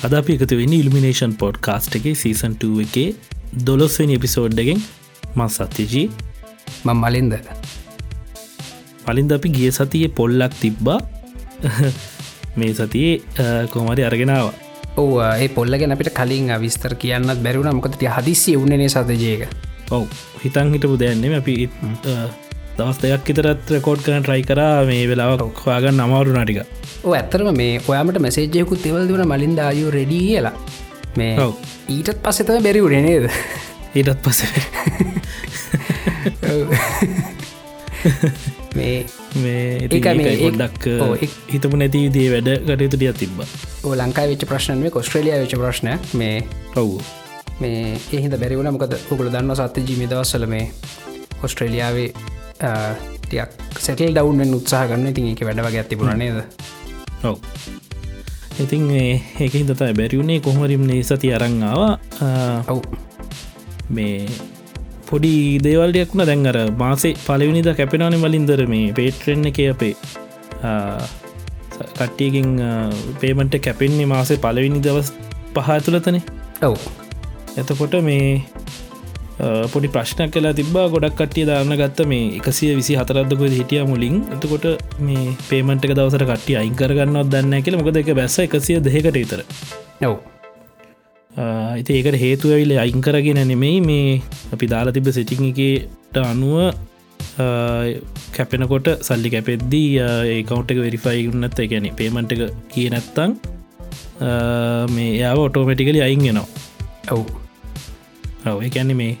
අද 0.00 0.14
අපි 0.16 0.34
එකතු 0.36 0.56
වෙන්න 0.56 0.72
ඉල්මිනේෂන් 0.72 1.32
පොඩ් 1.40 1.56
කාස්ට් 1.60 1.96
එක 1.98 2.06
සීසන්ට 2.16 2.62
එකේ 2.84 3.08
දොලොස්වෙනි 3.66 4.14
එපිසෝඩ්ඩගෙන් 4.16 4.80
මස් 5.36 5.58
සත්‍යජී. 5.60 6.06
මං 6.84 6.96
මලින්ද. 6.96 7.34
පලින්ද 9.04 9.32
අපි 9.32 9.48
ගිය 9.50 9.68
සතිය 9.70 10.08
පොල්ලක් 10.10 10.54
තිබ්බා. 10.62 11.00
මේ 12.58 12.72
සතියේ 12.72 13.66
කොමරි 13.68 14.02
අරගෙනාව 14.02 14.48
ඕ 14.96 15.20
ඒ 15.22 15.48
පොල්ලගෙන 15.50 15.92
අපිට 15.92 16.12
කලින් 16.12 16.48
විස්තර 16.60 16.94
කියන්නත් 16.96 17.42
බැරුණ 17.44 17.76
මොකද 17.76 18.00
හදිසි 18.16 18.56
උන්නේ 18.56 18.88
සතජයක 18.88 19.44
ඔව් 19.90 20.08
හිතන් 20.42 20.72
හිටපු 20.74 20.96
දෙයන්නෙම 20.96 21.36
අපි 21.36 21.68
දවස් 22.80 23.00
දෙයක් 23.02 23.30
ඉතරත් 23.34 23.72
රකෝඩ් 23.76 24.04
කරන 24.06 24.22
ට්‍රයි 24.26 24.44
කරා 24.50 24.74
මේ 24.90 25.06
වෙලාව 25.12 25.32
හොයාගන්න 25.62 26.04
අමාරු 26.06 26.36
නටික 26.36 26.60
ඕ 27.04 27.14
ඇත්තරම 27.14 27.50
මේ 27.56 27.72
ඔයාමට 27.88 28.20
මැසේජයකුත් 28.26 28.82
තෙවල් 28.84 29.08
දුවන 29.08 29.24
මලින්ද 29.28 29.60
අයු 29.60 29.90
රෙඩිය 29.90 30.22
කියලා. 30.26 30.54
මේ. 31.16 31.34
ඊටත් 31.90 32.18
පස්සෙතම 32.22 32.62
බැරි 32.62 32.80
උඩනේද 32.80 33.24
ඊටත් 33.96 34.20
පස 34.24 34.42
මේ 38.76 39.04
මේ 39.36 39.88
ඒක 39.90 40.06
මේ 40.16 40.34
ඒ- 40.34 40.42
ගොඩක් 40.44 40.86
ඔව්, 41.02 41.14
ඒ- 41.16 41.30
හිතපු 41.52 41.76
නැති 41.76 42.02
දේ 42.14 42.28
වැඩ 42.34 42.50
කටයුතුටිය 42.66 43.12
තිබ්බ. 43.12 43.40
ඕ 43.84 43.94
ලංකා 43.94 44.26
වෙච් 44.30 44.44
ප්‍රශ්න 44.46 44.78
මේ 44.78 44.90
කොස්ට්‍රලිය 44.90 45.34
වෙච් 45.42 45.54
ප්‍රශ්න. 45.56 45.88
මේ 46.14 46.36
ඔව්. 46.76 47.00
මේ 47.60 47.96
එහිද 48.12 48.36
බැරිවුණ 48.40 48.70
මොකද 48.72 48.94
ඔකුල 49.12 49.28
දන්න 49.30 49.54
සත්‍ය 49.54 49.80
ජීමි 49.88 50.06
දවස්සල 50.06 50.46
මේ 50.46 50.70
ඔස්ට්‍රේලියාවේ 51.44 52.12
ටියක් 52.60 53.50
සැටල් 53.84 54.14
ඩවන්ෙන් 54.16 54.56
උත්සාහ 54.58 54.84
ගන්න 54.90 55.10
ඉතින් 55.12 55.28
එක 55.32 55.42
වැඩවගේ 55.48 55.82
ඇතිබුණ 55.82 56.18
නේද? 56.22 56.38
ඔව්. 57.24 57.36
ඉතින් 58.64 58.84
ඒක 58.94 59.52
හිතතා 59.52 59.92
බැරිවුණේ 60.00 60.40
කොහමරිම් 60.46 60.84
සති 61.10 61.28
අරංආවා 61.36 61.92
ඔව්. 62.74 62.80
මේ 63.90 64.16
පොඩි 65.08 65.34
දේවල්ඩයක්න 65.66 66.22
දැන් 66.28 66.50
අර 66.50 66.58
මාසේ 66.82 67.14
පලවිනිද 67.26 67.68
කැපෙනන 67.78 68.20
වලින්දර 68.24 68.62
මේ 68.74 68.92
පේට්‍රෙන්න 68.98 69.50
එක 69.50 69.60
අපේ 69.72 69.94
කට්ටියකින් 71.98 72.50
පේමට 73.22 73.54
කැපෙන්නේ 73.66 74.10
මාසේ 74.12 74.42
පලවිනි 74.44 74.80
දවස් 74.86 75.10
පහතුලතනේ 75.56 76.22
ඔව්. 76.68 76.76
එතකොට 77.60 77.94
මේ 78.08 78.26
පොඩි 79.72 79.88
ප්‍රශ්නක් 79.94 80.32
කලා 80.34 80.52
තිබා 80.58 80.86
ගොඩක් 80.94 81.14
කටිය 81.20 81.44
දාන්න 81.50 81.72
ගත්ත 81.80 82.06
මේ 82.12 82.24
එකසිය 82.38 82.72
විසි 82.80 82.96
හතරදක 83.00 83.42
හිටිය 83.58 83.84
මුලින්. 83.92 84.16
එතකොට 84.34 84.66
මේ 85.06 85.36
පේමට 85.50 85.86
දවසට 85.98 86.26
කටිය 86.32 86.56
අයිංකරගන්නත් 86.62 87.30
දන්න 87.34 87.64
කියල. 87.64 87.78
මොකද 87.80 88.00
එක 88.02 88.12
බැස්ස 88.20 88.36
එකසිය 88.46 88.76
දෙකට 88.88 89.16
ඉතර 89.24 89.40
ඔව්. 90.08 90.16
ඉති 91.80 91.96
ඒකට 91.96 92.20
හේතු 92.24 92.52
ඇවිල 92.54 92.72
අයිංකරගෙන 92.84 93.40
නෙමෙයි 93.50 93.80
මේ 93.88 94.20
අපි 94.54 94.66
දාලා 94.74 94.94
තිබ 94.96 95.08
සිටිං 95.18 95.44
එකට 95.50 96.16
අනුව 96.22 96.56
කැපෙනකොට 98.36 98.88
සල්ලි 99.08 99.30
කැපෙද්දී 99.34 99.88
ඒකවන්ට 100.36 100.74
එක 100.74 100.80
වෙරිෆයි 100.86 101.22
උන්නත් 101.32 101.60
ගැන 101.72 101.86
පේමට 102.00 102.34
එක 102.36 102.42
කිය 102.72 102.88
නැත්තං 102.94 103.32
මේ 104.96 105.10
යාව 105.22 105.38
ඔටෝමටිකලි 105.46 106.00
අයින්ගෙනවා 106.08 106.48
ඔව්. 107.16 107.24
ඔව 108.50 108.58
එකැන්නේ 108.68 109.00
මේ 109.02 109.12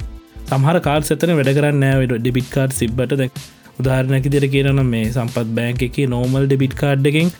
සහර 0.50 0.80
කාර් 0.80 1.00
සතන 1.00 1.32
වැඩ 1.32 1.52
කරන්න 1.54 1.86
ඩ 2.02 2.18
ඩිබිට් 2.18 2.50
කාඩ් 2.50 2.72
සිබ්බට 2.72 3.14
දැක් 3.14 3.40
උදාහරණැකි 3.78 4.30
දෙර 4.30 4.46
කියරන 4.46 4.82
මේ 4.86 5.06
සම්පත් 5.08 5.46
බෑන්ක 5.54 5.82
එක 5.82 5.98
නෝමල් 6.08 6.46
ඩිබිට් 6.46 6.74
කාඩ් 6.74 7.06
එකෙන් 7.06 7.30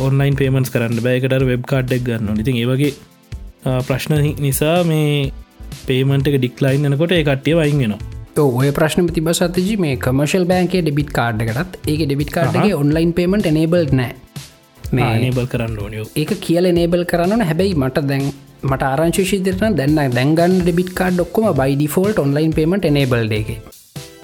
ඔන්ලයින් 0.00 0.36
පේමන්ස් 0.36 0.70
කරන්න 0.70 1.02
බෑකට 1.02 1.44
වෙබ් 1.44 1.64
කාඩ්ඩක් 1.64 2.06
ගන්න 2.06 2.40
ඉතින් 2.40 2.60
ඒවගේ 2.62 2.92
ප්‍රශ්න 3.88 4.16
නිසා 4.38 4.78
මේ 4.84 5.32
පේමන්ට 5.86 6.32
ඩික්ලයින් 6.36 6.88
යනකොට 6.88 7.12
ඒ 7.12 7.22
කට්ටිය 7.22 7.56
වයින්ගෙනවා 7.56 8.46
ඔය 8.58 8.70
ප්‍රශ්න 8.70 9.08
තිබ 9.10 9.30
සතජි 9.32 9.76
මේ 9.76 9.96
කමර්ශල් 9.96 10.44
බෑන්කේ 10.44 10.82
ඩෙබිට් 10.82 11.10
කාඩ්කටත් 11.12 11.78
ඒක 11.84 12.02
ඩෙබිට් 12.06 12.30
කාඩ්ගේ 12.30 12.74
ඔන්ලයින් 12.74 13.12
පේමට 13.12 13.46
එනේබල් 13.46 13.90
නෑ. 13.92 14.12
මේ 14.92 15.10
නේබල් 15.18 15.46
කරන්න 15.46 15.76
ඕනියෝ 15.78 16.06
ඒක 16.16 16.32
කියල 16.40 16.68
නේබල් 16.72 17.04
කරන්න 17.04 17.42
හැබැයි 17.42 17.74
මට 17.74 18.06
දැන් 18.06 18.24
මට 18.62 18.82
ආරංශිෂිතරන 18.86 19.76
දැන්න 19.78 20.14
දැන්ගන් 20.16 20.56
ඩෙබිට 20.58 20.90
කාඩ් 20.98 21.20
ඔක්කොම 21.24 21.46
බයිඩිෆෝල්ට 21.60 22.18
ඔන්ලයින් 22.22 22.52
පේමට 22.58 22.84
එනේබල් 22.88 23.32
එක. 23.38 23.50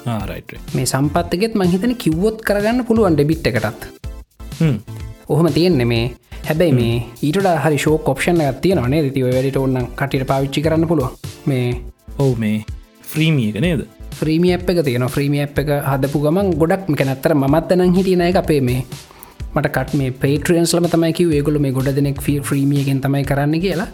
ආරයිට 0.07 0.53
මේ 0.75 0.87
සම්පත්තගෙත් 0.87 1.55
මහිතන 1.61 1.95
කිව්වොත් 2.03 2.45
කරගන්න 2.49 2.85
පුළුවන් 2.89 3.17
ඩෙබිට් 3.17 3.49
එකටත්. 3.51 3.89
ඔහොම 5.29 5.49
තියෙන්නේ 5.57 5.89
මේ. 5.93 6.05
හැබැයි 6.49 6.77
මේ 6.79 6.95
ඊට 7.23 7.41
හරි 7.65 7.79
ශෝ 7.79 7.97
කොප්ෂණ 7.99 8.43
ගත්තිය 8.43 8.75
නේ 8.77 9.11
ති 9.11 9.25
වැඩට 9.27 9.61
ඔන්න 9.65 9.79
කටියට 9.97 10.29
පාවිච්චි 10.33 10.65
කරන්න 10.67 10.89
පුළුවන්. 10.91 11.17
මේ 11.47 11.67
ඔවු 12.19 12.37
මේ 12.37 12.65
ෆ්‍රීමිය 13.03 13.51
එක 13.51 13.61
නේද? 13.61 13.83
්‍රීමිය 14.21 14.55
අප් 14.55 14.71
එක 14.71 14.85
තියෙන 14.85 15.09
්‍රීමිය 15.09 15.45
අප් 15.45 15.59
එක 15.59 15.71
හදපු 15.91 16.25
ගමන් 16.25 16.57
ගොඩක් 16.61 16.89
මේක 16.91 17.05
නැත්තර 17.09 17.35
මත්තනම් 17.35 17.97
හිටියන 17.99 18.27
එක 18.29 18.43
අපේ 18.43 18.61
මේ 18.61 18.85
මට 19.55 19.73
කට 19.77 20.01
මේ 20.01 20.17
පේට්‍රියන්ස්ලම 20.23 20.89
තමයිකව 20.95 21.39
ඒගොල 21.39 21.59
මේ 21.59 21.77
ගොඩ 21.79 21.95
දෙනෙක් 21.99 22.21
්‍රීමියගෙන් 22.25 23.01
තමයි 23.05 23.25
කරන්න 23.31 23.65
කියලා 23.65 23.89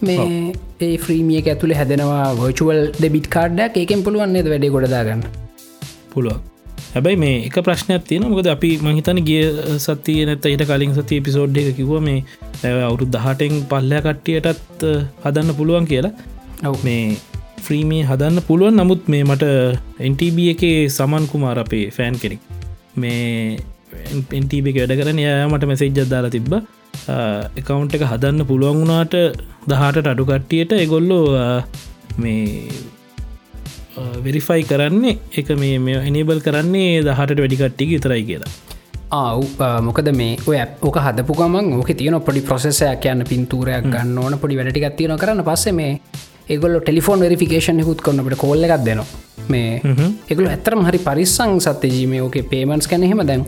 මේ 0.00 0.52
ඒ 0.80 0.96
්‍රීමිය 0.98 1.42
ඇතුළේ 1.44 1.78
හැදෙනවා 1.80 2.24
වර්චුවල් 2.34 2.82
ඩෙබිට 2.96 3.28
කාඩ්ඩක් 3.28 3.76
ඒකෙන් 3.76 4.02
පුළුවන්න්නේද 4.02 4.50
වැඩේ 4.50 4.74
ගොඩදාගන්න 4.76 5.24
පුළුව 6.10 6.42
හැබැයි 6.94 7.18
මේ 7.18 7.36
එක 7.46 7.56
ප්‍රශ්නයක් 7.60 8.04
තියෙන 8.06 8.26
මොකද 8.26 8.48
අපි 8.50 8.70
මහිතන 8.78 9.20
ගිය 9.28 9.40
සතිය 9.78 10.20
නැත 10.26 10.44
ඊට 10.46 10.64
කලින් 10.64 10.92
සති 10.94 11.16
පිසෝඩ් 11.20 11.56
එක 11.56 11.70
කිව 11.78 11.90
මේ 12.00 12.20
අවුරු 12.80 13.06
දහටෙන් 13.08 13.54
පල්ලයා 13.70 14.02
කට්ටියටත් 14.02 14.84
හදන්න 15.24 15.56
පුළුවන් 15.58 15.86
කියලා. 15.86 16.12
ඔව්. 16.62 16.76
මේ 16.84 17.16
ෆ්‍රීමී 17.58 18.02
හදන්න 18.04 18.46
පුළුවන්. 18.48 18.78
නමුත් 18.78 19.08
මේ 19.08 19.24
මට 19.24 19.44
එන්ටබ 20.00 20.38
එකේ 20.46 20.78
සමන් 20.88 21.26
කුමාර 21.26 21.58
අපේ 21.58 21.84
ෆෑන් 21.90 22.18
කෙනෙක්. 22.18 22.40
මේ 22.96 23.58
එන්ටබ 24.32 24.70
එක 24.70 24.80
වැඩ 24.80 24.96
කරන 25.00 25.18
යා 25.18 25.48
මට 25.48 25.70
මෙසේජ්ජ 25.72 26.00
දාලා 26.06 26.34
තිබ්බ 26.36 26.54
එකකවුන්් 27.58 27.88
එක 27.96 28.04
හදන්න 28.10 28.48
පුළුවන් 28.50 28.80
වුණාට 28.80 29.14
දහට 29.68 30.06
අඩු 30.12 30.24
කට්ටියට 30.24 30.74
එගොල්ලෝ 30.78 31.24
මේ 32.18 32.68
වෙරිෆයි 34.24 34.62
කරන්නේ 34.70 35.16
එක 35.32 35.50
මේ 35.62 35.78
මේ 35.78 36.04
එනබල් 36.10 36.40
කරන්නේ 36.46 37.02
දහට 37.08 37.40
වැඩිකට්ටික 37.40 37.96
ඉතරයි 37.98 38.22
කියලා. 38.30 38.52
ආව් 39.12 39.42
මොකද 39.88 40.08
මේ 40.20 40.38
ඔය 40.46 40.58
ඕක 40.82 40.96
හදපු 41.06 41.34
ගමන් 41.40 41.72
ඕක 41.78 41.90
තියන 42.00 42.18
පොඩි 42.28 42.46
ප්‍රසෙසයක් 42.48 43.02
කියන්න 43.04 43.24
පින්තූරයක් 43.30 43.90
ගන්න 43.94 44.18
ඕන 44.18 44.38
පොඩි 44.38 44.58
වැඩටික් 44.60 44.88
තියන 45.00 45.16
කරන්න 45.16 45.44
පස්සේ 45.48 45.74
මේ 45.80 45.92
ඒගොල 46.48 46.80
ටෙලිෆෝන් 46.80 47.20
වෙරිෆිකේෂන් 47.20 47.82
යකුත් 47.82 48.00
කොන්නට 48.06 48.36
කෝල්ල 48.36 48.64
එකක් 48.66 48.84
දෙනවා. 48.88 49.06
මේ 49.48 49.80
එකගල 50.30 50.48
ඇතරම 50.48 50.82
හරි 50.88 51.00
පරිස්සං 51.06 51.60
සත්‍යජීම 51.60 52.16
ඕක 52.24 52.36
පේමන්ස් 52.50 52.88
කැනෙහෙම 52.90 53.22
දැන් 53.30 53.44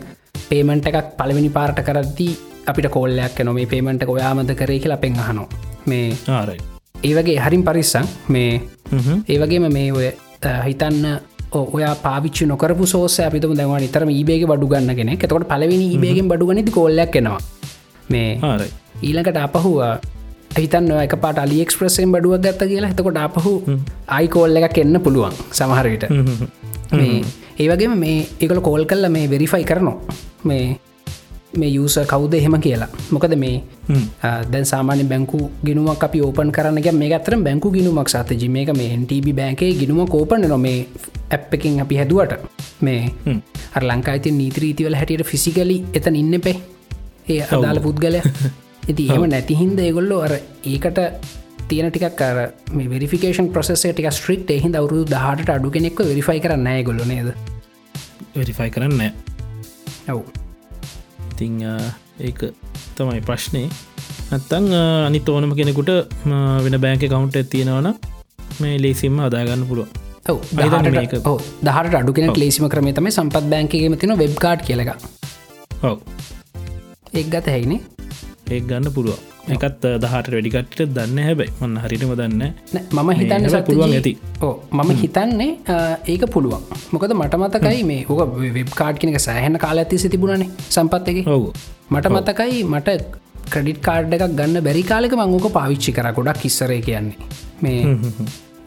පේමන්ට 0.49 0.89
එකක් 0.91 1.11
පලවෙනි 1.19 1.49
පාර්ට 1.49 1.81
කරද්දී 1.81 2.33
අපිට 2.65 2.89
කෝල්ලයක් 2.89 3.39
නො 3.41 3.53
මේ 3.53 3.65
පේමට 3.65 4.03
ඔයාමද 4.07 4.51
කරේ 4.55 4.79
කියලා 4.79 4.97
පෙන් 4.97 5.19
අහනෝ 5.19 5.47
මේ 5.85 6.07
ආරයි 6.33 6.59
ඒවගේ 7.03 7.39
හරින් 7.39 7.63
පරිස්සං 7.63 8.07
මේ 8.29 8.51
ඒවගේම 9.27 9.67
මේ 9.71 9.89
ඔය 9.91 10.07
හිතන්න 10.65 11.05
ඔයා 11.53 11.95
පාවිච්චි 11.97 12.45
නොකරපු 12.45 12.85
සෝස 12.85 13.19
අපිතුම 13.19 13.55
දැව 13.55 13.73
නිතරම 13.79 14.11
ඒබේග 14.11 14.43
බඩු 14.51 14.67
ගන්න 14.67 14.95
කෙනෙ 14.95 15.13
එතකොට 15.15 15.47
පලවෙනි 15.47 15.87
ඒබේගෙන් 15.93 16.27
බඩු 16.27 16.47
ගනිති 16.47 16.71
කොල්ලක් 16.71 17.15
එනවා. 17.15 17.39
මේ 18.09 18.29
ආරයි 18.41 18.71
ඊළඟට 19.01 19.37
අපහුවා 19.37 19.93
හිතන්න 20.57 20.91
එක 20.97 21.15
පාට 21.23 21.39
අලිෙක්ස්ප්‍රසෙන් 21.39 22.11
බඩුවක් 22.11 22.41
ගත්ත 22.41 22.69
කියලා. 22.71 22.91
එතකොට 22.91 23.17
අපහු 23.17 23.53
අයිකෝල්ල 24.09 24.57
එකක් 24.59 24.77
එන්න 24.77 24.99
පුළුවන් 24.99 25.35
සමහරවිට 25.51 26.05
මේ 26.91 27.23
ඒවගේම 27.57 27.93
මේ 27.97 28.17
එකල 28.39 28.59
කෝල් 28.61 28.83
කල්ල 28.85 29.09
මේ 29.09 29.29
වෙරිෆයි 29.29 29.63
කරනවා. 29.63 29.97
මේ 30.43 30.65
මේ 31.53 31.69
යුස 31.69 31.95
කවුද 32.07 32.33
එහෙම 32.33 32.55
කියලා. 32.61 32.89
මොකද 33.11 33.33
මේ 33.35 33.55
දැන් 34.51 34.65
සාමාන්‍ය 34.65 35.03
බැංකු 35.03 35.39
ගිනුවක් 35.65 36.03
අපි 36.03 36.21
ඕපන් 36.21 36.51
කරන්න 36.51 36.99
මේ 37.01 37.13
අතර 37.13 37.35
බැංකු 37.39 37.71
ගිනුමක් 37.71 38.09
සතජ 38.09 38.45
මේක 38.49 38.71
මේ 38.77 38.89
NTB 38.97 39.35
බැංකේ 39.39 39.71
ගිනුම 39.73 40.01
කෝපන 40.07 40.47
නො 40.47 40.57
මේ 40.57 40.87
ඇප් 41.31 41.53
එකින් 41.53 41.81
අපි 41.81 41.97
හැදුවට. 41.97 42.37
මේ 42.81 43.01
අර 43.75 43.83
ලංකායිති 43.83 44.31
නීත්‍රීතිවල 44.31 44.95
හැටියට 44.95 45.25
ෆිසිකලි 45.25 45.77
එතන 45.93 46.15
ඉන්න 46.15 46.41
පේ 46.41 46.57
ඒ 47.27 47.41
අදාල 47.51 47.79
පුද්ගලය. 47.79 48.21
ඉති 48.91 49.09
එහම 49.09 49.25
නැතිහින්ද 49.27 49.79
ඒගොල්ලෝ 49.79 50.21
අර 50.21 50.33
ඒකට 50.65 50.99
තියෙන 51.69 51.91
ටිකක් 51.91 52.23
අර 52.27 52.37
මේ 52.77 52.89
වෙරිෆිකේෂන් 52.93 53.51
ප්‍රසෙසේ 53.55 53.93
ටික 53.93 54.09
ස්ට්‍රික් 54.17 54.51
එහිද 54.57 54.75
අවුරු 54.79 55.03
දහට 55.13 55.53
අඩු 55.55 55.69
කෙනෙක් 55.75 55.99
වෙරිෆයි 56.09 56.39
කරන්න 56.45 56.69
ගොල 56.89 57.01
නේද? 57.11 57.29
වෙරිෆයි 58.35 58.69
කරන්න 58.75 59.01
ඔව්. 60.13 60.21
ඉතිං 61.31 61.61
ඒක 62.27 62.41
තමයි 62.97 63.21
ප්‍රශ්නය 63.29 63.63
නැත්තං 64.31 64.67
අනි 65.07 65.19
තෝනම 65.21 65.53
කෙනෙකුට 65.59 65.91
වෙන 66.65 66.77
බෑංක 66.85 67.03
කවුන්ට 67.05 67.37
තියෙනවන 67.53 67.89
මේ 68.61 68.77
ලේසිම්ම 68.83 69.19
අදාගන්න 69.27 69.67
පුළුව 69.69 69.89
දහට 71.63 71.99
අඩු 71.99 72.13
කෙන 72.13 72.33
ලේසිම 72.43 72.65
කරම 72.73 72.89
තම 72.93 73.11
සම්පත් 73.11 73.45
බෑන්කගේම 73.53 73.99
තින 74.01 74.15
වෙබ්කාඩ් 74.23 74.65
කියලක 74.67 74.91
ඔව. 75.83 75.97
එක් 77.13 77.27
ගත 77.33 77.47
හැයිනේ 77.47 77.96
ඒ 78.55 78.61
ගන්න 78.69 78.87
පුළුව 78.95 79.19
එකත් 79.55 79.85
දහට 80.03 80.31
වැඩිකට්ට 80.33 80.81
දන්න 80.95 81.19
හැබැයි. 81.27 81.51
මන්න 81.61 81.77
හරිටම 81.83 82.13
දන්න 82.19 82.43
මම 82.95 83.09
හිතන්න 83.19 83.45
පුළුවන් 83.67 83.93
ඇති. 83.99 84.13
ඕ 84.47 84.53
මම 84.77 84.91
හිතන්නේ 85.03 85.51
ඒක 86.13 86.25
පුළුවන්. 86.35 86.63
මොකද 86.93 87.13
මට 87.19 87.39
මතකයි 87.43 87.83
මේ 87.91 88.01
ඕක 88.15 88.35
වෙබ් 88.57 88.73
කාඩ් 88.79 88.99
කෙනක 89.03 89.19
සෑහන 89.27 89.59
කාල 89.65 89.83
ඇති 89.83 90.01
සිතිබුණනේ 90.03 90.49
සම්පත් 90.75 91.13
එක. 91.13 91.21
ඔවු. 91.35 91.53
මට 91.93 92.13
මතකයි 92.17 92.65
මට 92.73 92.97
ක්‍රඩිට් 93.53 93.79
කාඩ් 93.87 94.17
එකක් 94.17 94.27
ගන්න 94.39 94.63
බැරි 94.67 94.83
කාලෙක 94.91 95.15
මංගෝක 95.21 95.47
පාවිච්චි 95.59 95.95
කර 95.99 96.11
ගොඩක් 96.19 96.43
කිස්සරය 96.43 96.81
කියන්නේ. 96.89 97.31
මේ 97.63 97.79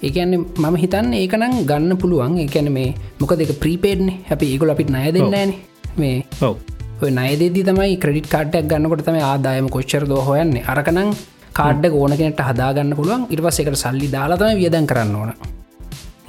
ඒකන්න 0.08 0.34
මම 0.62 0.76
හිතන්න 0.82 1.12
ඒකනම් 1.20 1.60
ගන්න 1.70 2.00
පුළුවන්. 2.02 2.40
ඒකැන 2.46 2.72
මේ 2.78 2.90
මොක 3.20 3.36
දෙක 3.42 3.52
ප්‍රීපේඩ්නේ 3.62 4.18
හැපි 4.30 4.52
ඒගොල 4.54 4.72
අපිට 4.74 4.92
නය 4.96 5.06
දෙන්නන 5.16 5.54
මේ 6.00 6.18
ඔව 6.48 6.56
නයදෙදි 7.18 7.60
තමයි 7.68 7.96
ක්‍රඩිට් 8.02 8.28
කාඩ්ඩක් 8.34 8.70
ගන්නකොට 8.70 9.02
තම 9.06 9.18
ආදායම 9.32 9.68
කොච්චර 9.76 10.04
ද 10.10 10.22
හොයන්නේ. 10.28 10.64
අරකනම් 10.72 11.10
කාඩ්ඩ 11.58 11.98
ඕන 12.00 12.12
කෙනට 12.20 12.40
හදාගන්න 12.48 12.96
පුළුවන්. 12.98 13.22
ඉරිවස් 13.34 13.60
එකට 13.62 13.78
සල්ලි 13.84 14.08
දාලාතම 14.16 14.56
වියදන් 14.60 14.88
කරන්න 14.90 15.14
ඕන. 15.20 15.30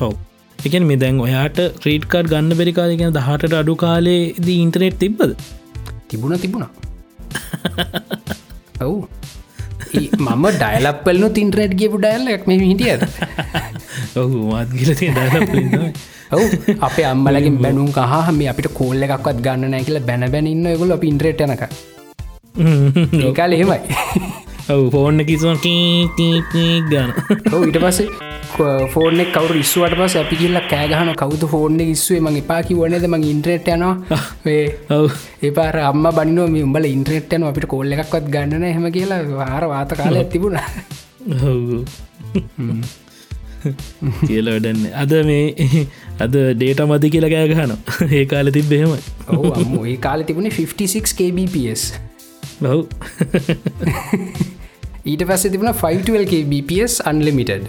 ඔව. 0.06 0.14
එකන් 0.60 0.86
මේ 0.92 1.02
දැන් 1.04 1.20
ඔයාට 1.28 1.60
ක්‍රීට් 1.84 2.06
කාඩ් 2.14 2.32
ගන්න 2.34 2.58
බැරිකාලගෙන 2.60 3.16
දහට 3.18 3.58
අඩු 3.62 3.76
කාලේ 3.86 4.22
දී 4.46 4.60
ඉන්ටනෙට් 4.66 5.00
තිබ්බද? 5.04 5.32
තිබුණ 6.10 6.40
තිබුණා. 6.46 6.72
ඔවු. 8.86 9.00
මම 10.26 10.46
ඩයිලපල්න 10.58 11.26
තින්ටරට් 11.38 11.74
ගේපු 11.80 11.98
ඩයිල්ල 12.04 12.34
එක් 12.36 12.44
මේ 12.50 12.60
හිටියද 12.72 13.02
ඔහු 14.16 14.40
මාත් 14.46 14.70
ගිල 14.72 14.92
ඩ 14.92 15.12
ඔවු 16.32 16.46
අපේ 16.80 17.06
අම්මලකින් 17.06 17.58
බැනුම් 17.58 17.90
කහම 17.92 18.40
අපිට 18.52 18.68
කෝල්ල 18.74 19.06
එකක්වත් 19.06 19.38
ගන්න 19.40 19.72
නෑ 19.72 19.84
කියලා 19.84 20.06
බැන 20.06 20.26
බැනඉන්න 20.30 20.68
ගොල 20.78 20.94
පින්ට්‍රේට් 20.98 21.44
යනක 21.46 21.64
ඒකාල 23.26 23.54
එහෙමයි. 23.54 23.80
ඔවු 24.70 24.86
ෆෝර්න 24.90 25.24
කිසුව 25.24 25.64
ගන්න 25.64 27.10
ඔව 27.52 27.62
ඉට 27.64 27.80
පස්සේ 27.80 28.10
ෆෝර්නෙක් 28.94 29.32
කවරු 29.36 29.56
ඉස්සුවට 29.58 29.96
පස 30.00 30.16
අපි 30.18 30.36
කියල්ල 30.36 30.60
කෑගහන 30.68 31.12
කවුතු 31.16 31.48
ෆෝර්න 31.48 31.80
ඉස්සේ 31.86 32.20
මගේ 32.20 32.44
පාකි 32.44 32.76
වනද 32.76 33.06
ම 33.08 33.16
ඉන්ට්‍රේට් 33.26 33.70
යනවා. 33.70 33.96
ඒපාර 35.42 35.78
අම්ම 35.84 36.06
බනිනෝ 36.12 36.48
මේ 36.48 36.66
උඹල 36.68 36.88
ඉන්ට්‍රේට්යන 36.88 37.44
අපිට 37.44 37.68
කොල්ල 37.68 37.96
එකක්වත් 37.96 38.28
ගන්නන 38.30 38.68
හෙම 38.70 38.88
කියලා 38.92 39.22
වාර 39.36 39.64
වාත 39.68 39.96
කාල 39.96 40.16
ඇතිබුණ 40.16 40.60
කියල 44.28 44.52
වැඩන්න. 44.54 44.86
අද 45.04 45.14
මේ 45.30 45.86
අද 46.26 46.38
ඩේට 46.54 46.84
මදි 46.92 47.12
කියල 47.16 47.28
කෑගහන 47.34 47.76
ඒ 48.20 48.24
කාල 48.26 48.52
තිබ්බෙහෙම 48.58 48.92
ඔ 48.92 49.84
ඒ 49.86 49.98
කාල 50.06 50.26
තිබුණේ 50.30 50.54
56 50.54 51.18
kbps. 51.20 51.84
බව් 52.62 52.80
ඊට 55.06 55.24
පස්ස 55.28 55.50
තිබුණ 55.54 55.74
512 55.76 56.30
kbps 56.34 57.00
අන්ලිමිටඩ් 57.12 57.68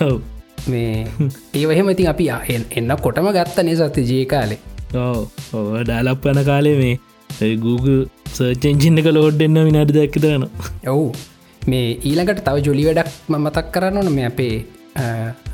ඔව්. 0.00 0.20
මේ 0.68 1.06
ඒවහෙම 1.54 1.90
ඉතින් 1.94 2.12
අපි 2.12 2.30
එන්න 2.78 2.94
කොටම 3.02 3.30
ගත්තනේ 3.38 3.76
සත්‍ය 3.82 4.06
ජේ 4.12 4.24
කාලේ. 4.26 4.60
ඕ 4.96 5.18
ඔව 5.52 5.72
ඩාලප් 5.82 6.30
යන 6.32 6.44
කාලේ 6.50 6.76
මේ 6.82 7.54
Google 7.58 8.00
සර්චෙන්ජින්න 8.34 9.00
එක 9.00 9.08
ලෝඩ් 9.16 9.42
එන්න 9.46 9.60
විනාඩි 9.68 9.96
දැක්කතන 9.98 10.46
ඔවු. 10.92 11.06
මේ 11.62 11.86
ඊළඟට 12.08 12.44
තව 12.46 12.64
ජොලි 12.66 12.86
වැඩක් 12.88 13.12
මතක් 13.34 13.66
කරන්න 13.74 14.00
ඕන. 14.00 14.10
මේ 14.12 14.26
අපේ 14.32 14.54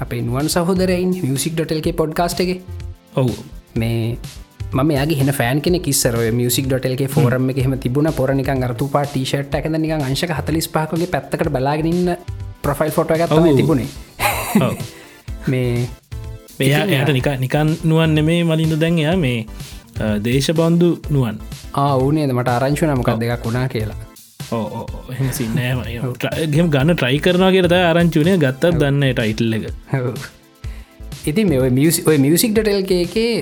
අපේ 0.01 0.23
නුවන් 0.23 0.49
සහෝදරයින් 0.49 1.17
මියසික්.ටල්ගේ 1.23 1.93
පොඩ්කාස්ට 1.95 2.41
එක. 2.41 2.61
ඔවු. 3.17 3.35
මේ 3.75 4.19
මම 4.73 4.91
යාගේ 4.91 5.19
හෙන 5.19 5.33
ෆෑන් 5.33 5.61
කෙන 5.61 5.81
කිස්සර 5.81 6.17
මියසික් 6.33 6.67
ඩොටල්ගේ 6.67 7.09
ෆෝරම 7.09 7.51
එක 7.51 7.57
හෙම 7.59 7.79
තිබුණ. 7.79 8.13
පොරනික 8.13 8.49
අරතු 8.49 8.89
පා 8.89 9.05
ටිෂට් 9.05 9.55
ඇක 9.55 9.67
නික 9.69 9.93
අංශක 9.93 10.31
හතලිස් 10.31 10.69
පාකගේ 10.69 11.07
පැත්තකට 11.07 11.51
බලාගෙනන්න 11.51 12.17
ප්‍රොෆයිල් 12.63 12.91
ෆොට 12.91 13.11
එකත් 13.11 13.35
තිබුණේ. 13.57 13.89
මේ 15.51 15.89
මෙයා 16.59 16.85
එයට 16.87 17.13
නික 17.13 17.29
නිකන් 17.39 17.75
නුවන් 17.85 18.15
නෙමේ 18.15 18.45
මලින්ද 18.45 18.77
දැන්යා 18.77 19.17
මේ 19.17 19.47
දේශබන්දු 20.21 20.93
නුවන්. 21.11 21.41
ආවනේ 21.75 22.29
මට 22.29 22.49
ආරංචුන 22.51 22.97
මොකක් 22.97 23.19
දෙකක් 23.19 23.45
වුණා 23.45 23.69
කියලා 23.69 24.10
එහම 24.52 25.31
සින්නෑම 25.38 25.81
ගෙම 26.55 26.69
ගන්න 26.75 26.93
ට්‍රයි 26.97 27.19
කරනවා 27.25 27.50
කියරත 27.56 27.75
ආරංචුනය 27.79 28.37
ගත්තත් 28.44 28.75
දන්න 28.82 29.05
ටයිටල් 29.19 29.56
එක. 29.58 29.64
ඉති 31.31 31.44
මේ 31.50 31.61
ඔය 31.64 31.70
මියසික් 32.26 32.55
ඩටල්කේකේ 32.56 33.32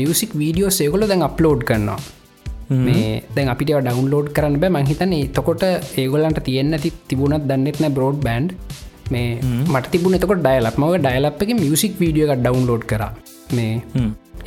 මියසික් 0.00 0.32
වීඩියෝ 0.42 0.70
සේකොල 0.78 1.06
දැන් 1.12 1.26
අප්ලෝඩ් 1.28 1.62
කරනවා. 1.70 1.98
මේ 2.86 3.22
දැන් 3.36 3.52
අපිට 3.54 3.72
ඩවන්ලෝඩ් 3.72 4.28
කරන්න 4.36 4.58
බෑ. 4.62 4.72
මහිතන්නේ 4.76 5.28
තකොට 5.38 5.64
ඒගොලන්ට 6.02 6.40
තියෙන්න්න 6.48 6.76
ඇති 6.78 6.92
තිබුණත් 7.10 7.46
දන්නෙත්න 7.50 7.88
බ්‍රෝඩ් 7.96 8.18
බන්ඩ් 8.26 8.50
මේ 9.14 9.28
මට 9.72 9.92
තිබුණ 9.94 10.18
එතකොට 10.18 10.42
ඩයිලක් 10.46 10.78
මව 10.82 10.92
ඩයිලප් 11.06 11.42
එක 11.46 11.56
මියසික් 11.64 11.94
වීඩියෝ 12.02 12.32
එක 12.32 12.44
ඩවන්ලෝඩ් 12.44 12.84
කර. 12.92 13.02
මේ 13.56 13.72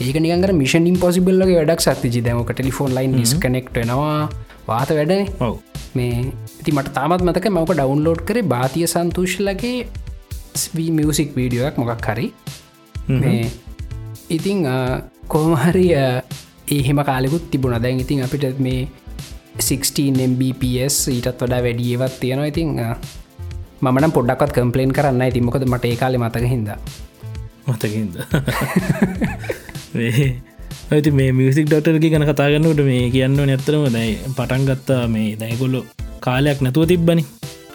ඒක 0.05 0.17
නිගර 0.25 0.51
මිෂන් 0.61 0.85
ඉම්පොසිබල්ලගේ 0.91 1.57
වැඩක් 1.59 1.81
සත්තිජි 1.85 2.21
දැමක 2.25 2.51
ටෙලිෆෝන් 2.53 2.91
ලයින් 2.97 3.13
නිස් 3.19 3.33
කනෙක්ට 3.43 3.77
නවා 3.89 4.29
වාත 4.71 4.91
වැඩන. 4.97 5.23
ඔව. 5.39 5.55
මේ 5.97 6.15
ඉති 6.59 6.71
මට 6.71 6.93
තාමත් 6.97 7.25
මතක 7.25 7.51
මක 7.51 7.71
ඩවන්ලෝඩ් 7.71 8.21
කරේ 8.27 8.49
භාතිය 8.53 8.87
සන්තුෂ්ලගේ 8.87 9.77
ස්වී 10.55 10.89
මියසික් 10.91 11.35
වීඩියෝයක් 11.37 11.79
මොකක් 11.81 12.09
හරි. 12.09 12.27
මේ 13.21 13.43
ඉතිං 14.29 14.65
කොහමහරිය 15.27 15.93
ඒහෙම 16.69 16.99
කාලෙකුත් 17.09 17.45
තිබුණ. 17.51 17.81
දැන් 17.85 18.03
ඉතින් 18.05 18.25
අපිට 18.25 18.59
මේ 18.59 18.81
16mbps 19.59 20.97
ඊටත් 21.15 21.33
වඩා 21.37 21.65
වැඩියවත් 21.65 22.19
තියෙනවා. 22.21 22.51
ඉතිං 22.53 22.69
මමන 23.81 24.11
පොඩ්ඩක්ත් 24.11 24.51
කම්පලේන් 24.55 24.91
කරන්න 24.91 25.21
ඇති 25.23 25.41
මොකද 25.41 25.63
මට 25.65 25.85
ඒ 25.87 25.95
කාලෙ 25.95 26.17
මතක 26.19 26.45
හිද 26.51 26.69
මතකින්ද 27.67 28.15
ඇති 30.93 31.11
මේ 31.17 31.31
මියසික් 31.37 31.65
ඩොටර්ගි 31.69 32.09
ගැන 32.11 32.25
කතාගන්නට 32.29 32.79
මේ 32.87 33.01
කියන්න 33.15 33.35
නැත්තරම 33.39 33.83
දැයි 33.95 34.13
පටන් 34.37 34.63
ගත්තා 34.69 35.01
මේ 35.15 35.27
දැයිගොල්ලො 35.41 35.81
කාලයක් 36.25 36.61
නැතුව 36.65 36.85
තිබ්බනි. 36.91 37.23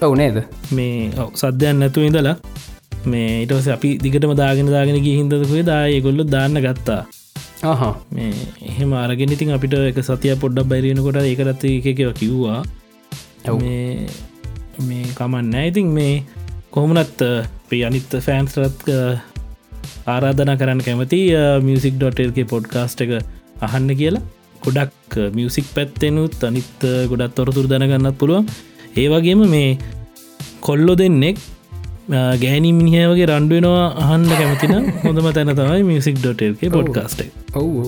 ඔවුනේද 0.07 0.39
මේ 0.77 1.27
සද්‍යයන් 1.43 1.77
නැතුව 1.83 2.07
ඉඳලා 2.09 2.37
මේ 3.13 3.29
ඉටස 3.45 3.69
අපි 3.75 3.91
දිගටම 4.05 4.33
දාගෙන 4.41 4.71
දාගෙන 4.77 4.99
ගිය 5.05 5.15
හිදකුේ 5.19 5.63
දාය 5.71 6.01
ගොල්ලො 6.07 6.25
දාන්න 6.35 6.59
ගත්තා. 6.65 7.01
ආහා. 7.71 7.93
මේ 8.17 8.33
එහෙම 8.71 8.95
අරගෙන 9.03 9.35
ඉතින් 9.37 9.55
අපිට 9.57 9.77
එක 9.91 10.01
සතිය 10.09 10.35
පොඩ්ඩක් 10.45 10.71
බැරිෙනකොට 10.73 11.21
ඒකරත් 11.23 11.65
එකකව 11.71 12.11
කිව්වා. 12.21 12.61
මේ 13.63 14.09
මේ 14.89 15.05
කමන්න 15.19 15.55
ඉතින් 15.71 15.95
මේ 15.99 16.15
කොහමනත් 16.75 17.23
ප්‍රිය 17.69 17.85
අනිත්ත 17.91 18.19
ෆෑන්ස්රත් 18.27 18.83
ආරාධන 20.07 20.55
කරන්න 20.61 20.85
කැමති 20.87 21.21
මියසික් 21.67 21.97
ඩොටල්ගේ 21.99 22.47
පොඩ්කාස්ට් 22.55 23.05
එක 23.07 23.13
අහන්න 23.69 23.91
කියලා. 24.01 24.25
ගොඩක් 24.65 25.19
මියසික් 25.39 25.67
පැත්තෙනුත් 25.77 26.39
අනිත් 26.49 26.87
ගොඩත් 27.11 27.35
තොරතුර 27.39 27.67
දැනගන්නත් 27.73 28.17
පුළුවන්. 28.23 28.47
ඒ 28.97 29.09
වගේම 29.13 29.43
මේ 29.55 29.71
කොල්ලො 30.61 30.95
දෙන්නෙක් 31.01 31.39
ගෑනි 32.43 32.71
මිනිහ 32.79 33.05
වගේ 33.11 33.27
රන්ඩුවෙනවා 33.31 33.87
අහන්න 34.03 34.25
කැමතින 34.31 34.75
හොඳම 35.05 35.29
තැන 35.37 35.53
තමයි 35.59 35.83
මියසික් 35.91 36.17
ඩොටල්ගේ 36.21 36.71
පොඩ්කාස්ට 36.77 37.21
ඔවු 37.61 37.85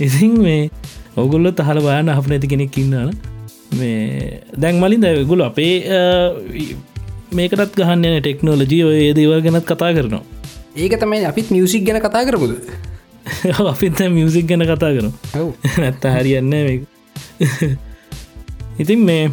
ඉසින් 0.00 0.34
මේ 0.44 0.62
ඔගුල්ල 1.16 1.50
තහල 1.52 1.80
බාන 1.86 2.08
අප 2.08 2.26
නැති 2.32 2.52
කෙනෙක් 2.52 2.78
ඉන්නන 2.82 3.12
මේ 3.78 4.40
දැන් 4.62 4.80
මලින් 4.82 5.04
දැගුල 5.04 5.44
අපේ 5.48 5.74
මේකටත් 7.38 7.74
ගහන්න 7.78 8.06
යන 8.08 8.22
ටෙක්නෝලජී 8.22 8.84
ඔය 8.88 8.96
ඒදේවල් 9.08 9.42
ගැනත් 9.46 9.66
කතා 9.66 9.90
කරනවා. 9.96 10.22
ඒක 10.76 10.94
තමයි 11.02 11.26
අපිත් 11.32 11.50
මියසික් 11.56 11.84
ගැන 11.86 12.00
කතා 12.06 12.24
කරමුද? 12.28 12.56
අපිත් 13.74 14.00
මියසික් 14.16 14.48
ගැන 14.50 14.66
කතා 14.70 14.90
කරන 14.96 15.12
නැත්ත 15.82 16.04
හරියන්න 16.16 16.54
ඉතින් 18.80 19.00
මේ 19.08 19.30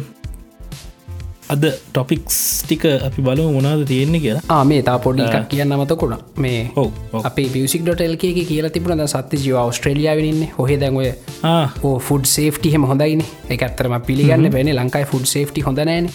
අද 1.52 1.62
ටොපික්ස් 1.64 2.36
ටික 2.64 2.84
අපි 3.06 3.22
බලු 3.26 3.44
මොනාද 3.52 3.82
තියෙන්නේ 3.90 4.20
කියලා. 4.24 4.42
ආ 4.54 4.64
මේ 4.70 4.80
තා 4.88 4.96
පොඩි 5.04 5.24
එකක් 5.26 5.48
කියන්න 5.52 5.72
අමතකුණ 5.76 6.14
මේ 6.44 6.58
ඔව්. 6.82 6.90
අපේ 7.28 7.48
පිසික් 7.54 7.82
ඩොටල්ක 7.86 8.24
කියලා 8.50 8.72
තිබුණ. 8.74 9.06
සත්‍ය 9.14 9.40
ජීව 9.44 9.56
ඔස්ට්‍රලියාවන්න 9.62 10.42
හොහ 10.58 10.68
දැන්ඔය 10.82 11.08
ආ. 11.52 11.64
ෆුඩ් 12.08 12.28
සේෆ්ටි 12.34 12.74
හෙම 12.74 12.84
හොඳයින. 12.90 13.24
එක 13.48 13.64
ඇත්තරම 13.66 13.96
පිළිගන්න 14.10 14.50
බැන. 14.56 14.74
ලංකායි 14.76 15.10
ෆුඩ් 15.12 15.26
සේෆ්ටි 15.34 15.64
හොඳනෑන 15.68 16.10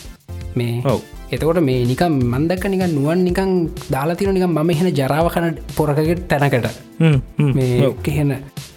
මේ 0.55 0.75
ඔව් 0.93 1.01
එතකොට 1.33 1.59
මේ 1.61 1.85
නිකම් 1.91 2.13
මන්දක්ක 2.31 2.65
නික 2.73 2.83
නුවන් 2.95 3.19
නිකං 3.27 3.51
දාලාතින 3.91 4.33
නිකම් 4.37 4.51
මම 4.51 4.69
එහෙන 4.69 4.89
ජරාවකන 4.99 5.57
පොරකට 5.77 6.23
තැනකට. 6.29 6.67
හ්ම්, 6.99 7.17
හ්ම්. 7.37 7.51
මේ 7.55 7.91
එහෙන 8.11 8.31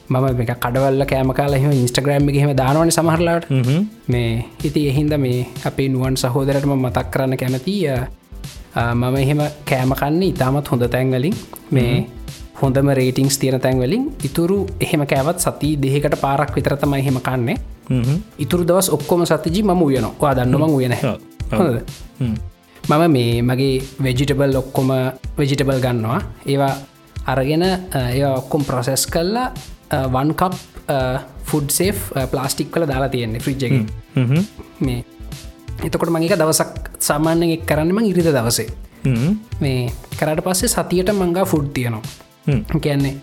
මම 0.08 0.26
මේ 0.38 0.46
කඩවල්ල 0.46 1.04
කෑම 1.04 1.32
කාලා 1.38 1.58
එහෙම 1.60 1.72
ඉන්ස්ටග්‍රම් 1.74 2.28
හෙම 2.34 2.52
දානවන 2.56 2.90
සමහරලාට. 2.90 3.48
මේ 4.08 4.44
ඉති 4.64 4.88
එහින්ද 4.90 5.16
මේ 5.18 5.46
අපේ 5.64 5.88
නුවන් 5.88 6.16
සහෝදරටම 6.16 6.74
මතක් 6.76 7.06
කරන්න 7.12 7.36
කැමතිය 7.36 7.88
මම 8.94 9.16
එහෙම 9.16 9.40
කෑමකන්න 9.70 10.22
ඉතාමත් 10.22 10.68
හොඳ 10.70 10.84
තැන්වලින් 10.94 11.36
මේ 11.70 11.94
හොඳම 12.60 12.88
රේටිංස් 12.98 13.38
තියෙන 13.38 13.60
තැන්වලින් 13.60 14.04
ඉතුරු 14.24 14.58
එහෙම 14.80 15.06
කෑවත් 15.06 15.38
සති 15.40 15.70
දෙහකට 15.82 16.20
පාරක් 16.20 16.54
විතරතම 16.56 16.94
එහෙම 16.94 17.18
කන්නේ. 17.28 17.56
ඉතුරු 18.38 18.64
දවස් 18.64 18.88
ඔක්කොම 18.96 19.24
සතිජි 19.26 19.62
ම 19.62 19.82
උයනවා. 19.82 20.34
දන්නම 20.34 20.62
උයන 20.78 20.92
ඔව්, 20.92 21.04
ඔව්. 21.04 21.18
හොඳද. 21.52 21.78
මම 22.84 23.04
මේ 23.10 23.42
මගේ 23.42 23.82
වෙජිටබල් 24.02 24.56
ඔක්කොම 24.62 24.90
වෙජිටබල් 25.38 25.80
ගන්නවා. 25.86 26.20
ඒවා 26.46 26.74
අරගෙන 27.26 27.64
ඒ 27.64 28.24
ඔක්කොම් 28.30 28.64
ප්‍රොසෙස් 28.64 29.06
කල්ලා 29.06 29.52
වන්කප් 30.14 30.54
ෆුඩ් 31.44 31.70
සේ් 31.70 31.92
ප්ලාස්ටික් 32.32 32.70
කල 32.70 32.86
දාලා 32.86 33.08
තියෙන්නේ 33.08 33.40
ෆ්‍රිජ් 33.40 33.64
එක. 33.66 33.72
හ්ම්. 34.14 34.42
මේ. 34.80 35.04
එතකොට 35.84 36.10
මගේක 36.10 36.36
දවසක් 36.38 37.00
සාමාන්‍ය 37.00 37.52
එක් 37.56 37.66
කරන්නම 37.66 37.98
ඉරිද 38.04 38.30
දවසේ. 38.30 38.68
මේ 39.60 39.90
කරට 40.18 40.44
පස්සේ 40.46 40.68
සතියට 40.68 41.12
මංගා 41.14 41.44
ෆුඩ් 41.44 41.72
තියනවා. 41.74 42.02
කියන්නේ 42.80 43.14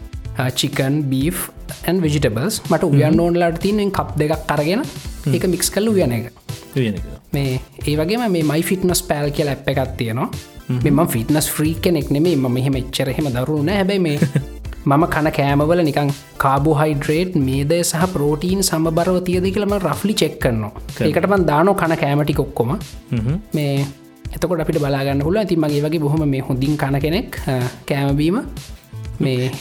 චිකන් 0.52 1.04
බීෆ් 1.10 1.50
ඇන් 1.88 2.02
විජිටබල්ස් 2.02 2.62
මට 2.70 2.84
උයන් 2.86 3.20
ඕන්ලාට 3.20 3.60
තියනෙන් 3.60 3.92
කප් 3.92 4.18
දෙකක් 4.18 4.48
කරගෙන 4.50 4.82
එක 5.34 5.48
මික්ස් 5.48 5.70
කල්ල 5.70 5.90
උයන 5.90 6.16
එක. 6.20 6.32
මේ 7.34 7.60
ඒ 7.88 7.96
වගේ 7.96 8.28
මේ 8.28 8.44
මයි 8.44 8.62
ෆිටනස් 8.64 9.02
පෑල් 9.04 9.32
කියල 9.32 9.48
ඇප් 9.50 9.68
එකත් 9.68 9.98
තියෙනවා. 9.98 10.30
මෙම 10.84 11.08
ෆිටනස් 11.08 11.58
්‍රී 11.58 11.76
කෙනෙක් 11.82 12.12
නෙමේ 12.12 12.36
ම 12.36 12.52
මෙහෙම 12.52 12.76
එච්චරහෙම 12.76 13.28
දරුණ 13.36 13.70
හැබැයි 13.70 14.00
මේ 14.00 14.20
මම 14.86 15.08
කන 15.08 15.32
කෑමවල 15.32 15.84
නිකං 15.84 16.12
කාබෝහයිඩ්‍රේට් 16.38 17.36
මේදය 17.40 17.84
සහ 17.84 17.96
ප්‍රෝටීන් 18.14 18.64
සම්බරව 18.64 19.24
තියද 19.24 19.44
කියලම 19.48 19.74
රෆ්ලි 19.80 20.14
චෙක් 20.14 20.40
කරනවා. 20.40 20.72
ඒකටමන් 21.02 21.46
දානෝ 21.46 21.74
කන 21.74 21.98
කෑමටි 21.98 22.34
කොක්කොම. 22.34 22.80
මේ 23.54 23.86
එතකොට 24.32 24.60
අපිට 24.60 24.80
බලාගන්න 24.80 25.22
හුල 25.22 25.38
ඇති 25.38 25.56
මගේ 25.56 25.82
වගේ 25.82 26.00
බොහොම 26.00 26.28
මේ 26.28 26.42
හොඳින් 26.42 26.78
කන 26.78 27.00
කෙනෙක් 27.00 27.40
කෑමබීම 27.86 28.42
මේ 29.20 29.52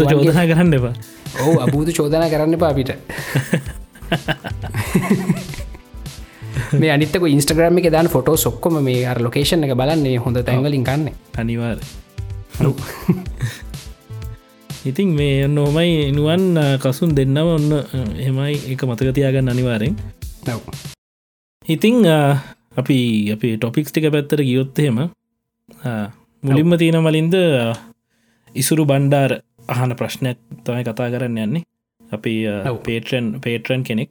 නුවන්ගේ- 0.00 0.24
චෝදනා 0.24 0.46
කරන්න 0.46 0.74
එපා. 0.74 0.92
ඔවු 1.40 1.60
අබූත 1.60 1.88
චෝදනා 1.92 2.28
කරන්න 2.28 2.58
පාපිට 2.58 2.90
මේ 6.80 6.90
අනිතක 6.90 7.22
ඉන්ස්ටග්‍රම 7.26 7.78
එක 7.80 7.90
දාන 7.90 8.08
ෆොටෝ 8.08 8.36
සොක්කොම 8.36 8.82
මේ 8.82 9.06
අර 9.06 9.18
ලොකේෂන් 9.18 9.64
එක 9.66 9.74
බලන්නේ 9.74 10.18
හොඳ 10.18 10.38
තැන්වලින් 10.40 10.84
කන්න 10.84 11.10
අනිවාර 11.36 11.78
ඉතින් 14.88 15.12
මේ 15.12 15.44
ඔන්න 15.44 15.58
ඕමයි 15.58 16.12
නුවන් 16.12 16.58
කසුන් 16.78 17.14
දෙන්නව 17.14 17.48
ඔන්න 17.50 17.72
එමයි 18.20 18.72
එක 18.72 18.84
මතකතියාගන්න 18.84 19.48
අනිවාරෙන් 19.48 19.96
නව 20.46 20.60
ඉතිං 21.66 22.06
අපි 22.74 23.30
අපි 23.30 23.56
ටොපික්ස් 23.56 23.90
ටික 23.90 24.10
පැත්තර 24.10 24.42
ගියොත්තහෙම 24.42 25.10
මුලින්ම 26.42 26.76
තියෙන 26.76 27.00
මලින්ද 27.00 27.34
ඉසුරු 28.54 28.84
බණ්ඩාර 28.84 29.40
අහන 29.66 29.92
ප්‍රශ්නයක් 29.92 30.36
තමයි 30.60 30.84
කතා 30.84 31.08
කරන්න 31.08 31.38
යන්නේ. 31.38 31.62
අපි. 32.00 32.44
පේටරන් 32.82 33.40
පේටරන් 33.40 33.82
කෙනෙක් 33.82 34.10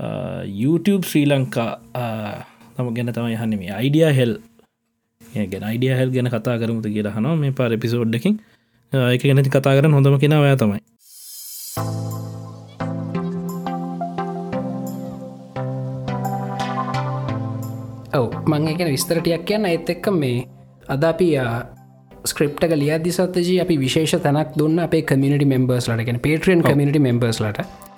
Uh, 0.00 0.42
YouTube 0.60 1.02
ශ්‍රී 1.04 1.26
ලංකා 1.28 1.64
අ, 1.94 2.04
තම 2.76 2.86
ගැන 2.96 3.10
තමයි 3.16 3.34
හන්නම 3.36 3.62
අයිඩිය 3.78 4.06
හෙල් 4.18 4.32
ගැන 5.50 5.66
අයිඩිය 5.70 5.92
හෙල් 5.98 6.10
ගැන 6.14 6.30
කතා 6.34 6.54
කරමුතු 6.62 6.92
කියලා 6.94 7.12
හනවා 7.16 7.36
මේ 7.36 7.52
පාර 7.58 7.70
එපිසෝඩ්ඩකින් 7.78 8.38
එක 8.92 9.20
uh, 9.20 9.26
ගැනති 9.28 9.52
කතා 9.56 9.74
කරන 9.76 9.92
හොඳම 9.92 10.16
කෙන 10.18 10.36
ඔයා 10.38 10.56
තමයි. 10.56 10.80
ඔව 18.12 18.32
මං 18.50 18.70
එකන 18.72 18.90
විස්තරටයක් 18.94 19.44
කියන්න. 19.46 19.66
ඇත් 19.66 19.92
එක්ක 19.94 20.08
මේ 20.14 20.46
අද 20.88 21.04
අපි 21.04 21.28
uh, 21.38 21.60
ස්ක්‍රප්ට 22.24 22.66
ලියදි 22.74 23.12
සත්තජී 23.12 23.60
අපි 23.64 23.76
විශේෂ 23.84 24.16
තැනක් 24.24 24.56
දුන්න 24.58 24.82
අපේ 24.86 25.02
කමිනිටි 25.04 25.46
මෙම්බර්ස් 25.46 25.88
ලටගෙන 25.92 26.20
පේට්‍රියන් 26.26 26.62
කමිනිටි 26.62 27.00
මෙම්බර්ස් 27.00 27.40
ලට. 27.40 27.89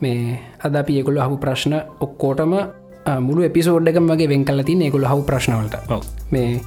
මේ 0.00 0.38
අද 0.64 0.76
ඒකුළු 0.76 1.20
හපු 1.20 1.36
ප්‍රශ්න 1.36 1.74
ඔක්කෝටම 2.00 2.52
මුළු 3.20 3.42
එපිසෝඩ්ඩකම 3.42 4.12
වගේ 4.12 4.28
වෙන් 4.28 4.44
කලති 4.44 4.76
ඒකුළු 4.80 5.06
හවු 5.06 5.22
ප්‍රශ්නවලට 5.22 5.74
මේ 6.30 6.60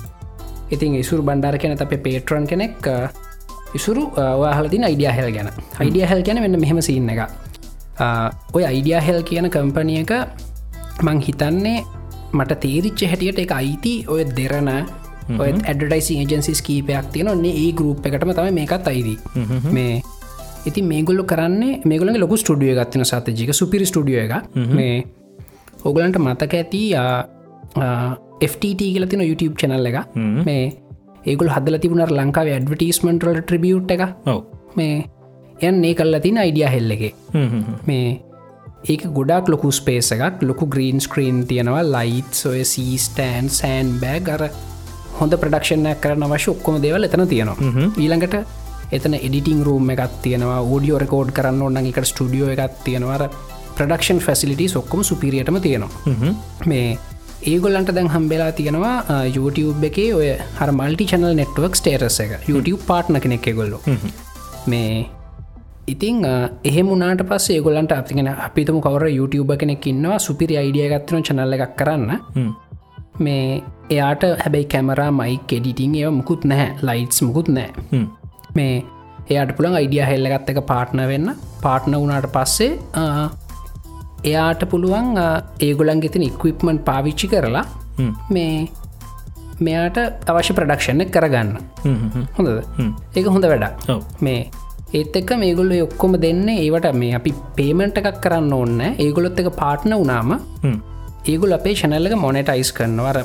ඉතින් 0.71 0.95
ඉසුරු 0.95 1.23
බණ්ඩාර 1.23 1.57
කෙන 1.57 1.77
අපේ 1.77 1.97
පේට්‍රන් 1.99 2.47
කෙනෙක් 2.47 2.89
ඉසුරු 3.73 4.03
වාහලතින 4.13 4.83
අයිඩිය 4.83 5.09
හෙල් 5.09 5.29
ගැන. 5.31 5.49
අයිඩිය 5.79 6.05
හෙල් 6.05 6.21
ගැන 6.21 6.41
වෙන්න 6.41 6.59
මෙහෙම 6.59 6.81
සින්න 6.81 7.09
එක 7.09 7.21
ඔය 8.53 8.63
අයිඩිය 8.63 8.99
හෙල් 8.99 9.21
කියන 9.23 9.49
කම්පනියක 9.49 10.13
මං 11.01 11.19
හිතන්නේ 11.19 11.83
මට 12.33 12.59
තේරිච්ච 12.59 13.05
හැටියට 13.05 13.39
එක 13.39 13.51
අයිති 13.51 13.93
ඔය 14.07 14.25
දෙරන 14.31 14.69
ඔය 15.33 15.49
ඇඩටයිසි 15.51 16.17
ඒජන්සිස් 16.17 16.61
කීපයක් 16.61 17.11
තියෙන 17.13 17.27
ඔන්නේ 17.27 17.53
ඒ 17.55 17.71
ගරුප් 17.71 18.05
එකටම 18.05 18.31
තම 18.31 18.53
මේකත් 18.53 18.87
අයිදී 18.87 19.17
මේ 19.71 20.01
ඉති 20.69 20.81
මේගොල්ලු 20.91 21.23
කරන්නේ 21.31 21.81
මේගොලගේ 21.91 22.23
ලොකු 22.23 22.37
ස්ටඩිය 22.41 22.73
ගත්තින 22.79 23.05
සතජික 23.11 23.51
සුපිරි 23.59 23.85
ස්ටඩිය 23.91 24.19
එක 24.25 24.33
මේ 24.79 24.95
ඔගලන්ට 25.89 26.17
මතක 26.25 26.53
ඇති 26.61 26.83
FTT 28.51 28.81
කියලතින 28.93 29.23
YouTube 29.29 29.55
චැනල් 29.61 29.89
එක. 29.91 29.97
මේ 30.47 30.63
ඒගුල් 31.31 31.49
හදල 31.55 31.79
තිබුණර 31.83 32.11
ලංකාව 32.19 32.47
ඇඩවටිස්මන්ටල් 32.53 33.41
ට්‍රිබියුට් 33.41 33.91
එක 33.95 34.03
මේ 34.79 35.03
යන් 35.67 35.83
ඒ 35.89 35.93
කල්ල 35.99 36.19
තින 36.25 36.37
අයිඩිය 36.43 36.67
හෙල්ලගේ. 36.75 37.11
මේ 37.89 38.07
ඒක 38.91 39.03
ගොඩක් 39.17 39.51
ලොකු 39.53 39.71
ස්පේස 39.71 40.11
එකක්. 40.15 40.43
ලොකු 40.49 40.67
ග්‍රීන් 40.73 40.99
ස්ක්‍රීන් 41.05 41.43
තියෙනවා. 41.51 41.83
ලයිට් 41.95 42.45
ඔය 42.51 42.63
සීස්ටෑන් 42.73 43.49
සෑන් 43.59 43.95
බෑග් 44.03 44.33
අර 44.35 44.49
හොඳ 45.19 45.33
ප්‍රඩක්ෂණයක් 45.43 45.99
කරන 46.03 46.27
අවශ්‍ය 46.27 46.51
ඔක්කොම 46.55 46.81
දේවල් 46.85 47.07
එතන 47.07 47.27
තියෙනවා. 47.33 47.57
ඊළඟට 48.03 48.35
එතන 48.97 49.13
එඩිටිං 49.19 49.63
රූම් 49.67 49.89
එකත් 49.95 50.19
තියෙනවා 50.25 50.59
ෝඩියෝ 50.73 50.99
රකෝඩ් 51.03 51.31
කරන්න 51.37 51.61
ඔන්න 51.67 51.77
එකට 51.85 52.07
ස්ටඩියෝ 52.11 52.49
එකත් 52.55 52.77
තියෙනවාර 52.85 53.23
ප්‍රඩක්ෂන් 53.77 54.19
ෆැසිලිටි 54.27 54.67
ඔක්කොම 54.77 55.03
සුපිරියටම 55.09 55.57
තියෙනවා. 55.61 55.89
මේ 56.65 56.97
ඒගොල්ලන්ට 57.51 57.89
දැන් 57.95 58.09
හම්බෙලා 58.09 58.51
තියෙනවා 58.51 58.95
YouTube 59.37 59.85
එකේ 59.89 60.09
ඔය 60.15 60.29
හර 60.59 60.71
මල්ටි 60.79 61.05
චනල් 61.11 61.35
නෙට්වක් 61.41 61.75
ස්ටේරස 61.75 62.19
එක 62.25 62.31
YouTube 62.49 62.81
පාට්න 62.87 63.19
කෙනෙක් 63.19 63.47
ගොල්ලො 63.55 63.79
මේ 64.67 65.05
ඉතිං 65.87 66.23
අ, 66.25 66.33
එහෙම 66.63 66.87
උනාට 66.91 67.23
පස්ස 67.29 67.49
ඒගොලන්ට 67.51 67.91
අපතිගෙන 67.91 68.27
අපිතම 68.29 68.77
කවර 68.81 69.05
YouTube 69.11 69.57
කෙනෙක් 69.57 69.87
ඉන්නවා 69.87 70.19
සුපිරි 70.19 70.57
අයිඩිය 70.57 70.87
ගත්තන 70.89 71.23
චනල්ල 71.23 71.53
එකක් 71.57 71.73
කරන්න. 71.77 72.11
මේ 73.19 73.61
එයාට 73.89 74.23
හැබැයි 74.43 74.65
කැමරා 74.67 75.11
මයි 75.11 75.39
කෙඩිටිං 75.47 75.95
ඒව 75.95 76.11
මුකුත් 76.19 76.45
නැහැ. 76.45 76.69
ලයිටස් 76.81 77.21
මුකුත් 77.23 77.47
නෑ. 77.49 77.69
මේ 78.57 78.73
එයාට 79.29 79.51
පුළන් 79.57 79.77
අයිඩිය 79.79 80.03
හෙල්ලගත්ත 80.11 80.49
එක 80.53 80.59
පාට්න 80.71 81.01
වෙන්න. 81.11 81.27
පාට්න 81.65 81.95
වුණට 82.01 82.27
පස්සේ 82.35 82.71
එයාට 84.31 84.63
පුළුවන් 84.71 85.07
ඒගොලන් 85.67 86.01
ගෙතින 86.05 86.25
ඉක්විප්මන්් 86.29 86.79
පාවිච්චි 86.89 87.27
කරලා. 87.33 87.65
මේ 88.35 88.67
මෙයාට 89.65 89.97
අවශ්‍ය 90.31 90.53
ප්‍රඩක්ෂණ 90.57 91.05
කරගන්න. 91.15 91.49
හ්ම්. 92.77 92.91
ඒක 93.15 93.27
හොඳ 93.35 93.45
වැඩ 93.51 93.65
මේ 94.27 94.41
ඒත් 94.97 95.15
එක්ක 95.19 95.31
මේගොල්ල 95.43 95.73
ඔක්කොම 95.85 96.15
දෙන්න 96.25 96.47
ඒවට 96.55 96.87
මේ 97.01 97.13
අපි 97.19 97.31
පේමෙන්ට් 97.57 97.97
එකක් 98.01 98.19
කරන්න 98.25 98.53
ඕන්න 98.59 98.81
ඒගොලොත් 99.05 99.39
එක 99.43 99.49
පාට්න 99.61 99.95
වනාම. 100.01 100.31
ඒගුල 101.31 101.53
අපේ 101.57 101.75
චනල්ලක 101.81 102.15
මොනටයිස් 102.25 102.71
කරනවර 102.77 103.19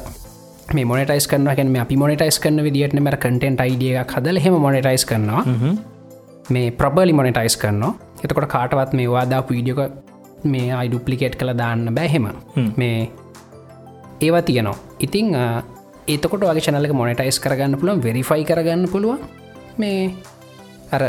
මේ 0.76 0.84
මොනටයිස් 0.90 1.26
කරන 1.30 1.46
හැන 1.48 1.76
අපි 1.82 1.96
මොනටයිස් 2.02 2.38
කරන 2.44 2.60
විදිට 2.66 2.94
මර 3.00 3.16
කටෙන්ට 3.24 3.60
අයිඩිය 3.64 3.94
එකක් 4.02 4.12
හදල 4.16 4.38
හෙම 4.44 4.56
මොනටයිස් 4.64 5.04
කරනවා. 5.10 5.42
මේ 6.54 6.70
ප්‍රබලි 6.80 7.12
මොනටයිස් 7.20 7.56
කරනවා. 7.62 7.92
එතකොට 8.24 8.48
කාටවත් 8.56 8.92
මේ 8.98 9.08
වාදා 9.14 9.40
පීඩියක 9.50 9.80
මේ 10.52 10.68
අයිඩුප්ලිකේට් 10.80 11.38
කළ 11.40 11.52
දාන්න 11.62 11.94
බැහෙම 11.98 12.28
මේ 12.80 12.98
ඒවා 14.26 14.42
තියනවා. 14.50 14.76
ඉතිං 15.06 15.32
ඒතකොට 16.14 16.44
වගේ 16.50 16.66
චනලක 16.66 16.92
මොනටයිස් 17.00 17.40
කරගන්න 17.46 17.78
පුළුවන් 17.80 18.04
වෙරිෆයි 18.08 18.44
කරගන්න 18.50 18.84
පුළුව 18.92 19.18
මේ 19.78 20.12
අර 20.92 21.02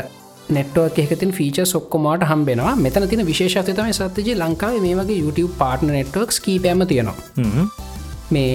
නෙට්ුවක් 0.56 0.98
එකතින් 1.04 1.36
ෆීච 1.38 1.58
සොක්කොමට 1.74 2.28
හම්බෙනවා. 2.32 2.74
මෙතන 2.84 3.08
තින 3.12 3.26
විශේෂත 3.30 3.72
තම 3.76 3.92
සත්තිජි 4.00 4.40
ලංකාව 4.42 4.82
මේ 4.88 4.98
වගේ 5.00 5.22
YouTube 5.22 5.54
පාට්න 5.62 5.96
නෙට්වක් 5.98 6.36
කීපෑම 6.46 6.86
තියෙනවා. 6.92 7.16
මේ 8.34 8.52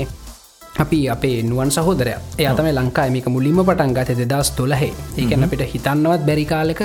අපි 0.84 1.00
අපේ 1.10 1.38
නුවන් 1.50 1.70
සහෝදරය. 1.72 2.14
එයාතම 2.40 2.68
ලංකා 2.80 3.08
මේක 3.16 3.28
මුලින්ම 3.36 3.60
පටන් 3.68 3.94
ගත 3.98 4.18
දෙදස් 4.22 4.50
තොලහේ 4.58 4.92
ඒකන්න 5.20 5.46
අපිට 5.46 5.64
හිතන්නවත් 5.74 6.24
බැරි 6.28 6.46
කාලෙක 6.52 6.82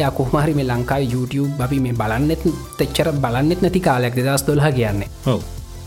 ය 0.00 0.08
කොහමහරි 0.18 0.54
මේ 0.58 0.66
ලංකායි 0.70 1.10
YouTube 1.14 1.62
අපි 1.66 1.78
මේ 1.84 1.94
බලන්නෙත් 2.00 2.42
තෙච්චර 2.78 3.08
බලන්නෙත් 3.24 3.62
නැති 3.64 3.80
කාලයක් 3.88 4.14
දෙදස් 4.18 4.44
දොල්හ 4.48 4.66
කියන්නේ 4.78 5.08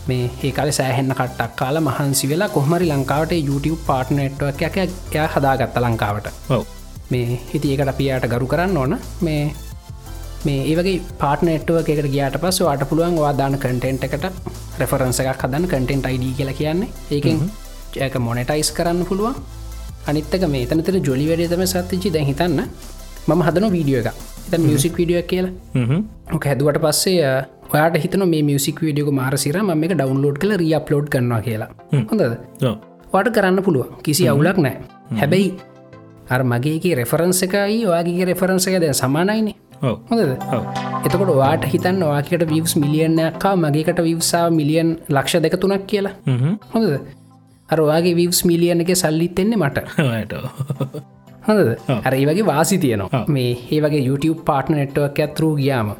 මේ 0.08 0.30
ඒකාල 0.46 0.70
සෑහෙන්න 0.78 1.12
කට්ටක් 1.18 1.52
කාල 1.60 1.80
මහන්සි 1.88 2.30
වෙලා 2.32 2.48
කොහමරි 2.56 2.88
ලංකාවට 2.92 3.36
YouTube 3.48 3.80
පාට්නට්වක් 3.90 4.64
එක 4.68 4.76
එයා 4.80 5.28
හදාගත්ත 5.34 5.78
ලංකාවට. 5.84 6.26
මේ 7.12 7.40
හිති 7.52 7.72
ඒකට 7.72 7.92
අපියට 7.92 8.26
ගරු 8.32 8.46
කරන්න 8.52 8.76
ඕන. 8.82 8.98
මේ 9.26 9.42
මේ 10.46 10.60
ඒවගේ 10.70 10.96
පාටනටුව 11.22 11.76
එකට 11.80 12.08
ගියාට 12.14 12.36
පස් 12.42 12.58
වාට 12.66 12.82
පුළුවන් 12.90 13.18
වාදාන 13.24 13.56
කටෙන්ට් 13.62 14.04
එකට 14.06 14.26
රෙෆරන්ස 14.80 15.20
එකක් 15.22 15.44
හදන්න 15.44 15.66
කටෙන්ට් 15.72 16.08
අයිඩ 16.10 16.24
කියලා 16.38 16.56
කියන්නේ. 16.60 16.88
ඒකෙන් 17.16 17.40
ඒක 18.06 18.16
මොනටයිස් 18.26 18.70
කරන්න 18.78 19.02
පුළුවන්. 19.10 19.34
අනිත්තක 20.10 20.46
මේ 20.54 20.66
තනතර 20.70 20.96
ජොලි 21.08 21.26
වැඩේ 21.30 21.50
තම 21.52 21.64
සත්තිචි 21.72 22.14
දැ 22.16 22.24
හිතන්න. 22.30 22.62
මම 23.28 23.42
හදන 23.48 23.68
වීඩියෝ 23.76 24.00
එක 24.02 24.08
එත 24.46 24.60
මියසික් 24.60 24.96
විඩියෝ 25.00 25.26
කියලා. 25.32 25.52
ඕක 26.34 26.48
හැදුවට 26.50 26.80
පස්සේ 26.86 27.20
ඔයාට 27.74 28.00
හිතන 28.04 28.26
මේ 28.32 28.42
මියසික් 28.50 28.82
වීඩියක 28.86 29.12
මාරසිර 29.20 29.60
ම 29.62 29.84
එක 29.84 29.94
ඩවන්ලෝඩ් 29.94 30.40
කල 30.42 30.56
රිය 30.62 30.74
අප්ලෝඩ් 30.80 31.08
කරනවා 31.14 31.40
කියලා. 31.46 31.70
හොඳද? 32.10 32.24
වාට 33.14 33.30
කරන්න 33.36 33.62
පුළුවන්. 33.62 33.94
කිසි 34.02 34.28
අවුලක් 34.32 34.58
නෑ 34.66 34.76
හැබැයි 35.20 35.48
අර 36.34 36.40
මගේගේ 36.44 36.94
රෙෆරන්ස 37.00 37.40
එකයි 37.46 37.80
ඔයාගේ 37.86 38.24
රෙෆරන්ස 38.30 38.66
එක 38.68 38.76
දැ 38.82 38.94
සමානයිනේ 39.02 39.56
හොඳද? 39.82 40.32
එතකොට 41.04 41.32
වාට 41.36 41.64
හිතන්න 41.64 42.00
වාකට 42.04 42.44
විවස් 42.52 42.74
මිලියනයක්කා 42.76 43.54
මගේකට 43.56 44.00
විවසා 44.08 44.46
මිලියන් 44.50 44.90
ලක්ෂ 45.08 45.42
දෙක 45.42 45.56
තුනක් 45.60 45.86
කියලා. 45.86 46.14
හොඳද? 46.74 46.94
අරවාගේ 47.68 48.14
විවස් 48.14 48.40
මිලියන 48.44 48.80
එක 48.80 48.94
සල්ලිත්තෙන්නේ 48.96 49.56
මට. 49.56 49.84
හොඳද? 51.48 51.70
අරයි 52.04 52.24
වගේ 52.26 52.46
වාසි 52.46 52.78
තියනවා. 52.78 53.24
මේ 53.28 53.52
ඒ 53.70 53.80
වගේ 53.80 54.02
YouTube 54.08 54.40
පාට්න 54.44 54.76
නෙට්වක් 54.76 55.20
ඇත්තරූ 55.20 55.54
ගියාම. 55.56 55.94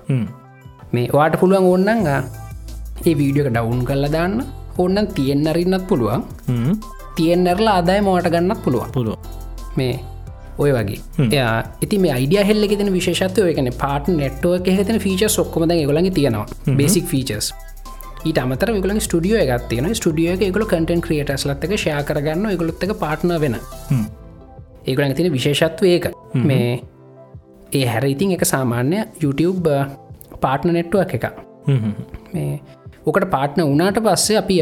මේ 0.93 1.07
වාට 1.13 1.41
පුළුවන් 1.41 1.71
ඕන්නන් 1.71 2.09
ඒ 2.09 3.15
වීඩියක 3.21 3.49
ඩවුන් 3.53 3.85
කල්ල 3.85 4.07
දාන්න. 4.17 4.45
ඕන්නන් 4.79 5.07
තියෙන් 5.17 5.47
අරින්නත් 5.49 5.87
පුළුවන්. 5.89 6.25
තියෙන්න්නරලා 7.17 7.77
අදාය 7.83 8.01
මෝට 8.01 8.29
ගන්නත් 8.35 8.61
පුළුවන්. 8.65 8.91
පුළුව 8.93 9.19
මේ 9.77 9.95
ඔය 10.59 10.71
වගේ. 10.73 11.01
එයා 11.29 11.55
ඉති 11.81 11.99
මේ 11.99 12.13
අයිඩිය 12.13 12.43
හෙල්ල 12.49 12.65
ෙන 12.77 12.93
විශෂත්ව 12.97 13.53
එකන 13.53 13.71
පාට 13.83 14.09
නෙට්ුව 14.09 14.73
එකෙතන 14.73 14.99
ෆීච 14.99 15.25
සොක්කොමද 15.29 15.75
ගොලඟ 15.85 16.11
තියෙනවා. 16.15 16.47
බේසික් 16.77 17.07
ෆීචස් 17.07 17.53
ඊට 18.25 18.39
අමතර 18.39 18.73
ගල 18.77 19.01
ස්ටියෝ 19.01 19.41
එකත් 19.45 19.69
තියෙන 19.69 19.95
ස්ටියෝ 19.95 20.35
එක 20.37 20.53
ගොල 20.53 20.65
කටන් 20.65 21.03
ක්‍රියටස් 21.07 21.47
ලත්තක 21.49 21.77
ෂයා 21.77 22.03
කරගන්න 22.03 22.57
ගොලොත්තක 22.57 22.95
පාට්න 23.01 23.35
වෙන. 23.41 23.57
ඒගොලඟ 24.87 25.17
තින 25.17 25.33
විශේෂත්ව 25.33 25.85
ඒක. 25.87 26.11
මේ 26.35 26.81
ඒ 27.73 27.87
හැර 27.87 28.05
ඉතින් 28.07 28.33
එක 28.37 28.45
සාමාන්‍ය 28.47 29.05
YouTube 29.23 29.75
පාට්න 30.41 30.73
නෙට්ුවක් 30.73 31.15
එක 31.19 31.27
මේ 32.33 32.61
ඕකට 33.07 33.31
පාට්න 33.31 33.65
වනාට 33.65 34.01
පස්සේ 34.01 34.39
අපි 34.39 34.59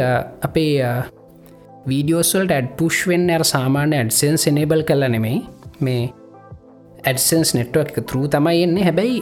අපේ 0.48 0.74
වීඩියෝස්වල්ට 1.86 2.54
ඇඩ් 2.56 2.70
පුෂ්වෙන් 2.78 3.30
ඇර 3.30 3.44
සාමාන්‍ය 3.46 3.98
ඇඩ්සන්ස් 3.98 4.46
එනේබල් 4.50 4.84
කල 4.88 5.06
නෙමෙයි 5.08 5.42
මේ 5.88 6.02
ඇඩසන්ස් 7.04 7.54
නෙට්ුවක් 7.58 7.88
එක 7.92 8.06
තරූ 8.10 8.26
තමයි 8.34 8.62
එන්නේ. 8.66 8.84
හැබැයි 8.88 9.16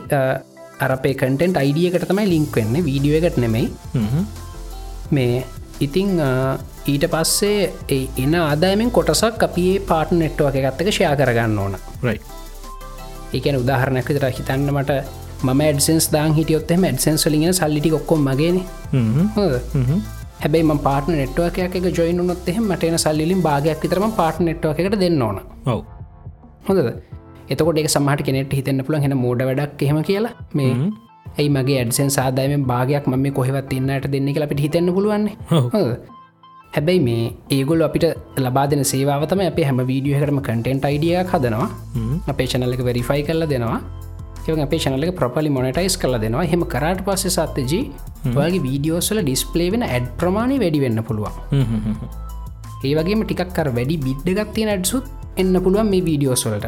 අරපේ 0.86 1.14
කටෙන්ට 1.20 1.56
අයිඩියකට 1.62 2.08
තමයි 2.10 2.26
ලිංක් 2.34 2.56
වෙන්න. 2.56 2.84
වීඩියෝ 2.88 3.20
එකට 3.20 3.38
නෙමෙයි. 3.44 3.66
මේ 5.16 5.44
ඉතිං 5.86 6.10
ඊට 6.92 7.06
පස්සේ 7.14 7.72
ඒ 7.96 8.02
එන 8.24 8.34
ආදායමෙන් 8.42 8.90
කොටසක් 8.98 9.42
අපේ 9.48 9.72
පාට 9.90 10.12
නෙට්ුව 10.20 10.48
එක 10.50 10.64
ගත්තක 10.66 10.94
ෂයා 10.96 11.16
කරගන්න 11.20 11.58
ඕන. 11.64 11.74
ඒකන 13.36 13.60
උදාහරණයක් 13.62 14.08
විතර 14.12 14.26
හිතන්න 14.38 14.70
මට 14.76 15.00
ම 15.42 15.60
ඩසන්ස් 15.66 16.06
දාන් 16.14 16.34
හිටියොත් 16.38 16.72
මඩසන්ස් 16.76 17.26
ලිගෙන 17.34 17.54
සල්ලිටි 17.60 17.92
ඔක්කොම් 17.98 18.26
මගෙන. 18.28 18.58
හැබයි 20.42 20.76
පාට 20.88 21.08
නෙට්ුවක් 21.14 21.58
එක 21.64 21.74
ජොයිනුනොත් 21.98 22.48
එහ 22.50 22.58
මටන 22.60 22.98
සල්ලින් 23.04 23.42
භාගයක් 23.48 23.82
විතරම 23.84 24.12
පාට 24.20 24.44
නෙට්ුව 24.48 24.84
එකට 24.84 25.00
දෙන්න 25.04 25.22
ඕන. 25.28 25.40
ඔව 25.66 25.80
හොඳද? 26.68 26.88
එතකොට 27.52 27.80
ඒ 27.82 27.90
සමහට 27.94 28.22
කෙනෙට 28.28 28.56
හිතන්න 28.58 28.82
පුළන් 28.86 29.04
හෙන 29.06 29.16
මෝඩ 29.24 29.42
වැඩක් 29.48 29.84
එහෙම 29.86 30.00
කියලා. 30.10 30.32
මේ 30.58 30.72
ඇයි 31.38 31.50
මගේ 31.56 31.78
ඇඩසෙන් 31.82 32.10
සාදායම 32.18 32.64
භාගයක් 32.72 33.04
ම 33.10 33.20
මේ 33.26 33.36
කොහෙවත් 33.38 33.72
ඉන්නට 33.78 34.08
දෙන්න 34.14 34.32
කියලා 34.32 34.48
අපිට 34.50 34.64
හිතන්න 34.66 34.90
පුළුවන්නේ? 34.96 35.36
හැබැයි 36.72 37.00
මේ 37.08 37.22
ඒගොල් 37.56 37.86
අපිට 37.88 38.06
ලබා 38.46 38.66
දෙන 38.72 38.84
සේවාවතම 38.92 39.42
අපේ 39.46 39.66
හැම 39.70 39.80
වීඩියහකටම 39.92 40.40
කටෙන්ට 40.48 40.86
අයිඩියක් 40.90 41.34
හදනවා. 41.34 41.68
අපේ 42.32 42.48
චනල 42.52 42.76
එක 42.76 42.84
වෙරිෆයි 42.90 43.22
කරල 43.28 43.44
දෙනවා. 43.54 43.80
ඒ 44.48 44.62
අපේ 44.66 44.80
චනල 44.84 45.06
එක 45.08 45.14
ප්‍රපලි 45.20 45.50
මොනටයිස් 45.58 45.96
කල 46.02 46.16
දෙනවා. 46.24 46.46
හෙම 46.52 46.64
කරට 46.74 47.00
පස්සේ 47.06 47.36
සත්තජී 47.36 47.84
ඔයාගේ 48.30 48.64
වීඩියෝස්වල 48.68 49.22
ඩිස්පලේ 49.22 49.70
වෙන 49.76 49.86
ඇඩ් 49.92 50.10
ප්‍රමාණය 50.22 50.58
වැඩි 50.64 50.82
වෙන්න 50.86 51.04
පුළුවන් 51.10 51.34
ඒ 52.84 52.94
වගේම 52.98 53.24
ටිකක් 53.24 53.50
කර 53.56 53.68
වැඩි 53.78 53.96
බිඩ්ඩගත්තිය 54.04 54.68
ඇඩ්සුත් 54.74 55.04
එන්න 55.36 55.56
පුළුවන් 55.64 55.90
මේ 55.92 56.04
වීඩියෝස්වලට 56.06 56.66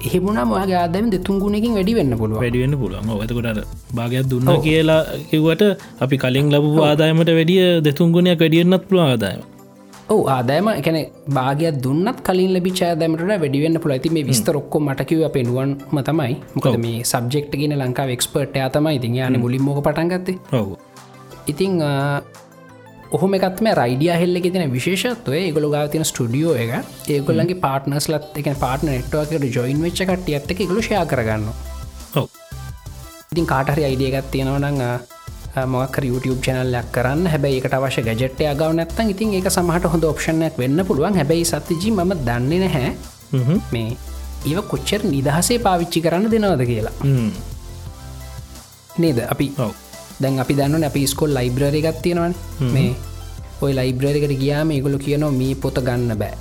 එහෙමුණ 0.00 0.40
මගේ 0.50 0.76
ආදම 0.80 1.06
දෙතුන්ගුණකින් 1.14 1.72
වැඩි 1.78 1.94
වෙන්න 1.98 2.14
පුළුව 2.20 2.42
වැඩිවෙන්න 2.44 2.76
පුළුවන්. 2.82 3.08
ඇතකොට 3.14 3.60
භාගයක් 3.98 4.26
දුන්න 4.32 4.50
කියලා 4.66 5.00
කිවට 5.30 5.64
අපි 6.04 6.16
කලින් 6.24 6.52
ලබ 6.54 6.84
ආදායමට 6.88 7.32
වැඩිය 7.38 7.64
දෙතුන්ගුණයක් 7.86 8.44
වැඩියන්නත් 8.44 8.84
පුළුව 8.88 9.06
ආදායම. 9.06 9.40
ඔව 10.12 10.20
ආදායම 10.36 10.68
එකන 10.72 10.98
භාගයක් 11.38 11.80
දුන්නත් 11.84 12.20
කලින් 12.28 12.52
ලබි 12.56 12.72
චාදමට 12.80 13.26
වැඩිවෙන්න 13.44 13.80
පුළ 13.82 13.94
ඇති 13.96 14.14
මේ 14.16 14.28
විස්ත 14.30 14.48
රොක්කො 14.56 14.78
මටකිව 14.86 15.24
පෙනුවන්ම 15.36 15.98
තමයි. 16.08 16.34
මොකද 16.56 16.78
මේ 16.84 17.04
සබ්ෙක්් 17.12 17.52
ගෙන 17.60 17.76
ලංකා 17.80 18.08
එක්ස්පර්ට් 18.16 18.58
තමයි. 18.76 18.96
ඉතින් 19.00 19.20
යාන 19.20 19.40
මුලින් 19.44 19.62
මොක 19.68 19.80
පටන්ගත්තේ 19.88 20.36
ඉතිං 21.46 21.80
ඔහොම 23.16 23.34
එකත්ම 23.36 23.66
රයිඩිය 23.78 24.12
හෙල්ලෙ 24.20 24.40
තින 24.44 24.72
විශේෂත්වය. 24.76 25.40
ගොල 25.56 25.66
ගා 25.74 25.86
තින 25.94 26.04
ස්ටඩියෝ 26.10 26.54
එක. 26.62 26.70
ඒගොල්ලගේ 27.14 27.58
පාටනස් 27.64 28.06
ලත් 28.12 28.38
එක 28.40 28.48
පාටන 28.64 28.88
නෙට්වාකට 28.92 29.44
ජොයින් 29.56 29.82
වෙච්ච 29.86 30.00
කට 30.10 30.28
ඇත්තක 30.38 30.62
ගොල 30.70 30.80
ෂයා 30.86 31.04
කරගන්න 31.10 31.48
ඉතින් 33.32 33.46
කාටහරි 33.52 33.84
අයිඩියගත් 33.88 34.30
තියෙනවනං 34.32 34.80
මොකර 35.74 36.02
YouTube 36.10 36.40
චනල්ලයක් 36.46 36.88
කරන්න. 36.96 37.26
හැබැයි 37.32 37.60
එකට 37.60 37.76
අවශ්‍ය 37.78 38.02
ගැජෙට්ය 38.08 38.48
අගව 38.52 38.72
නැත්තන් 38.78 39.12
ඉතින් 39.14 39.36
ඒක 39.36 39.48
සමහට 39.56 39.92
හොඳ 39.92 40.04
ඔප්ෂණයක් 40.12 40.56
වෙන්න 40.62 40.84
පුළුවන්. 40.88 41.14
හැබැයි 41.20 41.44
සතිජි 41.52 41.92
ම 41.92 42.12
දන්නේ 42.28 42.60
නැහැ. 42.64 42.90
මේ 43.72 43.96
ඒව 44.48 44.64
කොච්චර 44.72 45.00
නිදහසේ 45.14 45.58
පාවිච්චි 45.68 46.00
කරන්න 46.04 46.32
දෙනවද 46.32 46.64
කියලා. 46.70 46.94
නේද? 49.04 49.18
අපි 49.32 49.46
ඔව 49.64 49.81
දැන් 50.20 50.38
අපි 50.38 50.54
දන්න 50.54 50.84
අපි 50.84 51.06
ස්කොල් 51.06 51.34
ලයිබ්‍රරි 51.34 51.82
එකක් 51.82 52.02
තියෙනවන. 52.02 52.34
මේ 52.72 52.94
ඔය 53.60 53.72
ලයිබ්‍රරිකට 53.72 54.34
ගියාම 54.38 54.70
ඒගොලු 54.70 54.98
කියනවා 54.98 55.30
මේ 55.32 55.54
පොත 55.54 55.78
ගන්න 55.80 56.18
බෑ. 56.18 56.34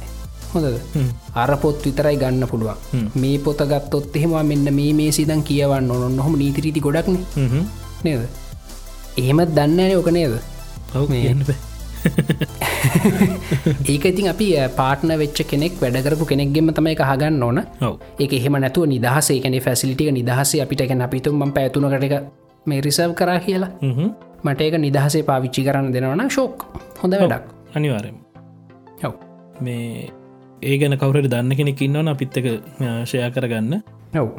හොඳද? 0.54 0.78
අර 1.36 1.52
පොත් 1.58 1.86
විතරයි 1.86 2.18
ගන්න 2.18 2.48
පුළුවන්. 2.48 2.78
මේ 3.16 3.38
පොත 3.40 3.62
ගත්තොත් 3.64 4.16
එහෙවා 4.16 4.44
මෙන්න 4.44 4.68
මේ 4.74 4.94
මේ 4.94 5.12
සිදන් 5.12 5.44
කියවන්න 5.44 5.92
ඔොන්න 5.92 6.16
නොහොම 6.16 6.38
නීතිරීති 6.38 6.80
ගොඩක්න. 6.80 7.18
නේද? 8.04 8.28
එහෙමත් 9.18 9.56
දන්නන 9.56 9.98
ඕක 9.98 10.12
නේද? 10.12 10.40
ඒක 13.86 14.06
ඉතින් 14.06 14.28
අපි 14.28 14.46
පාටන 14.76 15.12
වෙච්ච 15.18 15.42
කෙනෙක් 15.46 15.74
වැඩකරපු 15.80 16.26
කෙනෙක්ගෙම 16.26 16.74
තමයි 16.74 16.96
එක 16.98 17.04
හගන්න 17.06 17.44
ඕන. 17.44 17.60
ඒක 18.20 18.34
එහෙම 18.34 18.58
නැතුව 18.58 18.88
නිදහසේ 18.88 19.40
කන 19.40 19.58
ෆැසිලිටික 19.60 20.10
නිදහසේ 20.12 20.62
අපිට 20.62 20.82
ගැන 20.84 21.02
අපිතුම් 21.02 21.52
පැතුනකට 21.52 22.06
මේ 22.66 22.82
රිසව් 22.86 23.12
කරා 23.20 23.40
කියලා. 23.46 23.72
මට 24.46 24.62
ඒක 24.66 24.76
නිදහසේ 24.86 25.24
පාවිච්චි 25.30 25.66
කරන්න 25.68 25.94
දෙනවන 25.96 26.30
ශෝක් 26.38 26.66
හොඳ 27.02 27.14
වැඩක්. 27.22 27.46
අනිවාරම 27.76 28.18
ඔව්. 29.08 29.14
මේ 29.66 30.10
ඒ 30.70 30.76
ගැන 30.82 30.98
කවුරට 31.02 31.30
දන්න 31.34 31.58
කෙනෙක් 31.60 31.82
ඉන්නවන 31.88 32.12
අපිත්තක 32.14 32.48
ෂය 33.10 33.22
කරගන්න. 33.36 33.74
ඔව්. 34.22 34.30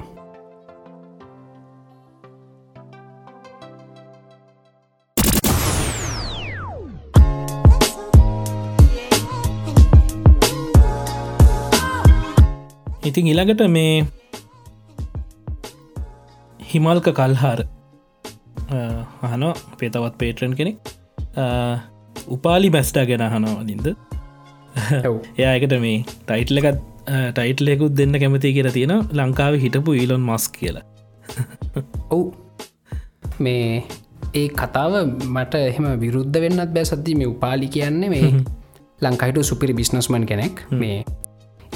ඉතින් 13.08 13.26
ඉළඟට 13.30 13.62
මේ 13.76 13.94
හිමල්ක 16.60 17.08
කල්හාර 17.16 17.60
අහන 19.28 19.44
පේතවත් 19.80 20.14
පේටරන් 20.22 20.54
කෙනෙක්. 20.60 20.76
උපාලි 22.36 22.70
බැස්ටා 22.76 23.04
ගෙන 23.10 23.24
අහනවලින්ද 23.28 23.86
එයායකට 25.38 25.74
මේ 25.84 25.98
ටයිටලකත් 26.28 26.78
ටයිට්ලෙකුත් 27.36 27.96
දෙන්න 28.00 28.20
කැමති 28.22 28.52
කියලා 28.58 28.76
තියෙන 28.78 28.94
ලංකාව 29.20 29.54
හිටපු 29.64 29.96
ඊලොන් 30.02 30.22
මස් 30.28 30.46
කියලා. 30.58 30.84
ඔවු. 32.10 32.24
මේ 33.44 33.66
ඒ 34.40 34.46
කතාව 34.60 34.92
මට 35.34 35.54
එහෙම 35.70 35.86
විරුද්ධ 36.04 36.38
වෙන්නත් 36.44 36.70
බෑ 36.76 36.86
සද්දි. 36.90 37.18
මේ 37.20 37.32
උපාලි 37.34 37.68
කියන්නේ 37.76 38.12
මේ 38.14 38.30
ලංකාහිට 39.04 39.42
සුපිරි 39.50 39.74
බිස්නස්මන් 39.80 40.24
කෙනෙක්. 40.32 40.64
මේ 40.82 40.98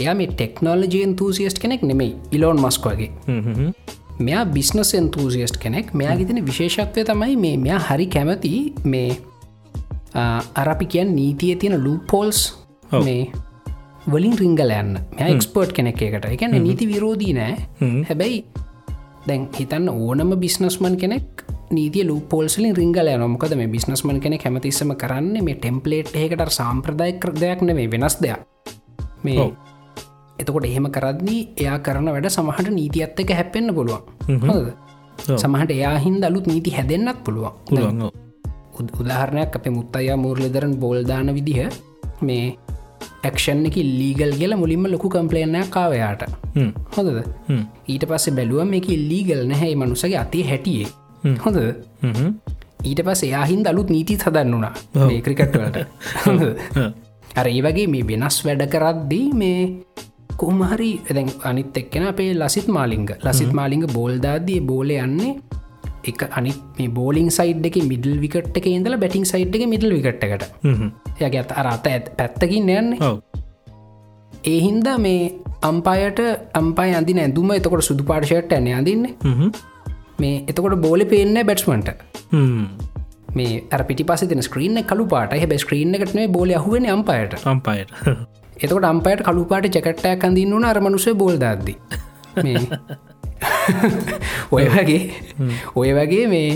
එයා 0.01 0.15
මේ 0.21 0.29
ටෙක්නෝලජයෙන් 0.33 1.13
තූසිස්ට 1.21 1.59
කෙනෙක් 1.63 1.83
නෙමෙයි 1.91 2.13
ඉලෝන් 2.39 2.59
මස්ක 2.65 2.85
වගේ 2.93 3.11
මෙයා 4.19 4.45
බිස්නස් 4.47 4.95
එන්තූසිස්ට 4.95 5.59
කෙනෙක්. 5.63 5.95
මෙයා 5.95 6.17
ගිතින 6.17 6.45
විශේෂත්වය 6.47 7.05
තමයි 7.05 7.37
මේ 7.37 7.57
මෙයා 7.57 7.81
හරි 7.89 8.07
කැමති 8.07 8.75
මේ 8.85 9.19
අරපි 10.55 10.87
කියන් 10.87 11.17
නීතිය 11.17 11.57
තියෙන 11.57 11.85
ලූපෝල්ස් 11.85 12.41
මේ 13.05 13.33
වලින් 14.13 14.39
රිංගල 14.39 14.73
යන්න. 14.81 15.01
මෙ 15.19 15.33
එක්ස්පර්ට් 15.35 15.73
කෙනෙක් 15.73 16.03
එකට 16.03 16.31
එකන 16.31 16.57
නීති 16.63 16.89
විරෝධී 16.93 17.35
නෑ. 17.41 17.57
හැබැයි 18.09 18.45
දැන් 19.29 19.49
හිතන්න 19.59 19.89
ඕනම 19.91 20.33
බිස්නස්මන් 20.41 20.97
කෙනෙක් 20.97 21.45
නීතිය 21.71 22.07
ලූපෝල්සලින් 22.07 22.77
රිංගල 22.77 23.13
නොමකද 23.19 23.57
මේ 23.59 23.69
බිස්නස්මන් 23.69 24.21
කෙනෙ 24.21 24.39
කැමතිස්සම 24.39 24.95
කරන්න 24.97 25.45
මේ 25.45 25.61
ටෙම්පලේට් 25.61 26.15
එකට 26.17 26.53
සාම්ප්‍රදාය 26.59 27.19
කරදයක් 27.23 27.63
නෙවේ 27.69 27.91
වෙනස් 27.91 28.21
දෙයක්. 28.23 28.41
මේ 29.25 29.51
එතකොට 30.39 30.67
එහෙම 30.67 30.87
කරද්දී 30.89 31.41
එයා 31.57 31.79
කරන 31.79 32.09
වැඩ 32.09 32.29
සමහට 32.29 32.71
නීතියත් 32.71 33.21
එක 33.21 33.33
හැපෙන්න්න 33.39 33.75
පුළුවන්. 33.75 34.03
හොද 34.43 34.67
සමහට 35.37 35.71
එයා 35.71 35.97
හින්ද 35.99 36.25
අලුත් 36.25 36.47
නීති 36.47 36.71
හැදෙන්න්නත් 36.71 37.21
පුළුවන්. 37.25 38.11
උදාහරණයක් 39.01 39.57
අපේ 39.57 39.75
මුත්තයා 39.79 40.17
මුූර්ලදරන් 40.17 40.75
බෝල්දාන 40.77 41.33
විදිහ 41.35 41.69
මේ 42.23 42.57
ඇක්ෂන් 43.25 43.65
එක 43.69 43.79
ලීගල් 43.93 44.33
කියල 44.41 44.57
මුලින්ම 44.57 44.87
ලොකු 44.87 45.09
කම්පලේනයක් 45.09 45.71
කාවයාට 45.71 46.23
හොඳද? 46.97 47.19
ඊට 47.87 48.05
පස්සේ 48.05 48.37
බැලුවම 48.39 48.77
එක 48.81 48.89
ලීගල් 49.05 49.43
නැහැයි 49.47 49.77
මනුසගේ 49.77 50.19
අතිය 50.19 50.45
හැටියේ. 50.45 50.89
හොඳ 51.39 51.59
ඊට 52.85 53.01
පස් 53.03 53.23
එයාහින්ද 53.23 53.67
අලුත් 53.67 53.91
නීති 53.91 54.17
හදන්න 54.17 54.53
වුණා 54.53 54.75
ක්‍රිකට්වලට 55.21 55.79
අර 57.41 57.47
ඒ 57.47 57.61
වගේ 57.61 57.87
මේ 57.87 58.05
වෙනස් 58.05 58.37
වැඩ 58.47 58.63
කරද්දී 58.75 59.27
මේ 59.35 59.61
කොහමහරි 60.37 60.91
දැන් 61.09 61.31
අනිත් 61.51 61.79
එක්කෙන 61.83 62.07
අපේ 62.13 62.33
ලසිත් 62.35 62.69
මාලිංග. 62.69 63.09
ලසිත් 63.27 63.53
මාලිංග 63.53 63.87
බෝල්දාදී 63.97 64.61
බෝල 64.71 64.91
යන්නේ 64.97 65.33
එක 66.11 66.23
අනිත් 66.39 66.59
මේ 66.79 66.89
බෝලිං 66.99 67.31
සයිඩ් 67.39 67.67
එක 67.69 67.79
මිඩල් 67.93 68.19
විකට 68.25 68.59
එක 68.61 68.67
ඉඳල 68.73 68.97
බැටිං 69.05 69.25
සයිඩ් 69.33 69.57
එක 69.57 69.65
මිඩල් 69.73 69.97
විකට්කට 69.97 70.45
යගේ 71.21 71.43
අත් 71.45 71.53
අරත 71.63 71.87
ඇත් 71.93 72.13
පැත්තකින් 72.19 72.71
යන්නේ. 72.79 73.13
ඒ 74.45 74.59
හින්දා 74.67 74.99
මේ 74.99 75.23
අම්පායට 75.63 76.21
අම්පාය 76.55 76.95
අඳින 76.95 77.19
ඇඳුම 77.19 77.51
එතකොට 77.57 77.89
සුදු 77.91 78.05
පාර්ශයට 78.05 78.53
ඇන 78.53 78.69
අඳන්න. 78.81 79.05
මේ 80.21 80.45
එතකොට 80.51 80.79
බෝල 80.87 81.05
පේන්න 81.15 81.39
බැට්ස්මන්ට 81.47 81.89
මේ 83.35 83.85
පිටි 83.89 84.05
පස 84.05 84.29
තින 84.31 84.43
ස්ක්‍රීන 84.43 84.85
කලු 84.91 85.07
පාට 85.07 85.33
හැ 85.35 85.59
ස්ක්‍රීන 85.59 85.95
එකටනේ 85.95 86.29
බෝල 86.29 86.53
අහුවෙන 86.61 86.87
අම්පායට 86.97 87.35
අම්පායට 87.47 87.91
එතකොට 88.57 88.85
අම්පයට 88.85 89.23
කළුපාට 89.23 89.69
ජැකට්ටයක් 89.71 90.25
අඳන්න 90.25 90.55
වන 90.55 90.65
අරමනුසේ 90.65 91.15
බෝල්දද්දි 91.15 91.75
ඔය 94.51 94.65
වගේ 94.69 95.03
ඔය 95.75 95.91
වගේ 95.93 96.27
මේ 96.27 96.49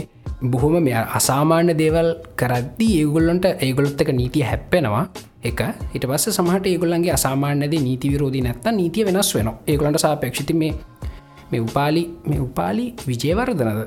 බොහොම 0.45 0.77
මෙ 0.83 0.93
අසාමාන්‍ය 1.15 1.75
දේවල් 1.75 2.09
කරද්දී 2.37 2.93
ඒගොල්ලොන්ට 3.01 3.47
ඒගොලොත් 3.59 4.01
එක 4.01 4.13
නීතිය 4.13 4.43
හැප්පෙනවා. 4.43 5.05
එක 5.43 5.61
හිට 5.93 6.05
පස්ස 6.05 6.37
සමහට 6.37 6.67
ඒගොල්ලන්ගේ 6.67 7.13
අසාමාන්‍යද 7.13 7.75
නීති 7.79 8.13
විරෝධී 8.13 8.43
නැත්ත 8.43 8.67
නීතිය 8.73 9.05
වෙනස් 9.07 9.31
වෙන 9.35 9.49
ඒගොලන්ට 9.67 9.99
සාපේක්ෂිති 9.99 10.55
මේ 10.55 10.73
මේ 11.51 11.61
උපාලි 11.61 12.03
මේ 12.27 12.41
උපාලි 12.41 12.85
විජයවර්ධනද 13.07 13.81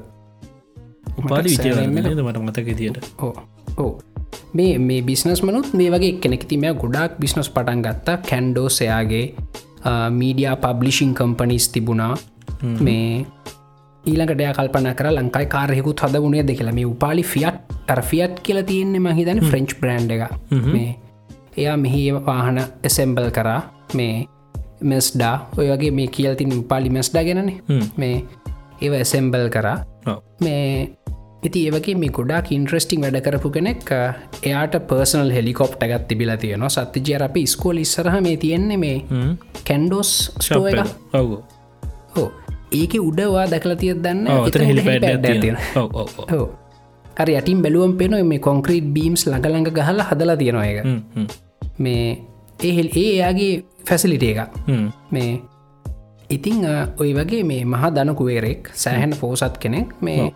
උපාලි 1.18 1.54
විජයවර්ධනද 1.54 2.22
මට 2.22 2.38
මතක 2.40 2.78
තියට 2.78 2.98
ඕ 3.20 3.34
ඕ 3.78 3.92
මේ 4.54 4.78
මේ 4.80 5.02
බිස්නස් 5.02 5.44
මනුත් 5.44 5.74
මේ 5.74 5.92
වගේ 5.92 6.14
කෙනෙක්තිම 6.24 6.66
ගොඩක් 6.82 7.20
බිස්නස් 7.20 7.50
පටන් 7.50 7.82
ගත්තා 7.82 8.18
කැන්ඩෝසයාගේ 8.30 9.26
මීඩිය 10.12 10.52
පබ්ලිෂිං 10.58 11.14
කම්පනිස් 11.14 11.68
තිබුණා. 11.70 12.16
මේ 12.80 13.26
ඊළඟට 14.04 14.56
කල්පන 14.58 14.90
කර 14.96 15.08
ලංකායි 15.12 15.48
කාරයකුත් 15.48 16.04
හද 16.04 16.22
වුණේ 16.22 16.44
දෙකල 16.44 16.72
මේ 16.72 16.86
උපාලි 16.86 17.24
ෆියට් 17.24 17.60
ටර්ෆියට් 17.88 18.40
කියල 18.44 18.60
තියෙන්නේ 18.64 19.00
මහිතන 19.02 19.40
ෆ්‍රෙන්ච් 19.50 19.76
බ්‍රන්් 19.82 20.12
එක 20.12 20.24
මේ 20.68 20.90
එයා 21.58 21.78
මෙහි 21.78 22.04
වාහන 22.28 22.60
එසෙම්බල් 22.84 23.30
කරා. 23.30 23.62
මේ 23.94 24.28
මෙස්ඩා 24.82 25.36
ඔය 25.58 25.68
වගේ 25.72 25.92
මේ 25.92 26.08
කියල්තින් 26.08 26.58
උපාලි 26.60 26.90
මෙස්ඩා 26.90 27.24
ගැනනේ. 27.24 27.58
මේ 27.98 28.16
ඒව 28.82 28.94
එසෙම්බල් 28.96 29.48
කරා. 29.50 29.78
මේ 30.42 30.90
ඉති 31.44 31.66
ඒවගේ 31.68 31.96
මේ 31.96 32.14
ගොඩක් 32.18 32.52
ඉන්ට්‍රස්ටිං 32.52 33.04
වැඩ 33.04 33.20
කරපු 33.26 33.52
කෙනෙක් 33.52 33.92
එයාට 34.44 34.78
පර්සනල් 34.90 35.32
හෙලිකොප්ට 35.32 35.84
ගත් 35.84 36.08
තිබිලා 36.08 36.38
තියෙනවා. 36.38 36.70
සත්තිජය 36.70 37.20
අපි 37.22 37.46
ස්කෝල් 37.48 37.78
ඉස්සරහ 37.78 38.16
මේ 38.22 38.38
තියෙන්නේ 38.38 38.78
මේ 38.78 38.98
කැන්ඩෝස් 39.68 40.12
ස්ටෝ 40.40 40.68
එක. 40.68 40.88
හෝ 42.16 42.28
ඒක 42.74 42.94
උඩවා 43.00 43.46
දැකලා 43.50 43.76
තියත් 43.76 44.04
දන්න 44.04 44.28
හෝ 46.32 46.46
අර 47.16 47.30
යටින් 47.30 47.62
බැලුවම් 47.62 47.98
පෙන 47.98 48.16
මේ 48.26 48.40
කොන්ක්‍රීට් 48.40 48.94
බීම්ස් 48.94 49.28
ළඟළඟ 49.28 49.70
ගහල 49.72 50.06
හදලා 50.10 50.38
තියෙනවා 50.38 50.66
එක 50.66 50.80
මේ 51.78 52.06
ඒහෙල් 52.60 52.90
ඒ 52.96 53.10
එයාගේ 53.10 53.54
ෆැසිලිට 53.90 54.24
එක 54.24 54.40
මේ 55.12 55.32
ඉතිං 56.30 56.66
ඔය 56.98 57.12
වගේ 57.14 57.44
මේ 57.44 57.62
මහා 57.66 57.92
දනකුවේරෙක් 57.92 58.72
සෑහැන 58.76 59.16
පෝසත් 59.22 59.58
කෙනෙක් 59.60 59.94
මේ 60.02 60.32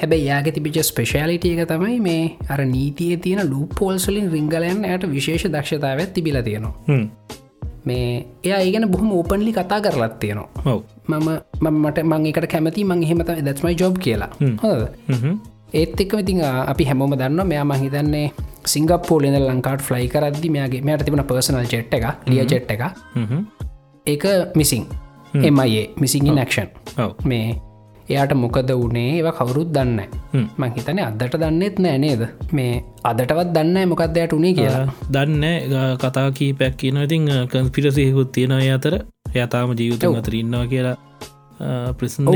හැබැයි 0.00 0.26
යාගේ 0.26 0.52
තිබිච 0.52 0.78
ස්පේෂාලිටිය 0.82 1.54
එක 1.56 1.68
තමයි 1.70 1.98
මේ 2.00 2.22
අර 2.48 2.60
නීතිය 2.66 3.16
තියෙන 3.18 3.50
ලූ 3.50 3.66
පෝල්සලින් 3.78 4.30
රිංගලයන් 4.32 4.84
යට 4.86 5.08
විශේෂ 5.08 5.48
දක්ෂතාවත් 5.48 6.14
තිබිල 6.14 6.40
තියෙනවා. 6.42 6.98
මේ 7.84 8.08
එයා 8.44 8.60
ඒගෙන 8.60 8.88
බොහම 8.90 9.12
ඕපන්ලි 9.12 9.52
කතා 9.52 9.80
කරලත් 9.80 10.18
තියෙනවා. 10.20 10.78
මම 11.08 11.28
මට 11.76 12.04
මං 12.04 12.26
එකට 12.26 12.50
කැමති 12.54 12.84
මං 12.84 13.02
හෙමත 13.04 13.30
දත්මයි 13.46 13.76
ජොබ් 13.76 13.98
කියලා. 13.98 14.30
හොද 14.62 14.82
ඒත් 15.72 16.00
එක්ක 16.00 16.14
ඉතින් 16.16 16.40
අපි 16.44 16.84
හැමෝම 16.84 17.12
දන්න 17.14 17.46
මෙයා 17.46 17.64
මහිතන්නේ 17.66 18.26
සිංගප්පෝලෙන 18.66 19.36
ලංකාට 19.40 19.82
ෆ්ලයි 19.82 20.08
කරදදි 20.08 20.50
මෙයාගේ 20.50 20.82
මෙයට 20.82 21.04
තිබුණ 21.04 21.24
පර්සනල් 21.24 21.66
චෙට් 21.66 21.94
එක 21.94 22.06
ලිය 22.26 22.44
චෙට් 22.46 22.70
එක 22.70 22.82
ඒක 24.06 24.24
මිසින් 24.54 24.86
එමයේ 25.42 25.84
මිසිංගි 25.96 26.30
නක්ෂන් 26.32 26.68
මේ 27.24 27.46
එයාට 28.08 28.32
මොකද 28.42 28.70
වනේ 28.74 29.10
ඒව 29.16 29.28
කවුරුත් 29.38 29.72
දන්න 29.72 30.00
මං 30.58 30.70
හිතන 30.76 31.00
අදට 31.00 31.36
දන්නෙත් 31.36 31.82
නෑ 31.84 31.98
නේද? 31.98 32.22
මේ 32.52 32.72
අදටවත් 33.04 33.52
දන්න 33.56 33.88
මොකක්දයට 33.92 34.32
උනේ 34.32 34.54
කියලා. 34.54 34.86
දන්න 35.10 35.44
කතා 35.98 36.28
කීපැක් 36.32 36.76
කියන 36.76 37.02
ඉතින් 37.04 37.28
කන්ස්පිරසයකුත් 37.52 38.32
තියෙන 38.32 38.56
අතර. 38.70 38.98
යතාම 39.36 39.76
ජීවිත 39.80 40.08
අතර 40.12 40.34
ඉන්නවා 40.34 40.66
කියලා 40.66 40.96
ප්‍රසන් 41.94 42.30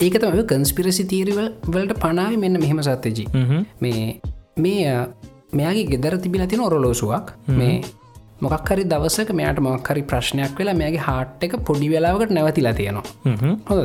ඒක 0.00 0.16
තම 0.22 0.42
කන්ස්පිරසි 0.46 1.04
තීරවල් 1.12 1.46
වලට 1.68 2.00
පනාව 2.00 2.34
මෙන්න 2.38 2.60
මෙහෙම 2.64 2.82
සත්තජී 2.82 3.28
මේ 3.80 4.02
මේ 4.58 4.96
මෙයාගේ 5.52 5.86
ගෙදර 5.92 6.18
තිබිල 6.18 6.46
තින 6.46 6.60
ඔරලෝසුවක්. 6.60 7.32
මේ 7.52 7.76
මොකක්හරි 8.40 8.84
දවසක 8.84 9.32
මෙයාට 9.32 9.60
මොක්හරි 9.60 10.02
ප්‍රශ්නයක් 10.04 10.58
වෙලා 10.58 10.76
මේගේ 10.82 11.06
හාට් 11.08 11.48
එක 11.48 11.56
පොඩි 11.64 11.88
වෙලාවකට 11.88 12.36
නැවතිලා 12.38 12.74
තියෙනවා. 12.74 13.06
හොද 13.70 13.80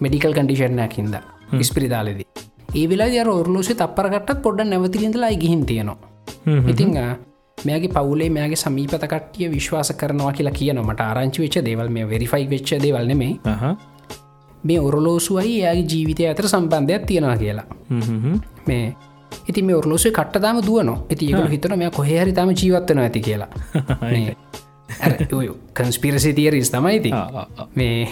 මෙඩිකල් 0.00 0.32
කඩිෂන්නයක් 0.32 0.98
හිද 0.98 1.16
ඉස්පිරිතාලෙද. 1.54 2.20
ඒ 2.74 2.86
වෙලා 2.88 3.08
ය 3.08 3.22
ඔරලෝසි 3.30 3.74
තපරකටත් 3.74 4.42
පොඩ්ඩ 4.42 4.68
නැවතිලින්දලා 4.68 5.32
ගිහින් 5.36 5.66
තියෙනවා. 5.66 5.96
ඉතිං 6.68 6.94
මේගේ 7.58 7.90
පවුලේ 7.90 8.30
මේගේ 8.30 8.56
සමීපත 8.56 9.04
කට්ටිය 9.04 9.50
විශ්වාස 9.50 9.92
කරනවා 9.92 10.32
කියලා 10.32 10.52
කියනමට 10.52 11.00
ආරංචි 11.00 11.42
වෙච්ච 11.42 11.58
දේවල් 11.64 11.88
මේ 11.88 12.08
වෙරිෆයි 12.08 12.50
වෙච්ච 12.50 12.72
දේවල් 12.82 13.06
නෙමේ 13.06 13.32
මේ 14.64 14.80
ඔරලෝසුවයි 14.80 15.58
යාගේ 15.58 15.86
ජීවිතය 15.92 16.28
අතර 16.28 16.48
සම්බන්ධයක් 16.48 17.06
තියෙනවා 17.06 17.36
කියලා. 17.36 17.66
මේ 18.66 18.96
ඉති 19.48 19.62
මේ 19.62 19.76
ඔරලෝසේ 19.76 20.12
කට්ටදාම 20.12 20.60
දුවන 20.66 20.90
ඇති 20.90 21.26
ඒකල 21.26 21.48
හිතන 21.48 21.78
මෙය 21.78 21.90
කොහරි 21.90 22.32
තම 22.32 22.52
ජීවත්වන 22.54 22.98
ඇති 22.98 23.20
කියලා 23.20 23.48
කන්ස්පිරසි 25.74 26.32
තියරිස් 26.32 26.70
තමයිති 26.70 27.12
මේ 27.74 28.08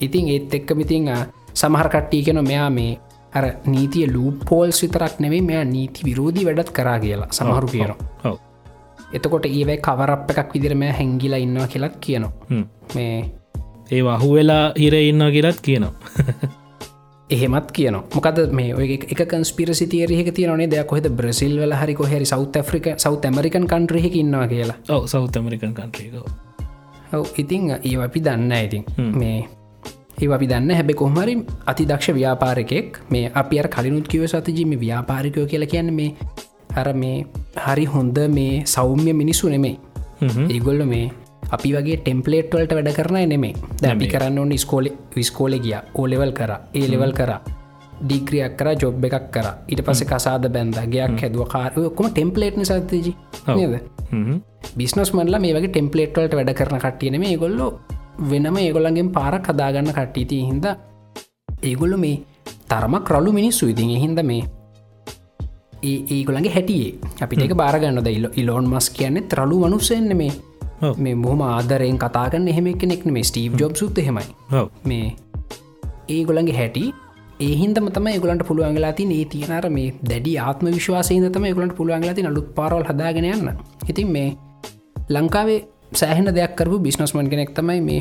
ඉතින් 0.00 0.28
ඒත් 0.28 0.54
එක්ක 0.54 0.74
මිතිං 0.74 1.10
සමහර 1.54 1.88
කට්ටී 1.88 2.22
කෙන 2.24 2.42
මෙයා 2.44 2.70
මේ 2.70 2.98
අර 3.32 3.44
නීතිය 3.66 4.06
ලූ 4.12 4.32
පෝල්ස් 4.48 4.82
විතරක් 4.82 5.20
නෙවේ 5.20 5.40
මෙයා 5.42 5.64
නීති 5.66 6.04
විරෝධී 6.04 6.46
වැඩත් 6.46 6.70
කරා 6.72 6.98
කියලා 6.98 7.28
සමහරු 7.30 7.68
කියනවා. 7.68 8.36
එතකොට 9.12 9.46
ඒවයි 9.46 9.78
කවරප් 9.78 10.30
එකක් 10.30 10.54
විදිරම 10.54 10.82
හැංගිලා 10.98 11.38
ඉන්නවා 11.38 11.66
කියලත් 11.66 11.96
කියනවා. 12.00 12.32
මේ 12.94 13.16
ඒ 13.90 14.02
වහු 14.04 14.30
වෙලා 14.34 14.64
හිර 14.78 14.94
ඉන්නවා 14.94 15.30
කියලත් 15.30 15.60
කියනවා 15.60 15.92
එහෙමත් 17.30 17.72
කියන 17.72 17.96
මොකද 18.14 18.38
මේ 18.52 18.74
ඔය 18.74 18.86
එක 18.94 19.22
කන්ස්පිරසි 19.26 19.86
තේරහක 19.86 20.30
තියනේ 20.34 20.68
දෙයක් 20.68 20.86
කොහෙද 20.86 21.08
බ්‍රසිල් 21.10 21.58
වල 21.58 21.74
හරි 21.74 21.94
කොහෙරි 21.94 22.26
සෞත් 22.26 22.56
ඇෆ්‍රික 22.56 22.86
සෞත් 22.98 23.24
ඇමරිකන් 23.24 23.66
කන්ට්‍රහක 23.66 24.14
ඉන්නවා 24.14 24.46
කියලා. 24.46 24.76
ඔව 24.88 25.06
සෞත් 25.06 25.36
ඇමරිකන් 25.36 25.74
කන්ට්‍රීක 25.74 26.14
ඔව. 27.12 27.26
ඉතිං 27.36 27.70
ඒ 27.72 27.96
අපි 27.98 28.20
දන්න 28.20 28.52
ඉතින්. 28.52 28.84
මේ 29.12 29.48
ඒ 30.22 30.30
අපි 30.30 30.46
දන්න 30.46 30.70
හැබැ 30.70 30.94
කොහමරි 30.94 31.36
අතිදක්ෂ 31.66 32.14
ව්‍යාපාරකෙක් 32.14 33.00
මේ 33.10 33.30
අපි 33.34 33.60
අර 33.60 33.68
කලිනුත් 33.68 34.08
කිව 34.08 34.26
සතිජීම 34.26 34.78
ව්‍යාපාරිකයෝ 34.80 35.46
කියලා 35.46 35.66
කියන්න 35.66 35.92
මේ 35.92 36.14
අර 36.76 36.88
මේ 36.94 37.26
හරි 37.66 37.84
හොඳ 37.86 38.18
මේ 38.30 38.64
සෞම්‍ය 38.66 39.12
මිනිස්සු 39.12 39.48
නෙමේ 39.48 39.76
ඒගොල්ල 40.48 40.84
මේ 40.84 41.10
අපි 41.50 41.72
වගේ 41.74 41.96
ටෙම්පලේට් 41.98 42.54
වලට 42.54 42.72
වැඩ 42.78 42.92
කරන 42.98 43.28
නෙමේ 43.28 43.54
දැබි 43.82 44.08
කරන්න 44.12 44.38
ඕන්න 44.38 44.58
ස්කෝල 44.58 44.88
විස්කෝල 45.16 45.58
ගිය. 45.58 45.76
ඕලෙවල් 45.94 46.32
කර 46.32 46.52
ඒ 46.74 46.86
ලෙවල් 46.90 47.12
කර. 47.12 47.32
ඩීක්‍රියක් 48.02 48.56
කර 48.58 48.68
ජොබ් 48.82 49.04
එකක් 49.04 49.30
කර. 49.34 49.46
ඊට 49.70 49.82
පස 49.86 50.02
කසාද 50.04 50.48
බැන්ද 50.52 50.78
ගයක් 50.94 51.20
හැදුව. 51.22 51.46
කාරයකොම 51.48 52.10
ටෙම්පලේට් 52.10 52.58
සතජි 52.62 53.14
නද? 53.56 53.74
බිස්නස් 54.76 55.12
මල්ල 55.14 55.38
මේ 55.40 55.54
වගේ 55.54 55.72
ටෙම්පලේට් 55.72 56.18
වලට 56.18 56.34
වැඩ 56.34 56.54
කරන 56.54 56.82
කට්ටියන 56.84 57.20
මේ 57.20 57.36
ගොල්ලො 57.36 57.68
වෙනම 58.30 58.56
ඒගොල්ලන්ගෙන් 58.56 59.12
පාරක් 59.12 59.48
හදාගන්න 59.52 59.92
කට්ටිති 59.92 60.42
හින්ද 60.50 60.66
ඒගොල්ලු 61.62 61.96
මේ 61.96 62.22
තරමක් 62.68 63.10
රලු 63.10 63.32
මිනිස්සු. 63.32 63.68
ඉතින් 63.68 63.96
හින්ද 64.04 64.20
මේ 64.24 64.42
ඒගොලන්ගේ 65.82 66.52
හැටියේ 66.52 66.98
අපිට 67.22 67.56
බාරගන්න 67.62 68.04
දයිල්ල 68.04 68.28
ඉලෝන් 68.36 68.68
මස් 68.72 68.90
කියන්නේ 68.90 69.28
ත්‍රලු 69.30 69.58
මනුස්සෙන්න්න 69.64 70.16
මේ 70.16 70.32
මේ 70.98 71.16
බොහම 71.16 71.42
ආදරයෙන් 71.44 71.98
කතාගන්න 71.98 72.48
එහෙම 72.48 72.68
කෙනෙක් 72.74 73.04
මේ 73.08 73.22
ස්ටීව් 73.22 73.58
ජොබ් 73.58 73.74
සුත් 73.74 73.98
හෙමයි 74.00 74.26
මේ 74.84 75.06
ඒගොලන්ගේ 76.08 76.56
හැටි 76.56 76.84
ඒහින්දම 77.40 77.88
තම 77.90 78.08
ගලන්ට 78.16 78.44
පුළුවන්ගලා 78.48 78.92
ති 78.92 79.04
ඒ 79.12 79.24
තියනර 79.26 79.66
මේ 79.70 79.88
දැඩි 80.10 80.32
ආත්ම 80.38 80.66
විශ්වාසය 80.68 81.16
තම 81.28 81.46
ගලන්ට 81.50 81.76
පුළුවන්ගලා 81.76 82.14
ති 82.14 82.26
අලුත් 82.26 82.48
පාරවල් 82.54 82.84
හදාගෙන 82.84 83.26
යන්න. 83.26 83.50
ඉතින් 83.88 84.08
මේ 84.08 84.28
ලංකාවේ 85.08 85.58
සෑහෙන 85.92 86.32
දෙයක් 86.34 86.56
කරපු 86.56 86.78
බිස්නස්මන් 86.78 87.28
කෙනෙක් 87.28 87.52
තමයි 87.52 87.80
මේ 87.80 88.00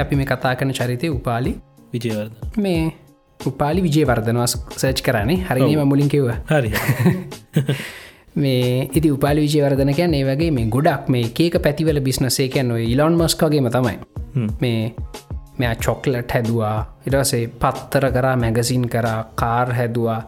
අපි 0.00 0.16
මේ 0.16 0.26
කතා 0.26 0.54
කරන 0.54 0.72
චරිතය 0.72 1.10
උපාලි. 1.10 1.54
විජයවර්ද 1.92 2.32
මේ 2.58 2.92
උපාලි 3.40 3.82
විජයවර්ධනවාස් 3.82 4.54
සර්ච් 4.76 5.02
කරන්නේ 5.02 5.42
හරිම 5.44 5.82
මුලින් 5.84 6.08
කිව්ව. 6.08 6.30
හරි 6.46 6.70
මේ 8.34 8.88
ඉති 8.94 9.10
උපාලි 9.10 9.40
විජයවර්ධන 9.40 9.94
කියන්න 9.94 10.14
ඒ 10.14 10.24
වගේ 10.24 10.50
මේ 10.50 10.66
ගොඩක් 10.66 11.08
මේ 11.08 11.32
ඒක 11.38 11.62
පැතිවල 11.62 12.00
බිස්නසේ 12.00 12.48
කියන්න 12.48 12.76
ඉලොන් 12.78 13.14
මස්කගේම 13.14 13.70
තමයි. 13.70 13.98
මේ 14.60 14.94
මෙයා 15.58 15.74
චොක්ලට් 15.76 16.32
හැදවා 16.32 16.96
ඉරසේ 17.06 17.46
පත්තර 17.60 18.12
කරා 18.12 18.36
මැගසින් 18.36 18.88
කරා 18.88 19.24
කාර් 19.34 19.72
හැදවා 19.72 20.20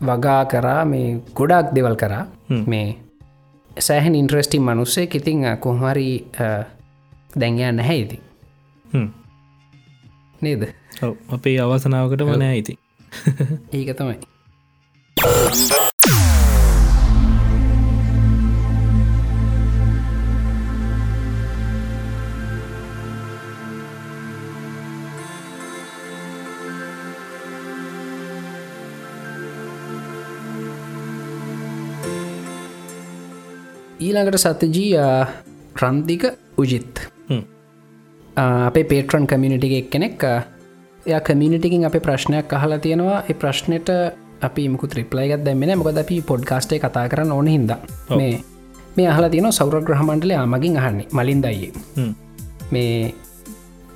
වගා 0.00 0.44
කරා 0.44 0.84
මේ 0.84 1.20
ගොඩක් 1.34 1.74
දෙවල් 1.74 1.96
කරා. 1.96 2.26
මේ 2.66 2.96
සෑහන් 3.78 4.14
ඉන්ට්‍රස්ටිම් 4.14 4.62
මනුස්සේ 4.62 5.08
ඉතිං 5.14 5.46
කොහමරි 5.60 6.26
දැන්යා 7.40 7.72
නැහැ 7.72 7.98
ඉති 7.98 8.20
නේද? 10.40 10.62
අපේ 11.28 11.60
අවසනාවකට 11.60 12.24
මනෑ 12.24 12.58
ඉති 12.58 12.78
ඒක 13.72 13.94
තමයි 13.96 14.18
ඊළඟට 34.08 34.40
සතජී 34.44 34.92
රන්දික 35.82 36.24
උජිත්. 36.56 36.94
අපේ 38.68 38.84
පේටරන් 38.92 39.26
කමියනිටි 39.32 39.76
එක් 39.80 39.90
කෙනෙක් 39.92 40.22
එය 41.06 41.20
කමියනිටිකින් 41.28 41.84
අප 41.88 41.96
ප්‍රශ්නයක් 42.06 42.52
අහලා 42.58 42.78
තියෙනවා. 42.84 43.18
ඒ 43.30 43.34
ප්‍රශ්නයට 43.42 43.90
අපි 44.46 44.68
මුකු 44.72 44.86
ත්‍රිප්ලයිගත් 44.92 45.44
දැමෙන 45.46 45.72
මොකද 45.78 45.98
අපි 46.04 46.16
පොඩ්කාස්ටේ 46.30 46.78
කතා 46.84 47.08
කරන්න 47.12 47.32
ඕන 47.36 47.48
හිද 47.54 47.72
මේ 48.18 48.34
මේ 48.96 49.08
අහලා 49.12 49.30
තියෙන 49.32 49.52
සෞරග්‍රහ 49.52 50.02
මණ්ඩලය 50.06 50.34
ආමගින් 50.34 50.76
අහන්නේ. 50.80 51.06
මලින් 51.12 51.42
දයේ 51.42 51.70
මේ 52.74 53.14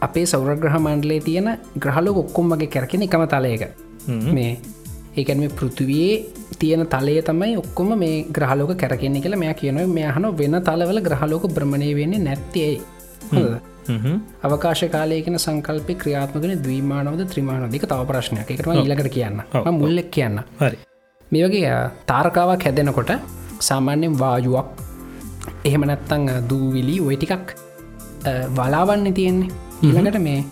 අපේ 0.07 0.27
සෞරග්‍රහ 0.33 0.77
මණ්ඩලේ 0.85 1.21
තියෙන 1.29 1.49
ග්‍රහලෝ 1.83 2.15
ඔක්කොම්මගේ 2.23 2.71
කැරකෙන 2.75 3.03
එකම 3.07 3.25
තලයක. 3.33 3.63
මේ 4.37 4.51
ඒකැන 5.17 5.41
මේ 5.43 5.53
පෘතිවයේ 5.59 6.15
තියෙන 6.61 6.87
තලය 6.95 7.17
තමයි 7.29 7.57
ඔක්කොම 7.63 7.91
මේ 7.99 8.15
ග්‍රහලෝක 8.37 8.73
කැරකෙන්නේ 8.83 9.23
කියලා 9.25 9.43
මෙයා 9.43 9.59
කියන 9.61 9.81
මෙයහන 9.99 10.27
වෙන 10.41 10.57
තලවල 10.69 11.01
ග්‍රහලෝක 11.09 11.45
බ්‍රමණය 11.57 11.91
වෙන්නේ 12.01 12.25
නැත්තේ 12.29 12.73
අවකාශ 14.47 14.85
කාලයකන 14.95 15.37
සංකල්ප 15.39 15.89
ක්‍රියාත්මකන 16.03 16.55
දවීමානවද 16.65 17.23
ත්‍රමාණදික 17.33 17.85
තව 17.91 18.01
ප්‍රශ්නයක්. 18.11 18.49
එකටම 18.51 18.73
ඉලකට 18.87 19.11
කියන්න. 19.17 19.43
මුල්ලෙක් 19.81 20.11
කියන්න. 20.11 20.39
හරි. 20.63 20.79
මේ 21.33 21.45
වගේ 21.47 21.75
තාරකාවක් 22.11 22.65
හැදෙනකොට 22.67 23.13
සාමාන්‍යෙන් 23.69 24.15
වාජුවක් 24.23 24.67
එහෙම 25.65 25.85
නැත්තං 25.91 26.25
දූවිලි 26.51 26.97
ඔය 27.01 27.17
ටිකක් 27.17 27.55
වලාවන්න 28.57 29.15
තියෙන්නේ. 29.15 29.51
ඊළඟට 29.83 30.21
මේ 30.29 30.45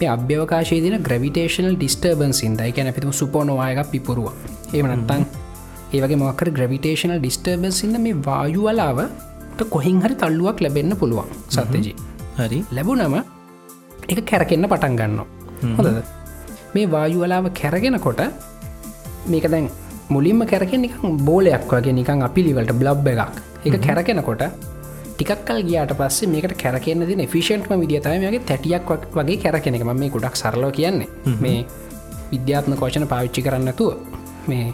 මේ 0.00 0.10
අභ්‍යවකාශය 0.14 0.76
දින 0.84 0.96
ග්‍රවිටේශනල් 1.06 1.74
ඩිස්ටර්බන් 1.76 2.32
සින්දයි 2.32 2.70
කැන 2.76 2.88
පිතුම 2.96 3.12
සුපෝනවායක 3.12 3.80
පිපුරුව. 3.92 4.28
එම 4.74 4.86
නත්තං 4.90 5.24
ඒවගේ 5.94 6.20
මොකර 6.22 6.48
ග්‍රවිටේශනල් 6.58 7.18
ඩිස්ටර්බන් 7.18 7.72
සිද 7.72 7.96
මේ 8.06 8.14
වායුවලාව 8.28 9.00
කොහින් 9.74 9.98
හරි 10.04 10.14
තල්ලුවක් 10.22 10.58
ලැබෙන්න්න 10.64 10.96
පුළුවන් 10.96 11.28
සත්‍යජී. 11.48 11.94
හරි. 12.38 12.58
ලැබුනම 12.72 13.16
එක 14.08 14.20
කැරකෙන්න්න 14.30 14.70
පටන් 14.72 14.96
ගන්න 15.00 15.18
හොඳද? 15.76 16.00
මේ 16.74 16.86
වායුවලාව 16.86 17.52
කැරගෙනකොට 17.60 18.22
මේක 19.26 19.46
දැන් 19.54 19.68
මුලින්ම 20.08 20.42
කැරකෙන් 20.52 20.82
නිකම් 20.86 21.20
බෝලයක් 21.28 21.68
වගේ 21.70 21.96
නිකං 22.00 22.26
අපිලිවලට 22.28 22.72
බ්ලබ් 22.80 23.06
එකක්. 23.14 23.36
එක 23.66 23.76
කැරකෙනකොට 23.86 24.42
ටිකක්කල් 25.20 25.60
ගියාට 25.68 25.92
පස්සේ 25.98 26.28
මේකට 26.32 26.54
කැරකෙන්න්න 26.62 27.06
දින 27.08 27.20
ෆිෂන්ට්ම 27.28 27.80
විදිතමගේ 27.82 28.40
තැටියක් 28.50 28.90
වගේ 29.14 29.36
කැරකෙන 29.42 29.74
එක. 29.76 29.84
මේ 29.84 30.08
ගොඩක් 30.08 30.36
සරලෝ 30.36 30.70
කියන්නේ. 30.70 31.08
මේ 31.40 31.66
විද්‍යාත්ම 32.32 32.72
කෝෂණ 32.80 33.06
පාවිච්චි 33.12 33.42
කරන්නතුව 33.42 33.90
මේ 34.48 34.72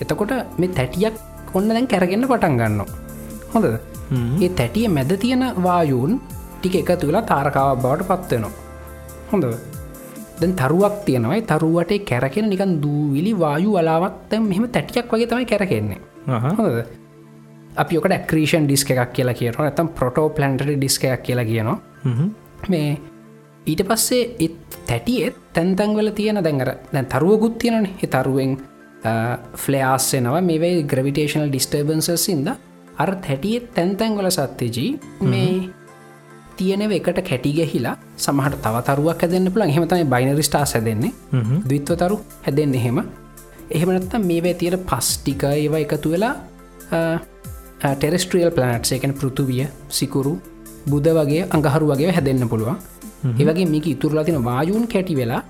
එතකොට 0.00 0.32
මේ 0.58 0.70
තැටියක් 0.70 1.14
ඔන්න 1.54 1.68
දැන් 1.68 1.86
කැරගෙන්න්න 1.86 2.28
පටන් 2.30 2.56
ගන්න 2.60 2.80
හොඳද? 3.52 3.68
ඒ 4.42 4.48
තැටිය 4.50 4.88
මැද 4.88 5.12
තියෙන 5.18 5.44
වායූන් 5.66 6.20
ටික 6.60 6.76
එක 6.82 6.90
තුලා 7.00 7.22
තාරකාව 7.32 7.78
බවට 7.82 8.08
පත්වෙනවා 8.10 8.52
හොඳ 9.30 9.44
දැන් 10.40 10.52
තරුවක් 10.60 10.96
තියෙනවයි 11.06 11.40
තරුවට 11.44 11.94
කැරකෙන 12.10 12.50
නිකන් 12.50 12.80
දූවිලි 12.82 13.32
වායු 13.38 13.78
වලාවත් 13.78 14.38
මෙහම 14.50 14.68
තැටියක් 14.68 15.10
වගේ 15.12 15.30
තමයි 15.30 15.50
කැරකෙන්නේ. 15.52 15.98
හොඳද 16.28 17.03
අපි 17.76 17.98
ඕකට 17.98 18.26
ක්‍රීෂන් 18.30 18.66
ඩිස්ක 18.66 18.90
එකක් 18.90 19.12
කියලා 19.12 19.34
කියන 19.34 19.60
ඇතම් 19.60 19.88
පොටෝ 19.98 20.28
පලන්ටරි 20.30 20.76
ඩිස්ක 20.76 21.04
එකක් 21.04 21.22
කියලා 21.22 21.44
කියනවා. 21.44 21.78
මේ 22.68 22.98
ඊට 23.66 23.82
පස්සේ 23.88 24.36
එත් 24.40 24.76
තැටියෙත් 24.86 25.36
තැන්තැන්වල 25.52 26.10
තියෙන 26.10 26.42
දැඟර 26.44 26.70
දැන් 26.92 27.06
තරුවකුත් 27.06 27.58
තියෙනන 27.58 27.88
තරුවෙන් 28.10 28.58
ෆ්ලයාස්සෙනවා 29.56 30.40
මේවයි 30.40 30.84
ග්‍රවිටේශනල් 30.84 31.48
ඩිස්ටර්බන්සසින්ද 31.48 32.48
අර 32.96 33.10
තැටියෙත් 33.26 33.74
තැන්තැන්වල 33.74 34.30
සත්‍යජී 34.30 34.90
මේ 35.22 35.68
තියනව 36.56 36.92
එකට 36.98 37.20
කැටිගහිලා 37.28 37.96
සමහට 38.16 38.62
තවතරුවක් 38.62 39.22
හැදන්න 39.22 39.52
පුළන් 39.52 39.74
හෙමතයි 39.76 40.04
බයිනරිස්ටා 40.06 40.64
හැදෙන්නේ. 40.64 41.12
දවිත්ව 41.68 41.96
තරු 41.96 42.18
හැදෙන්න 42.46 42.74
එහෙම. 42.74 42.98
එහෙමනත්තම් 43.70 44.26
මේවැ 44.30 44.54
තියෙන 44.54 44.78
පස්්ටික 44.90 45.44
ඒවා 45.50 45.84
එකතු 45.84 46.10
වෙලා 46.10 46.34
ටෙරස්ට්‍රියල් 47.84 48.50
පලනට් 48.56 48.92
එකන 48.96 49.12
පෘතුවිය 49.20 49.66
සිකුරු 49.88 50.34
බුද 50.90 51.08
වගේ 51.18 51.42
අඟහරු 51.50 51.90
වගේ 51.92 52.12
හැදෙන්න්න 52.16 52.48
පුළුවන්. 52.48 52.78
ඒවගේ 53.40 53.66
මේක 53.66 53.86
ඉතුරලා 53.86 54.24
තින 54.24 54.44
වායුන් 54.44 54.86
කැටි 54.88 55.16
වෙලා 55.16 55.42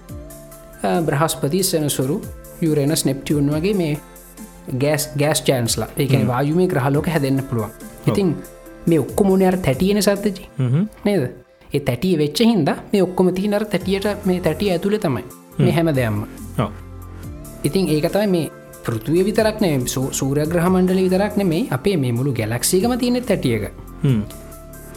බ්‍රහස්පති 1.06 1.62
සෙනසුරු 1.62 2.20
යුරෙනස් 2.60 3.04
නෙප්ටියුන් 3.04 3.50
වගේ 3.54 3.74
මේ 3.74 3.94
ගෑස් 4.82 5.08
ගෑස් 5.18 5.42
චෑන්ස්ලා 5.42 5.88
ඒකන 5.96 6.26
වායුමේ 6.32 6.68
ග්‍රහලෝක 6.68 7.08
හැදෙන්න්න 7.14 7.42
පුළුවන්. 7.42 7.70
ඉතින් 8.08 8.36
මේ 8.86 9.00
ඔක්කොමුණයාර 9.00 9.56
තැටියන 9.58 10.02
සත්තජි 10.02 10.48
නේද? 11.04 11.22
ඒ 11.74 11.80
තැටිය 11.80 12.18
වෙච්ච 12.18 12.40
හින්ද 12.40 12.68
මේ 12.92 13.02
ඔක්කොම 13.02 13.32
තිනර 13.34 13.64
තැටියට 13.64 14.26
මේ 14.26 14.40
තැටිය 14.40 14.70
ඇතුළ 14.70 14.98
තමයි. 14.98 15.24
මේ 15.58 15.72
හැම. 15.72 15.94
දෙයම්ම 15.96 16.26
ඉතින් 17.64 17.88
ඒකතයි 17.88 18.26
මේ 18.26 18.50
පෘතුවය 18.86 19.20
විතරක්නේ 19.28 19.76
සූරග්‍රහ 20.18 20.66
මණ්ඩල 20.72 21.00
විතරක් 21.06 21.36
නෙමේ 21.40 21.62
අපේ 21.76 21.96
මේ 22.02 22.12
මුළු 22.18 22.32
ගැලක්සිකම 22.40 22.92
තියෙන 23.02 23.22
තැටියක. 23.30 23.64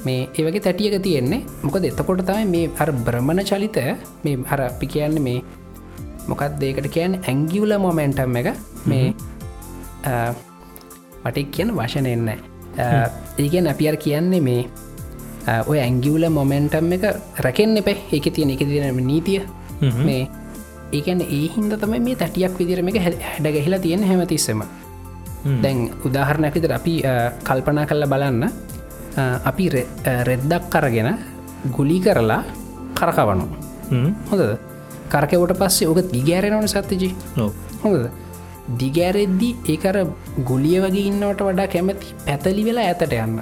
මේ 0.06 0.19
ඒවගේ 0.38 0.62
තැටියක 0.65 0.95
තියෙන්නේ. 1.06 1.41
මොකද 1.65 1.84
එතකොට 1.89 2.21
තමයි 2.30 2.45
මේ 2.54 2.65
අර 2.82 2.89
බ්‍රමණ 3.06 3.45
චලිත 3.50 3.78
මේ 4.23 4.38
හර 4.50 4.62
අපි 4.71 4.88
කියන්න 4.93 5.21
මේ 5.28 5.39
මොකත් 6.30 6.54
දේකට 6.62 6.88
කියන්න? 6.95 7.13
ඇංගිවල 7.30 7.71
මොමෙන්ටම් 7.86 8.36
එක. 8.41 8.47
මේ 8.89 9.13
මටක් 11.26 11.47
කියන 11.56 11.69
වශනයන්න 11.78 12.30
ඒගැන් 13.43 13.67
අපි 13.73 13.88
අර 13.91 13.97
කියන්නේ 14.06 14.41
මේ 14.47 14.62
ඔය 15.71 15.80
ඇංගියවල 15.86 16.26
මොමෙන්ටම් 16.39 16.91
එක 16.97 17.04
රැකෙන් 17.45 17.78
එපේ. 17.82 17.97
ඒක 18.12 18.28
තියෙන 18.36 18.52
එක 18.56 18.63
තියෙන 18.71 19.00
නීතිය. 19.12 19.41
මේ 20.08 20.28
ඒකන 20.93 21.21
ඒ 21.21 21.45
හින්ද 21.56 21.73
තමයි 21.84 22.00
මේ 22.08 22.15
තැටියක් 22.21 22.54
විදිරම 22.60 22.88
එක 22.91 23.00
හැඩ 23.06 23.47
ගැහිලා 23.56 23.80
තියෙන 23.86 24.04
හැමතිස්සම. 24.10 24.62
දැන් 25.63 25.78
උදාහරණයක් 26.08 26.54
විතර 26.58 26.73
අපි 26.80 26.93
කල්පනා 27.47 27.86
කල්ල 27.89 28.06
බලන්න. 28.13 28.43
අපි 29.50 29.65
රෙද්දක් 30.30 30.69
කරගෙන 30.73 31.10
ගුලි 31.76 31.97
කරලා 32.06 32.43
කරකවනු 33.00 33.45
හොඳ 34.30 34.43
කරකවට 35.13 35.60
පස්සේ 35.62 35.88
ඕක 35.89 36.00
දිගෑරෙනවන 36.15 36.67
සත්තිජී? 36.73 37.13
හොඳද? 37.84 38.08
දිගෑරෙද්දි 38.82 39.50
ඒකර 39.73 39.97
ගුලිය 40.50 40.80
වගේ 40.84 41.06
ඉන්නවට 41.12 41.41
වඩා 41.47 41.67
කැමති 41.73 42.08
පැතලි 42.26 42.63
වෙලා 42.67 42.88
ඇතට 42.89 43.13
යන්න. 43.19 43.39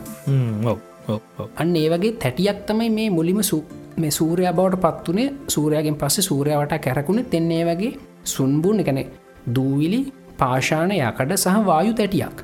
අන්න 1.62 1.76
ඒ 1.82 1.90
වගේ 1.94 2.14
තැටියක් 2.24 2.60
තමයි 2.68 2.90
මේ 2.98 3.10
මුලිම 3.18 3.42
සු 3.50 3.58
මේ 3.98 4.12
සූරයා 4.12 4.54
බවට 4.54 4.82
පත්වනේ 4.82 5.34
සූරයාගෙන් 5.48 5.96
පස්සේ 5.96 6.24
සූරයාවට 6.24 6.74
කැරකුණ 6.80 7.26
තෙන්නේ 7.26 7.64
වගේ 7.66 7.92
සුන්බුන් 8.26 8.80
එකන 8.80 9.00
දූවිලි 9.56 10.00
පාෂාණ 10.38 10.92
යකට 10.92 11.36
සහ 11.38 11.66
වායු 11.66 11.94
තැටියක්. 11.94 12.44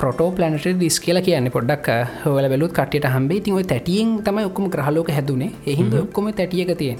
පොටෝ 0.00 0.30
පලනට 0.30 0.80
දිස් 0.80 1.00
කියලා 1.00 1.22
කියන්න 1.22 1.50
පොඩ්ඩක් 1.50 1.88
හොල 2.24 2.48
බැලුත් 2.52 2.72
කටට 2.72 3.12
හම්බේ 3.14 3.40
තිව 3.40 3.60
තැටියෙන් 3.66 4.16
තමයි 4.24 4.48
ඔක්කම 4.50 4.70
ග්‍රහලෝක 4.74 5.10
හැදුනේ. 5.10 5.50
එහින්ද 5.66 5.94
ඔක්කොම 5.94 6.32
තැටියක 6.32 6.72
තියෙන් 6.78 6.98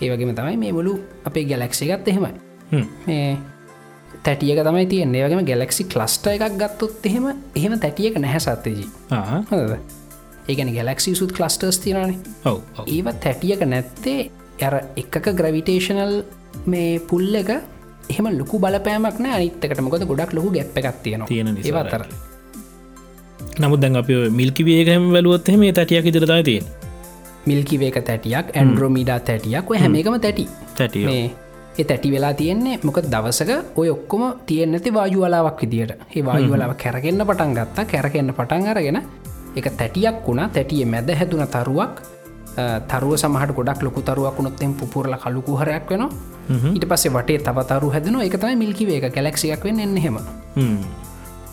ඒවගේම 0.00 0.34
තමයි 0.34 0.56
මේ 0.56 0.72
මුලු 0.72 0.98
අපේ 1.24 1.44
ගැලක්සිගත් 1.44 2.08
එහෙමයි. 2.08 2.34
මේ 3.06 3.38
තැටියක 4.24 4.64
තමයි 4.64 4.86
තියන්නේ. 4.86 5.24
වගේම 5.26 5.46
ගැලක්සි 5.46 5.84
කලස්ට 5.84 6.26
එකක් 6.26 6.58
ගත්තොත් 6.58 7.06
එහෙම 7.06 7.32
එහෙම 7.54 7.78
තැටියක 7.78 8.18
නැහැ 8.18 8.40
සත්තේජී 8.40 8.88
හොද 9.50 9.99
ඒගැන 10.50 10.72
ගැලක්සි 10.76 11.14
සුත් 11.14 11.34
කලස්ටර්ස් 11.36 11.80
තිරනේ 11.84 12.16
ඔව 12.44 12.58
ඒවත් 12.86 13.20
තැටියක 13.26 13.66
නැත්තේ 13.66 14.18
ඇර 14.60 14.80
එකක 14.96 15.30
ග්‍රවිටේෂනල් 15.34 16.16
මේ 16.66 16.98
පුල්ල 17.10 17.40
එක 17.42 17.54
එහම 18.10 18.32
ලොකු 18.38 18.58
බලපෑමක් 18.58 19.22
අනිත්තකට 19.28 19.86
මොකද 19.86 20.06
ගොඩක් 20.06 20.36
ලොකු 20.38 20.52
ගැප් 20.56 20.82
එකක් 20.82 21.00
තියෙන 21.02 21.26
තියෙන 21.28 21.56
ඒවතර 21.56 22.06
නමුත් 23.58 23.80
දැන් 23.80 23.96
අප 23.96 24.14
මිල්කිවේගම 24.32 25.10
වැලුවොත් 25.14 25.48
එහෙම 25.48 25.66
තැටියක් 25.74 26.12
ඉදිරදා 26.12 26.42
තියෙන 26.42 26.66
මිල්කිවේක 27.46 27.96
තැටියක් 28.04 28.52
ඇන්ඩ්‍රෝමිඩා 28.54 29.20
තැටියක් 29.20 29.70
ඔය 29.70 29.78
හැම 29.78 29.94
එකම 29.94 30.18
තැටි. 30.20 30.48
තැටිය. 30.76 31.04
මේ 31.04 31.30
ඒ 31.78 31.84
තැටි 31.84 32.10
වෙලා 32.10 32.34
තියෙන්නේ 32.34 32.78
මොක 32.82 33.00
දවසක 33.04 33.50
ඔය 33.76 33.88
ඔක්කොම 33.88 34.22
තියෙන් 34.46 34.72
නැති 34.72 34.94
වාජුවලාවක් 34.94 35.62
විදිට 35.62 35.92
ඒ 36.16 36.24
වාජුවලාව 36.24 36.74
කැරගෙන්න්න 36.76 37.26
පටන් 37.26 37.54
ගත්තා. 37.54 37.84
කැරගෙන්න්න 37.84 38.34
පටන් 38.34 38.68
අරගෙන 38.68 39.02
එක 39.56 39.66
තැටියක් 39.78 40.16
වුණා. 40.26 40.48
තැටිය 40.48 40.84
මැද 40.84 41.10
හැදුන 41.20 41.46
තරුවක් 41.54 41.94
තරුව 42.90 43.16
සමහට 43.16 43.54
ගොඩක් 43.58 43.82
ලොකු 43.86 44.02
තරුවක් 44.02 44.36
වුණොත්තෙන් 44.38 44.74
පුපුරල 44.74 45.14
කලුකුහරයක් 45.22 45.90
වෙන 45.90 46.08
ඊට 46.74 46.86
පස්සේ 46.90 47.12
වටේ 47.14 47.38
තවතරු 47.46 47.90
හැදන 47.94 48.20
එකතයි 48.26 48.56
මිල්කිවේ 48.62 48.98
එක. 49.00 49.12
කැලක්සියක් 49.14 49.64
වෙන්න 49.64 49.80
එන්න 49.80 49.96
හෙම. 50.04 50.16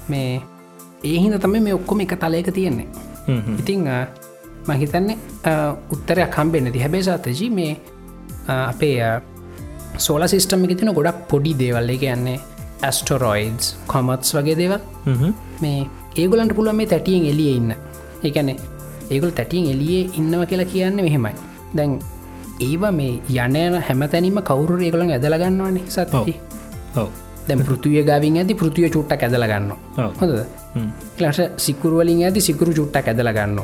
මේ 0.10 0.42
ඒහිද 1.04 1.38
තමයි 1.44 1.60
මේ 1.66 1.74
ඔක්කොම 1.80 2.02
එක 2.06 2.16
තලයක 2.24 2.50
තියෙන්නේ. 2.54 2.88
ඉතිං 3.60 3.86
මහිතන්නේ 4.68 5.18
උත්තරයක් 5.94 6.32
කම්බෙන්න 6.36 6.72
ති 6.74 6.80
හැබේ 6.86 7.04
සාතජී 7.10 7.50
මේ 7.60 7.74
අපේ 8.48 9.22
සෝල 10.06 10.28
සිිස්ටම 10.28 10.66
එක 10.66 10.78
තින 10.80 10.94
ගොඩක් 10.98 11.28
පොඩි 11.30 11.54
දේවල්. 11.62 11.90
එක 11.96 12.04
යන්නේ 12.14 12.40
ඇස්ටරෝයිඩස් 12.90 13.76
කොමත්ස් 13.94 14.34
වගේ 14.38 14.58
දේවල්. 14.62 14.82
මේ 15.62 15.80
ඒගොලන්ට 16.18 16.56
පුළුව 16.58 16.76
මේ 16.80 16.90
තැටියෙන් 16.94 17.26
එලිය 17.32 17.52
ඉන්න. 17.60 17.72
ඒකැනෙ 18.26 18.56
ඒගොල් 19.12 19.32
තැටියෙන් 19.40 19.72
එලියේ 19.74 20.10
ඉන්නව 20.20 20.46
කියලා 20.52 20.72
කියන්න 20.74 21.00
මෙහෙමයි. 21.08 21.34
දැන් 21.78 22.00
ඒවා 22.68 22.92
මේ 22.92 23.14
යනයන 23.46 23.80
හැමතැනීම 23.88 24.42
කවුරු 24.50 24.82
ඒගොළන් 24.88 25.16
ඇදලගන්නවානේ 25.16 25.86
සත්හි 25.96 26.36
ඔව. 27.02 27.10
දැම් 27.48 27.64
පෘතිය 27.68 28.04
ගවින් 28.10 28.38
ඇති 28.42 28.56
පෘතිය 28.62 28.90
චුට්ටක් 28.96 29.24
ඇදලගන්න 29.28 29.72
හොඳ 30.22 30.34
ලට 31.20 31.50
සිකුරුවලින් 31.66 32.24
ඇති 32.30 32.42
සිකුරු 32.48 32.74
චුට්ටක් 32.80 33.12
ඇදලගන්න 33.14 33.60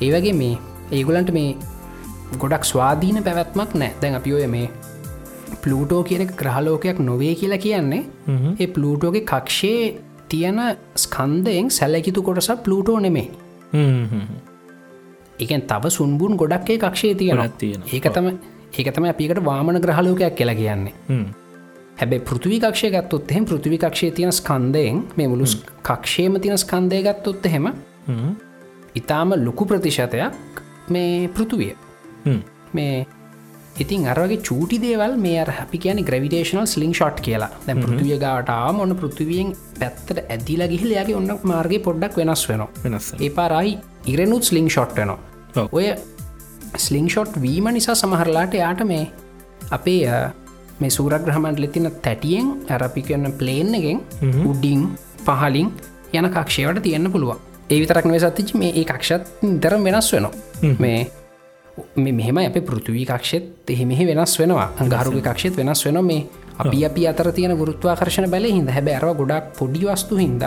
ඒවගේ 0.00 0.36
මේ 0.42 0.54
ඒගොලන්ට 0.98 1.32
මේ 1.38 1.56
ගොඩක් 2.42 2.64
ස්වාධීන 2.64 3.22
පැවැත්මක් 3.26 3.74
නෑ. 3.74 3.92
දැන් 4.00 4.14
අපි 4.20 4.34
ඔය 4.36 4.46
මේ 4.46 4.70
පලූටෝ 5.62 6.02
කියන 6.08 6.26
ග්‍රහලෝකයක් 6.40 6.98
නොවේ 7.08 7.34
කියලා 7.40 7.62
කියන්නේ 7.64 8.02
ඒ 8.60 8.66
පලූටෝගේ 8.74 9.28
කක්ෂයේ 9.30 9.84
තියෙන 10.28 10.60
ස්කන්දයෙන් 10.96 11.70
සැලකිතු 11.70 12.22
කොටස 12.22 12.50
පලූටෝ 12.64 12.98
නෙමේ 13.00 13.28
එකන් 15.38 15.62
තව 15.62 15.90
සුන්බුන් 15.90 16.36
ගොඩක්ේ 16.36 16.78
කක්ෂේ 16.78 17.14
තියෙන 17.14 17.42
තියෙන. 17.58 17.82
ඒකතම 17.92 18.28
ඒකතම 18.78 19.04
අපිකට 19.04 19.44
වාමන 19.44 19.80
ග්‍රහලෝකයක් 19.80 20.34
කියලා 20.34 20.54
කියන්නේ. 20.54 20.94
හැබැ 21.98 22.20
පෘතිවි 22.20 22.58
කක්ෂය 22.60 22.90
ගත්තොත් 22.90 23.30
එහෙම 23.30 23.44
පෘතිවි 23.44 23.78
කක්ෂය 23.78 24.10
තියෙන 24.10 24.32
ස්කන්දයෙන් 24.32 25.02
මේ 25.16 25.28
මුළු 25.28 25.46
කක්ෂේම 25.82 26.40
තියෙන 26.40 26.58
ස්කන්දය 26.58 27.02
ගත්තොත් 27.02 27.46
එහෙම 27.46 27.68
ඉතාම 28.94 29.32
ලොකු 29.44 29.66
ප්‍රතිශතයක් 29.66 30.62
මේ 30.90 31.28
පෘතුවිය 31.28 31.72
මේ 32.74 33.06
ඉතින් 33.78 34.06
අරගේ 34.12 34.40
චූටි 34.48 34.76
දේවල් 34.84 35.14
මේ 35.24 35.44
අපි 35.64 35.78
කියන 35.84 36.00
ග්‍රවිටේශනල් 36.08 36.66
ස්ලිින් 36.74 36.94
ෂොට් 36.94 37.20
කියලා 37.26 37.50
දැ 37.66 37.76
පෘතිවිය 37.76 38.18
ගාටා 38.24 38.72
මොන්න 38.72 38.96
පෘතිවියෙන් 39.02 39.52
පැත්තට 39.80 40.20
ඇදිලා 40.24 40.68
ගිහිලයාගේ 40.72 41.16
ඔන්න 41.20 41.32
මාර්ගගේ 41.52 41.84
පොඩ්ඩක් 41.86 42.18
වෙනස් 42.20 42.44
වෙනවා. 42.48 42.68
වෙනස් 42.84 43.08
ඒ 43.20 43.30
පාරයි 43.38 43.78
ඉරනුත් 44.06 44.44
ස්ලිින් 44.50 44.70
ෂොට් 44.70 44.94
වෙනවා 44.96 45.66
ඔය 45.72 45.86
ස්ලිින් 46.76 47.08
ෂොට් 47.08 47.40
වීම 47.42 47.68
නිසා 47.72 47.96
සමහරලාට 48.02 48.54
යාට 48.54 48.82
මේ 48.92 49.04
අපේ 49.70 50.00
මේ 50.80 50.90
සූරග්‍රහමන්ට 50.90 51.60
ලෙතින 51.64 51.90
තැටියෙන් 52.02 52.48
ඇරපි 52.70 53.02
කියන්න 53.02 53.32
ප්ලේන් 53.42 53.74
එකෙන් 53.80 54.00
උඩ්ඩිං 54.44 54.88
පහලින් 55.26 55.70
යන 56.12 56.30
කක්ෂයට 56.30 56.82
තියන්න 56.82 57.12
පුළුවන්. 57.12 57.38
ඒ 57.70 57.78
විතරක් 57.82 58.04
නේ 58.08 58.24
සත්තිචි 58.24 58.58
මේ 58.58 58.72
ඒ 58.80 58.84
කක්ෂත් 58.84 59.46
දරම් 59.62 59.88
වෙනස් 59.88 60.12
වෙනවා. 60.12 60.32
මේ 60.78 60.98
මෙහෙම 61.96 62.38
අප 62.38 62.56
පෘතිවී 62.68 63.06
කක්ෂෙත් 63.06 63.70
එහෙමෙහි 63.70 64.06
වෙනස් 64.06 64.38
වෙනවා. 64.40 64.68
අංගහරුග 64.78 65.20
කක්ෂෙත් 65.22 65.56
වෙනස් 65.56 65.84
වෙන 65.86 66.04
මේ 66.04 66.26
අපි 66.58 66.84
අපි 66.84 67.06
අතර 67.06 67.32
තියෙන 67.32 67.56
ගුරුත්වාකර්ශණ 67.56 68.30
බැල 68.30 68.48
හිද 68.48 68.68
හැබ 68.68 68.88
අරව 68.88 69.12
ගොඩක් 69.20 69.52
පොඩි 69.58 69.84
වස්තු 69.84 70.16
හින්ද. 70.16 70.44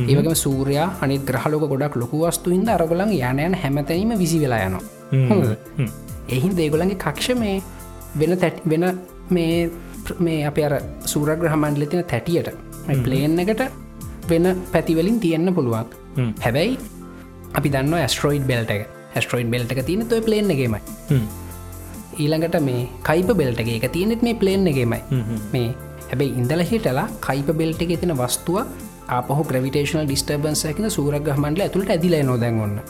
ඒවගේම 0.00 0.34
සූරයා 0.36 0.86
අනි 1.02 1.18
ග්‍රහලෝක 1.20 1.64
ගොඩක් 1.72 1.96
ලොකු 1.96 2.22
වස්තු 2.22 2.54
හින්ද 2.54 2.68
අරගලන් 2.68 3.10
යනයන් 3.10 3.54
හැමතැනීම 3.62 4.12
විසි 4.18 4.38
වෙලා 4.42 4.60
යනවා 4.66 4.82
එහින් 6.28 6.52
දේගොලන්ගේ 6.56 7.02
කක්ෂ 7.04 7.38
මේ 7.42 7.56
වෙන 8.14 8.36
තැට් 8.38 8.62
වෙන 8.64 8.84
මේ 9.30 9.70
මේ 10.18 10.46
අප 10.46 10.58
අර 10.68 10.74
සූරග්‍රහමන්ඩල 11.12 11.88
තින 11.90 12.04
තැටියට 12.04 12.48
ප්ලේන් 13.04 13.38
එකට 13.38 13.62
වෙන 14.30 14.46
පැතිවලින් 14.72 15.20
තියෙන්න්න 15.20 15.54
පුළුවන්. 15.54 15.86
හැබැයි 16.44 16.78
අපි 17.54 17.68
දන්න 17.68 18.00
ඇස්ට්‍රෝයිඩ් 18.00 18.46
බෙල්ට 18.46 18.70
එක 18.70 18.99
ඇස්ට්‍රෝයිඩ් 19.16 19.50
බෙල්ට 19.54 19.72
තියෙන 19.86 20.06
තුව 20.08 20.24
ප්ලේන් 20.28 20.50
එකමයි. 20.50 20.80
ඊළඟට 22.18 22.56
මේ 22.62 22.88
කයිප 23.08 23.30
බෙල්ට 23.40 23.60
එක 23.60 23.92
තියෙනෙත් 23.92 24.22
මේ 24.22 24.34
ප්ලේන් 24.34 24.66
එකමයි. 24.66 25.00
මේ 25.52 25.68
හැබැයි 26.10 26.32
ඉඳල 26.36 26.62
හිටලා 26.70 27.08
කයිප 27.28 27.50
බෙල්ට 27.60 27.82
එක 27.82 27.92
තින 28.00 28.14
වස්තුව 28.22 28.56
අපහ 29.10 29.30
ග්‍රවිටේශනල් 29.50 30.06
ඩිස්ටර්බන්ස් 30.06 30.64
ඇකින 30.66 30.90
සූරගහමන්ඩල 30.96 31.62
ඇතුළට 31.66 31.90
ඇදිල 31.90 32.16
නොදැන්ගන්න 32.24 32.80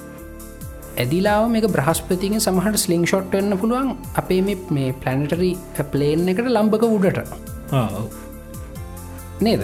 ඇදිලාව 0.97 1.45
මේ 1.53 1.69
බ්‍රහස්පතික 1.77 2.35
සමහට 2.39 2.79
ස්ලිං 2.85 3.05
ෂොට් 3.07 3.33
වෙන්න 3.33 3.57
පුළුවන් 3.61 3.93
අපේ 4.15 4.41
මේ 4.47 4.91
පලනටරි 5.05 5.53
ප්ලේන් 5.93 6.29
එකට 6.29 6.49
ලම්බක 6.49 6.85
උඩට. 6.89 7.31
නේද? 9.41 9.63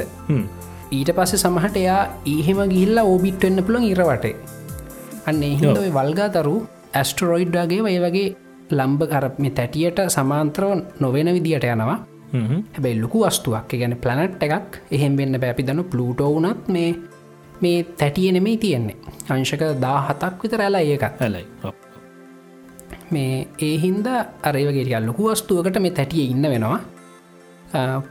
ඊට 0.91 1.11
පස්සේ 1.17 1.43
සමහට 1.45 1.77
එයා 1.77 2.03
ඒහෙම 2.27 2.61
ගිල්ලා 2.71 3.05
ඕබිට් 3.05 3.43
වෙන්න 3.43 3.65
පුළන් 3.67 3.89
ඉරවටේ 3.93 4.35
අන්න 5.29 5.43
එහිද 5.43 5.79
වල්ගා 5.97 6.29
තරු 6.37 6.57
ඇස්ටරෝයිඩ්ඩාගේ 6.95 7.81
වය 7.87 7.97
වගේ 8.05 8.29
ලම්බ 8.71 9.03
කරම 9.13 9.49
තැටියට 9.59 9.99
සමාන්තරව 10.09 10.71
නොවෙන 11.01 11.31
විදියට 11.37 11.67
යනවා. 11.73 11.99
හැබැයි 12.75 13.03
ලොකු 13.03 13.25
අස්තුවක් 13.31 13.75
ගැන 13.81 13.97
ප්ලනට් 14.05 14.43
එකක්. 14.47 14.81
එහෙම 14.91 15.17
වෙන්න 15.17 15.41
බැපි 15.45 15.67
දනු 15.69 15.85
පලූටෝවනත් 15.93 16.69
මේ 16.69 16.91
මේ 17.63 17.79
තැටිය 18.01 18.33
නෙමේ 18.33 18.57
තියෙන්නේ. 18.57 18.97
අංශක 19.31 19.63
දා 19.85 19.99
හතක් 20.09 20.43
විතර 20.43 20.63
ඇලා 20.63 20.85
ඒකත්. 20.93 21.23
ඇලයි. 21.23 21.45
මේ 23.11 23.49
ඒහින්ද 23.61 24.07
අරේවගේ 24.43 25.01
ලොකු 25.09 25.31
වස්තුවකට 25.31 25.81
මේ 25.81 25.97
තැටිය 25.99 26.31
ඉන්න 26.35 26.51
වෙනවා 26.53 26.79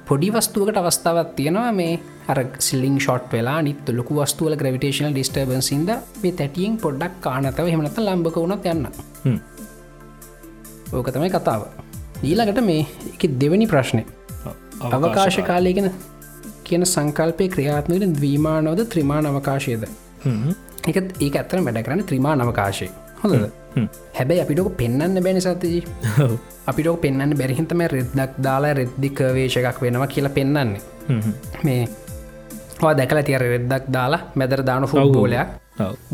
පොඩි 0.06 0.30
වස්තුවකට 0.32 0.78
අවස්ථාවත් 0.78 1.36
තියෙනවා 1.36 1.72
මේ 1.72 2.00
අර 2.28 2.40
සිල්ලිං 2.60 3.00
ෂොට් 3.00 3.32
වෙලා 3.32 3.62
නිත් 3.62 3.90
ලොකු 3.90 4.16
වස්තුවල 4.16 4.56
ග්‍රවිටේශනල් 4.56 5.14
ඩිස්ටර්බන්සින්ද 5.14 5.90
මේ 6.24 6.32
තැටියෙන් 6.32 6.78
පොඩ්ඩක් 6.78 7.22
කානතව 7.22 7.68
හෙමනත 7.68 7.98
ලම්බක 7.98 8.36
වුණත් 8.36 8.66
යන්න. 8.66 8.88
ඕක 10.94 11.10
තමයි 11.12 11.30
කතාව. 11.30 11.64
ඊළඟට 12.24 12.62
මේ 12.64 12.86
එක 13.14 13.24
දෙවැනි 13.40 13.68
ප්‍රශ්නය 13.68 14.04
අවකාශ 14.92 15.40
කාලයගෙන 15.44 15.90
කියන 16.64 16.86
සංකල්පය 16.86 17.50
ක්‍රියාත්මයට 17.50 18.12
දවීමානවද 18.12 18.86
ත්‍රමාණ 18.88 19.26
අවකාශයද? 19.26 19.88
එක 20.88 20.96
ඒ 20.98 21.32
ඇත්තර 21.32 21.64
වැඩ 21.64 21.84
කරන 21.86 22.04
ත්‍රමාණ 22.04 22.42
අවකාශය 22.42 22.90
හ්ම්. 23.24 23.88
හැබැයි 24.18 24.42
අපිටක 24.46 24.70
පෙන්න්න 24.78 25.20
බැනි 25.26 25.42
ඔව්. 26.26 26.34
අපිට 26.68 26.88
පෙන්න්න 27.04 27.36
බැරිහිතම 27.42 27.82
රෙද්දක් 27.96 28.32
දාලා 28.48 28.74
රෙද්දික 28.80 29.20
වේශකක් 29.38 29.82
වෙනවා 29.82 30.08
කියලා 30.08 30.34
පෙන්න්නන්නේ. 30.38 30.82
මේ 31.64 31.88
දැකල 33.00 33.22
තියර 33.28 33.42
රෙද්දක් 33.42 33.86
දාලා 33.98 34.22
මැදර 34.36 34.64
දාන 34.70 34.88
ෆුල් 34.88 35.12
බෝලයක්. 35.14 35.48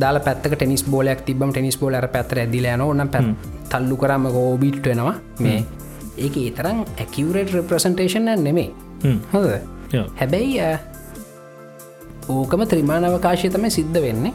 දාල 0.01 0.19
පැත්තක 0.25 0.55
ටෙනිස් 0.57 0.83
බෝලයක් 0.83 1.21
තිබම 1.25 1.51
ටෙනිස් 1.51 1.77
බෝලර 1.81 2.07
පැතර 2.15 2.39
ඇදිල 2.43 2.65
යන 2.65 2.81
ඕන 2.81 3.09
පැ 3.13 3.23
තල්ලු 3.71 3.97
කරම 3.97 4.23
ගෝබිට් 4.37 4.85
වෙනවා 4.85 5.15
මේ 5.39 5.59
ඒක 6.17 6.37
ඒතරම් 6.37 6.79
ඇකිවරට 6.99 7.53
රෙප්‍රසන්ටේෂන් 7.57 8.31
නෙමේ. 8.43 8.69
හොද. 9.33 9.51
හැබැයි 10.19 10.61
ඕකම 12.29 12.63
ත්‍රිමාණ 12.71 13.05
අවකාශය 13.09 13.49
තමයි 13.49 13.69
සිද්ධ 13.71 14.01
වෙන්නේ. 14.01 14.33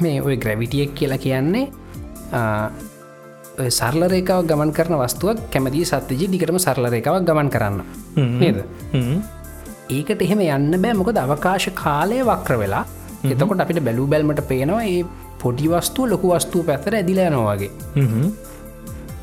මේ 0.00 0.22
ඔය 0.22 0.36
ග්‍රැවිටියෙක් 0.36 0.94
කියලා 0.94 1.18
කියන්නේ 1.18 1.66
සරලරේකාව 3.78 4.46
ගමන් 4.46 4.72
කරන 4.72 4.96
වස්තුවක් 5.02 5.42
කැමති 5.52 5.84
සත්්‍යජි 5.84 6.30
දිගටම 6.32 6.58
සරලරේකාවක් 6.58 7.26
ගමන් 7.28 7.50
කරන්න. 7.50 7.82
නේද. 8.40 8.58
ඒකට 9.90 10.22
එහෙම 10.22 10.40
යන්න 10.46 10.82
බෑ 10.82 10.94
මොකද 10.94 11.18
අවකාශ 11.18 11.68
කාලය 11.74 12.22
වක්‍ර 12.22 12.58
වෙලා 12.62 12.84
එතකොට 13.24 13.60
අපිට 13.60 13.82
බැලූ 13.84 14.06
බැල්මට 14.06 14.42
පේනවා 14.48 14.84
ඒ 14.84 15.02
පොඩි 15.42 15.68
වස්තුව 15.68 16.10
ලොකු 16.12 16.32
වස්තුව 16.34 16.64
පැතර 16.70 16.96
ඇදිල 16.96 17.20
යනවාගේ 17.26 17.70
හ්ම් 17.96 18.08
හ්ම්. 18.12 18.30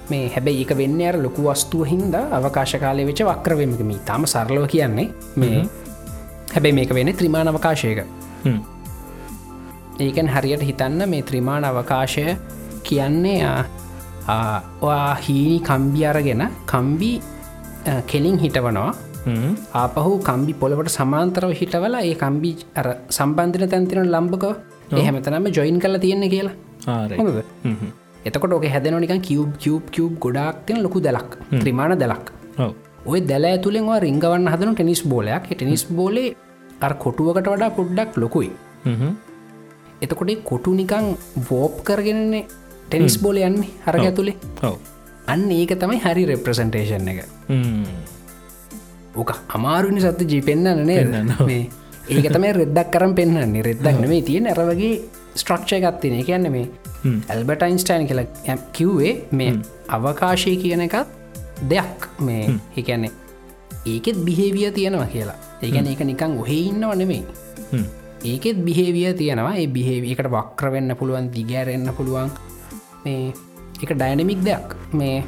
මේ 0.10 0.30
හැබැයි 0.36 0.64
ඒක 0.64 0.78
වෙන්න 0.78 1.02
අර 1.10 1.18
ලොකු 1.26 1.50
වස්තුව 1.50 1.86
හින්ද 1.92 2.16
අවකාශ 2.40 2.78
කාලය 2.84 3.06
වෙච්ච 3.10 3.24
වක්‍රවමකම 3.30 3.92
තාම 4.06 4.26
සරලව 4.26 4.68
කියන්නේ 4.74 5.08
මේ 5.36 5.68
හැබැයි 6.54 6.78
මේක 6.80 6.94
වෙන 6.94 7.14
ත්‍රිමාණ 7.14 7.54
අවකාශයක. 7.54 8.04
ඒකන් 10.06 10.30
හරියට 10.36 10.64
හිතන්න 10.70 11.02
මේ 11.12 11.24
ත්‍රිමාණ 11.30 11.68
අවකාශය 11.72 12.26
කියන්නේ 12.88 13.40
ඔයා 14.88 15.14
හීනි 15.26 15.58
කම්බි 15.70 16.02
අරගෙන 16.12 16.44
කම්බි 16.72 17.12
කෙලින් 18.12 18.38
හිටවනවා. 18.44 18.90
ආපහු 19.84 20.12
කම්බි 20.30 20.54
පොලවට 20.64 20.92
සමාන්තරව 20.98 21.54
හිටවලා 21.62 22.04
ඒ 22.10 22.16
කම්බි 22.24 22.52
අර 22.80 22.88
සම්බන්ධන 23.18 23.72
තැන්තින 23.74 24.12
ලම්බක 24.16 24.46
එහෙමතනම 25.02 25.48
ජොයින් 25.58 25.80
කල 25.86 25.98
තියෙන්නේ 26.06 26.34
කියලා. 26.34 26.56
එතකොට 28.28 28.54
ඕක 28.58 28.68
හැදනනික 28.74 29.14
කිව් 29.30 29.42
කිව් 29.64 29.78
කිව් 29.96 30.08
ගොඩක් 30.26 30.66
තින 30.68 30.84
ලොකු 30.86 31.02
දැලක්. 31.08 31.32
ත්‍රිමාණ 31.62 31.96
දැලක්. 32.04 32.28
ඔය 33.12 33.20
දැල 33.32 33.46
ඇතුළෙන් 33.52 33.90
රිංගවන්න 34.08 34.52
හදනු 34.54 34.74
ටෙනිස් 34.76 35.02
බෝලයක්. 35.14 35.44
ටෙනිස් 35.52 35.84
බෝලේ 36.00 36.36
අර 36.86 36.94
කොටුවකට 37.04 37.50
වඩා 37.54 37.72
පොඩ්ඩක් 37.80 38.22
ලොකුයි. 38.24 38.52
එතකොට 40.02 40.32
කොටු 40.50 40.74
නිකං 40.80 41.08
වෝප් 41.50 41.82
කරගෙනන්නේ 41.88 42.46
ටෙනිස් 42.90 43.18
බෝල 43.24 43.38
යන්නේ 43.38 43.70
හරග 43.86 44.06
ඇතුළේ. 44.10 44.38
අන්න 45.34 45.52
ඒක 45.52 45.74
තමයි 45.82 46.00
හරි 46.06 46.24
රෙප්‍රසන්ටේෂන් 46.32 47.10
එක. 47.12 47.20
ඕක 49.16 49.32
අමාරුනි 49.58 50.02
සත්තු 50.06 50.24
ජී 50.32 50.44
පෙන්න්න 50.50 50.86
නේ 50.86 51.04
පෙන්වන්න, 51.04 51.32
ඔව්. 51.40 51.46
මේ 51.50 51.64
ඒක 52.10 52.28
තමයි 52.36 52.52
රෙද්දක් 52.60 52.92
කරම් 52.94 53.16
පෙන්න්නන්නේ 53.20 53.64
රෙද්දක් 53.70 54.02
නෙමේ 54.04 54.22
තියෙන 54.30 54.48
ඇරවගේ 54.54 54.94
ස්ට්‍රක්ෂය 55.36 55.82
ගත්තින 55.86 56.18
කියන්න 56.30 56.52
මේ. 56.56 56.68
ඇල්බටයින්ස්ටයින් 57.34 58.08
කියල 58.10 58.22
කිව්වේ 58.78 59.14
මේ 59.32 59.54
අවකාශය 59.98 60.56
කියන 60.64 60.86
එකත් 60.88 61.08
දෙයක්. 61.70 62.10
මේ 62.20 62.44
එකන්නේ 62.78 63.12
ඒකෙත් 63.86 64.18
බිහේවිය 64.26 64.72
තියෙනවා 64.72 65.10
කියලා. 65.14 65.38
ඒකැන 65.62 65.88
ඒක 65.92 66.02
නිකං 66.12 66.40
ඔහෙ 66.42 66.58
ඉන්නව 66.72 66.92
නෙමේ 67.02 67.24
හ්ම්. 67.72 67.86
ඒකෙත් 68.24 68.64
බිහේවිය 68.66 69.14
තියෙනවා. 69.14 69.56
ඒ 69.56 69.68
බිහේවියකට 69.68 70.32
වක්‍ර 70.36 70.72
වෙන්න 70.72 70.96
පුළුවන් 71.00 71.32
දිගෑරෙන්න්න 71.34 71.94
පුළුවන්. 71.98 72.32
මේ 73.06 73.34
එක 73.82 73.92
ඩයිනමික් 73.94 74.44
දෙයක්. 74.46 74.76
මේ 74.94 75.24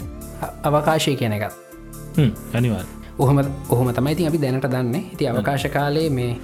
අවකාශය 0.64 1.16
කියන 1.16 1.34
එකත්. 1.34 1.54
හ්ම්. 2.18 2.32
අනිවාර් 2.54 2.86
ඔහොම 3.18 3.40
ඔහොම 3.70 3.94
තමයි 3.94 4.12
ඉතින් 4.12 4.28
අපි 4.28 4.38
දැනට 4.38 4.68
දන්න. 4.74 4.96
ඉති 5.14 5.28
අවකාශ 5.28 5.68
කාලයේ 5.74 6.10
මේ 6.10 6.38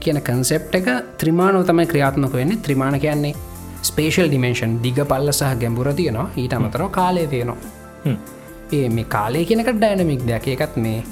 කියන 0.00 0.20
කන්සෙප් 0.20 0.74
එක 0.74 0.88
ත්‍රිමාණව 1.20 1.66
තමයි 1.66 1.86
ක්‍රියාත්මක 1.86 2.32
වෙන්නේ. 2.32 2.62
ත්‍රිමාණ 2.66 3.00
කියන්නේ 3.00 3.34
ස්පේෂල් 3.82 4.28
ඩිමේෂන් 4.28 4.78
දිග 4.84 4.98
පල්ල 5.10 5.32
සහ 5.32 5.58
ගැඹුර 5.60 5.92
තියෙනවා. 5.92 6.30
ඊට 6.36 6.52
අමතරව 6.52 6.88
කාලය 6.90 7.26
තියෙනවා. 7.26 8.16
ඒ 8.72 8.88
මේ 8.88 9.04
කාලය 9.04 9.44
කියනක 9.44 9.70
ඩයිනමික් 9.76 10.26
දෙයක්. 10.26 10.48
එකත් 10.48 10.76
මේ 10.76 11.04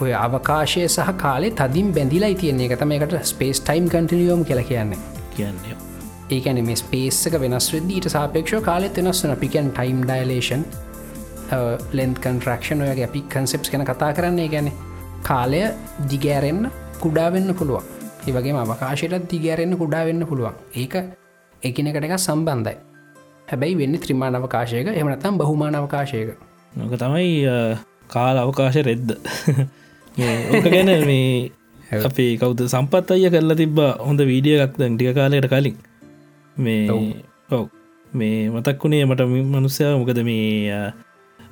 ඔය 0.00 0.12
අවකාශය 0.16 0.86
සහ 0.86 1.10
කාලේ 1.16 1.50
තදින් 1.52 1.90
බැඳිලා 1.94 2.34
තියෙන්නේ 2.34 2.66
එක 2.66 2.78
තම 2.78 2.92
එකට 2.96 3.14
ස්පේස් 3.24 3.60
ටයිම් 3.60 3.88
කටිනියෝම් 3.88 4.44
කියල 4.44 4.62
කියන්නේ. 4.62 4.98
කියන්නේ. 5.36 5.76
ඒකැන 6.30 6.64
මේ 6.66 6.76
ස්පේස්සක 6.76 7.36
වෙනස් 7.40 7.68
වෙදීට 7.72 8.08
සාපේක්ෂ 8.08 8.62
කාලෙත් 8.62 8.96
වෙනස්සන 8.96 9.34
පිකන් 9.36 9.70
ටයිම් 9.70 10.00
ඩයිලේෂන් 10.02 10.64
ලෙන්ත් 11.92 12.18
කන්ට්‍රක්ෂන් 12.18 12.82
ඔයගේ 12.82 13.04
අපි 13.04 13.22
කන්සෙප්ස් 13.28 13.70
ගැන 13.70 13.84
කතා 13.84 14.12
කරන්නේ. 14.12 14.48
ගැන 14.48 14.72
කාලය 15.22 15.60
දිගෑරෙන්න්න 16.10 16.70
කුඩාවෙන්න 17.00 17.54
පුළුවන්. 17.54 17.84
ඒවගේ 18.26 18.56
අවකාශයට 18.56 19.30
දිගෑරෙන්න්න 19.30 19.78
කුඩාවෙන්න 19.78 20.26
පුළුවන්. 20.26 20.58
ඒක 20.74 20.94
එකනකට 21.62 22.04
එක 22.04 22.18
සම්බන්ධයි. 22.18 22.76
හැබැයි 23.48 23.78
වෙන්න 23.78 23.98
ත්‍රිමාණ 23.98 24.34
අවකාශයක. 24.34 24.92
එමනතම් 24.94 25.38
බහුමාන 25.38 25.74
අවකාශයක. 25.74 26.34
නොක 26.76 26.98
තමයි 26.98 27.48
කාල 28.08 28.36
අවකාශ 28.38 28.82
රෙද්ද 28.82 29.16
ඕක 30.18 30.66
ගැන 30.66 30.90
මේ 31.06 31.50
අපි 32.08 32.26
කවුද 32.40 32.60
සම්පත් 32.66 33.14
අය 33.14 33.26
කරලා 33.30 33.58
තිබ්බ 33.58 33.78
හොඳ 34.00 34.20
වීඩියගක් 34.30 34.76
ටික 34.76 35.14
කාලයට 35.14 35.48
කලින්. 35.50 35.76
මේ 36.56 36.86
ඔව්. 37.50 37.66
මේ 38.12 38.50
මතක් 38.50 38.84
වුණේ 38.84 39.04
මට 39.04 39.26
මනුස්සය 39.26 39.84
මොකද 40.00 40.20
මේ 40.22 40.80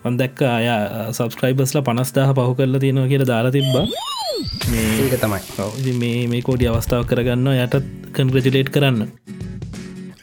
වන්දැක්ක 0.05 0.43
අය 0.49 0.69
සබස්ක්‍රයිබස්ල 1.13 1.83
පනස්දාහ 1.83 2.31
පහු 2.33 2.55
කරලා 2.55 2.83
තියෙනවා 2.85 3.11
කියලා 3.13 3.31
දාලා 3.33 3.55
තිබ්බා. 3.59 3.87
ඒක 5.03 5.15
තමයි. 5.21 5.41
ඔව්, 5.59 5.73
මේ 5.99 6.27
මේ 6.29 6.43
කෝඩි 6.43 6.71
අවස්ථාව 6.71 7.07
කරගන්න 7.11 7.51
යටත් 7.55 7.77
කන්ග්‍රජිලේට් 8.15 8.71
කරන්න. 8.75 9.09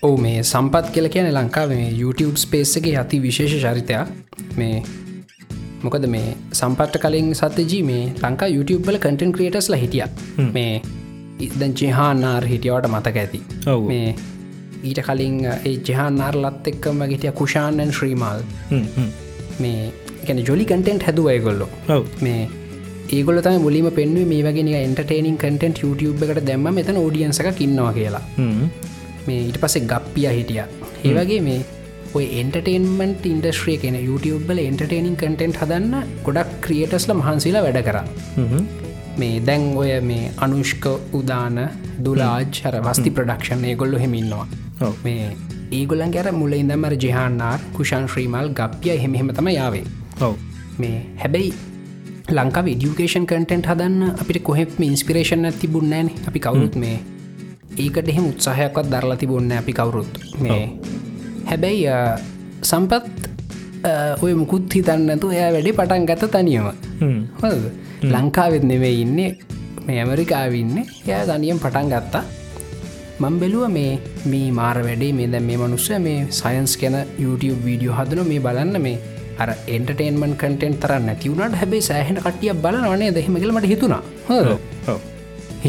ඕ 0.01 0.15
මේ 0.17 0.43
සම්පත් 0.43 0.95
කියල 0.95 1.11
කියන 1.11 1.29
ලංකාව 1.31 1.75
මේ 1.75 1.91
YouTube 2.01 2.39
ස්පේස් 2.39 2.75
එක 2.79 2.89
අති 3.03 3.19
විශේෂ 3.19 3.61
චරිතයක්. 3.63 4.07
මේ 4.57 4.83
මොකද 5.83 6.05
මේ 6.15 6.29
සම්පට්ට 6.59 7.01
කලින් 7.03 7.29
සත්‍යජී 7.41 7.83
මේ 7.89 8.03
ලංකා 8.23 8.49
YouTube 8.55 8.83
වල 8.87 8.97
කටන් 9.05 9.31
ක්‍රියටස්ල 9.37 9.75
හිටිය 9.83 10.07
මේ 10.57 10.73
ඉදන් 11.45 11.73
ජෙහානාර් 11.81 12.43
හිටියවට 12.51 12.89
මතක 12.93 13.17
ඇති. 13.23 13.41
මේ 13.91 14.09
ඊට 14.89 14.99
කලින් 15.07 15.39
ඒ 15.53 15.75
ජෙහානාර් 15.89 16.35
ලත් 16.43 16.71
එක්කම 16.73 17.01
හිටිය 17.13 17.31
කුෂාණන් 17.41 17.93
ශ්‍රීමල්. 17.97 18.43
මේ 19.63 19.91
ගැන 20.27 20.43
ජොලි 20.49 20.65
කටෙන්ට් 20.71 21.07
හැදුවයගොල්ලො 21.09 21.69
ඔව්. 21.97 22.05
මේ 22.27 22.41
ඒගොල 23.17 23.41
තම 23.47 23.63
මුලිම 23.67 23.89
පෙන්ුව 23.97 24.27
මේ 24.33 24.43
වගේ 24.47 24.83
එන්ටර්ටේනින් 24.83 25.37
කටෙන්ට් 25.43 25.83
YouTube 25.85 26.29
එකට 26.29 26.45
දැම්ම 26.51 26.69
මෙතන 26.79 27.03
ෝඩියන්සක 27.05 27.51
කින්නවා 27.63 27.93
කියලා. 27.99 28.23
මේ 29.27 29.41
ඊට 29.47 29.59
පස්සේ 29.63 29.87
ගප්පිය 29.91 30.31
හිටිය. 30.37 30.63
ඒවගේ 31.07 31.41
මේ 31.49 31.59
ඔය 32.17 32.25
එන්ටර්ටේන්මන්ට 32.41 33.25
ඉන්ඩස්ට්‍රිය 33.31 33.77
කෙන 33.81 33.95
YouTubeබල 33.99 34.59
එන්ටර්ටේනින් 34.63 35.15
කටෙන්ට් 35.21 35.59
හදන්න 35.61 35.93
ගොඩක් 36.25 36.53
ක්‍රියටස්ල 36.65 37.13
මහන්සිලා 37.19 37.63
වැඩ 37.65 37.81
කර. 37.87 37.97
හ්ම්. 38.37 38.63
මේ 39.19 39.39
දැන් 39.47 39.65
ඔය 39.77 39.91
මේ 40.01 40.31
අනුෂ්ක 40.37 40.85
උදාන 41.19 41.59
දුලාජ්හර 42.05 42.75
වස්ති 42.87 43.11
ප්‍රඩක්ෂන් 43.17 43.65
ඒගොල්ලො 43.71 44.01
හෙමින්නවා. 44.03 44.45
මේ 45.05 45.29
ඒගොලන් 45.71 46.13
ගැර 46.15 46.31
මුල 46.33 46.53
ඉදමර 46.53 46.95
ජෙහන්නාර් 47.05 47.59
කුෂන් 47.77 48.07
ශ්‍රීමල් 48.13 48.49
ගප්ිය 48.59 48.97
හෙමහෙමතම 49.03 49.49
යාවේ 49.57 49.85
ඔව්. 50.21 50.33
මේ 50.79 50.97
හැබැයි 51.21 51.53
ලංකා 52.31 52.65
විඩියුකේෂන් 52.69 53.29
කටෙන්ට් 53.31 53.69
හදන්න 53.71 54.15
අපිට 54.23 54.41
කොහෙම 54.43 54.83
ඉන්ස්පිරේෂන් 54.87 55.51
තිබුන්නෑන 55.61 56.09
අපි 56.27 56.39
කවුරුත් 56.39 56.75
මේ 56.85 56.97
ඒකට 57.77 58.09
එහෙම 58.13 58.25
උත්සාහයක්වත් 58.31 58.89
දරලා 58.93 59.17
තිබුන්න 59.17 59.51
අපි 59.59 59.73
කවුරුත්. 59.73 60.13
මේ 60.39 60.63
හැබැයි 61.49 61.85
සම්පත් 62.61 63.05
ඔය 64.23 64.33
මුකුත් 64.41 64.73
හිතන්නතු 64.77 65.27
එය 65.35 65.45
වැඩි 65.55 65.71
පටන් 65.79 66.09
ගත 66.09 66.31
තනියම. 66.33 66.67
හොද 67.41 67.63
ලංකාවෙත් 68.15 68.65
නෙවේ 68.71 68.95
ඉන්නේ 69.03 69.31
මේ 69.85 70.01
ඇමරිකාවන්න 70.03 70.75
එය 70.81 71.21
තනියම් 71.31 71.59
පටන් 71.63 71.87
ගත්තා. 71.93 72.23
මං 73.21 73.39
බෙලුව 73.41 73.63
මේ 73.77 73.93
මේ 74.31 74.51
මාර 74.59 74.77
වැඩේ 74.87 75.13
මේ 75.19 75.27
දැ 75.31 75.41
මේ 75.47 75.57
මනුස්ස 75.61 75.87
මේ 76.07 76.19
සයින්ස් 76.41 76.75
ගැන 76.81 76.97
YouTube 77.23 77.59
වීඩියෝ 77.65 77.95
හදන 77.99 78.21
මේ 78.31 78.43
බලන්න 78.45 78.81
මේ 78.85 78.97
අර 79.43 79.49
එන්ටර්ටේන්මන් 79.75 80.33
කටෙන්් 80.41 80.73
තරන්න 80.83 81.09
තිවුණට 81.23 81.57
හැබේ 81.61 81.81
සෑහන 81.89 82.19
කටිය 82.25 82.53
බලනවනේ 82.63 83.11
දෙහෙමගලමට 83.17 83.67
හිතුණා. 83.73 84.01
හො. 84.29 84.95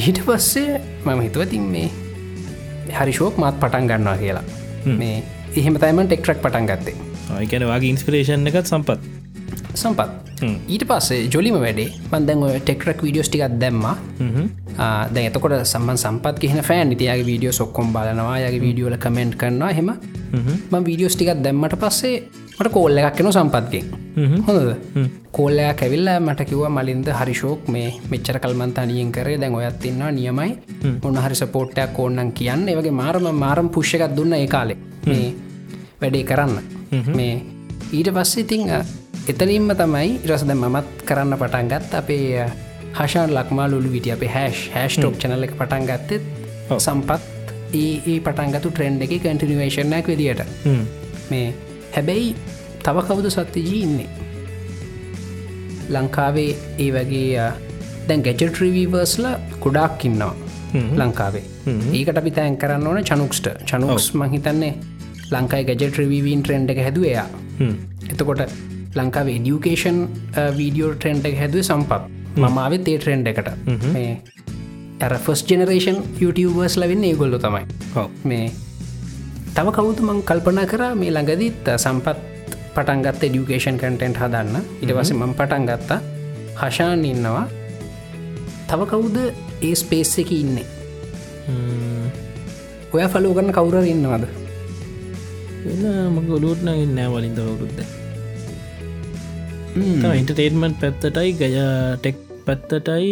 ඊට 0.00 0.18
පස්සේ 0.26 0.80
මම 1.04 1.20
හිතුවතින් 1.26 1.66
මේ 1.74 1.88
හරිශෝක් 3.00 3.38
මාත් 3.42 3.60
පටන් 3.62 3.86
ගන්නවා 3.90 4.16
කියලා. 4.22 4.44
මේ 5.00 5.16
එහෙම 5.56 5.78
තයිමන් 5.82 6.06
ටෙක්ට්‍රක් 6.06 6.42
පටන් 6.44 6.68
ගත්තේ. 6.70 6.94
ඔය 7.36 7.46
ගැන 7.50 7.66
වගේ 7.70 7.90
ඉන්ස්පිරේෂන් 7.94 8.46
එකත් 8.50 8.70
සම්පත්. 8.70 9.19
සම්පත්. 9.84 10.10
ඊට 10.74 10.84
පස්සේ 10.90 11.28
ජොලිම 11.34 11.56
වැඩේ. 11.64 11.88
මන්දැන් 12.12 12.42
ඔය 12.46 12.58
ටෙක්ට්‍රක් 12.60 13.02
වීඩියෝස් 13.06 13.28
ටිකක් 13.30 13.56
දැම්ම. 13.62 13.86
දැ 15.14 15.24
එතකොට 15.30 15.56
සම්බන් 15.62 15.98
සම්පත් 16.04 16.36
කියන 16.44 16.62
ෆෑන් 16.68 16.88
නිතියාගේ 16.92 17.26
වීඩියෝ 17.30 17.56
සොක්කොම් 17.60 17.92
බලනවා. 17.96 18.36
යගේ 18.48 18.62
වීඩියෝල 18.66 18.96
කමෙන්ට් 19.06 19.36
කරනවා. 19.40 19.72
හෙම. 19.78 19.90
ම 20.70 20.84
වීඩියෝස් 20.90 21.16
ටිකත් 21.16 21.42
දැම්මට 21.46 21.76
පස්සේ 21.82 22.14
මට 22.60 22.72
කෝල්ල 22.76 22.98
එකක් 23.00 23.16
කෙන 23.18 23.32
සම්පත්ගෙන්. 23.32 23.86
හොඳද? 24.46 24.70
කෝල්ලයා 25.36 25.74
කැවිල්ලා 25.80 26.16
මට 26.20 26.48
කිව 26.48 26.64
මලින්ද 26.76 27.06
හරිශෝක් 27.20 27.68
මේ 27.74 27.92
මෙච්චර 28.10 28.38
කල්මන්තානියෙන් 28.44 29.12
කරේ. 29.16 29.38
දැන් 29.42 29.54
ඔයත් 29.60 29.84
ඉන්නවා 29.92 30.10
නියමයි. 30.18 30.50
ඔන්න 31.04 31.22
හරි 31.24 31.38
සපෝට්ටයක් 31.42 31.98
ඕන්නන් 31.98 32.32
කියන්න. 32.40 32.68
ඒවගේ 32.72 32.98
මාරම 33.02 33.30
මාරම් 33.44 33.68
පුෂ්‍යකත් 33.76 34.16
දුන්න 34.16 34.32
ඒ 34.40 34.46
කාලෙ. 34.56 34.76
මේ 35.06 35.34
වැඩේ 36.02 36.24
කරන්න. 36.30 36.60
මේ 37.16 37.32
ඊට 37.90 38.10
පස්සේ 38.14 38.42
ඉතිං 38.44 38.68
එතනින්ම 39.26 39.70
තමයි 39.74 40.10
ඉරසද 40.24 40.52
මමත් 40.54 41.04
කරන්න 41.08 41.38
පටන් 41.38 41.70
ගත් 41.72 41.94
අපේ 42.00 42.44
හෂාන් 42.94 43.34
ලක්මාලුලු 43.34 43.90
විටි 43.94 44.12
අපේ 44.14 44.30
හැෂ් 44.30 44.60
හැෂ්ටෝක් 44.74 45.18
චනල 45.18 45.46
එක 45.46 45.56
පටන් 45.58 45.88
ගත්තෙත් 45.88 46.22
සම්පත් 46.78 47.22
ඒ 47.74 48.16
පටන්ගතු 48.20 48.70
ට්‍රෙන්ඩ් 48.70 49.02
එක 49.06 49.16
කටිනිවේශනයක් 49.16 50.12
විදිට 50.12 50.44
මේ 51.30 51.48
හැබැයි 51.92 52.30
තව 52.84 53.04
කවුද 53.08 53.30
සත්‍යජී 53.30 53.82
ඉන්නේ? 53.82 54.08
ලංකාවේ 55.90 56.52
ඒ 56.78 56.90
වගේ 56.92 57.50
දැන් 58.08 58.22
ගැජට්‍රීවීවර්ස්ල 58.22 59.26
කුඩාක් 59.60 60.04
ඉන්නවා 60.04 60.34
ලංකාවේ. 60.96 61.44
ඒකට 61.92 62.18
අපි 62.18 62.30
තෑන් 62.30 62.56
කරන්න 62.56 62.86
ඕන 62.86 63.04
චනුක්ස්ට. 63.04 63.46
චනුක්ස් 63.66 64.10
මහිතන්නේ 64.14 64.74
ලංකායි 65.32 65.64
ගැජට්‍රීවීන් 65.70 66.42
ට්‍රෙන්ඩ් 66.42 66.70
එක 66.70 66.84
හැදුවයා 66.86 67.28
එතකොට 68.12 68.42
ලංකාවේ 68.98 69.38
ඩියුකේෂන් 69.42 69.98
වීඩියෝ 70.58 70.94
ට්‍රෙන්ඩ් 70.94 71.28
එක 71.30 71.36
හැදුව 71.42 71.62
සම්පත්. 71.68 72.02
මමාවත් 72.44 72.88
ඒ 72.92 72.98
ට්‍රෙන්ඩ් 72.98 73.30
එකට. 73.32 73.48
මේ 73.94 74.10
ඇර 75.04 75.14
ෆස් 75.26 75.44
ජනරේෂන් 75.50 75.98
YouTubers 76.22 76.76
ලවෙන්න 76.82 77.04
ඒගොල්ලො 77.10 77.38
තමයි. 77.44 77.64
මේ 78.30 78.50
තව 79.54 79.66
කවුතු 79.76 80.02
මං 80.08 80.24
කල්පනා 80.30 80.66
කර 80.72 80.82
මේ 81.02 81.12
ළඟදීත් 81.14 81.70
සම්පත් 81.76 82.18
පටන්ගත් 82.74 83.22
ඩියුකේෂන් 83.22 83.78
කටෙන්ට් 83.82 84.20
හදන්න. 84.22 84.56
ඉට 84.82 84.92
පස 84.96 85.14
මං 85.20 85.32
පටන් 85.38 85.70
ගත්තා. 85.70 86.00
හෂාන් 86.60 87.04
ඉන්නවා. 87.12 87.46
තව 88.68 88.80
කවුද 88.92 89.16
ඒ 89.68 89.74
ස්පේස් 89.74 90.18
එක 90.22 90.30
ඉන්නේ? 90.32 90.68
ඔය 92.92 93.02
ෆලෝ 93.12 93.32
කරන්න 93.34 93.52
කවුර 93.54 93.76
ඉන්නවද 93.86 94.24
මක 95.60 96.28
ඔලුට්න 96.36 96.68
ඉන්න 96.74 97.00
වලින්ද 97.14 97.38
වරුද්ද 97.46 97.80
ඉන්ටටේටමන්ට් 100.20 100.80
පැත්තටයි 100.82 101.32
ගය 101.40 101.50
ටෙක් 102.00 102.16
පැත්තටයි 102.46 103.10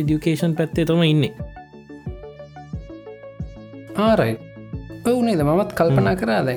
එඩියුකේෂන් 0.00 0.54
පැත්තේ 0.58 0.84
තම 0.84 1.02
ඉන්නේ. 1.02 1.32
ආරයි. 4.06 4.34
ඔවුනේද 5.10 5.40
මමත් 5.44 5.72
කල්පනා 5.78 6.16
කරාද 6.20 6.48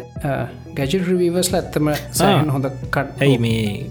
ගැජට 0.78 1.08
රිවීවස්ල 1.08 1.56
ඇත්තම 1.60 1.92
සෑහන් 2.20 2.50
හොඳ 2.56 2.66
කට 2.96 3.22
ඇයි 3.26 3.38
මේ 3.46 3.90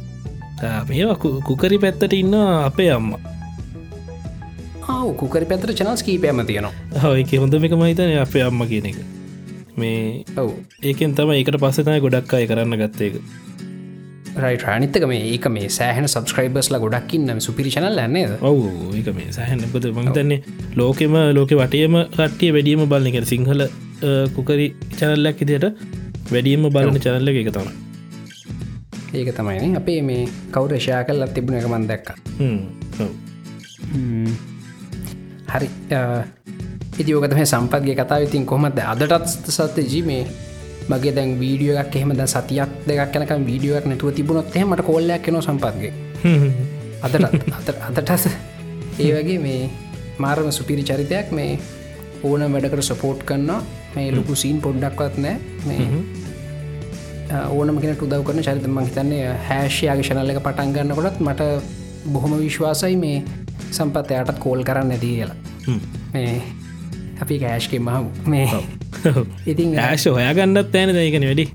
මේවා 0.89 1.19
කුකරි 1.51 1.79
පැත්තට 1.85 2.13
ඉන්න 2.19 2.35
අපේ 2.65 2.91
අම්ම. 2.97 3.15
ආව 4.89 5.09
කුකරි 5.23 5.47
පැතර 5.53 5.73
චනස් 5.81 6.03
කීපයම 6.03 6.43
තියෙනවා. 6.51 6.75
හය 7.05 7.39
හොඳ 7.45 7.55
එක 7.55 7.79
මහිතන 7.85 8.13
අපේ 8.27 8.45
අම්ම 8.49 8.67
කියන 8.73 8.91
එක 8.91 8.99
මේ 9.81 10.25
ඔවු. 10.37 10.55
ඒකෙන් 10.83 11.15
තම 11.19 11.33
එකට 11.35 11.59
පස්සතය 11.65 11.99
ගොඩක් 12.05 12.35
අය 12.39 12.47
කරන්න 12.51 12.77
ගත්තේක 12.83 13.17
රයි 14.39 14.57
රානිතක 14.63 15.05
මේ 15.13 15.25
ඒක 15.33 15.49
මේ 15.57 15.69
සෑහන 15.79 16.07
සබස්ක්‍රයිබස්ල 16.07 16.79
ගොඩක්කින්න 16.85 17.43
සුපිරි 17.47 17.75
චනල් 17.75 18.01
න්නේද 18.07 18.47
ඔවු 18.51 18.95
ඒක 18.95 19.11
මේ 19.17 19.35
සෑහනකොද 19.39 19.91
මහිතන්නේ 19.99 20.41
ලෝකෙම 20.77 21.19
ලෝක 21.39 21.53
වටයම 21.61 21.99
කට්ටිය 22.15 22.55
වැඩියම 22.57 22.87
බලන්නකර 22.93 23.27
සිංහල 23.33 23.67
කුකරි 24.37 24.71
චැනල්ලක් 24.97 25.45
ඉදියට 25.47 25.69
වැඩියම 26.33 26.73
බලන 26.77 27.05
චැනල්ල 27.07 27.35
එක 27.35 27.53
තම 27.59 27.69
ඒක 29.11 29.33
තමයින 29.33 29.77
අපේ 29.77 30.01
මේ 30.03 30.29
කවුරෂයා 30.53 31.05
කල්ලත් 31.05 31.33
තිබුණ 31.35 31.59
එක 31.59 31.67
මන් 31.67 31.85
දැක්ක. 31.89 32.09
හරි 35.49 35.69
ඉතිෝකතම 36.99 37.41
සම්පත්ගේ 37.45 37.97
කතා 37.97 38.19
ඉතින් 38.19 38.47
කොමද 38.47 38.79
අදටත් 38.85 39.27
සත්‍ය 39.49 39.83
ජී 39.85 40.03
මේ 40.03 40.23
මගේ 40.89 41.13
දැන් 41.13 41.39
වීඩියෝක් 41.41 41.97
එහෙමද 41.97 42.23
සතියක් 42.27 42.71
දෙයක් 42.87 43.11
කනක 43.13 43.41
වීඩියෝක් 43.47 43.87
නැතුව 43.87 44.13
තිබුණොත් 44.13 44.57
එහමට 44.57 44.83
කොල්ලයක් 44.83 45.23
කෙන 45.23 45.41
සම්පත්ගේ. 45.41 45.93
අදට 47.03 47.25
අදටස 47.91 48.29
ඒ 49.01 49.11
වගේ 49.15 49.39
මේ 49.39 49.71
මාරම 50.19 50.51
සුපිරි 50.51 50.83
චරිතයක් 50.83 51.33
මේ 51.33 51.59
ඕන 52.23 52.47
වැඩකට 52.53 52.83
සපෝට් 52.83 53.23
කන්නවා 53.25 53.61
මේ 53.95 54.09
ලොකු 54.13 54.35
සීන් 54.35 54.61
පොඩ්ඩක්වත් 54.61 55.19
නෑ. 55.19 55.37
මේ 55.67 55.83
ඕනම 57.49 57.81
කෙන 57.81 57.97
උදව 57.97 58.23
කරන 58.25 58.43
චරිතම 58.43 58.79
හිතන්නේ 58.81 59.25
හැෂයාගේ 59.49 60.09
ශනල්ල 60.09 60.33
එක 60.33 60.41
පටන් 60.43 60.73
ගන්නකොටත් 60.75 61.21
මට 61.21 61.51
බොහොම 62.13 62.39
විශ්වාසයි 62.39 62.97
මේ 62.97 63.19
සම්පත්තයටත් 63.71 64.41
කෝල් 64.41 64.65
කරන්න 64.65 64.91
ඇති 64.91 65.13
කියලා. 65.13 65.37
මේ 66.15 66.33
අපි 67.21 67.39
කෑශ්කෙ 67.39 67.79
මහ 67.81 67.97
මේ 68.27 68.47
ඉතින් 69.53 69.77
ඇශ 69.81 70.07
හොයා 70.09 70.33
ගන්නත් 70.35 70.75
ඇන 70.77 70.95
දැකන 70.95 71.27
වැඩි? 71.27 71.47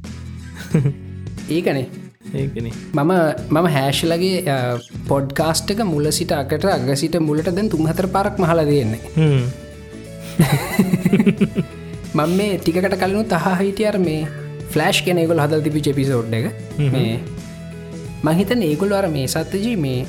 ඒකනේ. 1.56 1.86
මම 2.94 3.12
මම 3.52 3.68
හැෂලගේ 3.70 4.58
පොඩ්කාස්ටක 5.08 5.84
මුල 5.86 6.12
සිට 6.12 6.32
අකට 6.34 6.66
අග 6.68 6.90
සිට 6.96 7.18
මුලට 7.22 7.50
දැන් 7.50 7.70
තුන්හතර 7.70 8.08
පරක් 8.08 8.40
මහල 8.40 8.64
දෙන්නේ 8.66 9.02
මං 12.14 12.32
මේ 12.40 12.58
ටිකට 12.58 12.98
කලනු 12.98 13.24
තහ 13.26 13.48
හිටියර 13.60 13.98
මේ 14.00 14.22
ෆලෑෂ් 14.72 15.02
කෙනෙගොල් 15.02 15.40
හදල් 15.40 15.62
තිබි 15.62 15.82
චෙපිසෝඩ් 15.82 16.34
එක. 16.34 16.46
මේ 16.92 17.16
මහිතන 18.26 18.64
ඒගොල් 18.64 18.94
අර 18.94 19.08
මේ 19.10 19.28
සත්තජී 19.28 19.76
මේ 19.78 20.00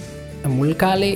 මුල් 0.51 0.73
කාලේ 0.75 1.15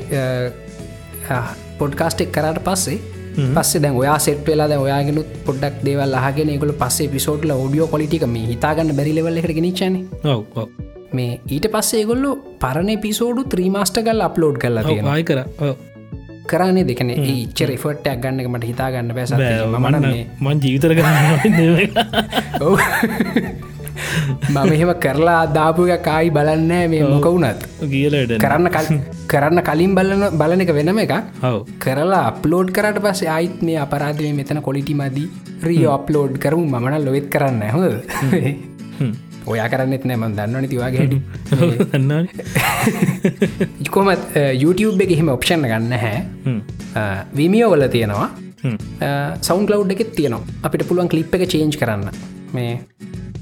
පොඩ්කාස්ටෙක් 1.78 2.30
කරට 2.32 2.60
පස්සේ 2.64 2.98
පස්සේ 3.38 3.82
දැන් 3.82 3.96
ඔයා 3.96 4.18
සෙට් 4.20 4.44
වෙලා 4.46 4.78
ඔයාගෙනුත් 4.78 5.30
පොඩ්ඩක් 5.46 5.76
දේවල් 5.84 6.18
අහගෙන 6.20 6.52
ගොල 6.58 6.72
පස්සේ 6.74 7.08
පිසෝට්ල 7.08 7.54
ෝඩියෝ 7.54 7.88
කොලිටික 7.88 8.26
මේ 8.28 8.46
හිතාගන්න 8.46 8.94
බැරිලෙවල්ල 8.98 9.42
එකට 9.42 9.60
නිචන 9.60 9.98
මේ 11.12 11.30
ඊට 11.48 11.68
පස්සේ 11.70 12.02
ගොල්ලු 12.04 12.32
පරණ 12.60 12.90
පිසෝඩු 13.00 13.44
ත්‍රීමස්ට 13.54 14.02
කල් 14.02 14.20
අප්ලෝඩ් 14.22 14.58
කරලා 14.58 14.96
ආය 15.12 15.24
කර 15.24 15.40
කරන්නේ 16.48 16.84
දෙකන 16.84 17.10
ඉච්චර 17.14 17.70
ෆට්ටයක් 17.76 18.20
ගන්නක 18.22 18.48
මට 18.48 18.64
හිතාගන්න 18.64 19.10
බැස 19.14 19.32
මන 19.78 19.96
මන් 20.40 20.56
ජීවිතර 20.60 20.92
කරන්න 20.96 21.18
මම 24.48 24.72
එහෙම 24.76 24.92
කරලා 25.04 25.38
අදාපුක 25.46 25.92
කායි 26.08 26.34
බලන්න 26.38 26.72
මේ 26.94 27.04
මොක 27.12 27.28
වුනත් 27.34 27.68
කියලට 27.92 28.34
කරන්න 28.44 28.70
කරන්න 29.32 29.60
කලින් 29.68 29.94
බලන 29.98 30.24
බලන 30.40 30.64
එක 30.64 30.72
වෙනම 30.78 31.00
එක 31.04 31.14
කරලා 31.84 32.24
අප්ලෝඩ් 32.32 32.74
කරට 32.76 33.00
පස්සේ 33.04 33.30
අයිත් 33.36 33.62
මේ 33.68 33.78
අපරාධය 33.84 34.32
මෙතන 34.40 34.60
කොලිටි 34.68 34.94
මදී. 35.00 35.28
රියෝ 35.68 35.92
අප්ලෝඩ් 35.98 36.34
කරමු. 36.44 36.64
මන 36.66 37.04
ලොවෙත් 37.06 37.26
කරන්න 37.34 37.62
හො 37.74 37.82
ඔයා 39.52 39.68
කරන්නෙත් 39.72 40.04
නෑම 40.08 40.24
දන්න 40.38 40.62
නිතිවාගේ 40.64 41.06
දන්න 41.92 42.28
ඉකොමත් 43.86 44.36
YouTube 44.62 45.04
එක 45.04 45.14
එහෙම 45.16 45.30
ඔප්ෂණ 45.36 45.68
ගන්න 45.70 45.94
හැ 46.04 46.18
විමියෝ 47.40 47.70
වල 47.74 47.86
තියෙනවා. 47.94 48.28
සෞන් 49.40 49.66
කලව් 49.68 49.94
එකෙත් 49.96 50.12
තියෙනවා. 50.18 50.58
අපිට 50.62 50.88
පුළුවන් 50.90 51.10
කලිප් 51.14 51.34
එක 51.38 51.46
චේන්ජ් 51.54 51.78
කරන්න. 51.82 52.10
මේ 52.56 52.72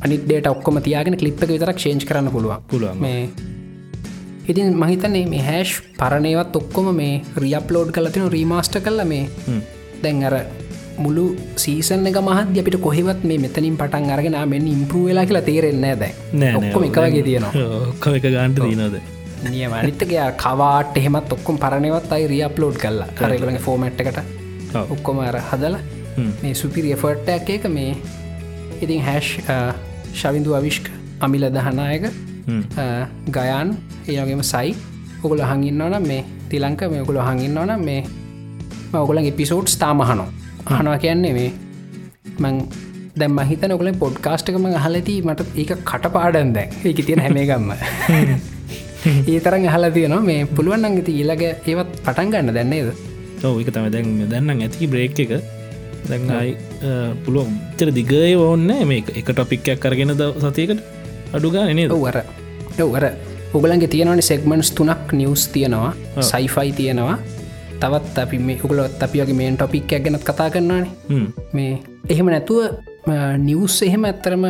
අනිදේට 0.04 0.46
ඔක්කොම 0.46 0.80
තියාගෙන 0.82 1.16
කලිප් 1.16 1.42
එක 1.42 1.50
විතරක් 1.50 1.78
චේන්ජ් 1.78 2.04
කරන්න 2.08 2.30
පුළුවන්. 2.30 2.62
පුළුවන් 2.68 3.00
මේ 3.00 3.28
ඉතින් 4.46 4.76
මහිතන්නේ 4.76 5.24
මේ 5.26 5.42
හැෂ් 5.42 5.80
පරණයවත් 5.98 6.56
ඔක්කොම 6.56 6.92
මේ 6.94 7.14
රියප්ලෝඩ් 7.36 7.90
කල 7.92 8.08
තින 8.14 8.30
රීමස්ට 8.30 8.78
කල්ල 8.84 9.04
මේ 9.04 9.24
දැන් 10.02 10.22
අර 10.24 10.36
මුළු 10.98 11.24
සීසන් 11.56 12.06
එක 12.06 12.18
මහද 12.20 12.60
අපිට 12.60 12.78
කොහෙවත් 12.80 13.24
මේ 13.24 13.38
මෙතනින් 13.38 13.76
පටන් 13.76 14.12
අරගෙන 14.12 14.38
මෙන්න 14.48 14.68
ඉම්පරුව 14.68 15.10
වෙලා 15.10 15.26
කියලා 15.26 15.44
තේරෙන්නේ 15.50 15.94
දැ 15.96 16.12
ඔක්කොම 16.54 16.88
එකවගේ 16.88 17.22
තියෙනවා. 17.22 17.52
ඔක්කොම 17.90 18.18
එක 18.18 18.28
ගාන්ට 18.36 18.62
දීනද 18.62 19.00
නිය 19.46 19.66
මනිතකය 19.68 20.16
කවාට 20.36 20.96
එහෙමත් 20.96 21.32
ඔක්කොම 21.32 21.58
පරණයවත් 21.58 22.12
අයි 22.12 22.30
රියප්ලෝඩ් 22.32 22.78
කල්ලා 22.84 23.08
කරගලගේ 23.18 23.64
ෆෝමට් 23.66 24.00
එකට 24.04 24.20
ඔක්කොම 24.86 25.20
අර 25.24 25.40
හදල 25.50 25.76
මේ 26.42 26.54
සුපිරි 26.54 26.92
එෆර්ට්ටක් 26.92 27.50
එක 27.56 27.68
මේ 27.70 27.92
ඉතින් 28.82 29.00
හැෂ් 29.08 29.28
ශවිදු 30.20 30.50
අවිශ්ක 30.58 30.86
අමිල 31.26 31.44
දහනායක 31.56 32.04
ගයන් 33.36 33.68
ඒගේම 34.08 34.42
සයි. 34.52 34.74
ඔකුල 35.24 35.40
හඟින්නවන 35.50 35.94
මේ 36.10 36.22
තිලංක 36.50 36.82
මේ 36.92 37.00
ඔකුල 37.04 37.18
හඟින්නවන 37.28 37.72
මේ 37.88 38.00
ඔකුලන් 39.04 39.24
එපිසෝඩ්ස් 39.32 39.76
තාමහනෝ 39.82 40.28
අහනවා. 40.66 40.98
කියන්නේ 41.04 41.32
මේ 41.38 41.50
මං 42.42 42.54
දැම් 43.20 43.32
මහිත 43.38 43.62
නොකල 43.72 43.88
පොඩ්කාස්ටකම 44.02 44.66
හලති 44.84 45.14
මට 45.28 45.40
ඒක 45.62 45.72
කටපාඩන් 45.90 46.50
දැන්. 46.56 46.68
ඒක 46.84 46.98
තියෙන 47.06 47.20
හැමේගම්ම 47.24 47.70
ඒ 49.30 49.38
තරන් 49.44 49.68
හල 49.74 49.84
තියනවා. 49.96 50.22
මේ 50.30 50.40
පුළුවන් 50.56 50.86
අංගති 50.88 51.12
ඊලග 51.20 51.42
ඒවත් 51.48 51.90
පටන් 52.06 52.28
ගන්න. 52.32 52.54
දැන්නේද 52.56 52.88
ඔව 53.46 53.60
එක 53.62 53.70
තම 53.74 53.86
දැන් 53.94 54.06
දැන්නම් 54.32 54.64
ඇති 54.66 54.86
බ්‍රේක් 54.94 55.18
එක 55.24 55.32
දැයි 56.10 56.52
පුළුව 57.24 57.48
චර 57.78 57.90
දිගය 57.98 58.34
ඕන්න 58.34 58.68
මේ 58.90 59.04
එක 59.20 59.30
ටොපික්යක් 59.30 59.80
කරගෙන 59.84 60.12
ද 60.20 60.32
සතියකට 60.42 60.80
අඩුගා 61.36 61.64
නේ 61.78 61.88
ඔවර 61.98 62.18
ඔවර 62.86 63.04
උගලන්ගේ 63.54 63.88
තියෙනවනි 63.88 64.22
සෙක්මන්ස් 64.22 64.70
තුනක් 64.78 65.12
නිවස් 65.12 65.48
තියෙනවා 65.54 65.92
සයිෆයි 66.30 66.72
තියෙනවා. 66.78 67.18
තවත් 67.80 68.18
අපි 68.18 68.38
මේ 68.38 68.58
උගලොත් 68.64 69.02
අපියගේ 69.04 69.36
මේන් 69.40 69.56
ටොපික්යක් 69.56 70.02
ගැනත් 70.04 70.24
කතා 70.28 70.48
කරන්නනේ 70.50 71.20
මේ 71.52 71.72
එහෙම 72.12 72.28
නැතුව 72.32 72.60
නිවස් 73.38 73.76
එහෙම 73.88 74.04
ඇත්තරම 74.04 74.44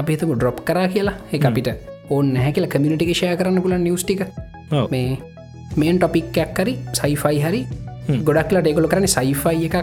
අපිතම 0.00 0.32
ඩ්‍රොප් 0.34 0.58
කරා 0.68 0.88
කියලා. 0.94 1.16
එක 1.32 1.44
අපිට 1.44 1.68
ඕන්න 2.10 2.32
නැහැ 2.34 2.52
කියලා 2.52 2.72
කමිනිටික 2.74 3.12
ෂය 3.14 3.32
කරන්න 3.40 3.62
පුලන් 3.64 3.82
නිවස්ටික 3.84 4.22
මේ 4.92 5.18
මේන් 5.76 5.98
ටොපික්යක් 5.98 6.50
කරි 6.58 6.74
සයිෆයි 7.00 7.38
හරි 7.44 7.62
ගොඩක්ලා 8.26 8.62
ඩෙගොල 8.62 8.88
කරන 8.92 9.08
සයිෆයි 9.16 9.68
එකක් 9.68 9.76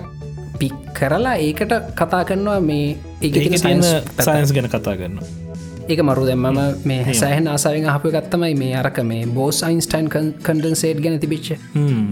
පික් 0.59 0.75
කරලා 0.99 1.37
ඒකට 1.45 1.73
කතා 2.01 2.23
කරනවා 2.25 2.59
මේ 2.71 2.97
ඒ 3.21 3.57
සයින්ස් 3.57 4.53
ගැන 4.55 4.69
කතා 4.75 4.95
කරන්න 4.99 5.43
ඒක 5.89 6.01
මරු 6.07 6.23
දැම්මම 6.27 6.59
මේ 6.89 7.15
සෑහන 7.21 7.47
ආසාාවෙන් 7.53 7.89
අප 7.93 8.05
ගත්තමයි 8.15 8.53
මේ 8.61 8.75
අරක 8.81 8.99
මේ 9.09 9.23
බෝස් 9.37 9.57
අයින්ස්ටයින් 9.67 10.07
කන්ඩන් 10.47 10.75
සේට් 10.81 11.01
ගැන 11.03 11.19
තිබිච්ච. 11.23 11.49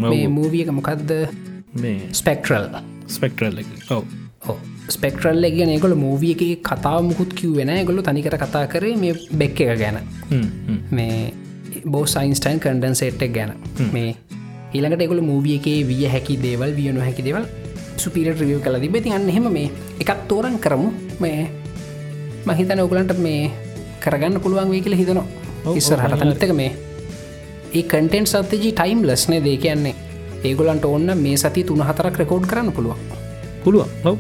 මේ 0.04 0.26
මූවියක 0.38 0.72
මොකක්ද 0.80 1.14
මේ 1.84 2.10
ස්පෙක්ට්‍රල් 2.22 2.66
ස්පෙක්ට්‍රල් 3.08 3.62
ඔව. 3.92 4.04
ස්පෙක්ට්‍රල් 4.90 5.48
ගැන 5.58 5.72
ගොල 5.80 5.96
මූවිය 6.04 6.34
එක 6.36 6.68
කතාව 6.70 7.00
මුකුත් 7.10 7.38
කිව් 7.40 7.56
වෙන 7.60 7.72
ගොලු 7.86 8.04
තනිකර 8.10 8.38
කතා 8.44 8.66
කරේ 8.74 8.98
මේ 9.04 9.16
බෙක් 9.34 9.62
එක 9.62 9.80
ගැන. 9.84 9.98
මේ 10.92 11.34
බෝස් 11.86 12.18
අයින්ස්ටයින් 12.18 12.60
කන්ඩන් 12.60 13.00
සේට්ක් 13.02 13.34
ගැන. 13.38 13.56
මේ 13.96 14.16
ඊළඟට 14.74 15.08
එකොල 15.08 15.24
මූවිය 15.32 15.56
එකේ 15.62 15.80
විය 15.88 16.04
හැකි 16.16 16.38
දේවල් 16.46 16.76
වියනු 16.76 17.08
හැකි 17.08 17.24
දේවල් 17.24 17.48
සුපිරට 18.04 18.42
රියව 18.42 18.60
කල 18.66 18.78
තිබෙති 18.84 19.14
අන්න 19.18 19.30
එහෙම 19.32 19.48
මේ 19.58 19.68
එකක් 20.02 20.12
තෝරන් 20.30 20.56
කරමු. 20.60 20.90
මේ 21.24 21.40
මහිතන 22.48 22.84
ඔගලන්ට 22.86 23.18
මේ 23.20 23.42
කරගන්න 24.04 24.40
පුළුවන් 24.44 24.72
වේ 24.74 24.84
කියල 24.86 24.98
හිතනවා. 25.02 25.26
ඉස්සරහට 25.74 26.20
තනිත්තක 26.22 26.54
මේ 26.62 26.72
ඒ 27.74 27.84
කටෙන්ට් 27.86 28.28
සත්තිජී 28.28 28.74
ටයිම් 28.74 29.02
ලස්නේ 29.08 29.42
දේ 29.48 29.58
කියන්නේ 29.58 29.96
ඒගොලන්ට 30.44 30.86
ඔන්න 30.86 31.10
මේ 31.18 31.36
සති 31.38 31.64
තුන 31.64 31.84
හතරක් 31.90 32.16
රෙකෝඩ් 32.18 32.48
කරන්න 32.52 32.72
පුළුවන්. 32.72 32.98
පුළුවන්. 33.64 33.90
ඔව. 34.06 34.18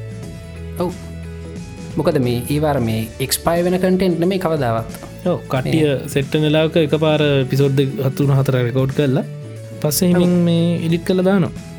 ඔව්. 0.79 0.91
මොකද 1.97 2.19
මේ 2.27 2.43
ඒවාර 2.49 2.77
මේ 2.81 3.01
එක්ස්පයි 3.19 3.63
වෙන 3.65 3.77
කටෙන්ට් 3.79 4.25
මේ 4.25 4.43
කවදාවත් 4.45 4.91
කටිය 5.49 5.89
සෙට්ට 6.07 6.37
වෙලාක 6.45 6.77
එක 6.77 6.95
පාර 7.03 7.21
පිසෝඩ් 7.49 7.81
හත්තුන 8.05 8.31
හතර 8.37 8.57
රෙකෝඩ් 8.67 8.93
කරලා 8.97 9.25
පස්සෙහිමින් 9.81 10.37
මේ 10.47 10.79
ඉඩිත් 10.85 11.03
කළ 11.07 11.23
දානවා 11.23 11.70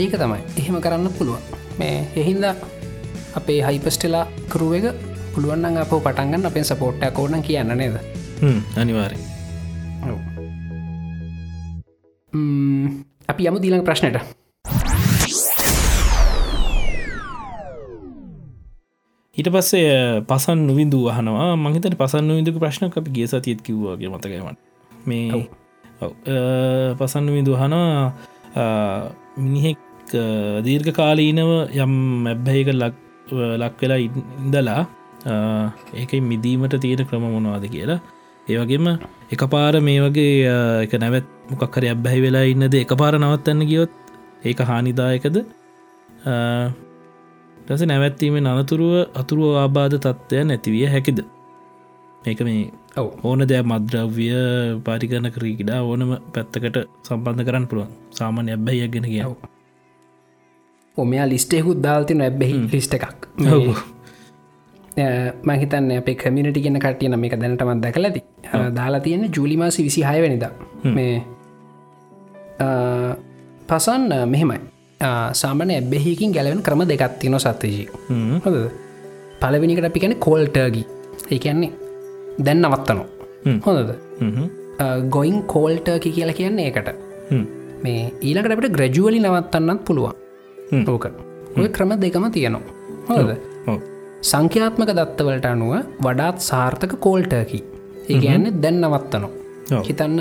ඒක 0.00 0.14
තමයි. 0.16 0.40
එහෙම 0.58 0.76
කරන්න 0.80 1.08
පුළුවන්. 1.18 1.42
මේ 1.78 1.96
එහින්ද 2.16 2.44
අපේ 3.38 3.60
හයිපස්ටෙලා 3.66 4.24
කරුව 4.48 4.72
එක 4.78 4.86
පුළුවන්න 5.34 5.76
අප 5.76 5.92
පටන්ගන්න 5.96 6.48
අපෙන් 6.48 6.64
සපෝට්ට 6.64 7.04
කෝන 7.14 7.42
කියන්න 7.42 7.72
නේද? 7.76 7.96
අනිවාරය 8.76 9.18
අපි 13.28 13.48
යමු 13.48 13.58
දීලං 13.62 13.84
ප්‍රශ්නයට 13.84 14.16
ඊට 19.36 19.48
පස්සේ 19.48 19.92
පසන් 20.28 20.66
නොවිදු 20.66 21.00
අහනවා. 21.08 21.56
මහිතට 21.56 21.94
පසන් 21.96 22.24
නොවිදක 22.24 22.56
ප්‍රශ්න 22.58 22.90
අපි 22.90 23.10
ගේ 23.10 23.28
සතියත් 23.28 23.60
කිව්වාගේ 23.62 24.08
මතකයිමට 24.08 24.58
මේ 25.06 25.48
පසන්න 26.96 27.30
විදු 27.30 27.52
හනවා 27.56 28.10
මිනිහෙක් 29.36 29.78
දීර්ඝ 30.66 30.90
කාලීනව 31.00 31.50
යම් 31.82 31.92
මැබ්බැහික 32.24 32.68
ලක් 32.74 32.94
ලක් 33.62 33.76
වෙලා 33.82 34.00
ඉඳලා 34.06 34.82
ඒක 36.00 36.12
මිදීමට 36.30 36.74
තියෙන 36.84 37.06
ක්‍රම 37.08 37.24
මොනවාද 37.36 37.66
කියලා. 37.74 38.00
ඒවගේම 38.46 38.86
එක 39.34 39.42
පාර 39.54 39.74
මේ 39.88 40.00
වගේ 40.04 40.54
එක 40.84 40.92
නැවත් 41.02 41.26
මොකක්කර 41.50 41.84
අබ්බැහි 41.94 42.20
වෙලා 42.26 42.44
ඉන්නද 42.52 42.74
එක 42.84 42.92
පාර 43.02 43.14
නවත්තන්න 43.18 43.68
ගියොත් 43.70 43.92
ඒක 44.50 44.60
හානිදායකද? 44.70 45.36
ටස 47.66 47.82
නැවැත්වීම 47.90 48.36
අනතුරුව 48.52 48.94
අතුරුව 49.20 49.60
ආබාධ 49.62 49.96
තත්ත්වය 50.06 50.42
නැතිවිය 50.50 50.86
හැකිද? 50.94 51.20
මේක 52.24 52.40
මේ 52.48 52.64
ඕන 53.28 53.40
දෑ 53.50 53.62
මද්‍රව්‍ය 53.70 54.26
පාරිකරන 54.86 55.28
ක්‍රීකිඩා 55.36 55.80
ඕනම 55.90 56.10
පැත්තකට 56.34 56.76
සම්බන්ධ 57.06 57.46
කරන්න 57.48 57.66
පුළුවන්. 57.70 57.90
සාමාන්‍ය 58.18 58.50
ඇබ්බැය 58.56 58.88
ගෙන 58.94 59.06
කියාව 59.12 59.34
ඔමයා 61.02 61.26
ලිස්ටෙකුත් 61.32 61.78
දාල්තින 61.86 62.22
ඇබ්බෙහි 62.26 62.54
ලිස්ට 62.72 62.94
එකක්. 62.98 63.26
මහිතන්න 65.48 65.90
අපේ 65.98 66.16
කමිනිටි 66.22 66.60
ගෙන 66.64 66.78
කටියන 66.84 67.14
මේක 67.22 67.34
දැනටමත් 67.42 67.82
දැක 67.84 67.96
ඇති 68.00 68.22
දාලා 68.78 69.00
තියෙන 69.06 69.22
ජූලිමාසි 69.36 69.86
විසි 69.86 70.02
හයවැනිද 70.08 70.44
මේ 70.96 71.14
පසන්න 73.68 74.12
මෙහෙමයි. 74.34 74.60
සාමන 75.40 75.70
ඇබ්බෙහිකින් 75.76 76.32
ගැලවෙන 76.36 76.62
ක්‍රම 76.66 76.82
දෙකත්තින 76.90 77.36
සත්තජී 77.44 77.86
හොද 78.46 78.56
පලවිනිකට 79.42 79.86
අපි 79.90 80.00
කැන 80.02 80.16
කෝල්ටර්ගි 80.26 80.82
ඒකන්නේ 81.34 81.70
දැන් 82.46 82.58
නවත්තනො 82.64 83.04
හොඳද? 83.66 83.90
ගොයින් 85.16 85.38
කෝල්ටර්කි 85.54 86.10
කියලා 86.16 86.36
කියන්නේ 86.40 86.66
ඒකට. 86.68 86.90
මේ 87.84 88.00
ඊලකට 88.28 88.52
අපට 88.54 88.68
ග්‍රජුවලි 88.76 89.18
නවත්තන්නත් 89.20 89.80
පුළුවන් 89.86 90.14
ඕක. 90.72 91.06
ඔය 91.58 91.68
ක්‍රම 91.76 91.92
දෙකම 92.04 92.26
තියනවා. 92.36 92.62
හොද 93.08 93.30
සංඛ්‍යාත්මක 94.22 94.90
දත්තවලට 94.98 95.46
අනුව 95.52 95.72
වඩාත් 96.06 96.38
සාර්ථක 96.50 96.92
කෝල්ටර්කි 97.06 97.60
ඒ 98.10 98.20
ගැන්න 98.24 98.46
දැන් 98.64 98.80
නවත්තනවා. 98.80 99.82
හිතන්න 99.88 100.20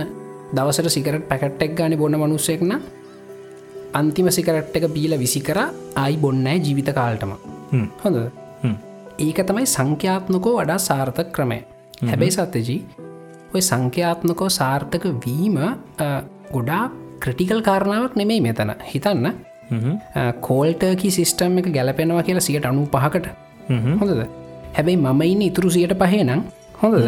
දවසට 0.58 0.92
සිකරට 0.96 1.28
පැකට්ටෙක් 1.32 1.74
ගානි 1.80 1.98
බොන්න 2.02 2.20
මනුස්සෙක්න 2.22 2.74
අන්තිම 3.94 4.30
සිකරට් 4.38 4.78
එක 4.80 4.86
බීල 4.96 5.14
විසි 5.24 5.42
කර 5.42 5.60
අයි 5.96 6.18
බොන්නෑ 6.24 6.62
ජීවිත 6.66 6.92
කාල්ටම. 7.00 7.34
හොඳ 8.04 8.18
ඒක 9.20 9.40
තමයි 9.50 9.66
සංඛ්‍යාත්මකෝ 9.76 10.56
වඩා 10.62 10.80
සාර්ථක 10.90 11.30
ක්‍රමය. 11.36 11.60
හැබැයි 12.10 12.36
සත්තජී 12.38 12.80
ඔය 13.54 13.62
සංඛ්‍යාත්මකෝ 13.70 14.50
සාර්ථක 14.60 15.06
වීම 15.26 15.60
ගොඩා 16.56 16.84
ක්‍රටිකල් 17.24 17.62
කාරණාවක් 17.62 18.16
නෙමෙයි 18.16 18.42
මෙතන. 18.48 18.72
හිතන්න 18.92 19.28
කෝල්ටර්කි 20.48 21.10
සිිස්ටම් 21.18 21.58
එක 21.62 21.68
ගැලපෙනවා 21.78 22.24
කියලා 22.28 22.46
සියට 22.48 22.70
අනු 22.72 22.86
පහකට 22.94 23.28
හොඳද? 24.02 24.22
හැබැයි 24.78 24.98
මම 24.98 25.22
ඉන්න 25.34 25.44
ඉතුරු 25.50 25.70
සියට 25.76 25.94
පහේ 26.02 26.24
නම්. 26.24 26.42
හොඳද? 26.82 27.06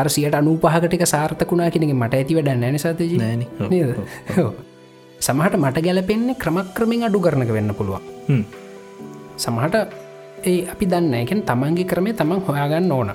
අර 0.00 0.06
සියට 0.16 0.34
අනු 0.40 0.56
පහකටක 0.64 1.04
සාර්ථකුණා 1.14 1.70
කෙනෙ 1.74 1.92
මට 1.92 2.14
ඇති 2.20 2.36
වැඩ 2.38 2.52
නැන 2.64 2.78
සතජ 2.84 3.14
නද? 3.18 3.42
සමහට 5.26 5.56
මට 5.62 5.84
ගැලපෙන්නේ 5.86 6.38
ක්‍රමක්‍රමින් 6.44 7.06
අඩු 7.08 7.20
කරනක 7.26 7.52
වෙන්න 7.56 7.74
පුළුවන්. 7.80 8.04
සමහට 9.44 9.76
ඒ 10.50 10.58
අපි 10.72 10.84
දන්න 10.92 11.14
එකෙන් 11.24 11.42
තමන්ගේ 11.50 11.90
ක්‍රමේ 11.92 12.18
තමන් 12.20 12.40
හොයාගන්න 12.48 12.92
ඕන. 12.98 13.10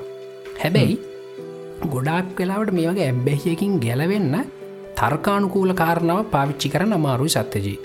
හැබැයි 0.64 0.96
ගොඩාක් 1.94 2.38
වෙලාවට 2.40 2.72
මේ 2.78 2.88
වගේ 2.92 3.08
ඇබ්බැහියකින් 3.10 3.74
ගැලවෙන්න 3.86 4.36
තර්කානුකූල 5.00 5.72
කාරණාව 5.82 6.22
පාවිච්චි 6.34 6.70
කරන 6.74 6.96
අමාරුයි 6.98 7.34
සත්‍යජී 7.36 7.78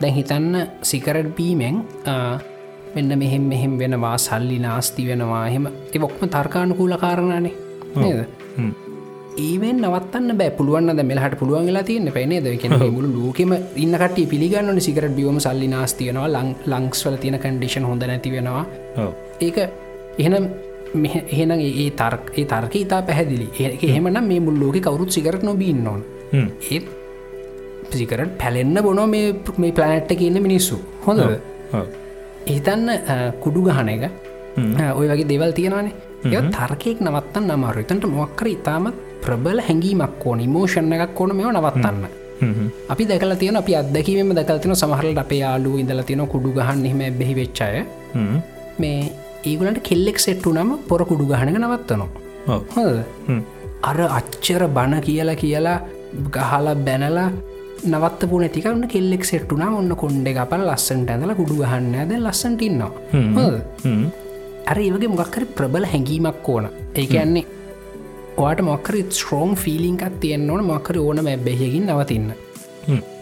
දැන් 0.00 0.14
හිතන්න 0.18 0.54
සිකරට් 0.90 1.34
බීමෙන් 1.38 1.76
මෙන්න 2.94 3.18
මෙහෙම 3.18 3.44
මෙහෙම 3.52 3.74
වෙනවා 3.82 4.16
සල්ලි 4.28 4.58
නාස්ති 4.68 5.02
වෙනවා 5.10 5.42
එහෙම. 5.50 5.66
එවොක්ම 5.96 6.24
තර්කානුකූල 6.36 6.94
කාරණනේ. 7.04 7.52
නේද? 7.96 8.20
ඒවෙන් 9.44 9.78
නවත්තන්න 9.82 10.36
බෑ. 10.40 10.50
පුළුවන් 10.58 10.90
ද 10.98 11.04
මෙලහට 11.10 11.36
පුළුවන් 11.40 11.68
වෙලා 11.70 11.84
තියන්න 11.90 12.12
පැනේද 12.16 12.48
කියෙන 12.62 12.74
මුළු 12.96 13.12
ලෝකෙම 13.18 13.54
ඉන්නකට 13.84 14.18
පිළිගන්න 14.32 14.80
සිකරට 14.88 15.14
බියවම 15.18 15.38
සල්ලි 15.46 15.68
නාස්තියනවා 15.74 16.28
ලං 16.34 16.50
ලංක්ස්වල 16.72 17.16
තියෙන 17.22 17.38
කන්ඩිෂන් 17.44 17.88
හොඳ 17.90 18.04
නැති 18.10 18.34
වෙනවා. 18.36 18.64
ඒක 19.46 19.58
එහෙනම් 20.18 20.44
එහෙනම් 21.36 21.60
ඒ 21.60 21.90
තර්ක 22.00 22.34
ඒ 22.38 22.44
තර්ක 22.52 22.74
ඉතා 22.84 23.02
පැහැදිලි 23.08 23.48
එහෙමනම් 23.88 24.26
මේ 24.32 24.40
මුල්ලෝක 24.48 24.76
කවරුත් 24.88 25.16
සිකරට 25.16 25.48
නොබීන්න 25.50 25.86
ඕන. 25.92 26.02
ඒත් 26.70 26.84
සිකරට 28.00 28.32
පැලෙන්න්න 28.42 28.78
බොනො 28.86 29.06
මේ 29.14 29.72
ප්ලනට්ට 29.78 30.18
කියන්න 30.20 30.38
මිනිස්සු. 30.46 30.76
හොඳ 31.06 31.20
හිතන්න 32.52 32.88
කුඩු 33.44 33.60
ගහන 33.68 33.88
එක. 33.94 34.04
ඔය 34.98 35.06
වගේ 35.12 35.28
දෙවල් 35.32 35.52
තියෙනවානේ. 35.58 35.94
ඒ 36.34 36.42
තර්කයෙක් 36.56 36.98
නවත්තන්න 37.06 37.54
අමාරු 37.56 37.84
එතන්ට 37.84 38.04
මොක්කර 38.18 38.48
ඉතාමත් 38.56 38.98
ප්‍රබල 39.24 39.58
හැඟීමක් 39.68 40.26
ඕන 40.30 40.42
මෝෂණ 40.56 40.92
එකක් 40.96 41.20
ඕන 41.22 41.36
මෙ 41.38 41.44
නවත්තන්න. 41.52 42.04
අපි 42.92 43.04
දැකල 43.10 43.34
තියෙන 43.42 43.56
අපි 43.62 43.72
අදැකීම 43.80 44.30
දැකල්තින 44.38 44.74
සමහරලට 44.82 45.20
අපේ 45.24 45.40
යාලු 45.44 45.72
ඉඳල 45.82 46.02
තියෙන 46.08 46.22
කුඩු 46.34 46.50
ගහන්න 46.58 46.86
එහෙම 46.88 47.18
බෙහි 47.20 47.34
වෙච්චාය 47.40 47.76
මේ 48.82 48.98
ඒගලට 49.50 49.80
කෙල්ලෙක් 49.88 50.18
සෙට්ටු 50.26 50.52
නම 50.56 50.70
පොර 50.88 51.00
කුඩු 51.10 51.24
ගහනක 51.32 51.56
නවත්තනවා. 51.62 52.10
හොද 52.76 52.90
අර 53.90 53.98
අච්චර 54.18 54.62
බණ 54.76 55.00
කියලා 55.06 55.40
කියලා 55.42 55.78
ගහලා 56.36 56.74
බැනලා 56.86 57.28
නවත්ත 57.90 58.28
පුන 58.30 58.44
තිකන්න 58.56 58.84
කෙල්ලෙක් 58.92 59.24
සෙට්ටුනා 59.30 59.70
ඔන්න 59.78 59.92
කොන්්ඩ 60.02 60.28
අපල් 60.44 60.62
ලස්සන්ට 60.68 61.10
ඇඳල 61.14 61.34
කුඩු 61.40 61.54
ගහන්න 61.62 61.94
ඇද 62.02 62.12
ලස්සට 62.18 62.62
ඉන්නවා. 62.68 62.92
අර 64.70 64.78
ඒවගේ 64.84 65.10
මොක්කර 65.16 65.44
ප්‍රබල 65.56 65.84
හැඟීමක් 65.92 66.48
ඕන. 66.54 66.68
ඒක 66.94 67.14
යන්නේ 67.24 67.44
ඔයාට 68.36 68.62
මොක්කර 68.70 68.94
ස්ට්‍රෝන් 69.02 69.56
ෆිලිංකක් 69.64 70.04
තියෙන් 70.22 70.50
ඕන. 70.50 70.64
මොක්කර 70.72 70.98
ඕන 70.98 71.26
ඇබ්බෙහකින් 71.26 71.86
නවතින්න. 71.90 72.32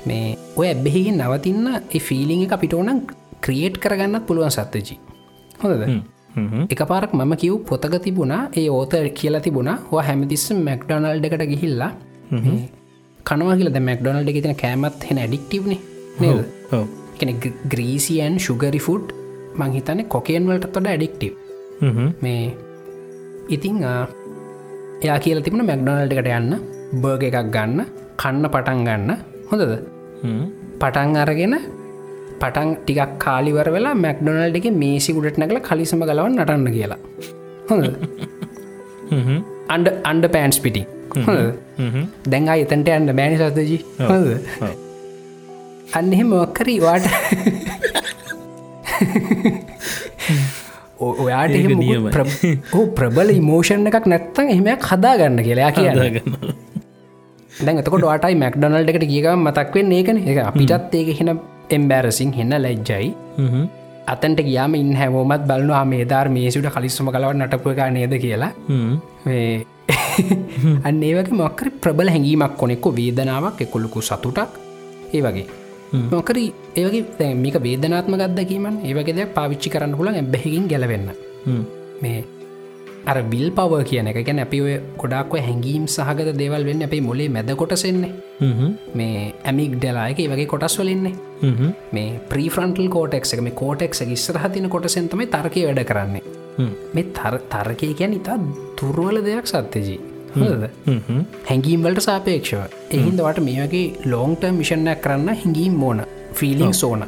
මේ 0.08 0.36
ඔය 0.56 0.66
ඇබ්බෙහිගින් 0.72 1.18
නවතින්න 1.20 1.66
ෆිලිං 2.08 2.42
එක 2.46 2.52
අපිට 2.56 2.74
ඕනම් 2.78 3.00
ක්‍රියේට් 3.44 3.76
කරගන්නත් 3.82 4.26
පුළුවන් 4.28 4.52
සත්තජී 4.56 4.98
හොඳද? 5.62 5.82
එක 6.72 6.82
පාරක් 6.90 7.12
මම 7.18 7.32
කිව් 7.42 7.54
පොතක 7.70 7.96
තිබුණා. 8.04 8.42
ඒ 8.56 8.68
ඕත 8.76 8.92
කියලා 9.18 9.40
තිබුණා. 9.46 9.78
හෝ 9.90 10.00
හැමතිස්ස 10.08 10.46
මැක්ඩොනල්් 10.68 11.24
එකට 11.28 11.44
ගිහිල්ලා 11.52 11.90
කනවා 13.30 13.58
කියල. 13.58 13.70
ද 13.76 13.84
මැක්ඩොනල්් 13.88 14.30
එක 14.32 14.40
තින 14.46 14.56
කෑමත් 14.64 15.06
හෙන 15.10 15.22
ඇඩික්ටව්න 15.24 15.76
නේද? 16.20 16.40
කෙන 17.18 17.30
ග්‍රීසියන් 17.72 18.34
ශුගරි 18.46 18.80
ෆුඩ් 18.86 19.06
මංහිතන 19.60 20.02
කොකේන් 20.14 20.48
වලට 20.50 20.72
තොඩ 20.76 20.90
ඇඩික්ටව් 20.92 21.32
මේ 22.24 22.42
ඉතිං 23.48 23.76
එයා 25.02 25.18
කියල 25.24 25.42
තිබුණ 25.44 25.66
මැක්ඩොනල්ඩ 25.70 26.14
එකට 26.14 26.30
යන්න 26.38 26.54
බර්ග 27.02 27.22
එකක් 27.28 27.50
ගන්න 27.56 27.80
කන්න 28.22 28.46
පටන් 28.54 28.80
ගන්න. 28.88 29.10
හොඳද? 29.50 29.74
පටන් 30.80 31.20
අරගෙන 31.22 31.54
පටන් 32.40 32.70
ටිකක් 32.78 33.12
කාලිවර 33.24 33.68
වෙලා 33.76 33.94
මැක්ඩොනල්ඩ 34.04 34.58
එක 34.60 34.68
මේසි 34.82 35.16
ගුඩට 35.16 35.40
නැකල 35.42 35.60
කලිසම 35.68 36.04
ගලවන් 36.10 36.38
නටන්න 36.38 36.68
කියලා. 36.76 37.00
හොඳ 37.70 37.84
අන්ඩ 39.74 39.88
අන්ඩ 40.10 40.26
පෑන්ස් 40.34 40.58
පිටි 40.64 40.82
දැන් 42.32 42.48
එතන්ට 42.54 42.88
යන්න 42.96 43.12
බෑනි 43.18 43.36
සතජී 43.40 43.80
හොද 44.10 44.26
අන්න 45.98 46.12
එහෙම 46.14 46.28
මොක්කරී 46.34 46.80
වාට 46.86 47.06
ඔයාට 51.00 51.54
නියමයි. 51.82 52.10
ඕ 52.76 52.84
ප්‍රබල 52.98 53.28
ඉමෝෂණ 53.40 53.88
එකක් 53.90 54.06
නැත්තන් 54.12 54.52
එහෙමයක් 54.54 54.82
හදාගන්න 54.90 55.38
කියලා 55.46 55.70
කියන්න. 55.76 55.98
දැන් 57.64 57.80
එතකොට 57.82 58.04
වාටයි 58.10 58.36
මැක්ඩොනල්ඩ 58.42 58.92
එකට 58.92 59.06
කියකම 59.12 59.40
මතක්වෙන් 59.48 59.92
ඒකන. 59.98 60.18
එක 60.30 60.38
අපිටත් 60.50 60.94
ඒක 61.00 61.08
හෙන 61.20 61.30
එම්බෑරසින් 61.76 62.30
හෙන්න 62.38 62.54
ලැජ්ජයි. 62.64 63.08
අතන්ට 64.12 64.40
ගියාම 64.46 64.72
ඉන්න 64.82 64.94
හැමෝමත් 65.00 65.42
බලනවා 65.50 65.84
මේ 65.90 66.04
ධර් 66.12 66.28
මේසුට 66.36 66.70
කලිස්සම 66.76 67.10
කලව 67.14 67.32
නටපු 67.40 67.74
එක 67.74 67.82
නේද? 67.96 68.14
කියලා 68.24 68.52
අන්න 70.88 71.02
ඒවගේ 71.02 71.36
මොක්කර 71.36 71.70
ප්‍රබල 71.82 72.12
හැඟීමක් 72.14 72.56
කොනෙක්කො 72.56 72.90
වේදනාවක් 72.92 73.62
එකොල්ලුකු 73.66 74.02
සතුටක්. 74.02 74.52
ඒ 75.12 75.22
වගේ. 75.22 75.46
මොකරි 76.10 76.44
ඒවගේ 76.76 77.30
මේක 77.36 77.56
වේදනාත්ම 77.60 78.16
ගත්දකීමන් 78.16 78.82
ඒවගේ 78.82 79.16
දෙයක් 79.16 79.34
පාවිච්චි 79.34 79.70
කරන්න 79.70 79.96
පුලන් 79.96 80.20
එබැහිගින් 80.22 80.68
ගැලවෙන්න. 80.68 81.10
මේ 82.02 82.24
අර 83.06 83.22
බිල් 83.24 83.48
පව 83.50 83.82
කියන 83.84 84.10
එක. 84.10 84.20
ගැන 84.26 84.42
අපි 84.44 84.60
ඔය 84.60 84.74
ගොඩක්ව 84.98 85.36
හැඟීම් 85.38 85.86
සහගත 85.88 86.36
දේවල් 86.36 86.64
වෙන්න 86.64 86.82
අපේ 86.82 87.00
මොලේ 87.00 87.28
මැද 87.28 87.52
කොටසෙන්නේ 87.56 88.12
මේ 88.94 89.24
ඇමික් 89.44 89.78
ඩලායක 89.78 90.20
වගේ 90.26 90.46
කොටස් 90.46 90.78
වලන්නේ 90.80 91.14
මේ 91.92 92.20
ප්‍රීෆරන්ටල් 92.28 92.88
කෝටෙක් 92.88 93.26
එක 93.28 93.42
මේ 93.42 93.58
කෝටෙක් 93.62 93.98
ඉස්සරහතින 94.08 94.68
කොටසෙන්තම 94.68 95.24
තර්කය 95.28 95.66
වැඩ 95.66 95.84
කරන්නේ 95.84 96.22
මේ 96.94 97.04
තර 97.18 97.36
තර්කය 97.52 97.90
කියැන 97.98 98.14
ඉතා 98.20 98.38
තුර්වල 98.78 99.18
දෙයක් 99.28 99.46
සත්‍යජී. 99.52 100.00
හැඟීම්වලට 101.48 102.02
සාපේක්ෂව. 102.08 102.60
එහින්දවට 102.96 103.40
මේ 103.48 103.66
වගේ 103.66 103.86
ලෝන්ට 104.12 104.44
මිෂණයක් 104.58 105.00
කරන්න 105.04 105.28
හිඟීම් 105.42 105.74
මෝන 105.82 106.02
ෆිලිං 106.40 106.74
සෝන 106.82 107.04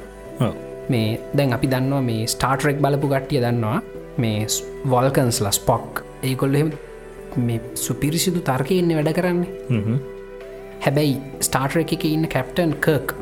මේ 0.92 1.09
දැන් 1.36 1.53
අපි 1.57 1.66
දන්නවා 1.74 2.03
මේ 2.11 2.22
ස්ටාර්ටරෙක් 2.34 2.80
බලපු 2.84 3.12
ගට්ටිය 3.12 3.42
දන්නවා. 3.44 3.78
මේ 4.22 4.46
වල්කන්ස් 4.92 5.38
ලස් 5.44 5.59
පොක් 5.68 6.03
ඒකොල්ල 6.30 6.57
මේ 7.46 7.61
සුපිරිසිදු 7.84 8.40
තර්කයෙන්නේ 8.48 8.96
වැඩ 8.98 9.14
කරන්නේ. 9.18 9.50
හැබැයි 10.84 11.14
ස්ටාර්ටර 11.46 11.80
එක 11.82 12.05
ඉන්න 12.11 12.26
කැප්ටන් 12.34 12.72
කර්ක් 12.86 13.14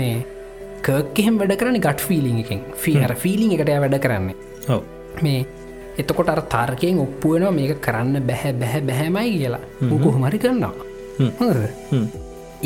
මේ 0.00 0.16
කර්කෙම 0.86 1.34
වැඩ 1.40 1.56
කරන 1.60 1.80
ගට් 1.86 2.00
ෆිලිං 2.08 2.38
එකෙන්. 2.44 2.60
ෆිහර 2.82 3.12
ෆිලිං 3.24 3.52
එකට 3.56 3.72
වැඩ 3.84 3.98
කරන්නේ 4.04 4.36
මේ 5.26 5.40
එතකොට 5.98 6.28
අර 6.28 6.40
තර්කයෙන් 6.54 6.98
ඔප්පුුවෙනවා 7.04 7.54
මේක 7.58 7.80
කරන්න 7.86 8.22
බැහැ 8.28 8.52
බැහැ 8.60 8.80
බැහැමයි 8.88 9.32
කියලා. 9.38 9.64
කොහොමරි 10.04 10.38
කරන්නවා 10.38 10.74
හොඳද? 11.40 11.60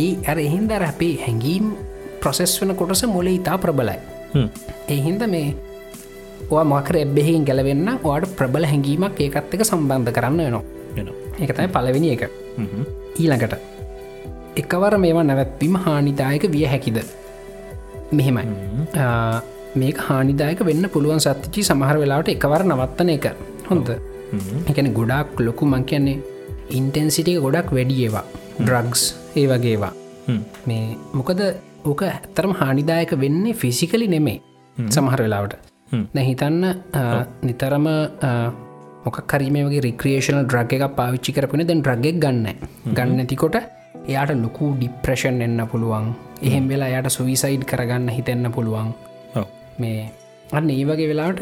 ඒ 0.05 0.13
ඇර 0.29 0.39
එහින්දර 0.47 0.83
අපේ 0.91 1.15
හැඟීම් 1.25 1.73
ප්‍රොසෙස් 2.23 2.55
වන 2.61 2.75
කොටස 2.81 3.05
මොල 3.17 3.29
ඉතා 3.33 3.57
ප්‍රබලයි. 3.65 3.99
එහින්ද 4.89 5.23
මේ 5.35 5.49
මකර 6.51 6.97
එබ්බෙහින් 7.05 7.45
ගැලවෙන්න 7.49 7.89
ඕට 8.03 8.27
ප්‍රබල 8.39 8.65
හැඟීමක් 8.73 9.21
ඒකත් 9.27 9.55
එක 9.55 9.65
සම්බන්ධ 9.71 10.13
කරන්න 10.17 10.41
වෙනවා. 10.45 10.65
එකතයි 11.45 11.69
පලවෙනි 11.77 12.09
එක. 12.17 12.23
ඊළඟට 13.21 13.55
එකවර 14.63 14.95
මේවා 15.05 15.25
නැවැත්වීම 15.31 15.77
හානිදායක 15.85 16.45
විය 16.55 16.67
හැකිද? 16.73 16.99
මෙහෙමයි 18.13 18.45
මේක 19.75 19.99
හානිදායක 20.07 20.61
වෙන්න 20.69 20.85
පුළුවන් 20.95 21.21
සත්තිචි 21.25 21.63
සමහර 21.63 21.97
වෙලාට 22.03 22.29
එකවර 22.35 22.63
නවත්තන 22.67 23.11
එක. 23.17 23.27
හොඳ. 23.71 23.89
එකන 24.71 24.89
ගොඩක් 24.99 25.41
ලොකු 25.47 25.67
මං 25.67 25.85
කියන්නේ 25.85 26.19
ඉන්ටෙන්සිටික 26.79 27.39
ගොඩක් 27.45 27.71
වැඩියවා 27.77 28.25
ඩ්‍රග්ස් 28.61 29.03
ඒ 29.41 29.47
වගේවා 29.51 29.93
මේ 30.69 30.97
මොකද 31.19 31.41
ඕක 31.91 32.03
ඇත්තරම 32.07 32.53
හානිදායක 32.61 33.13
වෙන්නේ 33.25 33.59
ෆිසිකලි 33.61 34.09
නෙමේ 34.15 34.39
සමහර 34.77 35.23
වෙලාවට. 35.27 35.55
නැහිතන්න 36.15 36.65
නිතරම 37.43 37.87
මොක 39.05 39.19
කරීම 39.33 39.57
වගේ 39.67 39.85
රික්‍රේෂන 39.89 40.41
ද්‍රග 40.53 40.73
එක 40.79 40.85
පාවිච්චි 40.99 41.35
කරපුන 41.37 41.67
දැන් 41.69 41.85
ද්‍රගෙක් 41.87 42.19
ගන්න 42.25 42.47
ගන්න 42.97 43.23
ඇතිකොට 43.25 43.57
එයාට 44.07 44.35
ලොකු 44.45 44.75
ඩිප්‍රෂන් 44.75 45.41
එන්න 45.47 45.63
පුළුවන්. 45.73 46.11
එහෙම 46.49 46.67
වෙලා 46.71 46.91
යට 46.99 47.15
සුවිසයිඩ් 47.17 47.65
කරගන්න 47.71 48.09
හිතෙන්න 48.17 48.53
පුළුවන් 48.57 48.91
මේ 49.83 50.01
අන්න 50.59 50.71
ඒ 50.75 50.85
වගේ 50.89 51.09
වෙලාට 51.13 51.41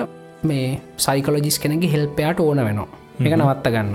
මේ 0.50 0.66
සයිකලෝජිස් 1.06 1.58
කෙනගේ 1.62 1.92
හෙල්පයාට 1.94 2.40
ඕන 2.46 2.60
වෙනවා. 2.68 2.88
එක 3.26 3.34
නවත්ත 3.38 3.72
ගන්න. 3.74 3.94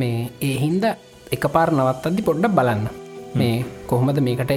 මේ 0.00 0.18
ඒ 0.48 0.56
හින්ද 0.64 0.84
එක 1.36 1.44
පාර 1.54 1.68
නවත්තදදි 1.78 2.26
පොඩ්ඩ 2.28 2.54
බලන්න. 2.58 2.86
මේ 3.40 3.56
කොහොමද 3.90 4.20
මේකට 4.28 4.52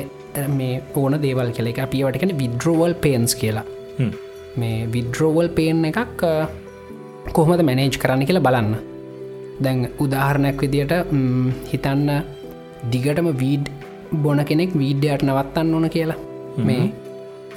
මේ 0.59 0.81
ඕන 1.01 1.13
දේවල් 1.25 1.51
කියල. 1.57 1.71
එක 1.71 1.81
පියවටකන 1.93 2.33
විද්‍රෝවල් 2.41 2.93
පේන්ස් 3.05 3.35
කියලා. 3.41 3.65
මේ 4.61 4.87
විද්‍රෝවල් 4.95 5.49
පේන් 5.59 5.85
එකක් 5.91 6.25
කොහොමද 7.37 7.61
මැනේජ් 7.69 7.97
කරන්න 8.03 8.27
කියලා 8.29 8.47
බලන්න. 8.47 8.75
දැන් 9.63 9.79
උදාහරණයක් 10.03 10.61
විදියට 10.63 10.93
හිතන්න 11.71 12.09
දිගටම 12.93 13.29
වීඩ් 13.41 13.67
බොන 14.23 14.39
කෙනෙක් 14.49 14.71
වීඩ්‍යයට 14.81 15.23
නවත්තන්න 15.27 15.75
ඕන 15.75 15.89
කියලා. 15.95 16.19
මේ 16.67 16.83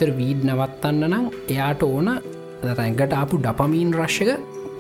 තර 0.00 0.10
වීඩ් 0.18 0.40
නවත්තන්න 0.48 1.04
නම් 1.10 1.26
එයාට 1.48 1.82
ඕන 1.82 2.08
රැගට 2.78 3.12
අපපු 3.22 3.42
ඩපමීන් 3.44 3.92
රශ්ක 4.00 4.30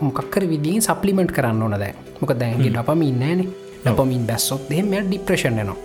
මොකක්කර 0.00 0.44
විදිින් 0.52 0.80
සප්ලිමෙන්ට් 0.80 1.36
කරන්න 1.36 1.62
ඕන 1.62 1.78
දැ 1.84 1.94
මොක 2.20 2.34
දැන්ගේ 2.42 2.74
ඩපමීන් 2.74 3.22
නෑන 3.22 3.46
ඩපමින් 3.84 4.26
බැස්සොත් 4.30 4.66
දෙම 4.70 4.92
ඩිප්‍රේෂන්නවා 5.04 5.78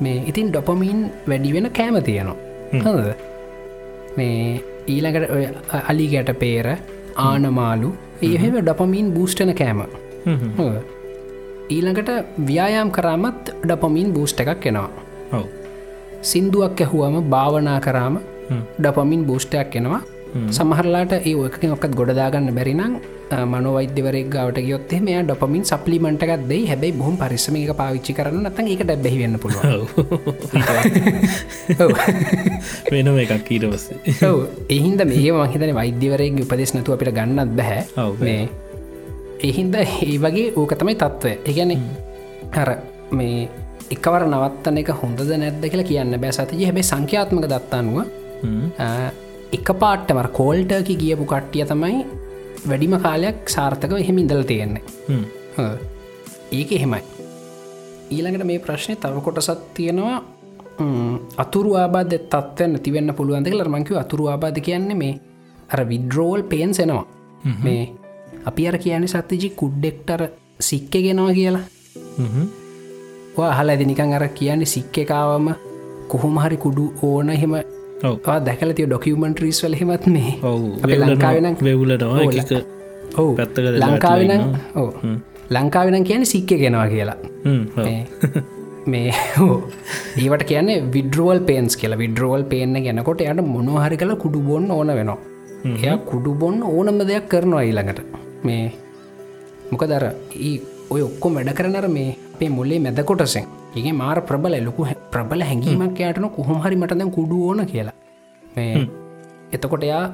මේ 0.00 0.22
ඉතින් 0.26 0.50
ඩොපමීන් 0.50 0.98
වැඩි 1.28 1.52
වෙන 1.54 1.70
කෑම 1.70 1.96
තියෙනවා. 2.02 2.36
හද 2.74 3.14
මේ 4.16 4.60
ඊළඟට 4.86 5.74
අලි 5.90 6.06
ගැට 6.08 6.32
පේර 6.38 6.68
ආනමාලු 7.16 7.90
ඒහෙම 8.22 8.56
ඩපමීන් 8.60 9.12
බූස්ටන 9.14 9.52
කෑම. 9.54 9.82
ඊළඟට 11.70 12.10
ව්‍යයාම් 12.48 12.90
කරාමත් 12.90 13.52
ඩපමීන් 13.62 14.12
බූස්ට 14.12 14.40
එකක් 14.40 14.66
එනවා. 14.66 15.42
සින්දුවක් 16.22 16.80
ඇහුවම 16.80 17.16
භාවනා 17.34 17.78
කරාම 17.80 18.18
ඩපමින් 18.78 19.22
බූෂ්ටයක් 19.28 19.76
එනවා. 19.80 20.02
සමහරලාට 20.56 21.12
ඒ 21.18 21.34
ඔයකින් 21.42 21.70
ඔක්කත් 21.74 21.94
ගොඩදාගන්න 21.98 22.50
බැරිනම් 22.56 22.96
මනොවෛද්‍යවරෙක් 23.52 24.28
ගවට 24.34 24.64
ගයොත්තේ 24.66 25.00
මේ 25.06 25.22
ඩොපමින් 25.22 25.64
සප්ලිමට් 25.70 26.22
එකක් 26.24 26.42
දෙයි. 26.50 26.66
හැබයි 26.70 26.92
බොහම 27.00 27.16
පරිසමික 27.22 27.72
පාවිච්චි 27.80 28.12
කරන්න 28.18 28.46
නත 28.50 28.58
එකට 28.74 28.92
බැහිවෙන්න 29.04 29.38
පුළුව 29.42 29.62
වෙනම 32.92 33.18
එකක් 33.24 33.50
ඊටවස්සේ 33.56 34.30
එහින්ද 34.76 35.00
මේ 35.12 35.32
මහිතන 35.38 35.74
වෛද්‍යවරයෙක් 35.80 36.40
උපදෙස් 36.44 36.74
නැතු 36.76 36.96
අපිට 36.96 37.12
ගන්නත් 37.18 37.50
බැහැ. 37.60 37.82
මේ 38.26 38.42
එහින්ද 39.48 39.74
ඒ 39.84 40.18
වගේ 40.26 40.52
ඕක 40.56 40.72
තමයි 40.82 40.96
තත්ත්වය 41.02 41.32
එකන 41.50 41.72
හර 42.56 42.70
මේ 43.18 43.48
එකවර 43.94 44.22
නවත්තන 44.28 44.78
එක 44.82 44.92
හොඳද 45.00 45.20
නැද්ද 45.42 45.66
කියලා 45.72 45.88
කියන්න 45.90 46.20
බෑ 46.22 46.32
සතිය 46.36 46.64
හැබයි 46.68 46.86
සංඛ්‍යාත්මක 46.92 47.44
දත්තානුව 47.52 47.98
එක 49.56 49.68
පාට්ටමර 49.82 50.28
කෝල්ටකි 50.38 50.94
ගියපු 51.02 51.24
කට්ටිය 51.32 51.64
තමයි 51.72 51.98
වැඩිම 52.68 52.94
කාලයක් 53.04 53.38
සාර්ථක 53.56 53.92
එහෙම 53.98 54.18
ඉඳල 54.18 54.42
තියෙන්නේ. 54.50 54.82
ඒක 56.52 56.72
එහෙමයි. 56.78 57.02
ඊළඟට 58.14 58.46
මේ 58.46 58.58
ප්‍රශ්නය 58.64 58.96
තව 58.96 59.22
කොටසත් 59.26 59.62
තියෙනවා. 59.74 60.18
අතුරු 61.42 61.70
ආබාධ 61.82 62.16
තත්වය 62.32 62.66
නැතිවෙන්න 62.72 63.14
පුළුවන්ද 63.18 63.48
කල 63.52 63.62
මංකිව 63.74 63.96
අතුරු 64.04 64.28
ආබාධ 64.32 64.60
කියන්නේ 64.66 64.98
මේ 65.02 65.14
අර 65.72 65.80
විඩ්‍රෝල් 65.90 66.42
පේන්සෙනවා 66.52 67.06
මේ 67.64 67.82
අපි 68.48 68.68
අර 68.68 68.78
කියන්නේ 68.78 69.12
සත්තිජි 69.14 69.48
කුඩ්ඩෙක්ටර 69.60 70.22
සික්ක 70.60 70.92
ගෙනවා 71.06 71.32
කියලා. 71.38 71.64
හල 73.56 73.68
ඇති 73.72 73.84
නිකං 73.84 74.12
අර 74.18 74.28
කියන්නේ 74.38 74.72
සික්ක 74.74 74.98
එකකාවම 75.02 75.48
කොහොම 76.10 76.38
හරි 76.42 76.56
කුඩු 76.56 76.84
ඕන 77.02 77.30
එහෙම 77.30 77.54
දැකල 78.48 78.72
තිය 78.78 78.86
ඩොකියමන්ට්‍රීස් 78.90 79.62
වල 79.64 79.76
හෙමත් 79.80 80.06
මේ 80.16 80.32
ලංකාවෙන 81.04 81.56
වෙවුලනවා 81.68 82.26
ඔවු 83.22 83.30
ලංකාවෙන 83.84 84.44
ඕ 84.82 84.90
ලංකාවෙන 85.50 86.04
කියන 86.04 86.24
සික්ක 86.32 86.52
ගෙනවා 86.62 86.88
කියලා. 86.92 87.16
මේ 88.86 89.10
ඒවට 90.22 90.44
කියන්නේ 90.50 90.78
විඩ්රුවල් 90.96 91.40
පේන්ස් 91.50 91.76
කියලා. 91.80 91.98
විඩ්රුවල් 92.04 92.44
පේන්න 92.52 92.76
ගැනකොට 92.86 93.20
යට 93.28 93.42
මොනහරි 93.54 93.96
කළ 94.02 94.14
කුඩු 94.24 94.40
බොන්න 94.48 94.70
ඕන 94.78 94.92
වෙනවා. 95.00 95.18
එය 95.84 95.96
කුඩු 96.10 96.34
බොන්න 96.42 96.62
ඕනම 96.62 96.98
දෙයක් 97.10 97.28
කරනවා 97.32 97.62
ඊළඟට. 97.68 98.00
මේ 98.46 98.64
මොක 99.70 99.84
දර 99.92 100.04
ඔය 100.94 101.00
ඔක්කො 101.08 101.32
වැඩ 101.36 101.52
කරනර 101.58 101.88
මේ 101.98 102.10
අපේ 102.34 102.50
මුල්ලේ 102.58 102.80
මැද 102.84 103.00
කොටසෙන් 103.10 103.46
ඒ 103.78 103.92
මාර 104.02 104.18
ප්‍රබල 104.28 104.54
ලොකු 104.66 104.82
ප්‍රබල 105.14 105.42
හැඟීමක් 105.48 105.98
යාටන 106.02 106.28
කොහොම 106.36 106.58
හරි 106.64 106.76
මටද 106.82 107.02
කුඩු 107.16 107.36
ඕන 107.48 107.60
කියලා. 107.72 107.96
එතකොට 109.56 109.84
එයා 109.88 110.04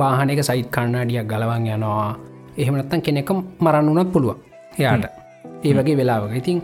වාහනක 0.00 0.40
සයිට් 0.48 0.68
කන්නාඩියක් 0.76 1.26
ගලවන් 1.32 1.66
යනවා. 1.76 2.10
එහෙමනත්තන් 2.60 3.00
කෙනෙක 3.06 3.30
මරන්න 3.64 3.90
වනත් 3.94 4.12
පුළුවන් 4.14 4.38
එයාට. 4.78 5.04
ඒ 5.66 5.72
වගේ 5.78 5.96
වෙලාවක. 6.00 6.32
ඉතින් 6.40 6.58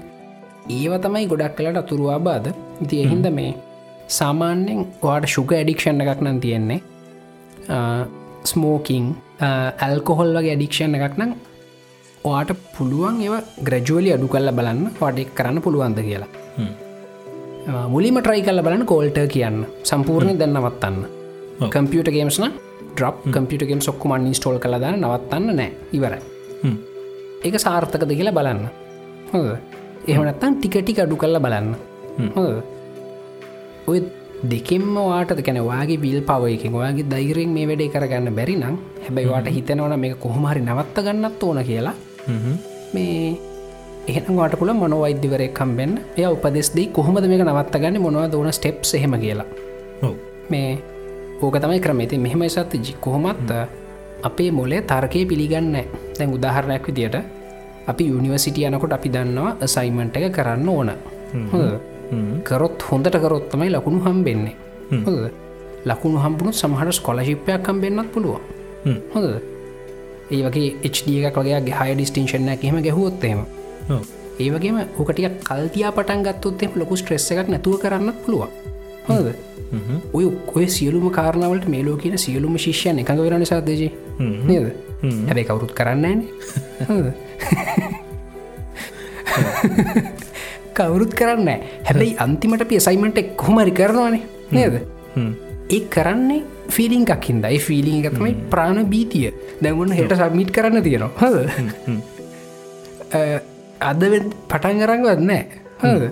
ඒව 0.77 0.93
තමයි 1.05 1.27
ගොඩක් 1.33 1.57
කලට 1.59 1.83
අතුරවා 1.83 2.21
බාද 2.29 2.47
ඉති 2.85 3.03
එහින්ද 3.05 3.27
මේ 3.39 3.53
සාමාන්‍යෙන් 4.19 4.81
වාට 5.03 5.27
ශුක 5.35 5.53
ඇඩික්ෂණ 5.59 6.03
එකක් 6.05 6.23
නම් 6.25 6.39
තියෙන්නේ. 6.45 6.81
ස්මෝකින් 8.51 9.07
ඇල්කොහොල් 9.87 10.31
වගේ 10.37 10.53
ඇඩික්ෂණ 10.55 10.99
එකක් 10.99 11.17
නම් 11.21 11.33
ඔයාට 12.29 12.51
පුළුවන් 12.77 13.21
ඒව 13.25 13.35
ග්‍රජුවලි 13.67 14.11
අඩු 14.17 14.27
කල්ල 14.33 14.51
බලන්න 14.59 14.83
වඩෙක් 14.99 15.31
කරන්න 15.39 15.63
පුළුවන්ද 15.65 16.01
කියලා. 16.09 16.29
මුලිම 17.95 18.19
ට්‍රයි 18.21 18.43
කල්ල 18.47 18.63
බලන්න 18.67 18.85
කෝල්ට 18.93 19.21
කියන්න. 19.35 19.59
සම්පූර්ණය 19.91 20.35
දැන් 20.41 20.53
නවත්තන්න. 20.55 20.99
කම්පියට 21.75 22.11
ගේම්ස්න 22.17 22.47
ඩ්‍රප් 22.95 23.17
කම්පියට 23.35 23.65
ගේම් 23.71 23.81
සොක්කුමන් 23.89 24.29
ඉස්ටෝල් 24.33 24.59
කළ 24.65 24.77
දන්න 24.83 25.01
නවත්තන්න 25.01 25.57
නෑ 25.61 25.71
ඉවරයි. 25.93 26.21
ඒක 27.45 27.57
සාර්ථකද 27.67 28.13
කියලා 28.19 28.37
බලන්න. 28.39 28.63
හො 29.33 29.41
එහනත්තන් 30.09 30.59
ටිකටි 30.59 31.01
අඩු 31.07 31.21
කල්ල 31.23 31.41
බලන්න. 31.47 31.75
හො 32.37 32.45
ඔය 33.91 33.99
දෙකෙම 34.53 34.85
වාට 35.09 35.33
කැන 35.47 35.63
වාගේ 35.71 36.01
විල් 36.05 36.21
පවයකින් 36.29 36.77
ඔයාගේ 36.81 37.09
දෛරෙන් 37.15 37.57
මේ 37.57 37.67
වැඩේ 37.71 37.91
කරගන්න 37.97 38.37
බැරි 38.39 38.61
නම් 38.61 38.77
හැබැයිවාට 39.07 39.51
හිතනවන 39.57 39.99
මේ 40.05 40.15
කොහොමහරි 40.23 40.61
නවත්ත 40.69 41.05
ගන්නත් 41.09 41.43
ඕන 41.49 41.65
කියලා 41.71 41.97
මේ 42.95 43.39
එහෙන 44.09 44.37
වාට 44.37 44.55
පුල 44.61 44.73
මොන 44.73 44.95
වෛද්‍යවරයක් 45.03 45.53
කම්බෙන් 45.55 45.93
එය 46.17 46.27
උපදෙස් 46.27 46.71
දී 46.77 46.87
කොහොමද 46.97 47.25
මේක 47.33 47.43
නවත්ත 47.47 47.75
ගන්න 47.83 48.01
මොනව 48.01 48.31
දන 48.33 48.53
ස්ටෙප් 48.53 48.85
එහෙම 48.95 49.15
කියලා. 49.21 49.47
මේ 50.51 50.79
ඕක 51.43 51.57
තමයි 51.63 51.81
ක්‍රමේති 51.81 52.19
මෙහෙම 52.19 52.43
සත්ත 52.49 52.73
ජි 52.85 52.93
කොහොමත්ත 53.01 53.51
අපේ 54.23 54.51
මොලේ 54.51 54.83
තර්කය 54.83 55.27
පිළිගන්න 55.27 55.77
දැන් 56.19 56.35
උදාහරණයක් 56.37 56.87
විදියට 56.89 57.17
අපි 57.87 58.05
යනිවසිටිය 58.09 58.67
යනකොට 58.69 58.93
අපි 58.93 59.09
දන්නවා 59.09 59.67
සයිමන්ට 59.67 60.17
එක 60.17 60.33
කරන්න 60.33 60.69
ඕන. 60.69 60.91
කරොත් 62.45 62.83
හොඳට 62.91 63.17
කරොත්තමයි 63.25 63.71
ලකුණු 63.71 64.01
හම්බෙන්නේ. 64.07 64.55
ලකුණු 65.87 66.19
හම්බුණු 66.19 66.53
සමහට 66.53 66.93
ස්කොලශිප්පයක් 66.93 67.63
කම්බෙන්න්නත් 67.63 68.13
පුළුව 68.13 68.37
හොඳ 69.15 69.27
ඒ 70.31 70.43
වගේ 70.45 70.71
HD 70.85 71.09
එකක් 71.21 71.39
වගේ 71.39 71.61
හය 71.79 71.91
ඩිස්ටිංශන 71.95 72.51
කියම 72.61 72.77
ගැහුවොත්තේම 72.83 73.41
ඒවගේම 74.41 74.77
ඕකටිය 74.81 75.29
කල්තියා 75.43 75.93
පටන් 75.93 76.21
ගත්තොත්තෙම 76.27 76.71
ලොකු 76.77 76.95
ස්ට්‍රෙස්ස 76.97 77.31
එකක් 77.33 77.49
නැතුව 77.49 77.81
කරන්න 77.83 78.13
පුළුවන්. 78.23 78.51
හොද 79.09 79.27
ඔය 80.13 80.25
ඔය 80.55 80.67
සියලුම 80.69 81.07
කාරණාවලට 81.11 81.67
මේලෝ 81.69 81.97
කියන 81.97 82.17
සියලුම 82.19 82.55
ශිෂ්‍යයන 82.59 82.97
එකඟ 82.99 83.23
වෙරණ 83.25 83.47
සාදජය 83.47 83.91
නේද? 84.47 84.67
හැබැයි 85.03 85.47
කවුරුත් 85.47 85.73
කරන්න 85.73 86.19
කවුරුත් 90.77 91.13
කරන්න 91.15 91.49
හැබැයි 91.85 92.17
අන්තිමට 92.19 92.65
පියසයිමට 92.67 93.19
එක් 93.19 93.37
කොහමරි 93.37 93.73
කරනවානේ. 93.73 94.23
නේද 94.51 94.75
ඒ 95.71 95.81
කරන්නේ 95.87 96.41
ෆිලිං 96.69 97.05
එකක්හින්ද 97.07 97.45
ඒ 97.47 97.59
ෆිලිං 97.61 97.99
එකතමයි 98.01 98.33
ප්‍රාණ 98.53 98.81
බීතිය. 98.87 99.31
දැමුණ 99.63 99.93
හෙට 99.93 100.15
සබමිට් 100.15 100.51
කරන්න 100.51 100.83
තියෙනවා. 100.83 101.13
හද 101.21 101.37
අද 103.83 104.03
පටන් 104.49 104.83
කරංගවත් 104.83 105.23
නෑ. 105.23 105.43
හද 105.83 106.03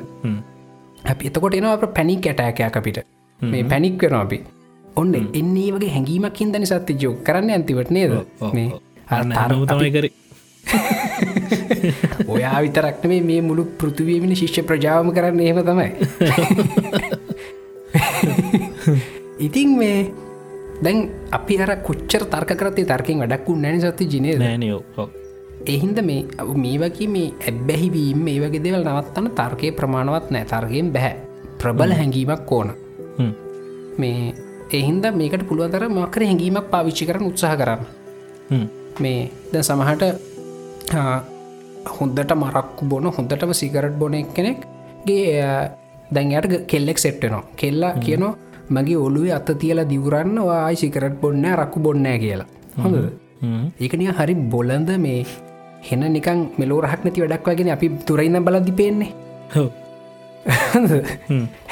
අපි 1.05 1.31
එතකොට 1.31 1.55
එනවා 1.55 1.75
අප 1.79 1.85
පැනික් 1.95 2.27
ඇටෑකයක් 2.27 2.77
අපිට. 2.77 3.03
මේ 3.41 3.65
පැනික් 3.65 4.03
වෙන 4.03 4.17
අපි. 4.17 4.39
ඔන්න 4.97 5.15
එන්නේ 5.15 5.69
වගේ 5.73 5.93
හැඟීමක් 5.97 6.37
හිදනි 6.37 6.67
සත්‍ය 6.67 6.99
ජෝ 6.99 7.15
කරන්න 7.25 7.51
ඇතිවට 7.51 7.91
නේද? 7.91 8.17
මේ 8.53 8.69
තමයි 9.69 9.91
කර. 9.91 10.07
ඔයා 12.29 12.59
විතරක්න 12.63 13.15
මේ 13.25 13.41
මුළු 13.43 13.65
පෘතිවීමනි 13.81 14.37
ශිෂ්‍ය 14.37 14.63
ප්‍රජාවම 14.63 15.11
කරන්න 15.13 15.41
එහෙම 15.41 15.61
තමයි 15.65 15.91
ඉතින් 19.39 19.79
මේ 19.79 19.99
දැන් 20.83 20.99
අපි 21.31 21.55
අර 21.59 21.73
කොච්චර 21.83 22.23
තර්ක 22.27 22.51
කරතේ 22.55 22.85
තර්කින් 22.85 23.19
වැඩක්කු 23.19 23.57
නැන 23.57 23.81
සති 23.81 24.05
ජිනය 24.07 24.37
නෑනයෝ 24.39 24.83
එහින්ද 25.67 25.99
මේ 26.03 26.27
මේ 26.57 26.77
වගේ 26.79 27.09
මේ 27.09 27.29
ඇබ්බැහිවීම් 27.43 28.19
මේ 28.19 28.39
වගේ 28.41 28.63
දෙවල් 28.65 28.85
නවත්තන්න 28.85 29.31
තර්කය 29.35 29.73
ප්‍රමාණවත් 29.73 30.31
නෑ 30.31 30.45
තර්ගයෙන් 30.45 30.93
බැහැ 30.93 31.15
ප්‍රබල 31.59 31.93
හැඟීමක් 31.93 32.53
ඕන. 32.53 32.69
මේ 33.99 34.35
එහින්ද 34.73 35.05
මේකට 35.15 35.45
පුළුවතර 35.49 35.89
මකර 35.89 36.23
හැඟීමක් 36.23 36.71
පාවිච්චි 36.71 37.09
කරන 37.09 37.29
උත්සාහ 37.31 37.55
කරන්න. 37.57 37.83
මේ 39.01 39.31
ද 39.53 39.63
සමහට 39.63 40.03
හොන්දට 41.97 42.35
මරක්කු 42.35 42.89
බොන 42.89 43.11
හොඳටම 43.11 43.53
සිකරට් 43.53 43.99
බොන 43.99 44.19
කෙනෙක්ගේ 44.37 45.49
දැන්යට 46.15 46.67
කෙල්ලෙක් 46.67 46.99
සෙට්ටනවා 46.99 47.45
කෙල්ලා 47.57 47.93
කියනවා 48.05 48.35
මගේ 48.71 48.99
ඔලුවේ 49.07 49.35
අත 49.39 49.51
තියලා 49.61 49.89
දිවරන්න 49.93 50.39
ආයි 50.45 50.77
සිකරට් 50.77 51.21
බොන්න 51.23 51.45
රක්කු 51.55 51.81
බොන්නෑ 51.81 52.19
කියලා. 52.19 52.49
හොඳ 52.83 52.97
ඒකනිය 53.81 54.13
හරි 54.19 54.35
බොලඳ 54.55 54.91
මේ 54.99 55.21
හෙන 55.83 56.03
නිකන් 56.13 56.41
මෙලෝරහක් 56.59 57.05
නැති 57.05 57.23
වැඩක් 57.23 57.49
වගෙන 57.49 57.71
අපි 57.77 57.89
තුරයින්න 58.07 58.45
බලදි 58.45 58.73
පේන්නේ. 58.81 59.13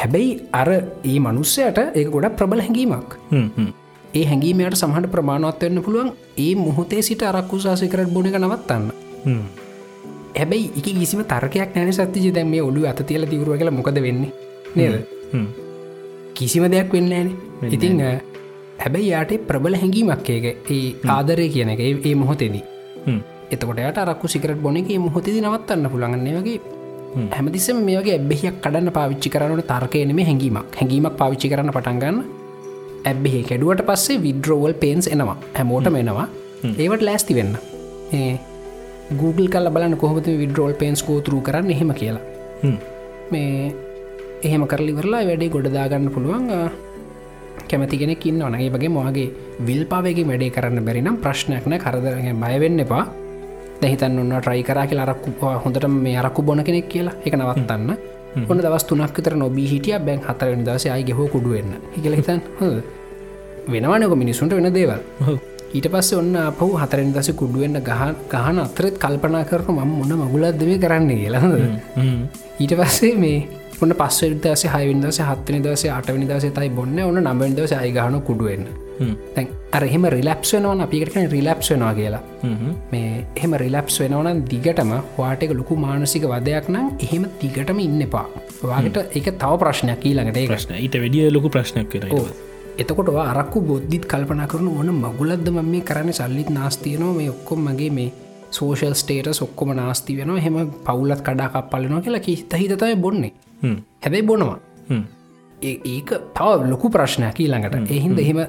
හැබැයි 0.01 0.30
අර 0.53 0.70
ඒ 0.72 1.18
මනුස්සයට 1.18 1.78
ඒ 1.94 2.05
ගොඩක් 2.07 2.36
ප්‍රබල 2.38 2.61
හැඟීමක්. 2.61 3.11
ඒ 4.14 4.24
හැඟීමයට 4.30 4.78
සහට 4.80 5.12
ප්‍රමාණවත්වවෙන්න 5.14 5.82
පුළුවන් 5.82 6.11
ඒ 6.38 6.55
මුහොතේ 6.55 7.03
සිට 7.03 7.22
අරක්කුසාසි 7.22 7.88
කරට 7.88 8.26
එක 8.30 8.40
නවත්තන්න. 8.40 8.90
හැබැයි 10.38 10.72
එක 10.78 10.88
කිසිම 11.01 11.22
තර්කයක් 11.24 11.70
නැන 11.74 11.92
සත්තිජ 11.92 12.32
දැම 12.32 12.51
මේ 12.51 12.62
ඔලු 12.62 12.86
අත 12.86 13.07
තියල 13.07 13.26
තිවරුව 13.26 13.59
කළ 13.59 13.70
මොකද 13.70 14.03
වෙන්නේ? 14.07 14.32
නේද 14.76 14.94
කිසිම 16.39 16.64
දෙයක් 16.74 16.91
වෙන්න 16.97 17.12
ෑන 17.18 17.28
ඉතිං 17.76 18.01
හැබැයි 18.82 19.11
යාට 19.12 19.32
ප්‍රබල 19.49 19.76
හැඟීමක් 19.82 20.30
ඒක. 20.37 20.47
ඒ 20.76 20.80
ආදරය 21.16 21.49
කියන 21.55 21.70
එක 21.74 21.82
ඒ 21.89 22.14
මොහොතේදී. 22.22 22.64
එතකොට 23.55 23.78
යට 23.91 24.01
අරක්කු 24.05 24.32
සිකරට 24.34 24.61
බොන 24.64 24.76
එක 24.80 24.91
මොහොතේ 25.07 25.43
නවත්තන්න 25.43 25.87
පුළගන්නේ 25.93 26.34
වගේ 26.39 26.59
හැමතිසම 27.37 27.78
මේ 27.87 28.01
වගේ 28.01 28.16
ඇබ්බෙහියක් 28.16 28.57
කඩන්න 28.64 28.93
පාවිච්චි 28.99 29.28
කරනට 29.34 29.68
තර්කයනෙම 29.70 30.20
හැඟීමක්. 30.30 30.66
හැඟීමක් 30.80 31.16
පාවිච්චි 31.20 31.53
කරන්න 31.53 31.72
පටන්ගන්න 31.76 32.18
ඇබ්බෙහි 33.11 33.41
කැඩුවට 33.49 33.82
පස්සේ 33.89 34.18
විඩ්‍රෝවල් 34.26 34.74
පේන්ස් 34.84 35.09
එනවා. 35.14 35.39
හැමෝටම 35.59 35.97
එනවා. 36.03 36.28
ඒවට 36.82 37.07
ලෑස්ති 37.09 37.39
වෙන්න. 37.39 37.57
Google 39.20 39.49
කල් 39.55 39.68
බලන්න 39.74 39.97
කොහොමත 40.03 40.28
විඩ්‍රෝල් 40.43 40.74
පේන්ස් 40.82 41.03
කෝතුරු 41.09 41.41
කරන්න 41.49 41.74
එහෙම 41.74 41.93
කියලා. 42.01 42.24
මේ 43.32 43.51
එහෙම 44.45 44.66
කරලිවරලා 44.72 45.22
වැඩේ 45.28 45.53
ගොඩදාගන්න 45.55 46.11
පුළුවන් 46.14 46.51
කැමතිගෙන 47.68 48.12
කින්න 48.22 48.43
වනගේ 48.47 48.70
වගේ 48.74 48.91
මොගේ 48.97 49.28
විල් 49.68 49.84
පාවගේ 49.93 50.26
වැඩේ 50.30 50.51
කරන්න 50.57 50.84
බැරිනම් 50.89 51.16
ප්‍රශ්නයක්න 51.22 51.78
කරදරගෙන 51.84 52.43
බයවෙන්න 52.43 52.84
එපා. 52.84 53.05
දැහිතන් 53.80 54.18
ඔන්න 54.22 54.34
ට්‍රයි 54.41 54.62
කරා 54.68 54.87
කියලා 54.91 55.07
අරක්කු 55.09 55.32
හොඳට 55.64 55.89
මේ 56.05 56.16
අරක්කු 56.22 56.43
බොන 56.43 56.62
කෙනෙක් 56.68 56.89
කියලා. 56.93 57.16
එක 57.26 57.34
නවත්තන්න. 57.39 57.91
ඔන්න 58.51 58.59
දවස් 58.64 58.84
තුනක්තර 58.91 59.34
නොබී 59.43 59.66
හිටිය. 59.72 59.99
බැන් 60.07 60.20
හතර 60.28 60.55
දස 60.68 60.87
අයි 60.95 61.05
ගෙහෝ 61.09 61.28
කුඩුවෙන්න 61.34 61.74
හිකල 61.97 62.16
හිතන් 62.20 62.41
වෙනවානක 63.72 64.16
මිනිසුන්ට 64.22 64.53
වෙන 64.59 64.72
දේවල්. 64.78 65.01
ඊට 65.76 65.87
පස්ස 65.93 66.12
ඔන්න 66.20 66.37
අපහු 66.49 66.72
හතරෙන් 66.80 67.12
දස 67.14 67.28
කුඩුවෙන්න්න 67.41 67.82
ගහ 67.89 68.03
ගහන 68.32 68.59
අතරත් 68.64 68.97
කල්පනා 69.03 69.45
කරන 69.51 69.74
ම 69.74 69.93
මොන්න 69.99 70.12
මගුලත් 70.22 70.59
දෙවේ 70.61 70.78
කරන්න 70.84 71.09
කියලා. 71.20 71.45
ඊට 72.62 72.72
පස්සේ 72.80 73.14
මේ 73.22 73.39
ඔන්න 73.83 73.93
පස්ස 74.01 74.20
දස 74.45 74.62
හයවිදස 74.74 75.20
හත්වනි 75.29 75.61
දස 75.66 75.85
අටවනි 75.99 76.27
දස 76.31 76.47
තයි 76.59 76.68
බොන්න. 76.79 76.99
ඔන්න 77.11 77.18
නම්බෙන් 77.22 77.57
දස 77.59 77.72
අයිගහන 77.79 78.18
කුඩුවෙන්න 78.29 78.66
තැන් 79.35 79.49
අරහෙම 79.79 80.05
රිලප්ස් 80.16 80.53
වෙනවන 80.55 80.83
අපිකටන 80.87 81.29
රිලප්ස් 81.35 81.70
වෙනවා 81.72 81.93
කියලා. 81.99 82.22
මේ 82.93 83.27
එහෙම 83.37 83.55
රිලප්ස් 83.64 84.01
වෙනවන 84.03 84.43
දිගටම 84.53 84.93
වාටක 85.18 85.55
ලොකු 85.61 85.77
මානසික 85.87 86.27
වදයක් 86.33 86.68
නම් 86.74 86.89
එහෙම 87.07 87.24
දිගටම 87.43 87.81
ඉන්න 87.87 88.03
එපා. 88.09 88.27
වාගට 88.62 88.99
එක 89.18 89.31
තව 89.43 89.53
ප්‍රශ්නයක් 89.62 90.11
ඊළඟට 90.11 90.43
ප්‍රශ්න. 90.53 90.77
ඊට 90.85 91.01
වැඩිය 91.03 91.31
ලොකු 91.39 91.53
ප්‍රශ්නයක් 91.57 91.89
කර 91.93 92.07
එතකොට 92.83 93.11
අරක්කු 93.31 93.61
බොද්ධිත් 93.70 94.05
කල්පන 94.12 94.45
කරන 94.53 94.68
ඕන 94.68 94.93
මගුලද්ද 95.03 95.49
ම 95.53 95.74
කරන්න? 95.89 96.12
සල්ලිත් 96.20 96.51
නාස්තියනවා 96.59 97.16
මේ 97.18 97.33
ඔක්කොම් 97.35 97.68
මගේ 97.68 97.91
මේ 97.99 98.12
සෝෂල් 98.51 98.95
ස්ටේට 99.03 99.43
ඔක්කොම 99.47 99.72
නාස්ති 99.77 100.16
වෙන 100.18 100.33
හෙම 100.47 100.57
පවුලත් 100.87 101.20
කඩා 101.27 101.49
කප්පලනවා 101.55 102.05
කියලා 102.07 102.27
කිහිත 102.27 102.57
හිතතය 102.62 102.97
බොන්නේ 103.05 103.33
හැබැයි 103.63 104.27
බොනවා. 104.31 104.59
ඒක 105.93 106.11
තව 106.39 106.71
ලොකු 106.73 106.91
ප්‍රශ්නයක් 106.97 107.39
ඊළඟට. 107.45 107.91
එහින්ද 107.97 108.19
එහෙම 108.25 108.41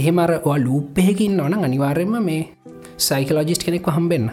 එහෙමර 0.00 0.30
ලූප්පෙහකින් 0.66 1.40
ඕන 1.40 1.54
අනිවාර්යම 1.68 2.14
මේ 2.28 2.42
සයිකලෝජිස්ට 3.08 3.66
කෙනෙක් 3.66 3.90
හම්බෙන්න්න 3.96 4.30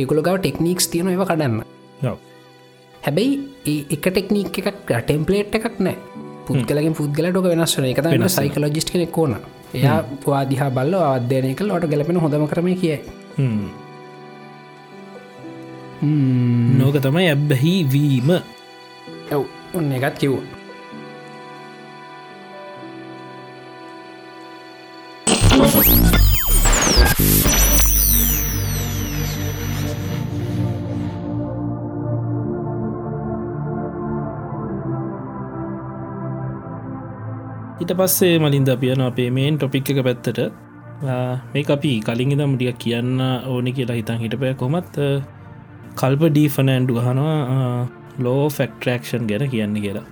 ඒකුල 0.00 0.20
ගව 0.26 0.36
ටෙක්නික්ස් 0.40 0.88
තියෙන 0.94 1.08
ඒව 1.12 1.24
කඩන්න. 1.30 1.62
හැබැයි 3.04 3.32
ඒ 3.72 3.80
එක 3.96 4.04
ටෙක්නික් 4.10 4.58
එකක් 4.60 4.90
ටෙම්පලේට් 4.90 5.54
එකක් 5.58 5.80
නෑ. 5.86 5.96
පුද්ගලගේ 6.46 6.92
පුද්ගල 7.00 7.26
ටක 7.30 7.46
වෙනස් 7.52 7.76
වන 7.78 7.88
එක 7.92 8.02
වෙන 8.04 8.28
සයිකලෝජිස්ට 8.36 8.92
කෙනෙක් 8.94 9.18
ඕන. 9.18 9.36
එයා 9.74 9.98
වාදිහා 10.26 10.70
බල්ල 10.76 10.94
අධ්‍යයනය 11.00 11.54
කල් 11.58 11.70
ොට 11.76 11.86
ගැලපෙන 11.90 12.16
හොඳම 12.24 12.46
කරම 12.52 12.68
කිය 12.80 12.96
නෝක 16.80 16.96
තමයි 17.04 17.28
ඇබ්බැහි 17.34 17.74
වීම 17.92 18.30
ඇව් 19.34 19.42
ඔන්න 19.78 19.92
එකත් 19.96 20.16
කිව් 20.20 20.34
ඊට 37.80 37.92
පස්සේ 37.98 38.34
මලින්ද 38.42 38.68
අපියන 38.72 39.00
අපේ 39.02 39.30
මේන් 39.36 39.54
ටොපික් 39.58 39.88
එක 39.92 40.00
පැත්තට. 40.06 40.40
මේ 41.52 41.64
අපි 41.76 41.92
කලින් 42.06 42.34
දම් 42.40 42.52
ටිය 42.56 42.72
කියන්න 42.82 43.22
ඕනි 43.52 43.70
කියලා 43.76 43.96
හිතන් 44.00 44.20
හිටපය 44.24 44.52
කොමත් 44.62 44.98
කල්ප 46.00 46.22
ඩීෆනෑන්ඩු 46.26 46.92
ගහනවා 46.98 47.99
ලෝ 48.18 48.48
ෆෙක්ටරක්ෂන් 48.56 49.26
ගැන 49.30 49.44
කියන්න 49.50 49.76
කියලා. 49.84 50.06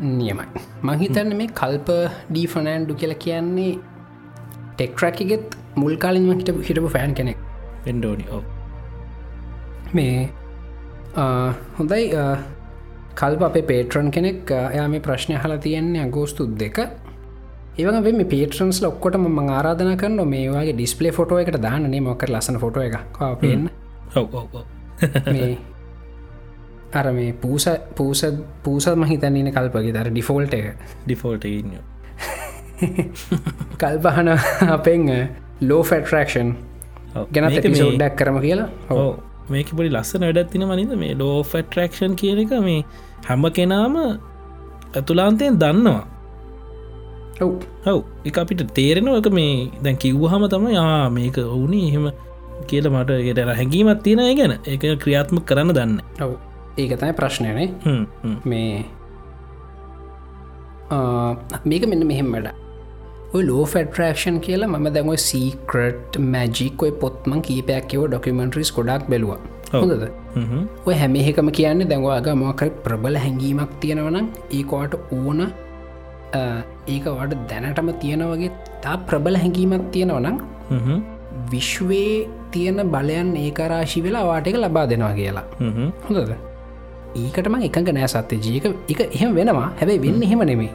නියමයි. 0.00 0.46
මහිතන්න 0.90 1.36
මේ 1.40 1.48
කල්ප 1.60 1.88
ඩීෆනෑන්ඩු 2.30 2.94
කියලා 3.02 3.18
කියන්නේ 3.24 3.72
ටෙක්ට්‍රැකිගෙත් 4.76 5.56
මුල් 5.82 5.96
කාලින්ම 6.04 6.30
හිට 6.38 6.50
හිටපු 6.68 6.88
ෆෑන් 6.96 7.14
කෙනෙක්. 7.20 7.38
පෙන්ඩෝනි 7.84 8.26
ඕ 8.30 8.42
මේ 9.94 10.28
හොඳයි 11.78 12.04
කල්ප 13.20 13.42
අපේ 13.48 13.64
පේට්‍රන් 13.70 14.10
කෙනෙක් 14.16 14.50
එයා 14.58 14.88
මේ 14.88 15.04
ප්‍රශ්නය 15.06 15.38
හලා 15.44 15.58
තියෙන්නේ 15.66 16.04
අගෝස්තු 16.06 16.46
දෙක. 16.62 16.78
ඒවන 17.78 17.98
මේ 18.04 18.30
පේටරන්ස් 18.32 18.78
ලොක්කොට 18.84 19.18
ම 19.18 19.38
ආරාධන 19.58 19.92
කරන 20.02 20.18
මේවාගේ 20.32 20.74
ඩිස්පලේ 20.78 21.12
ෆොටෝ 21.18 21.38
එකට 21.42 21.60
දාන්නේ 21.66 22.00
මොකර 22.08 22.30
ලසන 22.34 22.58
ෆොට 22.64 22.76
එක 22.86 22.96
පෙන් 23.42 23.68
අර 26.92 27.06
මේ 27.12 27.32
පූස 27.34 27.66
පූස 27.96 28.22
පූසත් 28.64 28.96
මහිතන්නන 28.96 29.48
කල්පගේ 29.56 29.92
දර 29.92 30.10
ඩිෆෝල්ට 30.10 30.54
එක. 30.54 30.66
ඩිෆෝල්ට 31.06 31.44
ඉන්න 31.48 31.72
කල්පහන 33.80 34.28
අපෙන් 34.68 35.08
ලෝ 35.62 35.82
ෆෙටරක්ෂන් 35.82 36.48
ගැනත් 37.34 37.60
පිසෝඩ්ඩක් 37.66 38.16
කරම 38.18 38.40
කියලා. 38.44 38.68
හෝ 38.90 39.10
මේක 39.50 39.72
පොඩි 39.76 39.90
ලස්සන 39.90 40.26
වැඩත්තින 40.28 40.66
මනිද 40.70 40.94
මේ 41.02 41.14
ලෝ 41.14 41.38
ෆෙටරක්ෂන් 41.44 42.18
කියන 42.20 42.42
එක 42.44 42.54
මේ 42.68 42.80
හැම 43.28 43.48
කෙනාම 43.58 43.96
ඇතුලාන්තයෙන් 44.00 45.58
දන්නවා. 45.62 46.02
ඔව්. 47.40 47.52
හව් 47.86 47.98
එක 48.28 48.38
අපිට 48.38 48.68
තේරෙනවක 48.78 49.32
මේ 49.32 49.56
දැන් 49.84 49.96
කිව්හම 49.96 50.48
තම 50.52 50.68
යා 50.76 51.10
මේක 51.10 51.38
ඔවුනි 51.48 51.82
එහෙම 51.88 52.06
කියල 52.70 52.86
මට 52.90 53.20
ගෙට 53.26 53.44
හැඟීමත් 53.50 54.02
තියෙන 54.04 54.24
ගැන. 54.38 54.58
ඒක 54.66 54.82
ක්‍රියාත්ම 55.04 55.44
කරන්න 55.48 55.76
දන්න. 55.78 56.00
ඔව් 56.20 56.32
ඒක 56.78 56.92
තයි 57.00 57.12
ප්‍රශ්නයනේ 57.20 57.68
මේ 58.44 58.84
මේක 61.64 61.84
මෙන්න 61.92 62.04
මෙහෙම 62.10 62.28
වැඩ. 62.34 62.48
ලෝ 63.48 63.64
ෆෙඩරක්ෂන් 63.72 64.38
කියලා 64.46 64.70
මම 64.72 64.88
දැම 64.96 65.10
සීක්‍රට් 65.26 66.18
මැජික් 66.34 66.82
ඔය 66.86 66.92
පොත්මන් 67.04 67.40
කීපයක් 67.48 67.88
කියව 67.92 68.04
ඩොකමෙන්ට්‍රිස් 68.06 68.72
කොඩක් 68.78 69.08
බැලවා. 69.12 69.40
හොඳද? 69.72 70.04
ඔය 70.88 70.94
හැමහෙකම 71.02 71.48
කියන්න 71.58 71.88
දැන්වාගේ 71.92 72.36
මොකර 72.44 72.68
ප්‍රබල 72.84 73.16
හැඟීමක් 73.24 73.72
තියෙනවනම් 73.82 74.26
ඒකවාට 74.58 74.94
ඕන 75.18 75.40
ඒක 76.94 77.04
වට 77.16 77.40
දැනටම 77.50 77.90
තියෙන 78.04 78.22
වගේ 78.32 78.52
තා 78.84 78.96
ප්‍රබල 79.08 79.36
හැඟීමක් 79.42 79.90
තියෙනවනම් 79.96 80.36
විශ්වයේ 81.52 82.14
තියෙන 82.54 82.80
බලයන් 82.94 83.36
ඒකරාශි 83.42 84.00
වෙලා 84.06 84.24
වාටක 84.30 84.56
ලබා 84.64 84.86
දෙනවා 84.92 85.14
කියලා. 85.20 85.46
හොඳද 86.06 86.32
ඒකටම 87.20 87.54
එකඟ 87.68 87.90
නෑ 87.96 88.08
සත්‍ය 88.12 88.36
ජීක 88.44 88.64
එක 88.92 89.00
එහෙම 89.06 89.34
වෙනවා. 89.38 89.68
හැබැයි 89.78 90.02
වෙන්න 90.04 90.22
එහෙම 90.26 90.40
නෙමේ 90.50 90.70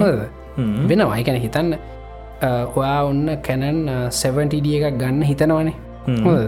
හොද 0.00 0.20
වෙනවා. 0.90 1.16
එකැන 1.20 1.40
හිතන්න 1.44 1.70
ඔයා 2.76 3.00
ඔන්න 3.10 3.24
කැනන් 3.46 3.88
70ඩිය 4.22 4.76
එකක් 4.78 4.98
ගන්න 5.00 5.22
හිතනවනේ. 5.30 5.74
හොද 6.26 6.44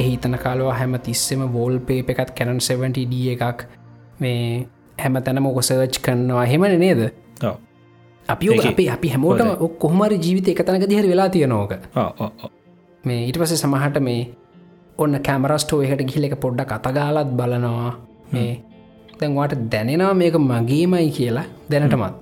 එහිතන 0.00 0.36
කාලවා 0.44 0.74
හැම 0.80 0.98
තිස්සෙම 1.08 1.42
වෝල් 1.54 1.78
පේප 1.88 2.10
එකත් 2.14 2.30
කැනන් 2.38 2.60
70ඩිය 2.68 3.32
එකක් 3.34 3.66
මේ 4.20 4.66
හැම 5.02 5.14
තැන 5.24 5.42
මොක 5.42 5.62
සර්ච් 5.62 6.00
කරනවා. 6.04 6.44
හෙමන 6.52 6.78
නේද? 6.84 7.02
අපි 8.28 8.46
අපි 8.72 8.84
අපි 8.96 9.08
හැමෝටම 9.14 9.48
කොහමර 9.82 10.12
ජීවිත 10.24 10.48
එක 10.52 10.60
තැනක 10.66 10.86
දිහර 10.90 11.06
වෙලා 11.12 11.28
තියෙනෝක 11.34 11.72
මේ 13.04 13.20
ඊට 13.26 13.38
පස 13.40 13.54
සමහට 13.62 13.96
මේ 14.08 14.22
ඔන්න 15.02 15.16
කැමරස්ටෝ 15.26 15.78
එකට 15.84 16.02
ගිහිල 16.08 16.24
එක 16.28 16.34
පොඩ්ඩක් 16.42 16.72
අතගාලත් 16.76 17.30
බලනවා. 17.38 17.92
මේ 18.32 18.50
දැන්වාට 19.20 19.54
දැනෙනවා 19.72 20.14
මේක 20.14 20.36
මගේමයි 20.40 21.10
කියලා 21.18 21.46
දැනටමත්. 21.70 22.18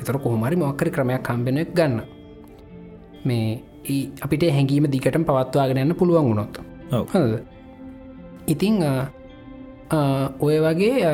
එතර 0.00 0.18
කොහමරි 0.24 0.56
මොක්කරි 0.56 0.90
ක්‍රමයක් 0.90 1.22
කම්බෙනෙක් 1.28 1.70
ගන්න. 1.78 2.00
මේ 3.24 3.46
අපිට 4.20 4.44
හැඟීම 4.56 4.90
දිගටම 4.94 5.24
පවත්වාගෙන 5.28 5.82
යන්න 5.84 5.94
පුළුවන් 5.94 6.28
වුණොත්. 6.30 6.60
ඉතිං 8.48 8.82
ඔය 10.40 10.56
වගේ 10.66 11.08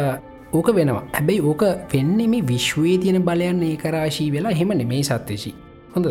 ඕක 0.52 0.68
වෙනවා. 0.74 1.04
හැබැයි 1.12 1.40
ඕක 1.42 1.62
වෙන්නෙම 1.92 2.34
විශ්වයේ 2.46 2.98
තියෙන 2.98 3.24
බලයන් 3.24 3.62
ඒ 3.62 3.76
කරාශී 3.76 4.30
වෙලා 4.32 4.58
හෙම 4.60 4.70
නෙමේ 4.74 5.02
සත්්‍යශී 5.04 5.56
හොඳ 5.94 6.06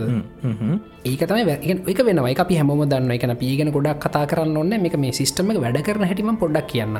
ඒක 1.05 1.21
තම 1.21 1.49
එක 1.87 1.99
වෙනවයි 2.01 2.35
අපි 2.35 2.55
හැමෝම 2.59 2.83
දන්න 2.85 3.11
එක 3.11 3.25
පීගෙන 3.39 3.71
ගොඩක් 3.71 3.99
කතා 4.03 4.25
කරන්න 4.25 4.57
ඔන්න 4.57 4.73
මේක 4.83 4.95
මේ 4.97 5.11
සිිස්ටම 5.11 5.51
වැඩ 5.55 5.79
කරන 5.87 6.03
හැටිම 6.03 6.37
පොඩ්ඩක් 6.37 6.67
කියන්න 6.71 6.97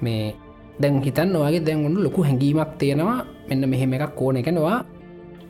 මේ 0.00 0.34
දැන් 0.80 1.00
හිතන් 1.02 1.36
ඔයාගේ 1.36 1.64
දැන්ගුණු 1.68 2.04
ලොකු 2.06 2.22
හැඟීමක් 2.22 2.72
තියෙනවා. 2.78 3.18
මෙන්න 3.48 3.68
මෙහෙම 3.72 3.92
එකක් 3.96 4.14
කෝන 4.16 4.36
එකනවා 4.36 4.78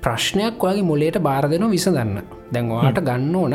ප්‍රශ්නයක් 0.02 0.60
වගේ 0.60 0.86
මොලේට 0.90 1.18
බාර 1.20 1.44
දෙනවා 1.50 1.70
විසඳන්න. 1.70 2.18
දැන්වාට 2.52 3.00
ගන්න 3.00 3.34
ඕන 3.36 3.54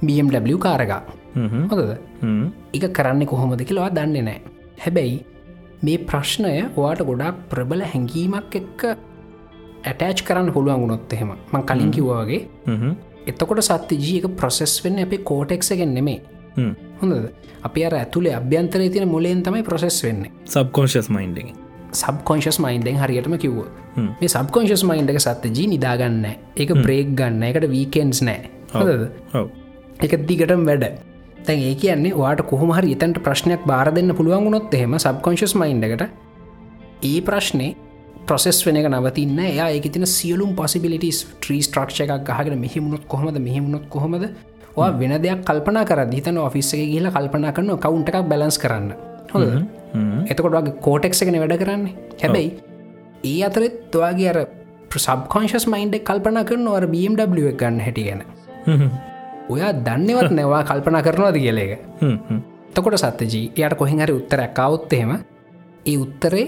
BMW 0.00 0.58
කාරගා 0.58 1.02
හොදද 1.70 1.90
එක 2.74 2.84
කරන්න 2.92 3.26
කොහොමද 3.26 3.62
කියලවා 3.62 3.90
දන්නේ 3.90 4.22
නෑ 4.22 4.40
හැබැයි 4.78 5.16
මේ 5.82 5.98
ප්‍රශ්නය 6.10 6.52
ඔයාට 6.76 7.02
ගොඩක් 7.02 7.42
ප්‍රබල 7.50 7.82
හැඟීමක් 7.84 8.56
එක්ක 8.60 8.82
ඇටෑච් 9.84 10.20
කරන්න 10.28 10.52
පුළුවන් 10.52 10.80
ගුණොත් 10.82 11.12
එහෙම. 11.12 11.30
මං 11.52 11.62
කලින් 11.62 11.90
කිව්වාගේ 11.90 12.40
එතකොට 13.26 13.62
සත්‍ය 13.62 13.94
ජීක 13.98 14.26
ප්‍රසෙස් 14.38 14.74
වෙන්න 14.84 14.98
අපේ 14.98 15.24
කෝටෙක්සගෙන් 15.30 15.92
නෙමේ 15.94 16.20
හොඳද? 17.00 17.30
අපි 17.62 17.84
අර 17.84 17.94
ඇතුළේ 17.94 18.34
අභ්‍යන්තරය 18.34 18.88
තියෙන 18.90 19.08
මොලෙන් 19.08 19.42
තමයි 19.42 19.62
ප්‍රසෙස් 19.62 20.02
වෙන්නේ. 20.04 20.32
සබ්කොන්ශස් 20.46 21.10
මයින්ඩ 21.10 21.38
සබ්කොන්ශස් 21.94 22.58
මයින්ඩෙන් 22.60 22.98
හරියටම 22.98 23.36
කිව්ව 23.36 23.60
මේ 24.20 24.28
සබ්කොන්ශස් 24.28 24.84
මයින්ඩ 24.84 25.12
එක 25.12 25.20
සත්ත 25.20 25.52
ජී 25.56 25.68
නිදාගන්න 25.74 26.24
එක 26.56 26.72
බ්‍රේක් 26.76 27.14
ගන්න 27.18 27.42
එකට 27.42 27.68
වීකෙන්ස් 27.70 28.22
නෑ 28.22 28.50
හොදද 28.74 29.02
එක 30.00 30.16
දිගටම 30.28 30.66
වැඩ. 30.68 30.84
තැන් 31.44 31.62
ඒ 31.62 31.74
කියන්නේ 31.76 32.14
වාට 32.16 32.42
කොහොමහරි 32.42 32.94
එතන්ට 32.96 33.22
ප්‍රශ්නයක් 33.22 33.66
බාර 33.66 33.88
දෙන්න 33.94 34.14
පුළුවන් 34.14 34.46
වුණොත් 34.46 34.74
එහෙම 34.74 34.98
සබ්කොන්ශස් 34.98 35.54
මයින්ඩකට 35.54 36.08
ඒ 37.02 37.20
ප්‍රශ්නේ 37.20 37.70
ප්‍රසෙස් 38.26 38.58
වෙන 38.66 38.80
නවතින්න 38.82 39.38
එයා 39.44 39.70
ඒක 39.70 39.86
තින 39.92 40.06
සියලුම් 40.08 40.52
පසිබිලිටස් 40.58 41.20
ත්‍රී 41.42 41.62
ස්ට්‍රක්ෂ 41.62 42.02
එකක් 42.04 42.28
ගහගෙන 42.28 42.58
මෙහිමුණොත් 42.58 43.04
කොහොමද 43.06 43.38
මෙහිමුණොත් 43.38 43.86
කොහොමද 43.88 44.26
වා 44.76 44.90
වෙන 45.00 45.16
දෙයක් 45.24 45.42
කල්පනා 45.48 45.84
කර 45.90 46.00
හිතන 46.12 46.38
ඔෆිස්සේ 46.46 46.86
කියලා 46.92 47.14
කල්පනා 47.16 47.52
කරන 47.56 47.72
කවුන්ට 47.86 48.08
එකක් 48.10 48.28
බැලන්ස් 48.32 48.58
කරන්න. 48.62 48.92
හොද 49.32 49.44
එතකොට 50.30 50.56
වගේ 50.56 50.76
කෝටෙක්ස 50.86 51.22
එකන 51.22 51.38
වැඩ 51.42 51.56
කරන්නේ. 51.62 51.94
හැබැයි 52.22 52.50
ඒ 53.30 53.40
අතරත් 53.48 53.76
තුවාගේ 53.92 54.30
අර 54.32 54.38
සබ්කොන්ශස් 54.96 55.66
මයින්ඩ 55.72 55.96
කල්පන 56.08 56.38
කරන 56.50 56.66
අර 56.74 56.86
BMW 56.94 57.52
ගන්න 57.60 57.80
හැටි 57.86 58.02
ගැන. 58.08 58.22
ඔයා 59.54 59.72
දන්නවත් 59.86 60.30
නැවා 60.38 60.62
කල්පනා 60.70 61.02
කරනවාද 61.06 61.38
කියල 61.44 61.58
එක 61.64 61.72
තකොට 62.74 62.98
සත්තජී 63.02 63.46
එයට 63.56 63.76
කොහෙන් 63.80 64.00
හරි 64.04 64.14
උත්තරයක් 64.20 64.54
කවුත්තහෙම 64.58 65.10
ඒ 65.16 65.96
උත්තරේ 66.04 66.46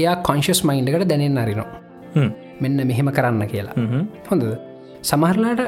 එයා 0.00 0.16
කොංශස් 0.28 0.60
මයින්ඩකට 0.68 1.08
දැනෙන් 1.12 1.38
අරිනවා. 1.44 1.70
මෙන්න 2.62 2.86
මෙහෙම 2.90 3.08
කරන්න 3.18 3.46
කියලා. 3.52 3.74
හොඳද? 4.30 4.44
සමහරලාට 5.02 5.62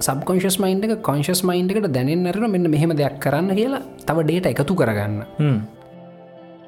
සබකොන්ශස් 0.00 0.56
මයින්ඩ 0.58 0.86
එක 0.86 1.02
කොංශස් 1.02 1.42
මයින්ඩ 1.42 1.72
එකට 1.72 1.90
දැනෙන් 1.90 2.26
අරන 2.26 2.46
මෙන්න 2.50 2.70
මෙහෙම 2.70 2.92
දෙයක් 2.92 3.18
කරන්න 3.18 3.50
කියලා 3.52 3.82
තව 4.00 4.18
ඩේට 4.22 4.50
එකතු 4.52 4.74
කරගන්න. 4.74 5.22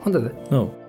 හොඳද? 0.02 0.28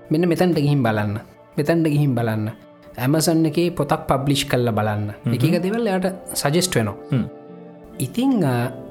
මෙන්න 0.09 0.27
මෙතැන්ට 0.27 0.57
ගිහිම් 0.57 0.83
බලන්න. 0.83 1.19
මෙතැන්ට 1.57 1.87
ගිහිම් 1.87 2.15
බලන්න. 2.15 2.49
ඇමසන්න 2.97 3.45
එක 3.45 3.59
පොතක් 3.75 4.07
පබ්ලිෂ් 4.07 4.45
කල්ල 4.45 4.71
බලන්න. 4.71 5.13
එකක 5.27 5.59
දෙවල් 5.59 5.87
යට 5.89 6.09
සජෙස්ට 6.35 6.75
වෙනවා. 6.75 7.21
ඉතිං 7.99 8.41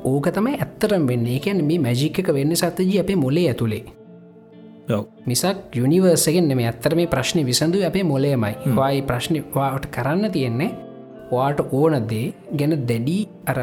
ඕක 0.05 0.31
තමයි 0.31 0.55
ඇත්තරම් 0.59 1.07
වෙන්න. 1.07 1.27
එකැන 1.29 1.65
මේ 1.65 1.79
මැජික 1.79 2.23
වෙන්න 2.29 2.55
සත්තජී 2.55 3.01
අපේ 3.01 3.17
මොලේ 3.17 3.49
ඇතුළේ 3.49 3.85
මිසක් 5.27 5.75
යුනිවර්සගෙන් 5.75 6.57
මේ 6.57 6.67
ඇත්තර 6.67 6.95
මේ 6.95 7.07
ප්‍රශ්න 7.07 7.45
විසඳු 7.45 7.83
අපේ 7.83 8.05
මොලේමයි 8.05 8.75
වායි 8.77 9.03
ප්‍රශ්නවාට 9.03 9.87
කරන්න 9.89 10.31
තියෙන්නේ 10.31 10.92
වාට 11.33 11.61
ඕනදේ 11.73 12.27
ගැන 12.55 12.75
දැඩී 12.83 13.23
අර 13.47 13.59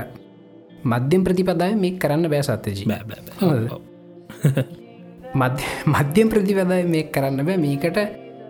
මධ්‍යම් 0.86 1.24
ප්‍රතිපදාව 1.24 1.76
මේ 1.78 1.98
කරන්න 1.98 2.30
බෑ 2.30 2.44
සත්තජී 2.44 2.88
මධ්‍යම් 5.88 6.30
ප්‍රතිපදාව 6.30 6.88
මේ 6.88 7.04
කරන්න 7.08 7.46
බෑ. 7.46 7.58
මේකට 7.58 8.00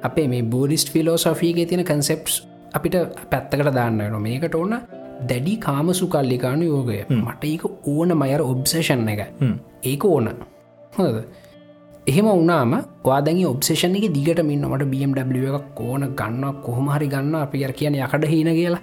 අපේ 0.03 0.27
මේ 0.27 0.43
බෝඩිස්ට 0.45 0.91
ෆිලෝසොෆීගේ 0.91 1.65
තියෙන 1.65 1.85
කන්සෙප්ස් 1.85 2.39
අපිට 2.73 2.95
පැත්තකට 3.29 3.73
දාන්න 3.73 3.97
වෙන 3.99 4.21
මේකට 4.21 4.55
ඕන 4.55 4.77
දැඩි 5.23 5.57
කාමසු 5.57 6.07
කල්ලිකානු 6.07 6.65
යෝගය 6.65 6.99
මට 7.17 7.43
ඒක 7.45 7.65
ඕන 7.87 8.17
මයර 8.17 8.41
ඔබ්සේෂන් 8.43 9.07
එක. 9.09 9.21
ඒක 9.83 10.05
ඕන. 10.05 10.29
හොද 10.93 11.17
එහෙම 12.09 12.27
උනාම 12.31 12.71
වාදගේ 13.03 13.49
ඔබ්සේෂන් 13.51 13.97
එක 13.99 14.07
දිගට 14.15 14.41
මින්නමට 14.49 14.85
BMW 14.93 15.51
එකක් 15.51 15.79
ඕන 15.81 16.05
ගන්න 16.19 16.61
කොහොමහරි 16.65 17.07
ගන්න 17.13 17.35
අපි 17.41 17.65
අර 17.65 17.73
කියන 17.73 17.97
යකට 17.97 18.25
හීන 18.31 18.49
කියලා. 18.57 18.81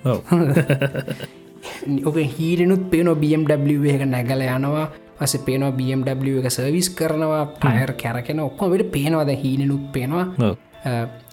ඕක 2.04 2.18
හීරනුත් 2.36 2.84
පේන 2.92 3.10
BMW 3.16 3.96
එක 3.96 4.04
නැගල 4.06 4.44
යනවා. 4.48 4.86
පස 5.18 5.34
පේනවා 5.46 5.72
BMW 5.72 6.36
එක 6.42 6.50
සර්විස් 6.50 6.90
කරනවා. 6.90 7.42
පයර් 7.56 7.92
කැරකෙන 8.02 8.40
ඔක්කොම 8.40 8.72
විට 8.72 8.92
පේනවාද 8.92 9.32
හීනනුත් 9.34 9.84
පේනවා. 9.92 10.52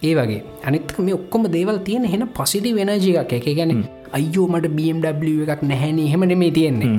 ඒ 0.02 0.14
වගේ. 0.14 0.42
අනිත්ක 0.64 0.98
මේ 1.00 1.14
ඔක්කොම 1.14 1.46
දේවල් 1.50 1.78
තියෙන 1.86 2.04
හෙන 2.06 2.26
පොසිටි 2.30 2.74
වෙනජිකක් 2.74 3.32
එක 3.32 3.48
ගැන 3.52 3.84
අයෝ 4.12 4.48
මට 4.48 4.74
BMW 4.76 5.46
එකක් 5.46 5.62
නැහැන 5.62 5.98
එහෙම 6.00 6.28
නෙමේ 6.32 6.50
තියෙන්නේ. 6.50 6.90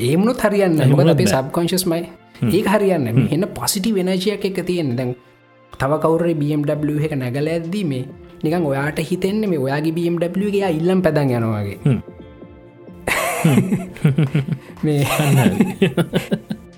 ඒමුණුත් 0.00 0.42
හරියන්න 0.44 0.82
මොකද 0.90 1.14
අපේ 1.14 1.30
සබ්කොංශස්මයි 1.34 2.02
ඒ 2.34 2.62
හරියන්න 2.64 3.06
එන්න 3.28 3.46
පොසිටි 3.54 3.94
වෙනජයක් 3.94 4.44
එක 4.44 4.58
තියෙන 4.66 4.96
දැන් 4.96 5.14
තව 5.72 5.92
කවුර 6.02 6.24
BMW 6.34 6.98
එක 7.06 7.14
නැගල 7.16 7.48
ඇද්දී 7.48 7.84
මේ 7.84 8.04
නිකන් 8.42 8.66
ඔයාට 8.66 8.98
හිතෙන්නේ 9.02 9.48
මේ 9.48 9.62
ඔයාගේ 9.66 9.94
BMW 9.94 10.48
එක 10.60 10.80
ඉල්ලම් 10.80 11.02
පැදන් 11.02 11.30
යනවාගේ 11.32 11.78
මේ 14.84 15.02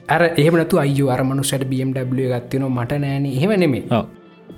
අර 0.09 0.23
එහමනතු 0.35 0.77
අයු 0.79 1.09
අරමනුසට 1.09 1.65
BMW 1.65 2.29
ගත්තින 2.33 2.67
මට 2.69 3.01
නෑන. 3.01 3.27
එහෙම 3.29 3.53
නෙමේ 3.57 3.85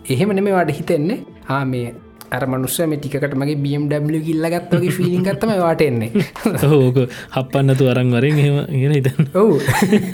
එහෙම 0.06 0.30
නෙමේ 0.30 0.52
වාට 0.52 0.70
හිතෙන්නේ. 0.70 1.18
ආ 1.48 1.64
මේ 1.64 1.94
අර 2.30 2.42
මනුස්ස 2.46 2.78
මේ 2.82 2.98
ටිකට 2.98 3.34
මගේ 3.34 3.56
BMW 3.56 4.20
කිල්ල 4.20 4.46
ගත්තවගේ 4.46 4.90
ෆිලින් 4.90 5.22
ගත්තම 5.22 5.52
වාටෙන්නේ 5.58 6.10
ඕක 6.76 6.98
හපන්නතු 7.30 7.88
අරං 7.88 8.10
වරින් 8.12 8.38
එහෙම 8.38 8.56
ගෙන 8.72 8.94
හිතන්න 8.98 9.30
ඔවු 9.34 9.60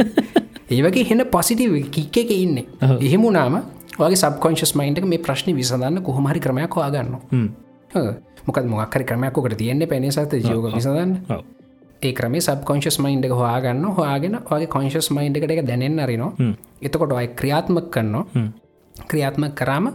ඒවගේ 0.72 1.04
හෙන 1.04 1.24
පොසිටව 1.28 1.74
කික්ක 1.90 2.16
එක 2.18 2.30
ඉන්න. 2.32 2.58
එහෙමුණනාම 3.00 3.56
වගේ 3.98 4.16
සබකොන්ශස් 4.16 4.74
මයින්ට 4.74 5.04
මේ 5.06 5.18
ප්‍රශ්න 5.20 5.54
විසඳන්න 5.54 6.02
කොහොමහරි 6.02 6.40
ක්‍රමයක් 6.40 6.76
වාගන්න 6.76 7.16
මොකත් 8.46 8.64
මොක්කරි 8.66 9.04
ක්‍රමයක්කට 9.04 9.56
තියෙන්නේ 9.56 9.86
පැනේ 9.86 10.12
සත 10.12 10.40
ජෝග 10.42 10.70
විසඳන්න. 10.72 11.12
ඒ 12.02 12.12
ක්‍රම 12.12 12.34
සබකොන්ශස් 12.38 12.98
මයින්ඩ 12.98 13.28
හවාගන්න 13.32 13.84
හවාගෙන 13.90 14.38
වගේ 14.44 14.68
කොංශස් 14.68 15.10
මයින්ඩ 15.10 15.38
එකට 15.38 15.52
එක 15.52 15.62
දැනෙන් 15.66 15.98
අරිනවා. 15.98 16.50
එතකොට 16.82 17.12
ඔයි 17.12 17.28
ක්‍රියාත්මක 17.38 17.90
කරනවා. 17.90 18.24
ක්‍රියාත්ම 18.94 19.44
කරාම 19.54 19.86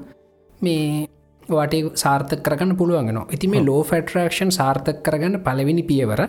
මේ 0.62 1.08
වාටේ 1.50 1.82
සාර්ථක 1.96 2.44
කරගන්න 2.44 2.78
පුළුවන්ගෙන 2.78 3.20
ඉති 3.32 3.48
මේ 3.48 3.66
ලෝ 3.66 3.82
ෆෙටරක්ෂන් 3.84 4.52
සාර්ථක 4.52 5.02
කරගන්න 5.04 5.40
පලවෙනි 5.40 5.84
පියවර 5.84 6.22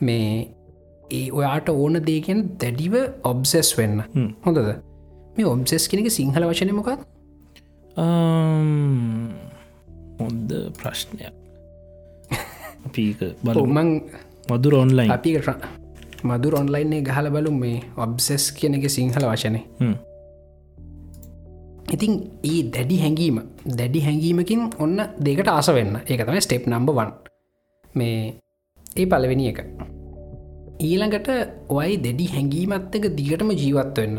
මේ 0.00 0.28
ඒ 1.10 1.30
ඔයාට 1.30 1.68
ඕන 1.68 2.00
දේගෙන් 2.06 2.38
දැඩිව 2.60 2.94
ඔබ්සෙස් 3.24 3.72
වෙන්න. 3.78 4.02
හොඳද? 4.44 4.70
මේ 5.36 5.46
ඔබ්සෙස් 5.46 5.88
කෙනෙක 5.88 6.10
සිංහල 6.10 6.44
වචන 6.50 6.72
මොකක් 6.74 6.90
හොන්ද 10.18 10.50
ප්‍රශ්නයක්. 10.78 11.32
අපීක 12.86 13.20
බල 13.42 13.58
උමං 13.58 13.88
මදුර 14.50 14.74
ඔන්ලයින් 14.74 15.10
අපිට 15.10 15.48
මදුර 16.24 16.54
ඔන්ලයින්නේ 16.54 17.02
ගහල 17.02 17.30
බලු 17.30 17.50
මේ 17.52 17.80
ඔබ්සෙස් 17.98 18.52
කියන 18.52 18.74
එක 18.74 18.86
සිංහල 18.88 19.24
වචනය 19.24 19.60
ඉතින් 21.88 22.12
ඒ 22.42 22.60
දැඩි 22.68 22.96
හැඟීම 22.98 23.36
දැඩි 23.72 24.00
හැඟීමකින් 24.00 24.62
ඔන්න 24.78 24.98
දෙකට 25.18 25.48
ආස 25.48 25.68
වෙන්න. 25.68 26.00
ඒක 26.02 26.20
තමයි 26.22 26.40
ස්ටෙප් 26.40 26.66
නම්බ 26.66 26.90
වන් 26.90 27.12
මේ 27.94 28.34
ඒ 28.96 29.06
පලවෙනි 29.06 29.48
එක 29.48 29.60
ඊළඟට 30.80 31.28
ඔයි 31.70 31.96
දෙඩි 31.98 32.26
හැඟීමත් 32.32 32.96
එක 32.98 33.06
දිගටම 33.18 33.50
ජීවත් 33.52 33.98
වෙන්න. 33.98 34.18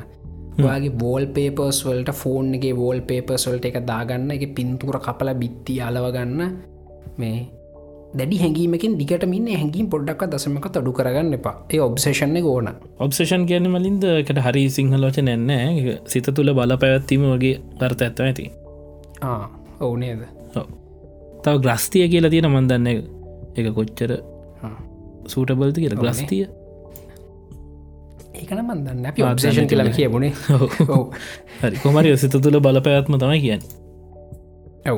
ඔයාගේ 0.59 0.95
වෝල් 1.01 1.25
පේපර්ස් 1.35 1.83
වලට 1.85 2.15
ෆෝන් 2.21 2.55
එක 2.57 2.65
වෝල් 2.75 3.01
පේපර්ස්වල්ට 3.09 3.67
එක 3.69 3.77
දාගන්න 3.85 4.31
එක 4.31 4.45
පින්තුර 4.57 4.97
කපල 4.99 5.29
බිත්ති 5.41 5.75
අලවගන්න 5.87 6.41
මේ 7.17 7.37
දැඩි 8.13 8.39
හැඟීමකින් 8.43 8.97
දිගටමින්න 9.01 9.51
හැඟීම් 9.53 9.89
පොඩ්ඩක් 9.93 10.23
දසමක 10.31 10.71
තොඩු 10.73 10.93
කරගන්න 10.99 11.37
එපා. 11.37 11.55
ඒ 11.73 11.79
ඔබ්සේෂණ 11.79 12.37
ඕන. 12.43 12.69
ඔබ්සේෂන් 12.99 13.45
කියන 13.45 13.69
මලින්ද 13.69 14.07
කට 14.27 14.45
හරි 14.47 14.63
සිංහලෝච 14.69 15.19
නැන්නෑ 15.21 15.99
සිත 16.05 16.31
තුළ 16.33 16.53
බල 16.53 16.73
පැවැත්වීම 16.83 17.27
වගේ 17.33 17.59
අර්ථ 17.81 18.07
ඇත්ව 18.07 18.25
ඇති 18.25 18.47
ඔවුනේද 19.79 20.25
තව 21.43 21.55
ග්‍රස්තිය 21.63 22.07
කියලා 22.09 22.33
තියෙන 22.33 22.49
මන්දන්න 22.49 22.87
එක 23.57 23.69
කොච්චර 23.77 24.11
සූටබල්ති 25.33 25.79
කියල? 25.83 25.95
ග්‍රස්තිය 26.03 26.43
ඒකන 28.41 28.59
මන්දන්න 28.65 29.05
අපි 29.11 29.25
ඔබ්සේෂන් 29.29 29.67
කියල 29.71 29.81
කියබුණේ 29.97 30.33
හරි. 31.61 31.75
කොමරි 31.83 32.13
සිත 32.23 32.37
තුළ 32.43 32.59
බල 32.67 32.79
පැත්ම 32.87 33.17
තමයි 33.23 33.39
කියන්න. 33.45 33.63
ඇව් 34.85 34.97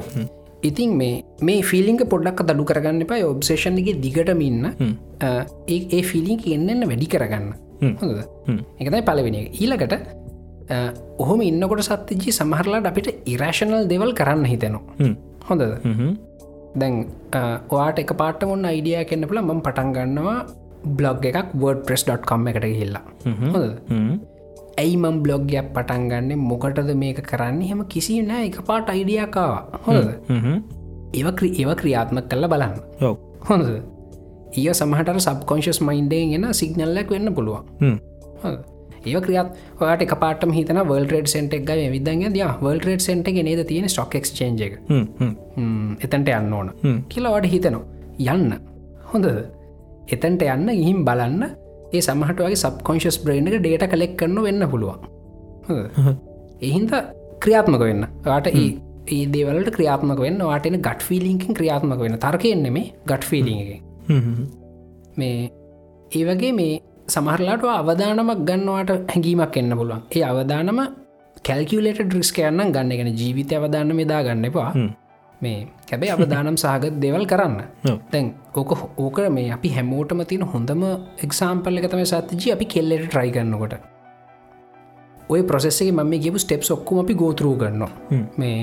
ඉතින් 0.69 0.89
මේ 0.99 1.23
මේ 1.47 1.61
ෆිලිංක 1.69 2.01
පොඩ්ඩක් 2.13 2.43
දඩු 2.49 2.63
කරගන්න 2.69 3.03
එපා. 3.05 3.19
ඔබ්සේෂන්ගේ 3.33 3.95
දිගටම 4.05 4.41
ඉන්න. 4.49 4.63
ඒ 5.75 6.01
ෆිලිං 6.11 6.39
එන්නන්න 6.55 6.87
වැඩි 6.91 7.07
කරගන්න. 7.15 7.51
හොඳ 8.01 8.11
එකතයි 8.81 9.03
පලවෙෙන 9.09 9.37
ඊලකට 9.39 9.93
ඔහොම 11.23 11.41
ඉන්නකොට 11.49 11.83
සත්තිජී 11.87 12.35
සමහරලාට 12.39 12.89
අපිට 12.91 13.07
ඉරශනල් 13.33 13.87
දෙවල් 13.91 14.11
කරන්න 14.19 14.45
හිතෙනවා. 14.51 15.13
හොඳද 15.49 15.63
දැන් 16.81 16.95
ඔයාට 17.75 18.01
එක 18.03 18.11
පාට 18.21 18.43
මොන්න 18.49 18.71
අයිඩිය 18.71 18.97
කෙන්න්න 19.11 19.29
පුල 19.29 19.41
ම 19.43 19.61
පටන් 19.67 19.93
ගන්නවා 19.97 20.37
බ්ලොග් 20.99 21.25
එකක් 21.29 21.55
ප්‍රස්.com 21.87 22.47
එකට 22.51 22.67
හිල්ලා 22.81 23.05
හොඳ 23.53 23.65
ඇයි 24.81 24.95
මම් 24.97 25.15
බ්ලොග්යක් 25.23 25.69
පටන් 25.75 26.03
ගන්න? 26.11 26.41
මොකටද 26.49 26.91
මේක 27.03 27.19
කරන්න? 27.29 27.61
හෙම 27.69 27.81
කිසි 27.93 28.13
නෑ. 28.23 28.43
එක 28.49 28.59
පාට 28.67 28.91
අයිඩියකාව 28.93 29.53
හොඳද? 29.85 30.09
ඒව 31.17 31.27
ඒව 31.61 31.71
ක්‍රියාත්මක 31.81 32.27
කල්ල 32.31 32.45
බලන්න. 32.53 32.75
හොඳද? 33.49 33.71
ඒ 34.59 34.73
සමහට 34.73 35.09
සබ්කොන්ශස් 35.25 35.79
මයින්ඩේ 35.87 36.23
ගෙන 36.31 36.45
සිගනල්ලක් 36.59 37.09
වෙන්න 37.15 37.33
පුළුවන් 37.37 37.65
ඒ 39.05 39.21
ක්‍රියාත් 39.25 39.49
ඔයාට 39.79 40.03
එක 40.05 40.13
පාටම 40.23 40.51
හිතන 40.57 40.81
වල් 40.89 41.05
රඩ 41.05 41.31
සෙන්ට 41.33 41.53
එක 41.53 41.69
විදන්න 41.95 42.33
ද 42.33 42.49
වල් 42.63 42.79
රඩ 42.79 43.05
සෙන්ට 43.07 43.31
නේද 43.49 43.63
තියෙන 43.67 43.89
ස්ටොක් 43.89 44.15
එක? 44.15 44.27
එතන්ට 46.05 46.29
යන්න 46.39 46.53
ඕන. 46.53 46.73
කියලාවට 47.09 47.49
හිතනවා. 47.53 47.85
යන්න. 48.33 48.53
හොඳද? 49.13 49.29
එතන්ට 50.15 50.43
යන්න 50.47 50.67
ගිහිම් 50.73 51.05
බලන්න. 51.05 51.47
ඒ 51.93 52.01
සමහට 52.01 52.43
වගේ 52.45 52.59
සබ්කොන්ශස් 52.63 53.21
බ්‍රේන් 53.23 53.47
එක 53.47 53.61
ඩේට 53.61 53.87
කලෙක් 53.93 54.13
කරන්න 54.19 54.43
වෙන්න 54.47 54.67
පුළුවන්. 54.73 54.99
එහින්ද 56.61 56.93
ක්‍රියාත්මක 57.39 57.81
වෙන්න. 57.81 58.05
ට 58.25 58.53
ඒ 58.53 58.69
ඒ 59.09 59.25
දේවලට 59.33 59.71
ක්‍රියාත්මක 59.75 60.19
වෙන්න. 60.25 60.43
වාටන 60.49 60.77
ගට් 60.79 61.01
ෆිලිංකින් 61.01 61.57
ක්‍රියාත්මක 61.57 62.01
වෙන 62.03 62.19
තර්කයෙන්නෙ 62.25 62.71
මේ 62.71 62.91
ගට් 63.05 63.23
ෆිලිං 63.31 63.59
එක 63.63 63.81
මේ 65.17 65.49
ඒ 66.11 66.23
වගේ 66.25 66.53
මේ 66.53 66.79
සමහරලාට 67.09 67.67
අවධානමක් 67.73 68.41
ගන්නවාට 68.47 68.91
හැඟීමක් 69.11 69.57
එන්න 69.57 69.77
පුළුවන්. 69.77 70.01
ඒ 70.11 70.23
අවධානම 70.23 70.79
කැල්කියලට 71.47 72.01
ඩ්‍රිස් 72.03 72.31
යන්න 72.39 72.73
ගන්න. 72.73 72.91
ගෙන 72.91 73.11
ජීවිතය 73.13 73.55
අවදාන්න 73.55 73.95
මෙදා 73.95 74.23
ගන්න 74.23 74.49
එපා. 74.49 74.71
මේ 75.41 75.59
හැබැයි 75.91 76.15
අවදානම් 76.15 76.57
සහගත් 76.57 76.95
දෙවල් 77.01 77.25
කරන්න. 77.25 77.61
තැන් 78.11 78.33
ඕක 78.55 78.71
ඕක 78.97 79.19
මේ 79.29 79.51
අපි 79.51 79.69
හැමෝටම 79.69 80.23
තියෙන 80.23 80.49
හොඳම 80.53 80.83
එක්සාම්පල්ල 81.25 81.79
එකතම 81.81 82.03
සත්ජී 82.05 82.55
අපි 82.55 82.65
කෙල්ලෙට 82.65 83.05
ට්‍රයි 83.05 83.31
කරන්නකොට 83.31 83.75
ඔය 85.29 85.41
ප්‍රසෙස්සේ 85.43 85.91
මම 85.91 86.13
කියපු 86.19 86.39
ස්ටෙප් 86.39 86.67
ඔක්කුම 86.71 86.99
අපි 86.99 87.13
ගෝතරූ 87.13 87.55
කරනවා. 87.55 87.91
මේ 88.37 88.59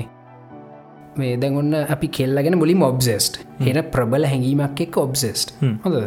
මේ 1.17 1.33
දැන්ඔන්න 1.37 1.73
අපි 1.89 2.07
කෙල්ලගෙන 2.09 2.57
මුලින් 2.57 2.83
ඔබ්සෙස්ට් 2.83 3.41
එන 3.61 3.79
ප්‍රබල 3.93 4.25
හැඟීමක් 4.25 4.81
එක් 4.81 4.97
ඔබ්සෙස්ට් 4.97 5.55
හොඳ 5.83 5.97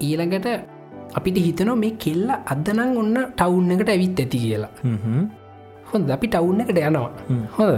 ඊළඟට 0.00 0.48
අපිට 1.18 1.38
හිතනෝ 1.46 1.76
මේ 1.76 1.96
කෙල්ල 2.02 2.28
අදනං 2.52 2.80
ඔන්න 3.02 3.16
ටවුන් 3.36 3.72
එකට 3.74 3.88
ඇවිත් 3.94 4.20
ඇති 4.20 4.38
කියලා. 4.44 4.70
හොඳ 5.90 6.10
අපි 6.16 6.26
ටවුන් 6.28 6.60
එකට 6.62 6.78
යනවා. 6.78 7.10
හොඳ? 7.56 7.74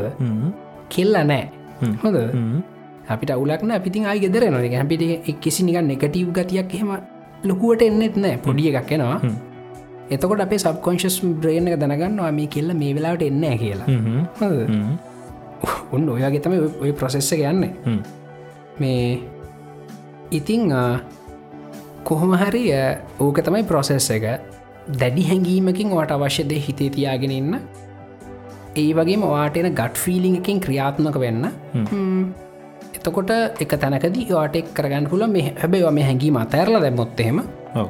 කෙල්ල 0.89 1.15
නෑ. 1.31 1.45
හොඳ? 2.03 2.19
අපිට 3.09 3.31
අවුලක්න 3.35 3.71
අපිතින් 3.79 4.05
අයි 4.07 4.21
ගෙදර 4.25 4.45
නො 4.51 4.59
හැපිට 4.59 5.03
කිසි 5.41 5.65
නික 5.65 5.81
නෙගටීව් 5.83 6.29
ගතියක් 6.33 6.75
එහෙම 6.75 6.91
ලොකුවට 7.45 7.83
එන්නෙත් 7.83 8.17
නෑ. 8.17 8.37
පොඩිය 8.39 8.71
එකක් 8.71 8.93
එනවා. 8.93 9.21
එතකොට 10.11 10.41
අපේ 10.45 10.59
සබ්කොංශස් 10.59 11.17
බ්‍රේන 11.41 11.69
එක 11.69 11.81
දැනගන්නවා 11.81 12.33
මේ 12.33 12.47
කෙල්ල 12.47 12.75
මේ 12.75 12.95
වෙලාවට 12.97 13.23
එන්න 13.23 13.45
කියලා. 13.63 13.89
ඔන්න 15.93 16.09
ඔයාගේ 16.09 16.43
තම 16.45 16.55
ඔය 16.83 16.93
ප්‍රොසෙස්ස 16.93 17.33
යන්න. 17.33 17.65
මේ 18.81 19.21
ඉතිං 20.31 20.71
කොහොම 22.05 22.33
හරි 22.43 22.65
ඕක 23.21 23.39
තමයි 23.47 23.65
ප්‍රොසෙස් 23.71 24.11
එක. 24.17 24.27
දැඩි 25.01 25.23
හැඟීමකින් 25.31 25.91
වට 25.97 26.19
අවශ්‍යදය 26.19 26.59
හිතේ 26.67 26.91
තියාගෙන 26.97 27.35
ඉන්න. 27.39 27.59
ඒ 28.77 28.91
වගේ 28.99 29.19
මවාටෙන 29.23 29.75
ගට් 29.81 29.97
ෆිලිං 30.05 30.37
එකින් 30.41 30.61
ක්‍රියාත්මක 30.61 31.19
වෙන්න. 31.25 31.45
එතකොට 32.97 33.31
එක 33.65 33.73
තැනකද 33.83 34.19
වාටෙක් 34.31 34.75
කරගන්න 34.77 35.09
පුල 35.13 35.27
මේ 35.37 35.55
හැබැයි 35.63 35.91
මේ 35.99 36.05
හැඟීම 36.09 36.37
අතෑරල 36.45 36.81
දැම්මොත්තහෙම 36.85 37.43
ඔව. 37.81 37.89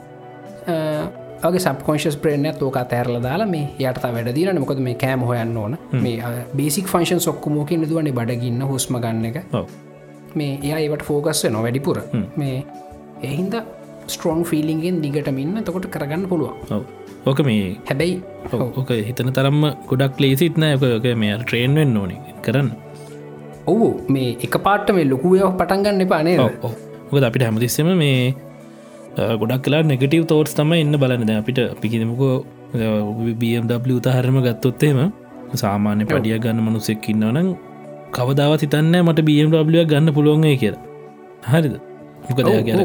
ගේ 1.44 1.62
සබකොන්ශස් 1.64 2.16
ප්‍රේන 2.22 2.48
තෝක 2.59 2.76
තෑරල 2.93 3.20
දාලා 3.28 3.48
මේ 3.55 3.68
යට 3.78 4.02
වැඩදින 4.02 4.60
මොකද 4.64 4.78
මේ 4.89 4.94
කෑම 5.05 5.24
හොයන්න 5.30 5.56
ඕන. 5.56 5.78
මේ 6.05 6.34
බේසික් 6.56 6.86
ෆංශන් 6.93 7.20
සොක්කුමෝකින් 7.26 7.89
දුවනේ 7.90 8.16
බඩගන්න 8.18 8.62
හුස්ම 8.72 8.98
ගන්න 9.05 9.24
එක. 9.30 9.39
මේ 10.34 10.59
එයා 10.62 10.78
ඒවට 10.84 11.06
ෆෝකස්ව 11.09 11.51
නො 11.51 11.62
වැඩිපුර. 11.62 12.02
මේ 12.36 12.64
එහින්ද 13.22 13.55
ස්ට්‍රෝන් 14.07 14.45
ෆිලිගෙන් 14.51 15.01
දිගටමින්න 15.05 15.65
තකොට 15.66 15.87
කරගන්න 15.95 16.24
පුළුවන්. 16.33 16.85
ඕක 17.27 17.41
මේ 17.49 17.66
හැබැයි 17.89 18.15
ඕක 18.81 18.91
හිතන 19.09 19.33
තරම්ම 19.39 19.65
ගොඩක් 19.91 20.23
ලේසිත් 20.24 20.57
නෑ. 20.62 20.79
ඔක 20.99 21.07
මේ 21.24 21.37
ට්‍රේන්වෙන් 21.43 21.97
ඕන 21.97 22.15
කරන්න. 22.47 22.70
ඔවු 23.66 23.89
මේ 24.15 24.31
එක 24.47 24.57
පාට 24.69 24.89
මේ 24.97 25.07
ලොකුවය 25.12 25.39
පටන්ගන්න 25.61 26.07
එපානේ 26.07 26.39
ඔක 26.41 27.23
අපිට 27.29 27.45
හැමතිස්සම 27.47 27.91
මේ 28.03 28.35
ගොඩක් 29.41 29.62
කලා 29.66 29.83
නෙගටව 29.91 30.24
තෝටස් 30.33 30.55
තම 30.59 30.73
එන්න 30.79 30.99
බලනද 31.03 31.33
අපිට 31.41 31.61
පිකිදමකෝ 31.83 32.35
BMW 33.41 33.99
උතාහරම 34.01 34.39
ගත්තොත්තේම 34.47 35.01
සාමාන්‍ය 35.62 36.05
පඩිය 36.11 36.39
ගන්න 36.45 36.65
මනුසෙක් 36.66 37.09
ඉන්නවනම් 37.12 37.49
කවදාව 38.16 38.53
හිතන්න 38.62 38.95
මට 39.05 39.24
BMW 39.29 39.85
ගන්න 39.91 40.15
පුළුවන්ගේ 40.16 40.57
කියලා. 40.62 40.83
හරිද? 41.53 41.74
මොකද 42.29 42.49
ගැන 42.69 42.81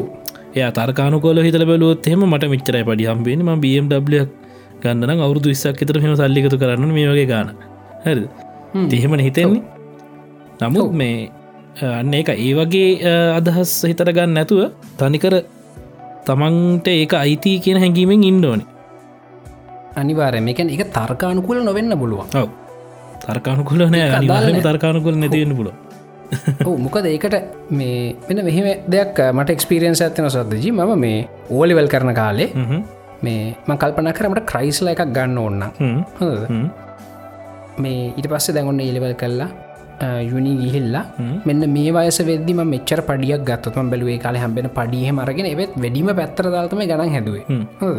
එය 0.58 0.68
තර්කානුකෝල 0.80 1.40
හිතල 1.48 1.66
බැලුවොත් 1.72 2.08
එහෙම 2.10 2.22
මට 2.32 2.52
මිච්චරයි 2.54 2.84
පඩි 2.90 3.10
හම්බේන 3.12 3.42
ම 3.46 3.50
BMW 3.64 4.22
ගන්නන 4.84 5.24
අවුදු 5.28 5.48
විස්සක් 5.54 5.82
තර 5.90 5.98
හෙම 6.04 6.14
සල්ලිකතු 6.22 6.58
කරන්න 6.62 6.94
මේ 6.98 7.08
වගේ 7.12 7.28
ගාන. 7.34 7.50
හරි 8.06 8.24
තිහෙමන 8.92 9.22
හිතෙන්නේ. 9.28 9.64
නමුත් 10.62 10.92
මේ 10.94 11.30
අන්න 12.00 12.14
එක 12.14 12.30
ඒ 12.36 12.54
වගේ 12.60 12.90
අදහස් 13.40 13.74
හිතර 13.90 14.10
ගන්න 14.12 14.34
නැතුව 14.38 14.62
තනිකර 15.00 15.36
තමන්ට 16.28 16.88
ඒක 16.94 17.14
අයිති 17.16 17.52
කියන 17.64 17.78
හැඟීමෙන් 17.78 18.24
ඉන්ඩෝනි 18.24 18.66
අනිවාරය 19.98 20.40
මේකැන් 20.42 20.70
එක 20.70 20.94
තර්කානුකුල 20.94 21.60
නොවෙන්න 21.64 21.94
පුළුවන්. 22.02 22.28
ඔව. 22.42 22.50
තර්කානුකුල 23.24 23.82
නෑ. 23.90 24.62
තර්කානුකුල 24.62 25.16
නැතිවෙන්න 25.16 25.58
පුල 25.58 25.70
ඔවු 25.70 25.87
මොකද 26.86 27.06
ඒකට 27.14 27.38
මේ 27.80 28.16
වෙන 28.30 28.44
මෙහෙම 28.48 28.68
දෙයක් 28.96 29.22
මට 29.34 29.56
එක්ස්පිරියන්ස් 29.58 30.02
ඇත්තන 30.06 30.30
සද්දජි 30.30 30.72
ම 30.72 30.96
මේ 31.06 31.20
ඕලිවල් 31.52 31.88
කරන 31.94 32.14
කාලේ 32.22 32.50
මේ 33.24 33.56
ම 33.68 33.78
කල්පන 33.84 34.12
කරමට 34.18 34.44
ක්‍රයිස්ල 34.52 34.92
එකක් 34.94 35.06
ගන්න 35.16 35.38
ඕන්න 35.38 35.64
මේ 37.86 38.04
ඊට 38.18 38.28
පස්සේ 38.34 38.56
දැගොන්න 38.58 38.84
ඒලිවල් 38.88 39.16
කල්ලා 39.24 39.50
යුනි 40.24 40.52
ගිහිල්ලා. 40.62 41.06
මෙන්න 41.46 41.64
මේ 41.76 41.92
වයස 41.92 42.20
වෙදදි 42.30 42.54
මෙච්චර 42.54 43.02
පඩියක් 43.10 43.42
ගත්තතුම 43.50 43.90
බැලුවේ 43.92 44.20
කාල 44.26 44.36
හම්බෙන 44.36 44.70
පඩිය 44.78 45.12
මරගෙන 45.12 45.48
එවෙත් 45.54 45.74
වැඩීම 45.78 46.12
පැත්තර 46.20 46.52
දාල්තම 46.56 46.82
ගන 46.92 47.10
හැදුවේ. 47.16 47.46
හොද 47.82 47.98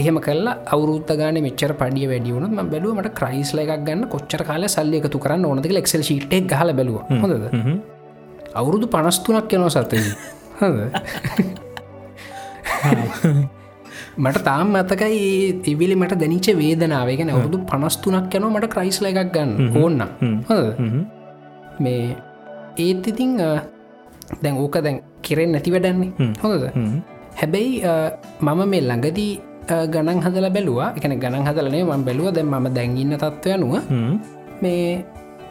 එහෙම 0.00 0.18
කල්ලා 0.26 0.56
අවුරුත්ත 0.74 1.10
ගන 1.20 1.38
මෙචර 1.46 1.72
පඩිය 1.80 2.06
වැඩියවුණත් 2.12 2.52
ම 2.56 2.68
බැලුවමට 2.72 3.10
ක්‍රයිස්ල 3.20 3.62
එකක් 3.62 3.72
ගන්න 3.86 4.04
කොච්චර 4.14 4.42
කාල 4.50 4.64
සල්ලි 4.74 4.96
එකතු 5.00 5.18
කරන්න 5.24 5.48
ඕනද 5.50 5.66
එක්සල් 5.82 6.02
ශීට් 6.08 6.52
හල 6.60 6.70
බැලුව. 6.80 7.00
හොඳද? 7.22 7.46
අවුරුදු 8.60 8.86
පනස්තුනක් 8.94 9.52
යනවා 9.56 9.72
සතයි 9.76 10.02
හොද 10.60 10.76
මට 14.18 14.42
තාම් 14.48 14.72
මතකයි 14.76 15.20
තිවිලි 15.64 15.94
මට 16.00 16.18
දැනිච 16.22 16.46
වේදනාවගෙන 16.60 17.30
අවුදු 17.36 17.58
පනස්තුනක් 17.70 18.34
යන 18.38 18.46
මට 18.54 18.72
ක්‍රයිස්ල 18.74 19.04
එකක් 19.10 19.30
ගන්න. 19.36 19.50
ඕන්න 19.82 20.00
මේ 21.84 22.02
ඒත් 22.84 23.06
ඉතිං 23.12 23.32
දැන් 24.42 24.56
ඕක 24.64 24.76
දැන් 24.86 24.98
කෙරෙන් 25.26 25.50
නැති 25.54 25.70
වැඩන්නේ 25.74 26.32
හොඳද? 26.42 26.66
හැබැයි 27.40 27.72
මම 28.40 28.60
මේ 28.72 28.82
ළඟදී 28.88 29.32
ගණන් 29.86 30.20
හදල 30.26 30.50
බැලවා. 30.56 30.90
එකන 30.96 31.16
ගණන් 31.24 31.48
හදලනේ 31.48 31.84
ම 31.84 32.04
බැලුව 32.04 32.34
දැ 32.34 32.44
ම 32.44 32.68
දැන්ගන්න 32.74 33.16
තත්ව 33.16 33.56
යනුව 33.56 33.74
මේ 34.62 34.84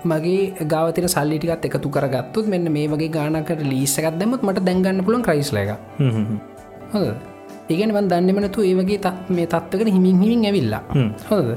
මගේ 0.04 0.68
ගාවතර 0.68 1.08
සල්ලිටිකත් 1.08 1.66
එකතු 1.66 1.90
කරගත්තුත් 1.90 2.48
මෙන්න 2.48 2.72
මේ 2.72 2.88
වගේ 2.88 3.10
ගානකට 3.10 3.62
ලීසකත් 3.64 4.16
දෙමත් 4.22 4.42
මට 4.44 4.66
දැන්ගන්න 4.68 5.04
පුළන් 5.04 5.22
ක්‍රයිස්ල 5.22 5.58
එක 5.58 5.76
හොද 6.94 7.08
ඒගන 7.70 7.94
වන් 7.94 8.08
දන්නමනතු 8.12 8.64
ඒ 8.64 8.76
වගේ 8.76 9.00
තත් 9.00 9.30
මේ 9.30 9.48
තත්වකට 9.48 9.94
හිමින් 9.96 10.18
හිමින් 10.22 10.46
ඇවිල්ලා. 10.46 10.84
හොද 11.30 11.50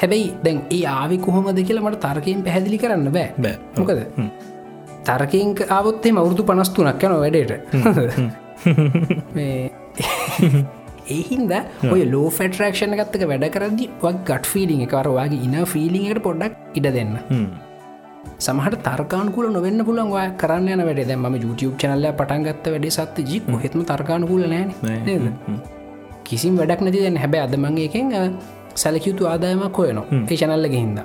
හැබැයි 0.00 0.26
දැන් 0.44 0.58
ඒ 0.70 0.84
ආවි 0.86 1.18
කොහොමද 1.18 1.60
කියලා 1.60 1.84
මට 1.84 2.00
තර්කයෙන් 2.00 2.42
පැහැදිලි 2.42 2.78
කරන්න 2.78 3.12
බෑ. 3.12 3.28
බෑ. 3.38 3.56
මොකද? 3.78 4.00
තර්කයෙන් 5.06 5.54
ආවොත්තේ 5.70 6.12
මවුරුදු 6.12 6.42
පනස්තුනක් 6.48 7.02
යන 7.04 7.14
වැඩට 7.22 7.52
ඒහින්ද 11.16 11.52
ඔය 11.94 12.02
ලෝ 12.12 12.26
ෆෙටරක්ෂණ 12.38 12.98
ගත්තක 13.00 13.24
වැඩ 13.30 13.46
කරදදි 13.54 13.86
වක් 14.02 14.18
ගට් 14.28 14.52
ෆිලිං 14.52 14.84
එකවරවාගේ 14.86 15.40
ඉන 15.46 15.56
ෆිලිංට 15.72 16.20
පොඩ්ඩක් 16.26 16.78
ඉඩ 16.80 16.88
දෙන්න. 16.98 17.14
සමහට 18.46 18.78
තර්කානකුල 18.86 19.48
නොවෙන්න 19.56 19.82
පුළන් 19.88 20.10
වා 20.16 20.26
කරන්න 20.42 20.68
යන 20.74 20.84
වැඩ. 20.88 21.12
ම 21.22 21.34
YouTube 21.44 21.74
චනල්ල 21.80 22.06
පටන්ගත්ත 22.20 22.70
වැඩේ 22.74 22.94
සත්ත 22.96 23.26
ජි 23.30 23.40
හෙත්ම 23.64 23.82
තර්කානකුල 23.90 24.44
නෑ 24.54 24.64
කිසිම් 26.28 26.56
වැඩක් 26.60 26.80
නැති 26.86 27.04
දැන් 27.04 27.18
හැබැ 27.24 27.42
අදමගේ 27.46 27.88
එකෙන් 27.90 28.14
සැලකයුතු 28.82 29.28
ආදායමක් 29.32 29.72
කොයනවා 29.78 30.06
ඒ 30.30 30.36
චනල්ලග 30.40 30.74
හින්ද. 30.80 30.98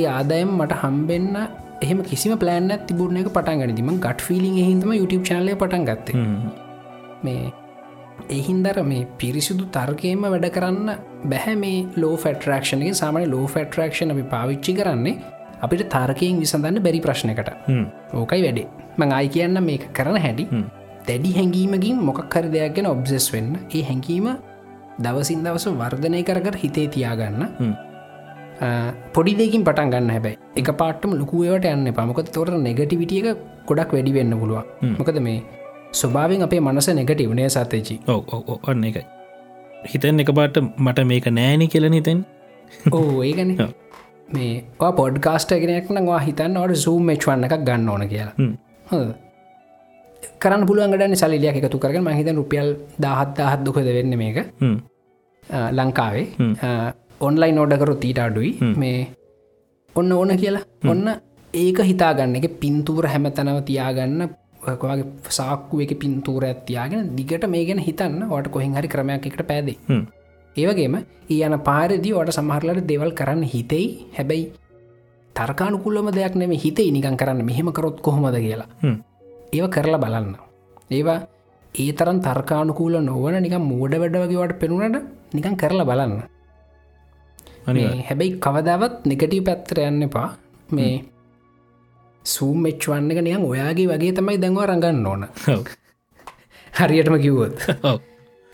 ඒ 0.00 0.06
ආදායම් 0.16 0.50
මට 0.58 0.82
හම්බෙන්න්න 0.82 1.36
එහෙම 1.84 1.98
කිසිම 2.10 2.32
පලෑන්න 2.42 2.72
තිබුණ 2.88 3.18
එක 3.20 3.30
පටන් 3.36 3.62
ගනිතිම 3.62 3.90
ගට් 4.04 4.20
ෆිලිං 4.28 4.54
හිදම 4.68 4.92
YouTube 5.00 5.24
චනලය 5.28 5.54
පටන් 5.62 5.84
ගත්ත. 5.88 6.08
මේ 7.24 7.52
එහින්දර 8.30 8.76
මේ 8.90 9.06
පිරිසිදු 9.18 9.64
තර්කයම 9.76 10.24
වැඩ 10.34 10.48
කරන්න 10.56 10.88
බැහැ 11.32 11.56
මේ 11.64 11.78
ලෝ 11.96 12.14
ෆෙටරක්ෂණගේ 12.16 12.94
සාමන 12.94 13.26
ලෝ 13.30 13.46
ෆෙටරක්ෂණ 13.46 14.14
අපි 14.14 14.24
පාවිච්චි 14.34 14.74
කරන්නේ 14.80 15.14
අපිට 15.60 15.84
තාරකයෙන් 15.96 16.40
විසඳන්න 16.42 16.82
බැරි 16.86 17.00
ප්‍රශ්නකට 17.06 17.50
ඕකයි 18.14 18.42
වැඩේ. 18.46 18.66
මං 18.98 19.16
අයි 19.18 19.28
කියන්න 19.36 19.62
මේක 19.70 19.84
කරන 19.92 20.18
හැටි. 20.26 20.46
දැඩි 21.08 21.32
හැඟීමකින් 21.38 21.98
මොකක්හර 22.08 22.44
දෙයක් 22.54 22.74
ගැන 22.76 22.88
ඔබ්සෙස් 22.94 23.26
වෙන්න. 23.34 23.52
ඒ 23.76 23.82
හැඟීම 23.90 24.28
දවසින් 25.04 25.44
දවස 25.46 25.66
වර්ධනය 25.82 26.22
කරකර 26.28 26.56
හිතේ 26.62 26.88
තියාගන්න. 26.94 27.44
පොඩි 29.14 29.34
දෙකින් 29.40 29.64
පටන් 29.64 29.92
ගන්න 29.92 30.10
හැබැයි. 30.10 30.38
එක 30.56 30.70
පාටම 30.82 31.14
ලොකුවට 31.20 31.70
යන්න 31.74 31.94
පමකොත් 31.98 32.32
තොට 32.36 32.50
නෙගටිවිටිය 32.66 33.22
එක 33.32 33.38
ගොඩක් 33.68 33.94
වැඩි 33.96 34.14
වෙන්න 34.18 34.38
පුළුවන්. 34.42 34.96
මොකද 34.98 35.20
මේ 35.20 35.42
ස්වභාවෙන් 35.92 36.46
අපේ 36.48 36.60
මනස 36.60 36.88
නෙගටි 37.00 37.26
වනේ 37.26 37.48
සතේචි 37.48 38.00
ඔව 38.06 38.56
ඔන්න 38.62 38.88
එකයි 38.90 39.04
හිතන් 39.92 40.24
එක 40.24 40.32
පාට 40.40 40.64
මට 40.64 41.06
මේක 41.12 41.28
නෑනි 41.40 41.68
කියල 41.74 41.92
හිතෙන් 41.92 42.24
ඕ 42.92 43.22
ඒගන 43.22 43.54
මේ 44.34 44.64
පොඩ්කාස්ට 44.96 45.52
ගෙනක්න 45.62 46.06
වා 46.06 46.18
හිතන්න 46.18 46.60
වට 46.62 46.82
සූම් 46.84 47.02
මෙච්වන්න 47.10 47.44
එකක් 47.44 47.64
ගන්න 47.68 47.88
ඕන 47.88 48.04
කියලා. 48.08 48.34
කරන්න 50.42 50.66
පුළුවන්ගට 50.68 51.18
සලියක් 51.22 51.56
එකතු 51.60 51.78
කරන 51.78 52.04
මහිත 52.04 52.28
රුපියල් 52.36 52.68
දහත් 53.04 53.36
දහත් 53.38 53.60
දුකද 53.66 53.88
වෙන්න 53.98 54.18
මේක. 54.22 54.38
ලංකාවේ. 55.78 56.26
ඔන්ලයින් 57.20 57.54
නෝඩකරු 57.54 57.94
තීට 57.94 58.20
අඩුයි. 58.26 58.52
මේ 58.76 59.08
ඔන්න 59.96 60.12
ඕන 60.12 60.36
කියලා. 60.36 60.64
ඔන්න 60.84 61.08
ඒක 61.54 61.78
හිතාගන්න 61.90 62.36
එක 62.36 62.60
පින්තූර 62.60 63.06
හැම 63.06 63.30
තැනව 63.32 63.64
තියාගන්න 63.64 64.28
ඔයගේ 64.66 65.04
සාක්කුව 65.38 65.80
එක 65.84 65.92
පින්තූර 66.02 66.44
ඇත්තියාගෙන 66.44 67.10
දිගට 67.18 67.44
මේ 67.54 67.64
ගැන 67.68 67.80
හිතන්න 67.88 68.22
වට 68.32 68.52
කොහෙන් 68.54 68.74
හරි 68.78 68.88
ක්‍රමයක් 68.94 69.26
එකට 69.30 69.42
පැදේ. 69.50 69.76
ඒවගේම 70.56 70.94
ඒ 71.30 71.40
යන 71.46 71.58
පාරදි 71.68 72.10
වට 72.18 72.36
සමහරලට 72.38 72.86
දෙවල් 72.90 73.12
කරන්න 73.20 73.42
හිතෙයි. 73.54 73.88
හැබැයි 74.18 74.52
තර්කානුකුල්ලම 75.36 76.08
දෙයක් 76.18 76.34
නෙම 76.34 76.52
හිතේ 76.64 76.90
නිකන් 76.96 77.16
කරන්න. 77.16 77.44
මෙහෙම 77.50 77.72
කරොත් 77.72 78.00
කොහොමද 78.00 78.38
කියලා. 78.46 78.68
ඒව 79.52 79.66
කරලා 79.76 80.02
බලන්න. 80.04 80.34
ඒවා 80.90 81.18
ඒ 81.74 81.92
තරන් 81.92 82.18
තර්කානුකූල 82.26 82.94
නොවන 83.10 83.36
නිකම් 83.44 83.64
මෝඩ 83.72 83.94
වැඩ 84.02 84.18
වගේවට 84.24 84.58
පෙනුනට 84.62 84.98
නිකන් 85.36 85.56
කරලා 85.62 85.88
බලන්න. 85.90 86.22
හැබැයි 88.08 88.40
කවදාවත් 88.44 89.06
නෙගටී 89.06 89.42
පැත්තර 89.48 89.80
යන්න 89.86 90.02
එපා. 90.08 90.28
මේ 90.76 91.04
සූම් 92.28 92.64
මෙච්වන්න 92.64 93.12
එක 93.12 93.20
නියම් 93.22 93.44
ඔයාගේ 93.44 93.90
වගේ 93.90 94.16
තමයි 94.16 94.40
දැන්ව 94.42 94.64
රඟන්න 94.64 95.06
ඕන. 95.06 95.22
හරියටම 96.72 97.16
කිව්වොත්. 97.24 97.54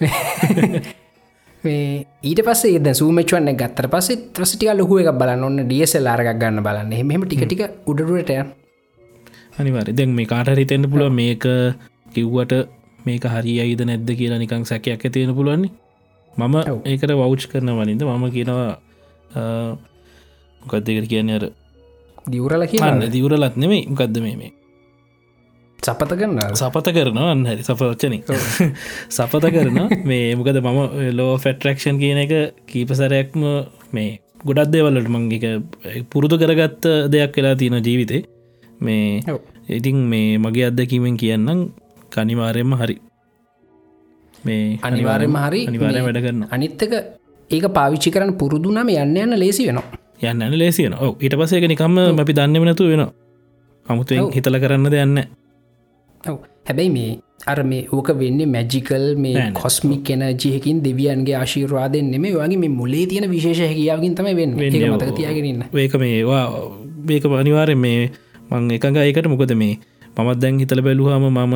මේ 1.65 1.87
ඊට 2.23 2.41
පස්සේ 2.45 2.81
ද 2.81 2.93
සූමචවන්න 2.95 3.57
ගත්තර 3.57 3.89
පස්සේ 3.89 4.21
ත්‍රසිටික 4.35 4.75
ලොකුව 4.75 5.01
එක 5.03 5.15
බලන්න 5.21 5.47
ඔන්න 5.47 5.65
ඩියසල් 5.65 6.07
ආරගක් 6.07 6.37
ගන්න 6.37 6.67
බලන්න. 6.67 6.93
එහෙම 6.93 7.25
ටිකටික 7.25 7.63
උඩරුවටය 7.87 8.37
අනිවාර 9.57 9.89
දැන් 9.91 10.13
මේ 10.13 10.27
කාටරිතෙන්න්න 10.27 10.91
පුළුව 10.91 11.13
මේක 11.13 11.47
කිව්වට 12.15 12.53
මේක 13.07 13.25
හරි 13.27 13.55
අයිද 13.61 13.81
නැද්ද 13.83 14.11
කියලා 14.21 14.39
නිකං 14.39 14.65
සැකයක් 14.65 15.01
ඇතියෙන 15.01 15.35
පුළුවන්නේ 15.35 15.73
මම. 16.37 16.57
ඒකට 16.85 17.13
වෞච් 17.15 17.47
කරන 17.51 17.71
වලින්ද 17.73 18.03
මම 18.03 18.25
කියනවා 18.31 18.71
මොකක්දකට 20.61 21.09
කියන්න? 21.09 21.31
අර 21.31 21.45
දියවරල 22.27 22.67
කියන්න 22.67 23.09
දිවරලත් 23.11 23.57
නෙමේ 23.57 23.87
ගදද 23.93 24.23
මේ 24.23 24.53
සපත 25.79 26.13
කරන්න 26.19 26.57
සපත 26.57 26.93
කරනවා. 26.97 27.31
අන්න 27.31 27.47
හැරි. 27.47 27.63
සපවච්චන 27.63 28.15
සපත 29.17 29.51
කරන 29.55 29.81
මේ 30.05 30.35
මොකද 30.35 30.61
මම 30.61 30.79
ලෝ 31.13 31.33
ෆෙටරක්ෂන් 31.39 31.99
කියන 31.99 32.21
එක 32.25 32.35
කීපසරයක්ම 32.67 33.43
මේ 33.93 34.21
ගොඩක් 34.45 34.71
දේවල්ලට 34.73 35.11
මංගේක 35.11 35.45
පුරුදු 36.11 36.39
කරගත්ත 36.39 36.89
දෙයක් 37.09 37.37
වෙලා 37.37 37.57
තියෙන 37.57 37.81
ජීවිතේ. 37.81 38.23
මේ. 38.81 39.23
ඉතින් 39.71 39.99
මේ 40.05 40.39
මගේ 40.39 40.71
අත්දැකීමෙන් 40.71 41.17
කියන්නම් 41.17 41.61
කනිවාරයෙන්ම 42.11 42.73
හරි. 42.81 42.97
මේ 44.45 44.79
අනිවාර්යම 44.83 45.37
හරි. 45.39 45.61
අනිවාරය 45.67 46.07
වැඩ 46.07 46.23
කරන්න 46.23 46.49
අනිත්තක 46.51 46.97
ඒක 47.51 47.69
පාවිච්චි 47.71 48.15
කරන්න 48.15 48.39
පුරුදුනම 48.41 48.89
යන්න 48.95 49.17
යන්න 49.17 49.37
ලේසි 49.37 49.69
වෙනවා 49.69 50.04
යන්න 50.21 50.59
ලේසියන 50.59 50.95
ඔව 50.95 51.21
ඊට 51.21 51.37
පසේක 51.37 51.69
නිකම්ම 51.69 52.19
අපි 52.19 52.33
දන්නම 52.33 52.65
නැතු 52.65 52.89
වෙන 52.89 53.07
අමුතුවෙන් 53.87 54.25
ඔව්. 54.25 54.35
හිතල 54.35 54.59
කරන්න 54.59 54.91
දෙයන්න 54.91 55.23
ඔව්. 56.25 56.39
හැබැයි 56.67 56.91
මේ 56.91 57.11
අර 57.47 57.63
මේ 57.65 57.87
ඕක 57.93 58.09
වෙන්නේ 58.19 58.47
මැජිකල් 58.47 59.07
මේ 59.17 59.35
නෑ 59.35 59.51
නෑ. 59.51 59.63
කොස්මික් 59.63 60.11
එනජයකින් 60.11 60.83
දෙවියන්ගේ 60.85 61.37
ආශීරවාදයෙන් 61.37 62.11
නෙම 62.11 62.29
වගේ 62.31 62.59
මේ 62.59 62.69
මුලේ 62.71 63.07
තියෙන 63.07 63.31
විශේෂ 63.31 63.61
හැකියාවකින් 63.61 64.15
තම 64.15 64.27
ඒක 64.27 64.39
ඔව්. 64.75 64.95
මතක 64.95 65.17
තියාගෙනන්න 65.17 65.65
ඒක 65.75 65.97
මේවා 66.05 66.45
මේක 67.09 67.25
අනිවාරෙන් 67.41 67.79
මේ 67.79 67.99
මං 68.51 68.71
එකඟ 68.79 68.97
ඒකට 68.99 69.29
මොකද 69.29 69.53
මේ 69.55 69.75
මමත් 70.17 70.39
දැන් 70.41 70.59
හිතල 70.59 70.81
බැලුහම 70.81 71.27
මම 71.29 71.55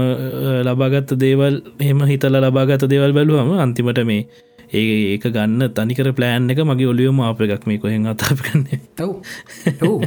ලබාගත්ත 0.67 1.15
දේවල් 1.15 1.63
එහෙම 1.81 2.01
හිතල 2.11 2.37
ලබාගත 2.37 2.85
දේවල් 2.93 3.13
බැලුහම 3.13 3.53
අන්තිමට 3.65 4.01
මේ 4.05 4.27
ඒ 4.73 5.13
ඒක 5.13 5.25
ගන්න 5.37 5.71
තනිකර 5.77 6.13
ප්ලෑන් 6.13 6.51
එක 6.51 6.59
මගේ 6.71 6.89
ඔලියම 6.95 7.21
අප 7.21 7.41
එකක් 7.41 7.67
මේ 7.67 7.79
කොහෙන් 7.79 8.07
අතාප 8.07 8.41
කන්නේ 8.47 8.81
ඔව්. 9.03 10.03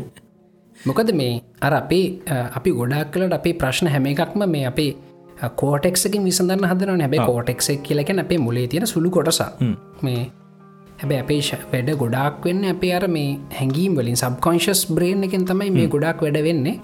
මොකද 0.80 1.14
මේ 1.14 1.42
අර 1.62 1.74
අපේ 1.74 2.06
අපි 2.58 2.72
ගොඩක් 2.72 3.12
කලට 3.14 3.34
අපේ 3.40 3.54
ප්‍රශ්න 3.54 3.88
හැම 3.88 4.06
එකක්ම 4.06 4.44
මේ 4.50 4.66
අපේ 4.66 4.92
කෝටෙක්කින් 5.62 6.24
විසඳන්න 6.24 6.68
හදන 6.72 7.02
හැබැ 7.02 7.26
කෝටෙක්ෙක් 7.26 7.82
කියලකැන 7.84 8.20
අපේ 8.20 8.38
මුලේ 8.38 8.68
තියෙන 8.68 8.88
සුළු 8.88 9.10
කොටසා. 9.10 9.50
මේ 10.02 10.22
හැබැ 11.02 11.20
අපේ 11.24 11.42
වැඩ 11.72 11.90
ගොඩක් 12.04 12.46
වෙන්න 12.46 12.64
අපේ 12.74 12.94
අර 12.94 13.08
මේ 13.08 13.40
හැඟීම් 13.60 13.96
වලින්. 13.98 14.18
සබ්කොන්ශස් 14.24 14.86
බ්‍රේන් 14.94 15.24
එකෙන් 15.24 15.46
තමයි 15.46 15.72
මේ 15.72 15.88
ගොඩක් 15.88 16.22
වැඩ 16.22 16.40
වෙන්නේ. 16.44 16.76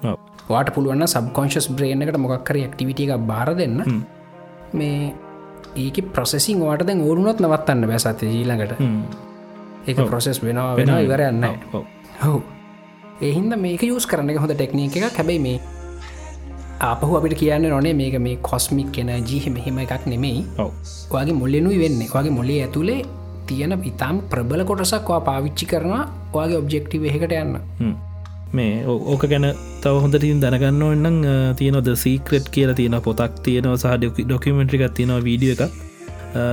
වාට 0.50 0.74
පුළුවන්න 0.76 1.08
සබ්කොන්ශස් 1.08 1.70
බ්‍රේන් 1.78 2.02
එකට 2.02 2.18
මොක්කර 2.18 2.58
ක්ටිවිට 2.74 3.00
එක 3.06 3.14
බාර 3.32 3.50
දෙන්න. 3.62 3.78
මේ 4.74 5.14
ඒක 5.78 5.98
ප්‍රසෙසින් 6.14 6.60
වාට 6.62 6.86
දැන් 6.88 7.02
ඕරුනොත් 7.02 7.40
නවත්තන්න 7.40 7.88
බැසත 7.88 8.22
හ්ම්. 8.76 9.02
ඒක 9.88 10.00
ප්‍රොසෙස් 10.06 10.44
වෙනවා 10.44 10.76
වෙන 10.76 10.94
ඉවරයන්න 11.06 11.44
ඔව්. 11.74 11.84
හෝ 12.24 12.42
එහින්ද 13.22 13.56
මේක 13.58 13.84
යස් 13.84 14.06
කරන 14.06 14.32
හොඳ 14.38 14.54
ටෙක්නික 14.54 14.98
එක 14.98 15.20
හැබැයි 15.20 15.40
මේ 15.40 15.60
ආපහු 16.82 17.18
අපිට 17.18 17.38
කියන්න 17.40 17.70
නොනේ 17.70 17.94
මේක 17.94 18.18
මේ 18.20 18.38
කොස්මික් 18.42 18.92
කෙන 18.92 19.10
ජීහ 19.30 19.46
මෙහෙම 19.50 19.80
එකක් 19.80 20.06
නෙමෙයි. 20.06 20.46
ඔව්. 20.58 20.72
වගේ 21.12 21.38
මුල්ලෙනුයි 21.42 21.80
වෙන්න. 21.80 22.02
වගේ 22.08 22.32
මොලේ 22.32 22.60
ඇතුළේ 22.64 23.02
තියෙන 23.48 23.74
ඉතාම් 23.84 24.22
ප්‍රබල 24.32 24.64
කොටසක්වා 24.66 25.22
පාවිච්චි 25.22 25.66
කරනවා 25.66 26.04
වගේ 26.34 26.58
ඔබ්ජෙක්ටිව 26.58 27.06
එකට 27.06 27.34
යන්න. 27.34 27.58
මේ 28.54 28.86
ඕක 28.86 29.24
ගැන 29.28 29.48
තව 29.82 29.94
හොඳටින් 30.04 30.40
දැනගන්න 30.40 30.84
ඔන්නම් 30.84 31.18
තියනොද 31.56 31.90
සීක්‍රට් 31.96 32.50
කියල 32.50 32.74
තියෙන 32.74 32.98
පොතක් 33.02 33.42
තියෙනවා 33.44 33.78
සහ 33.78 34.22
ඩොකිමෙන්ට්‍රිකක් 34.22 34.94
තියෙනවා 34.94 35.24
වීඩිය 35.24 35.52
එකක්. 35.56 35.64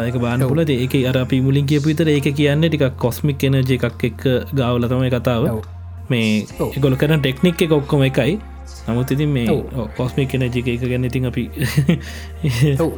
එක 0.08 0.16
බාන 0.20 0.40
පුලද 0.48 0.70
ඒක 0.70 0.94
අර 1.06 1.16
අපි 1.18 1.40
මුලින් 1.40 1.66
කියපු 1.66 1.92
විතර 1.92 2.08
ඒක 2.08 2.30
කියන්න 2.32 2.64
ටිකක් 2.64 2.96
කොස්මික් 2.98 3.44
එනජ 3.44 3.72
එකක් 3.78 4.04
එක් 4.04 4.26
ගාවලතමයි 4.54 5.10
කතාව. 5.10 5.50
මේ 6.10 6.46
ඔව්. 6.58 6.74
ගොල 6.80 6.96
කරන 6.96 7.20
ටෙක්නික් 7.20 7.62
එක 7.62 7.72
ඔක්කොම 7.72 8.02
එකයි. 8.02 8.38
නමුත් 8.88 9.10
ඉතින් 9.10 9.28
මේ. 9.30 9.58
කොස්මික් 9.96 10.34
එනජ 10.34 10.48
එක 10.54 10.72
ගැන 10.84 11.04
ඉතින් 11.04 11.26
අපි. 11.26 11.44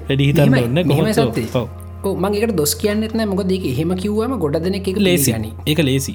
වැඩි 0.04 0.24
හිතන්න 0.30 0.56
ඔන්න 0.58 0.80
මෙහෙමයි 0.84 1.14
කොහොම 1.14 1.32
සත්‍යයි. 1.32 1.66
ඔව්, 2.04 2.14
මං 2.16 2.36
එකට 2.38 2.54
දොස් 2.56 2.74
කියන්නෙත්න 2.76 3.22
මොක 3.28 3.42
දෙක 3.48 3.64
එහෙම 3.66 3.92
කිව්වම 3.96 4.36
ගොඩ 4.38 4.58
දෙන 4.62 4.78
එක 4.78 4.88
ලේසි 4.98 5.32
ගනි 5.32 5.50
ඒක 5.66 5.80
ලේසි 5.80 6.14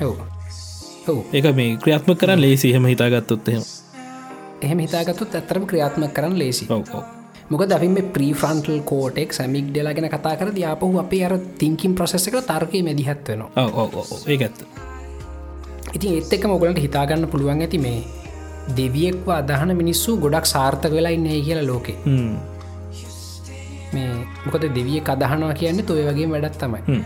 ඔව් 0.00 0.14
ඒක 1.32 1.54
මේ 1.54 1.76
ක්‍රියාත්ම 1.76 2.14
කරන්න 2.14 2.40
ලේසි. 2.40 2.72
හෙම 2.72 2.84
හිතාගත්තොත් 2.84 3.48
එහෙම. 3.48 3.64
එහෙම 4.62 4.78
හිතාගත්තුත් 4.78 5.34
ඇතරම 5.34 5.66
ක්‍රියාත්ම 5.66 6.06
කරන්න 6.16 6.38
ලේසි. 6.38 6.66
ඔව් 6.70 6.82
මොක 7.50 7.62
අපි 7.76 7.88
මේ 7.88 8.10
ප්‍රීෆ්‍රන්ටල් 8.14 8.78
කෝටෙක් 8.84 9.32
සැමික් 9.32 9.66
ඩෙලාගෙන 9.70 10.08
කතා 10.08 10.36
කර 10.36 10.52
යාපහු 10.56 10.98
අපේ 10.98 11.24
අර 11.24 11.34
තිංකින් 11.58 11.94
ප්‍රසෙස් 11.94 12.26
එක 12.28 12.38
තර්කය 12.50 12.82
මැදිහත් 12.82 13.28
වෙනවා. 13.28 13.50
ඔව් 13.56 13.78
ඔව් 13.82 14.12
ඔව් 14.14 14.28
ඒක 14.28 14.42
ඇත්ත. 14.42 14.60
ඉතින් 15.94 16.18
එත් 16.18 16.32
එක 16.32 16.46
මොගලට 16.46 16.78
හිතාගන්න 16.78 17.28
පුළුවන් 17.28 17.60
ඇති 17.60 17.78
මේ 17.78 17.98
දෙවියෙක්ව 18.76 19.28
අදහන 19.40 19.76
මිනිස්සු 19.76 20.16
ගොඩක් 20.16 20.46
සාර්ථක 20.46 20.92
වෙලා 20.98 21.12
ඉන්නේ 21.18 21.40
කියලා 21.48 21.66
ලෝකේ. 21.66 21.96
මේ 23.94 24.10
මොකද 24.44 24.64
දෙවිය 24.78 25.00
කදහනවා 25.00 25.54
කියන්නේ 25.54 25.88
තොය 25.90 26.06
වගේ 26.08 26.30
වැඩත් 26.34 26.58
තමයි. 26.62 27.04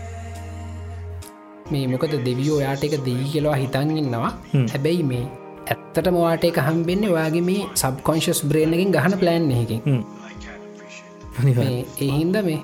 මේ 1.71 1.87
මොකද 1.87 2.15
දෙවියෝ 2.29 2.59
යාට 2.61 2.83
එක 2.83 2.95
දී 3.05 3.25
කියලවා 3.33 3.57
හිතන්ගන්නවා. 3.63 4.31
හැබැයි 4.73 5.03
මේ 5.11 5.25
ඇත්තට 5.67 6.07
මවාට 6.15 6.47
එක 6.49 6.59
හම්බෙන්නේ 6.67 7.11
වගේ 7.17 7.43
මේ 7.49 7.67
සබ්කොන්ශස් 7.75 8.41
බ්‍රේණකින් 8.49 8.95
ගහන 8.95 9.19
ප්ලෑන් 9.21 9.51
එකකින්. 9.51 10.03
එහින්ද 12.05 12.37
මේ 12.49 12.59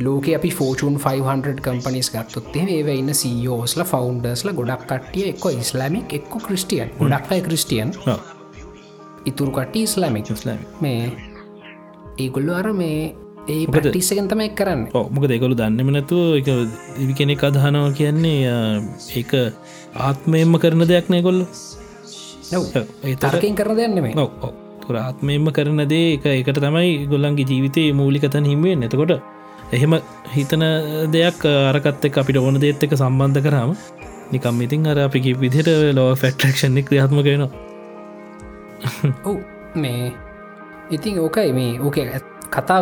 ලෝක 0.00 0.28
අපි 0.36 0.50
ෆෝචන් 0.50 0.96
500 0.98 1.60
කම්පනිස් 1.66 2.10
ගත්තුත් 2.14 2.56
ඒ 2.56 2.94
ඉන්න 2.94 3.14
සෝස්ල 3.14 3.84
ෆවන්ඩර්ස්ල 3.90 4.52
ගොඩක් 4.60 4.86
කටිය 4.92 5.26
එක්ක 5.32 5.44
ඉස්ලාමික් 5.60 6.14
එක්ක 6.18 6.32
ක්‍රස්ටියන් 6.46 6.88
ගොඩක් 6.98 7.32
අයි 7.32 7.42
ක්‍රස්ටියන්. 7.48 7.92
ඉතුරු 9.26 9.50
කට 9.50 9.76
ඉස්ලාමික් 9.76 10.30
ඉස්ලාමික්. 10.30 10.80
මේ 10.80 11.12
ඒගොල්ලු 12.18 12.52
අර 12.60 12.72
මේ 12.72 13.14
ඒ 13.44 13.66
පටිස්සකෙන් 13.68 14.28
තමයි 14.28 14.48
කරන්න. 14.56 14.82
මොක 15.10 15.24
දෙකොළු 15.28 15.54
දන්නම 15.54 15.90
නැතුව 15.92 16.40
එක 16.40 16.48
දිවි 16.96 17.14
කෙනෙක් 17.14 17.44
අදහනවා 17.44 17.92
කියන්නේ 17.92 18.52
ඒක 19.14 19.32
ආත්මයෙන්ම 20.00 20.56
කරන 20.58 20.84
දෙයක් 20.86 21.10
නෑ 21.10 21.22
කොල්ල 21.22 21.40
ඒ 23.04 23.16
තර්කයෙන් 23.16 23.54
කරන 23.54 24.18
ඔව 24.18 24.30
තුර 24.80 24.96
ආත්මයෙන්ම 24.98 25.52
කරන 25.52 25.84
දේ 25.86 26.08
එක 26.16 26.26
එකට 26.32 26.60
තමයි 26.60 26.90
ගොල්ලන්ගේ 27.06 27.46
ජීවිතයේ 27.46 27.92
මූලිකතන් 27.92 28.44
හිමුවෙන් 28.44 28.88
එතකොට 28.88 29.12
එහෙම 29.72 30.00
හිතන 30.32 30.64
දෙයක් 31.12 31.44
අරකත් 31.68 32.04
එක් 32.04 32.18
අපිට 32.18 32.38
ඕන 32.38 32.60
දේත් 32.60 32.82
එක 32.82 32.96
සම්බන්ධ 32.96 33.44
කරාම 33.46 33.72
නිකම් 34.32 34.60
ඉතින් 34.60 34.86
අර 34.86 34.98
අපි 35.00 35.36
විදිහට 35.36 35.72
ලෝ 35.94 36.10
ෆෙක්ටක්ෂණ 36.16 36.80
ක්‍රියාත්මකයනවා 36.82 37.50
ඔව් 39.24 39.36
මේ 39.76 40.12
ඉතින් 40.90 41.20
ඕකයි 41.20 41.52
මේ 41.52 41.72
ඕක 41.80 41.96
කතා 41.96 42.33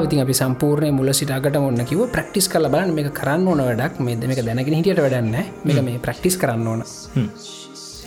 ඉතින් 0.05 0.21
අපි 0.25 0.35
සම්පූර්ණය 0.41 0.91
මුල 0.99 1.13
සිටාකට 1.21 1.57
ඔන්න 1.57 1.85
කිව 1.91 2.01
ප්‍රක්ටිස් 2.17 2.49
කල 2.53 2.67
බලන්න. 2.75 2.95
මේ 2.95 3.11
කරන්න 3.21 3.49
ඕන 3.49 3.61
වැඩක්. 3.69 4.01
මේ 4.01 4.17
මේක 4.17 4.45
දැනගෙන 4.49 4.75
හිටියට 4.79 5.03
වැඩන්න 5.05 5.35
මේක 5.65 5.83
මේ 5.89 5.99
ප්‍රක්ටිස් 6.07 6.37
කරන්න 6.43 6.67
ඕන. 6.67 6.83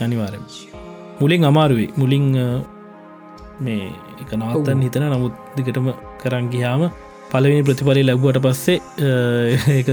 අනිවාරය 0.06 0.40
මුලින් 1.22 1.44
අමාරුවේ. 1.52 1.90
මුලින් 2.02 2.26
මේ 3.66 3.90
එක 4.22 4.32
නවත්තන් 4.38 4.82
හිතන 4.86 5.08
නමුත් 5.14 5.36
දිගටම 5.58 5.88
කරංගිහාම 6.22 6.84
පලවෙනි 7.32 7.64
ප්‍රතිඵලි 7.68 8.04
ලැබුවට 8.10 8.40
පස්සේ 8.46 8.78
ඒක 9.78 9.90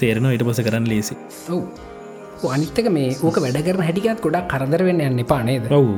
තේරෙන 0.00 0.26
ඉට 0.32 0.44
පස 0.48 0.60
කරන්න 0.66 0.86
ලේසි. 0.92 1.14
ඔව්. 1.54 1.62
අනිත්තක 2.56 2.88
මේ 2.96 3.14
ඕක 3.22 3.36
වැඩ 3.44 3.58
කරන 3.66 3.84
හැටිකත් 3.86 4.20
ගොඩක් 4.24 4.48
කරදර 4.52 4.82
වෙන්න 4.88 5.00
යන්න 5.08 5.22
එපා 5.24 5.42
නේද? 5.48 5.68
ඔව් 5.70 5.88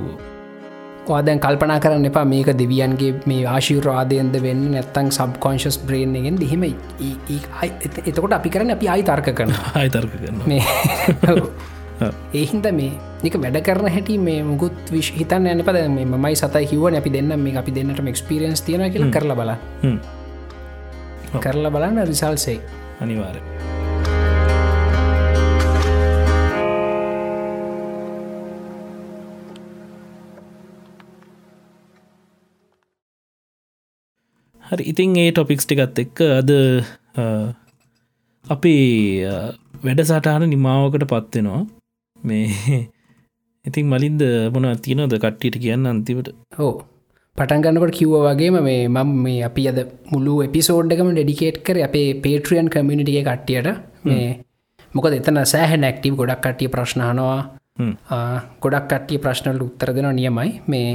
ඔයාදැන් 1.07 1.41
කල්පනා 1.41 1.79
කරන්න 1.81 2.09
එපා. 2.11 2.25
මේක 2.27 2.51
දෙවියන්ගේ 2.55 3.13
මේ 3.27 3.45
ආශීරවාදයන්ද 3.47 4.41
වෙන්න 4.43 4.65
නැත්තං 4.73 5.11
සබ් 5.11 5.39
කොන්ශස් 5.39 5.79
බ්‍රේන්ගෙන් 5.81 6.41
දිහෙම 6.41 6.65
එතකොට 8.09 8.33
අපි 8.33 8.51
කරන 8.51 8.71
අපි 8.71 8.89
අයි 8.89 9.03
තර්ක 9.05 9.33
කරන 9.33 9.55
අයිතර්ක 9.75 10.13
කරන්න 10.23 10.43
මේ 10.47 10.63
ඒහින්ද 12.35 12.67
මේ 12.73 12.93
එක 13.25 13.39
වැඩ 13.39 13.61
කරන 13.63 13.89
හැටි 13.89 14.19
මේ 14.19 14.43
මුකුත් 14.43 14.91
විශ් 14.91 15.13
හිතන්න 15.15 15.47
යන 15.47 15.65
පද 15.65 15.87
මේ 15.91 16.05
මයි 16.19 16.35
සතයි 16.35 16.67
කිවන 16.67 16.99
අපි 16.99 17.11
දෙන්න 17.11 17.39
මේ 17.39 17.57
අපි 17.57 17.73
දෙන්නට 17.73 18.05
එක්ස්පිරියන්ස් 18.07 18.63
තියෙන 18.63 18.91
කියල 18.91 19.09
කරලා 19.11 19.37
බල 19.37 19.55
කරලා 21.41 21.71
බලන්න 21.71 22.07
රිසල්සේ 22.07 22.61
අනිවාර 23.01 23.41
හරි 34.75 34.85
ඉතින් 34.93 35.17
ඒ 35.19 35.31
ටොපික්ස් 35.33 35.67
ටිකත් 35.67 35.99
එක්ක 35.99 36.17
අද 36.33 36.51
අපි 38.45 38.75
අ, 39.25 39.35
වැඩ 39.85 40.01
සටහන 40.05 40.45
නිමාවකට 40.49 41.05
පත්වෙනවා 41.07 41.63
මේ 42.19 42.81
ඉතින් 43.65 43.87
මලින්ද 43.89 44.23
මොන 44.55 44.67
තියනොද 44.79 45.15
කට්ටියට 45.19 45.57
කියන්න 45.59 45.87
අන්තිවට 45.87 46.29
හෝ 46.59 46.73
පටන්ගන්නකට 47.39 47.97
කිව්ව 47.99 48.15
වගේම 48.27 48.57
මේ 48.63 48.81
මම 48.89 49.11
මේ 49.25 49.41
අපි 49.45 49.63
අද 49.69 49.79
මුළු 50.13 50.35
එපිසෝඩ්ඩකම 50.43 51.09
ඩෙඩිකේට් 51.13 51.57
කර 51.67 51.79
අපේ 51.85 52.09
පේට්‍රියන් 52.17 52.69
කමිනිටිය 52.69 53.23
කට්ටියට. 53.23 53.69
මේ 54.05 54.29
මොකද 54.95 55.15
එතන 55.15 55.41
සෑහ 55.47 55.73
නැක්ටීව 55.77 56.15
ගොඩක් 56.17 56.41
කට්ටිය 56.45 56.69
ප්‍රශ්නහනවා 56.69 57.41
හ්ම්. 57.79 57.93
ගොඩක් 58.63 58.87
කට්ටිය 58.91 59.19
ප්‍රශ්නල 59.19 59.63
උත්තර 59.63 59.91
දෙෙන 59.97 60.09
නියමයි. 60.17 60.51
මේ 60.69 60.89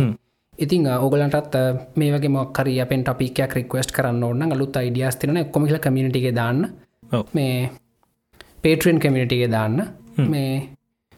ඉතින් 0.59 0.87
ඔගලටත් 0.87 1.55
මේ 1.95 2.11
වගේ 2.13 2.29
මොක්කර 2.29 2.67
අපෙන් 2.83 3.03
ටපිකයක් 3.03 3.53
රික්වස්ට 3.55 3.91
කරන්න 3.95 4.23
ඕන්න 4.23 4.51
අලුත් 4.51 4.75
අයිඩියස් 4.77 5.15
තින 5.15 5.37
කොමිල 5.51 5.77
කමිනිටිගේ 5.79 6.35
දාන්න. 6.35 6.59
මේ 7.33 7.69
පේට්‍රියන් 8.61 8.99
කමිනිටිගේ 8.99 9.47
දාන්න. 9.51 9.77
මේ 10.27 10.69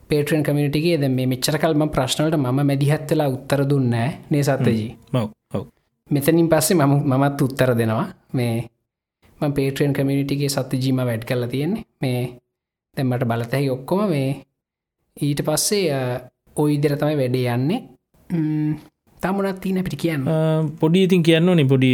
පේට්‍රන් 0.09 0.43
කමිනිටිගේ 0.43 0.97
ද 0.97 1.07
මේ 1.09 1.25
මෙච්චර 1.25 1.57
කල්ම 1.57 1.89
ප්‍රශ්නලට 1.89 2.35
ම 2.37 2.47
මැදිහත්වෙලා 2.61 3.29
උත්තර 3.29 3.61
දුන්නෑ 3.65 4.09
නේ 4.29 4.43
සත්තජී 4.43 4.89
මෙතනින් 6.09 6.49
පස්සේ 6.49 6.75
මම 6.77 6.93
මමත් 7.09 7.41
උත්තර 7.41 7.71
දෙනවා. 7.75 8.05
මේ 8.33 8.67
පේට්‍රන් 9.39 9.93
කමිනිටිගේ 9.93 10.49
සත්‍යජීම 10.49 10.97
වැඩ් 10.99 11.23
කරලා 11.25 11.47
තියෙන්නේ. 11.47 11.83
මේ 12.01 12.21
දැම්මට 12.97 13.25
බලතැහි 13.25 13.69
ඔක්කොම 13.69 14.01
මේ 14.09 14.29
ඊට 15.17 15.41
පස්සේ 15.41 15.83
අ, 15.91 15.99
ඔය 16.55 16.73
ඉදිර 16.75 16.95
තමයි 16.97 17.15
වැඩේ 17.17 17.47
යන්නේ 17.55 17.79
ම්, 19.21 19.27
තමුණත් 19.27 19.61
තියන 19.61 19.83
පිටි 19.83 19.97
කියන්න. 19.97 20.25
පොඩි 20.79 21.03
ඉතින් 21.03 21.23
කියන්න 21.23 21.49
ඕනේ. 21.49 21.65
පොඩි 21.65 21.89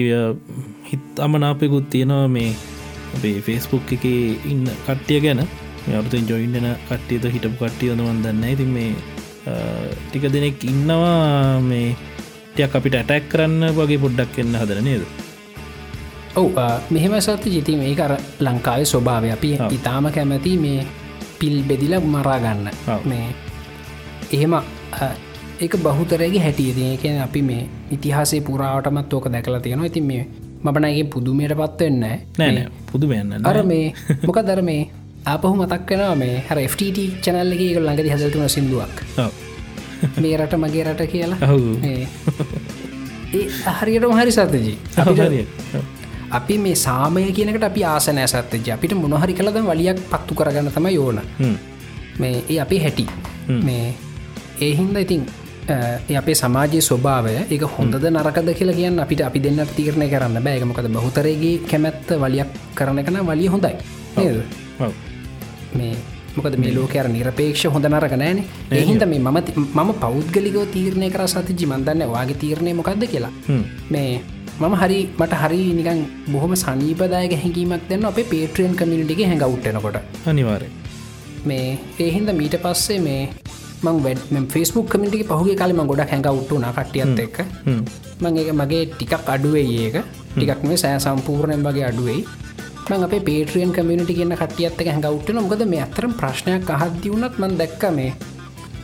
හිත් 0.91 1.19
අමනාපයකුත් 1.19 1.89
තියෙනවා 1.89 2.27
මේ 2.27 2.51
අපේ 3.15 3.41
ෆේස්බුක් 3.41 3.91
එක 3.93 4.05
ඉන්න 4.51 4.65
කට්ටිය 4.87 5.19
ගැන. 5.21 5.41
අරුතෙන් 5.99 6.27
ජොයින්ටන 6.29 6.67
කට්ටියද 6.89 7.25
හිටපු 7.35 7.57
කට්ටිය 7.65 7.95
දවන් 7.95 8.23
දන්න 8.23 8.43
ඉතින් 8.43 8.67
මේ 8.67 8.91
ටික 10.09 10.27
දෙනෙක් 10.33 10.63
ඉන්නවා 10.63 11.59
මේ 11.61 11.95
ටයක් 12.55 12.75
අපිට 12.75 12.95
ඇටැක් 12.95 13.29
කරන්න 13.31 13.71
වගේ 13.75 13.99
පොඩ්ඩක් 13.99 14.39
එන්න 14.39 14.55
හදර 14.55 14.81
නේද? 14.81 15.03
ඔව් 16.35 16.51
මෙහෙම 16.89 17.19
සත්‍ය 17.21 17.49
ජිති 17.49 17.75
මේ 17.75 17.95
අර 17.99 18.17
ලංකාවේ 18.39 18.85
ස්වභාවය. 18.85 19.31
අපි. 19.31 19.51
ඉතාම 19.71 20.11
කැමති 20.11 20.57
මේ 20.57 20.85
පිල් 21.39 21.63
බෙදිල 21.63 21.99
මරාගන්න. 21.99 22.69
මේ 23.05 23.27
එහෙම 24.31 24.55
ඒක 25.59 25.73
බහුතරගේ 25.77 26.39
හැටියතිය 26.39 26.97
කියන 26.97 27.21
අපි 27.21 27.41
මේ 27.41 27.63
ඉතිහාසේ 27.91 28.41
පුරාවටමත් 28.41 29.13
ඕක 29.13 29.25
දැකලා 29.31 29.59
තියෙනවා. 29.59 29.85
ඉතින් 29.85 30.05
මේ 30.05 30.27
මබනගේ 30.63 31.03
පුදුමයට 31.13 31.53
පත්වවෙන්න 31.53 31.99
නෑ 31.99 32.17
නෑ. 32.37 32.67
පුදු 32.91 33.07
බයන්න 33.07 33.45
අර 33.45 33.63
මේ 33.63 33.93
මොක 34.27 34.39
දර 34.45 34.61
මේ 34.61 34.81
ආපහු 35.25 35.53
මතක් 35.55 35.89
වෙනවා 35.91 36.15
මේ 36.15 36.35
හර 36.49 36.59
FTT 36.63 36.97
චැනල්ල 37.23 37.53
එක 37.55 37.61
ළඟදි 37.77 38.09
හදතුන 38.13 38.49
සිින්දුවක්. 38.49 38.95
මේ 40.17 40.33
රට 40.37 40.53
මගේ 40.55 40.83
රට 40.83 41.07
කියලා. 41.13 41.39
ඒ 41.83 42.03
හරියට. 43.79 44.05
මහරි 44.09 44.31
සතජී 44.31 44.77
අපි 46.31 46.57
මේ 46.59 46.75
සාමය 46.77 47.25
කියනකට 47.31 47.63
අපි 47.63 47.83
ආසනෑ 47.85 48.27
සත්තජ 48.27 48.71
අපිට 48.75 48.93
මොනහරි 48.95 49.33
කලද 49.33 49.57
වලියක් 49.63 50.05
පත්තු 50.11 50.35
කරගන්න 50.35 50.71
තම 50.71 50.87
යෝන 50.91 51.21
මේ 52.19 52.35
ඒ 52.49 52.59
අපේ 52.59 52.81
හැටි. 52.85 53.07
මේ 53.63 53.85
ඒහින්ද 54.61 54.97
ඉතින් 54.97 55.25
ඒ 55.69 56.17
අපේ 56.17 56.35
සමාජයේ 56.35 56.81
ස්වභාවය 56.81 57.33
එක 57.51 57.63
හොඳද 57.69 58.05
නරකද 58.09 58.49
කියලා 58.59 58.75
කියන්න 58.75 58.99
අපිට 58.99 59.21
අපි 59.21 59.39
දෙන්න 59.39 59.59
තීරණය 59.77 60.07
කරන්න 60.09 60.39
බෑගමකද 60.45 60.87
බහුතරයගේ 60.95 61.55
කැමැත්ත 61.71 62.13
වලියක් 62.23 62.53
කරන 62.75 63.01
කන 63.03 63.19
වලිය 63.29 63.49
හොඳයි? 63.49 63.73
මේ 65.73 65.91
මොකද 66.37 66.55
මේ 66.57 66.71
ලෝකර 66.71 67.09
නිරපේක්ෂ 67.09 67.65
හොඳ 67.75 67.89
නරක 67.89 68.15
නෑන 68.23 68.39
එහින්ද 68.71 69.03
මේ 69.11 69.19
මම 69.19 69.37
මම 69.75 69.91
පෞද්ගලිකව 69.99 70.63
තීරණය 70.75 71.09
කර 71.09 71.27
සති 71.27 71.57
ජිමන්දන්න 71.61 72.07
වගේ 72.07 72.39
තීරණය 72.43 72.73
මොකක්ද 72.73 73.03
කියලා. 73.13 73.33
මේ 73.89 74.21
මම 74.59 74.75
හරි 74.75 74.99
මට 75.19 75.33
හරි 75.33 75.61
නිකන් 75.73 75.99
බොහොම 76.31 76.55
සනීපදායක 76.55 77.33
හැඟීමක් 77.35 77.83
දෙන්න 77.89 78.05
අපේ 78.05 78.23
පේට්‍රියන් 78.25 78.73
කමිනිටිගේ 78.75 79.27
හැඟවුට්ටනකොට 79.27 79.97
අනිවාරය 80.25 80.69
මේ 81.45 81.67
ඒහින්ද 81.99 82.31
මීට 82.39 82.57
පස්සේ 82.63 82.99
මේ 82.99 83.21
මං 83.83 83.97
වැඩ 84.03 84.19
ෆස්බුක් 84.51 84.87
කමිටි 84.91 85.23
පහුගේ 85.31 85.55
කාලම 85.55 85.81
ගොඩක් 85.91 86.11
හැඟවුට්ටුන 86.13 86.65
කටියත් 86.77 87.19
එක්ක. 87.25 87.37
මං 88.21 88.37
ඒක 88.37 88.49
මගේ 88.53 88.85
ටිකක් 88.93 89.29
අඩුවේ 89.35 89.65
ඒක. 89.83 89.97
ටිකක් 90.35 90.63
මේ 90.63 90.77
සෑ 90.83 90.99
සම්පූර්ණයෙන් 90.99 91.63
වගේ 91.67 91.85
අඩුවයි. 91.89 92.19
මං 92.89 93.03
අපේ 93.07 93.21
පේට්‍රියන් 93.27 93.71
කමිනිටි 93.75 94.17
කියන්න 94.19 94.35
කටියත් 94.41 94.81
එක 94.81 94.89
හැඟවුට්ටන 94.93 95.41
මොකද 95.41 95.61
මේ 95.73 95.83
අතරම් 95.85 96.13
ප්‍රශ්නයක් 96.21 96.69
අහද්දි 96.77 97.13
වුණත් 97.13 97.37
මන් 97.39 97.57
දැක්ක 97.61 97.83
මේ 97.99 98.13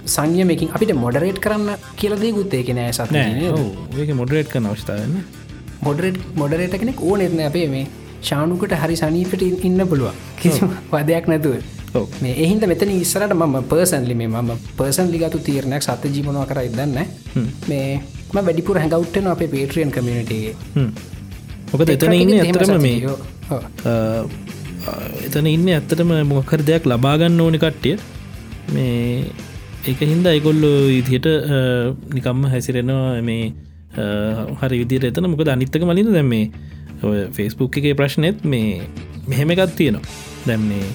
සංයමකින් 0.05 0.69
අපිට 0.75 0.93
මොඩරේට් 1.03 1.39
කරන්න 1.39 1.69
කියලදේ 1.99 2.31
ගුත්තේ 2.37 2.63
කෙනෑ 2.63 2.91
ඔව්. 3.51 3.67
ඒක 3.97 4.13
මොඩරේට් 4.21 4.49
කන 4.53 4.69
අවස්ථාවන්න 4.71 5.23
මොඩරේට් 5.81 6.17
මොඩරේට 6.41 6.75
කෙනෙක් 6.81 7.01
ඕනෙත්න 7.09 7.45
අපේ 7.49 7.67
මේ 7.73 7.85
ශානුකට 8.23 8.75
හරි 8.81 8.95
සනීපට 8.95 9.45
ඉන්න 9.61 9.79
පුළුව 9.87 10.19
කිසි 10.41 10.69
වදයක් 10.91 11.27
නැතුව. 11.27 11.55
මේ 12.21 12.35
එහින්ද 12.37 12.65
මෙතන 12.65 12.93
ඉස්සරට 12.95 13.33
මම 13.33 13.57
පර්සන්ලි 13.71 14.15
මේ 14.15 14.29
මම 14.33 14.51
පර්සන් 14.77 15.09
ලිගතු 15.13 15.43
තීරණයක් 15.47 15.83
සත 15.83 16.13
ජීවනවා 16.15 16.45
කර 16.45 16.61
ඉදන්න 16.63 16.97
මේ 17.69 17.87
වැඩිපුර 18.39 18.79
හැඟවට්ටන 18.79 19.33
අපේ 19.33 19.51
පේට්‍රියන් 19.55 19.91
කමිනිටගේ 19.91 20.55
මොකද 21.71 21.89
එතන 21.89 22.15
ඉන්න 22.15 22.33
ඇතරම 22.39 22.81
මේ 22.81 22.97
එතන 25.23 25.47
ඉන්න 25.47 25.67
ඇත්තටම 25.69 26.11
මොකර 26.27 26.61
දෙයක් 26.61 26.85
ලබාගන්න 26.85 27.39
ඕනි 27.39 27.59
කට්ටිය. 27.59 27.95
මේ 28.67 29.31
ඒක 29.83 30.01
හින්ද 30.03 30.25
අයිකොල්ලු 30.25 30.71
ඉදියට 30.91 31.27
නිකම්ම 32.09 32.43
හැසිරෙනවා 32.53 33.21
මේ 33.21 33.53
හරි 34.59 34.77
විදිර 34.81 35.05
එතන. 35.09 35.27
මොකද 35.27 35.47
අනිත්තක 35.47 35.83
මලින් 35.83 36.11
දැම් 36.11 36.33
මේ 37.11 37.25
ෆෙස්බුක් 37.37 37.77
එකේ 37.79 37.95
ප්‍රශ්නයත් 37.99 38.37
මේ 38.53 38.81
මෙහෙම 39.31 39.51
එකත් 39.55 39.75
තියෙනවා. 39.79 40.05
දැම්න්නේ 40.47 40.87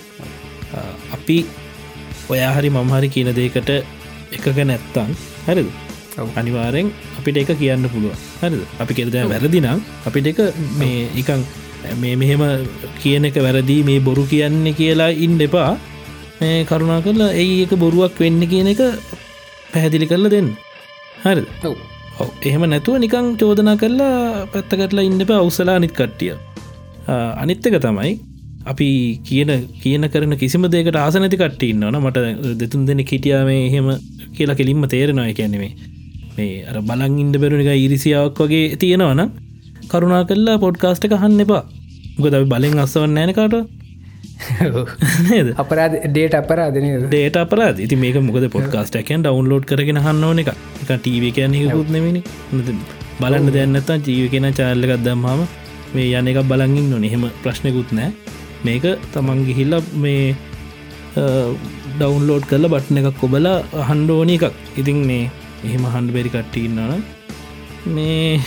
අපි 1.17 1.39
ඔයා 2.33 2.53
හරි 2.57 2.71
මම්හරි 2.77 3.09
කියන 3.15 3.31
දේකට 3.39 3.71
එකක 4.37 4.47
නැත්තං 4.71 5.13
හරිද. 5.49 5.69
අනිවාරෙන් 6.41 6.89
අපිට 7.19 7.37
එක 7.43 7.51
කියන්න 7.61 7.89
පුළුව 7.95 8.15
හරිද? 8.43 8.63
අපි 8.83 8.93
කෙරද 8.99 9.17
වැරදිනම් 9.33 9.81
අපිට 10.09 10.27
එක 10.33 10.41
මේ 10.81 11.07
එකන් 11.23 11.45
මේ 12.03 12.17
මෙහෙම 12.23 12.43
කියන 13.03 13.29
එක 13.29 13.39
වැරදි 13.47 13.77
මේ 13.91 14.01
බොරු 14.09 14.25
කියන්නේ 14.33 14.75
කියලා 14.81 15.13
ඉන්න 15.27 15.39
එපා. 15.47 15.71
මේ 16.41 16.65
කරුණා 16.71 17.05
කරලා 17.07 17.31
ඒ 17.43 17.63
එක 17.67 17.73
බොරුවක් 17.85 18.19
වෙන්න 18.25 18.43
කියන 18.53 18.69
එක 18.73 18.83
පැහැදිලි 19.73 20.11
කරලා 20.11 20.35
දෙන්න. 20.35 20.51
ඔව් 21.69 21.75
එහෙම 22.49 22.65
නැතුව 22.73 22.97
නිකං 23.05 23.27
චෝදනා 23.41 23.77
කරලා 23.83 24.47
පැත්තකටලා 24.55 25.07
ඉන්න 25.09 25.25
එපා 25.25 25.39
අවසලා 25.45 25.77
අනිත් 25.81 25.95
කට්ටිය. 25.99 26.35
අනිත්තක 27.43 27.77
තමයි 27.87 28.13
අපි 28.73 28.89
කියන 29.29 29.51
කියන 29.83 30.05
කරන 30.15 30.35
කිසිම 30.43 30.65
දෙකට 30.75 30.99
ආසනැති 31.03 31.41
කට්ට 31.43 31.69
ඉන්නවන 31.73 31.99
මට 32.03 32.19
දෙතුන් 32.63 32.83
දෙන 32.89 33.03
කිටියා 33.11 33.43
මේ 33.51 33.61
එහෙම 33.69 33.89
කියලා 34.37 34.59
කෙලින්ම 34.61 34.85
තේරෙනවා. 34.95 35.33
කියනෙමේ 35.39 35.73
මේ 36.37 36.65
අර 36.71 36.77
බලන් 36.91 37.19
ඉන්ඩ 37.25 37.37
බැරුණික 37.43 37.71
ඉරිසියාවක් 37.87 38.41
වගේ 38.45 38.77
තියෙනවන 38.83 39.23
කරුණා 39.93 40.23
කරලා 40.31 40.57
පොඩ්කාස්ට 40.65 41.07
එක 41.09 41.15
හන්න 41.23 41.45
එපා. 41.47 41.63
ගොද 42.23 42.35
බලෙන් 42.53 42.81
අස්සවන්න 42.85 43.15
නෑනකාට 43.19 43.55
නේද? 45.29 45.49
අපරාධ 45.57 45.97
ඩේට 46.07 46.35
අපරාධනය 46.35 46.91
ඩේට 47.05 47.37
අපරාද 47.37 47.81
ඉති 47.81 47.97
මේක 47.97 48.19
මොකද 48.23 48.49
පොඩ්කාස්ටකන් 48.49 49.25
ඩවන්ලෝඩ් 49.25 49.67
කරගෙන 49.67 50.01
හන්න 50.01 50.25
ඕන 50.25 50.43
එක 50.43 50.51
එක 50.53 50.91
ටීව 50.91 51.29
කියන 51.35 51.57
යකුත් 51.57 51.91
නෙමනි 51.91 52.23
බලන්න 53.21 53.51
දැන්නත්තා 53.51 53.99
ජීව 54.01 54.31
කෙන 54.31 54.51
චාල්ලකත් 54.53 55.03
දම්හම 55.05 55.47
මේ 55.95 56.13
යන 56.15 56.31
එක 56.33 56.43
බලගින් 56.45 56.87
නොන 56.91 57.05
එහෙම 57.05 57.27
ප්‍රශ්නකුත් 57.43 57.93
නෑ 57.93 58.13
මේක 58.65 58.87
තමන් 59.13 59.43
ගිහිල්ල 59.49 59.81
මේ 59.97 60.37
ඩවන්ලෝඩ් 61.17 62.47
කරල 62.51 62.67
බට්න 62.69 63.01
එකක් 63.01 63.21
කොබල 63.21 63.47
හන්ඩෝනි 63.89 64.39
එකක්. 64.39 64.55
ඉතින් 64.77 64.99
මේ 65.07 65.31
එහෙම 65.65 65.85
හන්ඩ 65.87 66.15
බෙරි 66.15 66.31
කට්ටින්නන 66.31 67.03
මේ 67.89 68.41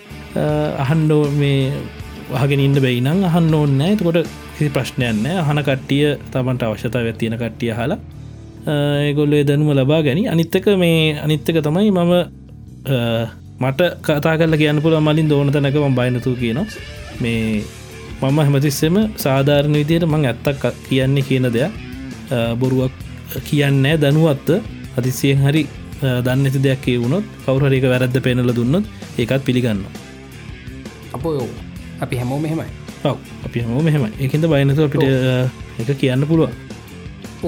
අහන්ඩෝ 0.84 1.24
මේ 1.32 1.72
වහගෙන 2.30 2.62
ඉන්න 2.66 2.76
බැයි 2.76 3.02
නම් 3.02 3.24
අහන්න 3.28 3.54
ඕන්න 3.54 3.80
එතකොට 3.86 4.18
කිසි 4.60 4.70
ප්‍රශ්නයන්න 4.70 5.24
අහන 5.42 5.58
කට්ටිය 5.66 6.06
තමන්ට 6.32 6.62
අවශ්‍යතාව 6.66 7.06
ඇත්තියෙන 7.10 7.36
කට්ටිය 7.40 7.72
හලා 7.72 7.96
ඒගොල්ලේ 9.04 9.42
දැනුම 9.48 9.70
ලබා 9.72 10.00
ගැනි 10.06 10.22
අනිත්තක 10.28 10.66
මේ 10.82 11.16
අනිත්තක 11.24 11.58
තමයි 11.66 11.90
මම 11.90 12.12
මට 13.60 13.80
කතා 14.06 14.34
කල 14.40 14.56
කියන්න 14.62 14.82
පුළ 14.84 14.96
මලින් 15.00 15.30
දෝන 15.32 15.52
තැනක 15.54 15.78
ම 15.82 15.96
බයිනතු 16.00 16.34
කියනවා. 16.42 16.66
මේ 17.22 17.64
මම 18.22 18.38
හැමතිස්සෙම 18.38 18.96
සාධාරණ 19.16 19.78
විදියට 19.80 20.06
මං 20.06 20.28
ඇත්තක් 20.30 20.64
කියන්නේ 20.88 21.26
කියන 21.28 21.48
දෙයක්. 21.56 21.72
බොරුවක් 22.60 22.92
කියන්නෑ 23.48 23.96
දැනුවත්ත 24.04 24.48
අතිසියෙන් 24.98 25.40
හරි 25.46 25.62
දන්න 26.26 26.46
ඇති 26.46 26.60
දෙයක් 26.66 26.86
වුණොත් 27.02 27.24
කවුරරක 27.46 27.88
වැරද්ද 27.94 28.20
පෙනල 28.26 28.52
දුන්නොත් 28.58 28.84
ඒකත් 29.18 29.42
පිළිගන්න 29.48 29.82
අපෝ 31.16 31.48
අපි 32.00 32.14
හැමෝ 32.16 32.40
මෙහෙමයි 32.44 32.79
ඔව 33.02 33.16
අපි 33.46 33.60
හම 33.60 33.80
මෙහෙම 33.82 34.04
එකද 34.18 34.44
බයිනතු 34.46 34.84
අපිට 34.84 35.04
එක 35.82 35.98
කියන්න 35.98 36.26
පුළුවන්. 36.26 36.52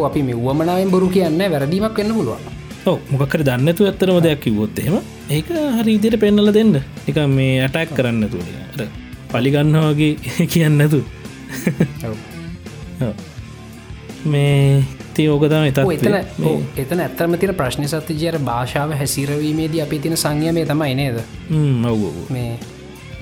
අපි 0.03 0.21
මෙව්වමනාවෙන් 0.23 0.91
බොරු 0.91 1.09
කියන්න 1.09 1.39
වැරදීමක් 1.47 1.99
වෙන්න 1.99 2.15
පුළුවන්. 2.15 2.41
ඔව 2.87 2.99
මොකකර 3.11 3.45
දන්නතු 3.45 3.85
ඇත්තරම 3.85 4.21
දෙයක් 4.23 4.41
කිවොත් 4.41 4.79
එහෙම 4.79 4.97
ඒක 5.31 5.53
හරි 5.77 5.95
ඉදිට 5.95 6.17
පෙන්නල 6.19 6.53
දෙන්න. 6.53 6.81
එක 7.09 7.17
මේ 7.29 7.61
ඇටැක් 7.61 7.93
කරන්න 7.93 8.29
තුට 8.31 8.83
පලිගන්නවාගේ 9.31 10.17
කියන්නතු 10.53 11.03
මේ 14.25 14.83
ති 15.15 15.29
ඕකතම 15.29 15.65
එතත් 15.69 15.79
එතන 15.79 16.19
එතන 16.79 17.01
ඇත්තම 17.01 17.37
තින 17.37 17.55
ප්‍රශ්න 17.55 17.85
සත්තිජයට 17.87 18.41
භාෂාව 18.41 18.95
හැසිරවීමේදී 18.97 19.83
අපි 19.85 19.99
තින 19.99 20.17
සංයමය 20.17 20.65
තමයි 20.65 20.95
නේද? 20.95 21.19
ඔව. 21.87 22.03
මේ 22.31 22.57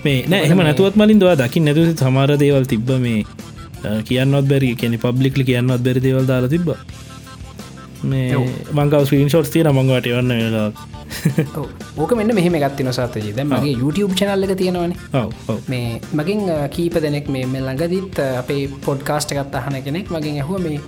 මේ 0.05 0.18
නෑ 0.31 0.43
එහම 0.47 0.62
නැතුවත් 0.66 0.97
මලින් 1.01 1.20
දවා 1.22 1.36
දකිින් 1.40 1.64
නැතු 1.68 1.86
සමාර 2.02 2.31
දේවල් 2.43 2.66
තිබ්බ 2.72 2.90
මේ 3.06 3.20
කියන්නත් 4.09 4.48
බැරි 4.52 4.70
කියන 4.81 4.98
පබ්ලික්ලි 5.05 5.44
කියන්නත් 5.51 5.82
බැරි 5.86 6.05
දේවල් 6.06 6.27
දාලා 6.31 6.52
තිබ්බ. 6.55 6.70
මේ 8.10 8.28
මංකව 8.72 9.05
ස්ක්‍රීන් 9.06 9.31
ෂෝට් 9.31 9.52
තිය 9.55 9.64
මංගට 9.70 10.09
වන්න 10.14 10.32
වෙලා 10.39 10.70
ඕක 11.97 12.12
මෙන්න 12.18 12.35
මෙහම 12.39 12.56
ගත්ති 12.64 12.86
නොසාතජී 12.89 13.35
දැ 13.36 13.47
මගේ 13.52 13.77
YouTube 13.82 14.12
චනල්ල 14.18 14.47
එක 14.47 14.55
තියෙනවන. 14.62 14.93
මේ 15.68 16.01
මගින් 16.18 16.43
කීප 16.77 16.97
දෙනෙක් 17.06 17.28
මේ 17.35 17.47
මෙ 17.52 17.60
ළඟදිත් 17.66 18.20
අපේ 18.43 18.62
පොඩ්කාස්ට 18.86 19.35
එකත් 19.36 19.56
අහන 19.60 19.81
කෙනෙක් 19.89 20.12
මගින් 20.16 20.40
ඇහුව 20.43 20.62
මේ 20.66 20.81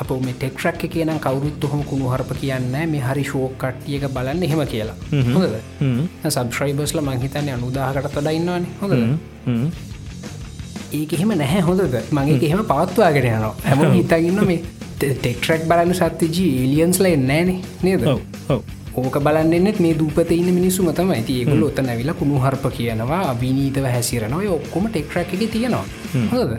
අප 0.00 0.10
මේ 0.26 0.34
ටෙක්ට්‍රක් 0.40 0.82
කියන 0.94 1.10
කවරුත් 1.26 1.64
හොම 1.72 1.82
කුණු 1.90 2.10
හරප 2.12 2.32
කියන්න 2.40 2.72
මේ 2.92 3.02
හරි 3.06 3.24
ෂෝක් 3.28 3.54
කට්ටියක 3.62 4.04
බලන්න 4.16 4.42
එහෙම 4.46 4.62
කියලා. 4.72 4.96
හොඳද? 5.34 5.56
සබස්්‍රයිබස්ල 6.34 7.00
මංහිතන්න 7.08 7.48
අනුදාහකට 7.56 8.10
තොඩයින්නවාන 8.16 8.66
හොඳ 8.80 8.92
ඒක 10.98 11.12
එහෙම 11.16 11.32
නැහැ 11.42 11.62
හොඳද? 11.68 11.96
මගේ 12.18 12.38
එහෙම 12.48 12.62
පවත්වාගෙන 12.72 13.30
යනවා. 13.30 13.54
හැම 13.68 13.80
හිතගන්න 13.96 14.44
මේ 14.50 14.60
ටෙක්ට්‍රක් 15.00 15.62
බලන්න 15.70 15.96
සත්තිජී 16.00 16.50
ඒලියන්ස්ල 16.60 17.08
එන්නෑන 17.10 17.50
නේද? 17.88 18.06
ඕක 19.00 19.16
බලන්නෙත් 19.26 19.78
මේ 19.84 19.94
දූපත 19.98 20.32
ඉන්න 20.36 20.48
මිනිස්සු 20.58 20.86
මතම 20.86 21.12
ඇති 21.16 21.36
ඒගුල 21.42 21.62
ඔත 21.68 21.78
නැවිල 21.88 22.12
කුණු 22.20 22.40
හරප 22.44 22.64
කියනවා 22.78 23.20
අභිනීතව 23.32 23.86
හැසිරනවා. 23.96 24.48
ඔක්කොම 24.56 24.88
ටෙක්ට්‍රක් 24.88 25.36
එක 25.36 25.52
තියෙනවා. 25.56 25.84
හොද 26.32 26.50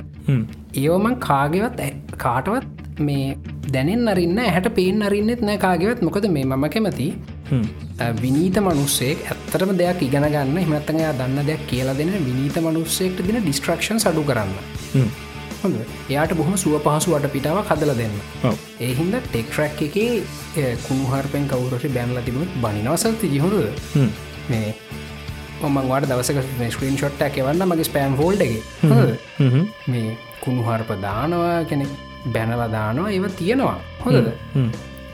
ඒවමන් 0.84 1.16
කාගෙවත් 1.28 1.82
කාටවත් 2.24 2.81
මේ 3.00 3.38
දැනෙන් 3.68 4.08
අරන්න 4.08 4.40
හැට 4.48 4.70
පේෙන් 4.76 5.02
අරන්නෙත් 5.02 5.42
නෑ 5.42 5.58
කාගෙවත්. 5.58 6.02
මොකද 6.02 6.30
මේ 6.30 6.46
මම 6.46 6.68
කැමති 6.70 7.08
විනීත 8.22 8.60
මනුස්සෙක් 8.60 9.26
ඇත්තරම 9.28 9.74
දෙයක් 9.78 10.02
ඉගෙන 10.02 10.28
ගන්න. 10.28 10.58
හිමත්තඟයා 10.60 11.18
දන්න 11.20 11.48
දෙයක් 11.48 11.68
කියලා 11.68 11.98
දෙන 11.98 12.14
විනීත 12.22 12.58
මනුස්සෙක්ට 12.60 13.28
දින 13.28 13.42
ඩිස්ට්‍රක්ෂන් 13.42 14.00
සඩු 14.00 14.24
කරන්න. 14.24 14.56
හොඳ. 15.64 15.78
එයාට 16.10 16.34
බොහම 16.34 16.56
සුව 16.56 16.76
පහසු 16.80 17.14
වට 17.14 17.32
පිටාව 17.34 17.62
කදල 17.64 17.94
දෙන්න 17.96 18.16
ඒහින්ද 18.80 19.16
ටෙක්ට්‍රක් 19.20 19.82
එක 19.88 19.98
කුණුහරපෙන් 20.88 21.48
කවුරට 21.48 21.88
බැන්ල 21.98 22.22
තිබුණත් 22.22 22.60
බනිනවසල්ති 22.64 23.32
ජිහුරුද 23.36 23.68
මේ 24.50 24.76
ඔමන්වාට 25.62 26.08
දවසක 26.10 26.40
ස්ක්‍රීන් 26.70 26.98
ෂොට්ට 26.98 27.40
එවන්න 27.40 27.66
මගේ 27.66 27.90
ස්පෑම් 27.90 28.16
ෆෝල්ඩගේ 28.16 28.62
මේ 29.88 30.18
කුණුහරප 30.44 30.96
දානවා 31.02 31.58
කෙනෙ 31.64 31.86
බැනල 32.36 32.64
දානවා 32.76 33.12
ඒව 33.16 33.28
තියෙනවා. 33.42 33.78
හොඳද? 34.06 34.32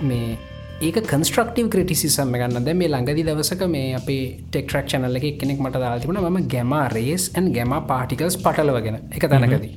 මේ 0.10 0.38
ඒක 0.80 0.98
කන්ස්ට්‍රක්ටව 1.12 1.70
ක්‍රටිසිසම් 1.74 2.34
ගන්න. 2.40 2.66
ද 2.66 2.74
මේ 2.80 2.90
ළඟදි 2.94 3.24
දවසක 3.28 3.64
මේ 3.76 3.94
අපේ 4.00 4.24
ටෙක්ට්‍රක් 4.50 4.90
චනල්ල 4.92 5.20
එක 5.20 5.40
කෙනෙක් 5.44 5.62
මට 5.66 5.84
දාතිබුණ 5.84 6.20
ම 6.32 6.42
gamma 6.56 6.74
rays 6.96 7.30
and 7.36 7.48
gamma 7.58 7.74
particles 7.92 8.38
පටලවගෙන 8.46 9.00
එක 9.18 9.30
තැනකදී. 9.34 9.74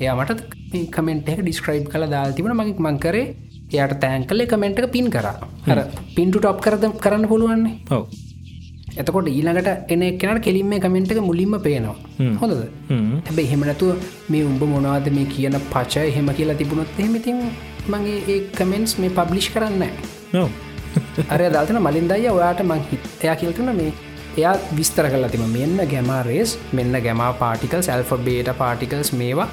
එයා 0.00 0.16
මට 0.16 0.40
කමෙන්ට 0.96 1.28
එක 1.34 1.42
ඩිස්ක්‍රයිබ් 1.42 1.86
කළ 1.92 2.08
දාල්තිබුණ 2.14 2.58
මගේ 2.60 2.86
මංකරේ 2.86 3.26
එයට 3.72 3.98
තෑන් 4.04 4.24
කලේ 4.30 4.50
කමෙන්ට් 4.52 4.80
එක 4.80 4.90
පින් 4.96 5.10
කර. 5.16 5.28
හර 5.68 5.84
පින්ටු 6.16 6.40
ටොප් 6.40 6.64
කරද 6.66 6.88
කරන්න 7.04 7.28
පුළුවන්නේ? 7.32 7.76
ඔව 7.90 8.27
එතකොට 8.96 9.28
ඊළඟට 9.28 9.92
එන 9.94 10.02
එකනට 10.02 10.42
කෙලින්ම 10.46 10.72
කමෙන්ට් 10.84 11.12
එක 11.12 11.20
මුලින්ම 11.20 11.54
පේනවා. 11.66 11.96
හොඳද? 12.42 12.62
හැබැ 13.26 13.44
එහෙමනැතුව 13.44 14.08
මේ 14.28 14.44
උඹ 14.44 14.62
මොනවාද 14.74 15.10
මේ 15.18 15.26
කියන 15.34 15.58
පචය 15.72 16.06
එහෙම 16.10 16.30
කියලා 16.38 16.58
තිබුණොත් 16.62 16.98
එහෙමතින් 16.98 17.40
මගේ 17.92 18.18
ඒ 18.34 18.40
කමෙන්ස් 18.58 18.98
මේ 18.98 19.14
පබ්ලිෂ් 19.18 19.48
කරන්න 19.54 19.84
අර 21.28 21.40
දල්තන 21.40 21.80
මලින් 21.86 22.08
දය 22.12 22.28
ඔයාට 22.34 22.62
මං 22.66 22.84
හිත් 22.90 23.24
එයා 23.24 23.36
කියල්තුන 23.42 23.72
මේ 23.80 23.92
එයා 24.38 24.54
විස්තර 24.78 25.06
කල 25.12 25.26
තිම 25.34 25.44
මෙන්න 25.56 25.78
ගැමාරේස් 25.92 26.50
මෙන්න 26.78 26.98
ගැම 27.06 27.22
පාටිකල් 27.42 27.82
සැල්ෆ 27.88 28.12
බේට 28.26 28.50
පාටිකල්ස් 28.62 29.12
මේවා. 29.20 29.48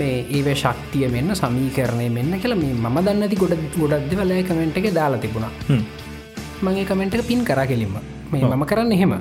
මේ 0.00 0.16
ඒව 0.36 0.48
ශක්තිය 0.54 1.08
මෙන්න 1.16 1.36
සමීකරණය 1.42 2.08
මෙන්න 2.18 2.40
කියල 2.42 2.56
මේ 2.64 2.74
ම 2.74 2.98
දන්නති 3.06 3.40
ගොඩ 3.42 3.56
ගොඩක්ද 3.78 4.18
වලය 4.20 4.42
කමෙන්ට් 4.50 4.82
එක 4.82 4.90
දාලා 5.00 5.22
තිබුණා. 5.24 5.52
මගේ 6.62 6.84
කමෙන්ට් 6.84 7.16
එක 7.16 7.26
පින් 7.30 7.42
කරා 7.44 7.66
කෙලින්ම 7.72 7.96
මේ 8.32 8.44
මම 8.44 8.64
කරන්න 8.70 8.92
එහෙම. 8.92 9.14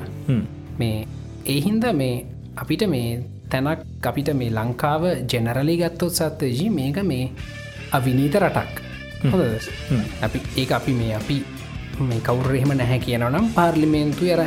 මේ 0.79 1.07
ඒහින්ද 1.45 1.85
මේ 1.93 2.25
අපිට 2.61 2.83
මේ 2.93 3.23
තැනක් 3.49 4.07
අපිට 4.09 4.29
මේ 4.33 4.49
ලංකාව 4.57 5.03
ජෙනරලි 5.31 5.77
ගත්තොත් 5.77 6.13
සත්තජී 6.19 6.69
මේක 6.69 6.97
මේ 7.03 7.31
අවිනීත 7.91 8.35
රටක්. 8.35 8.75
හොද 9.31 9.41
අපි 10.21 10.39
ඒ 10.57 10.67
අපි 10.79 10.93
මේ 10.93 11.15
අපි 11.15 11.37
මේ 11.99 12.21
කවුරහෙම 12.27 12.71
නැහැ 12.77 12.99
කියනවනම් 12.99 13.45
පාර්ලිමේන්තු 13.57 14.25
යර 14.25 14.41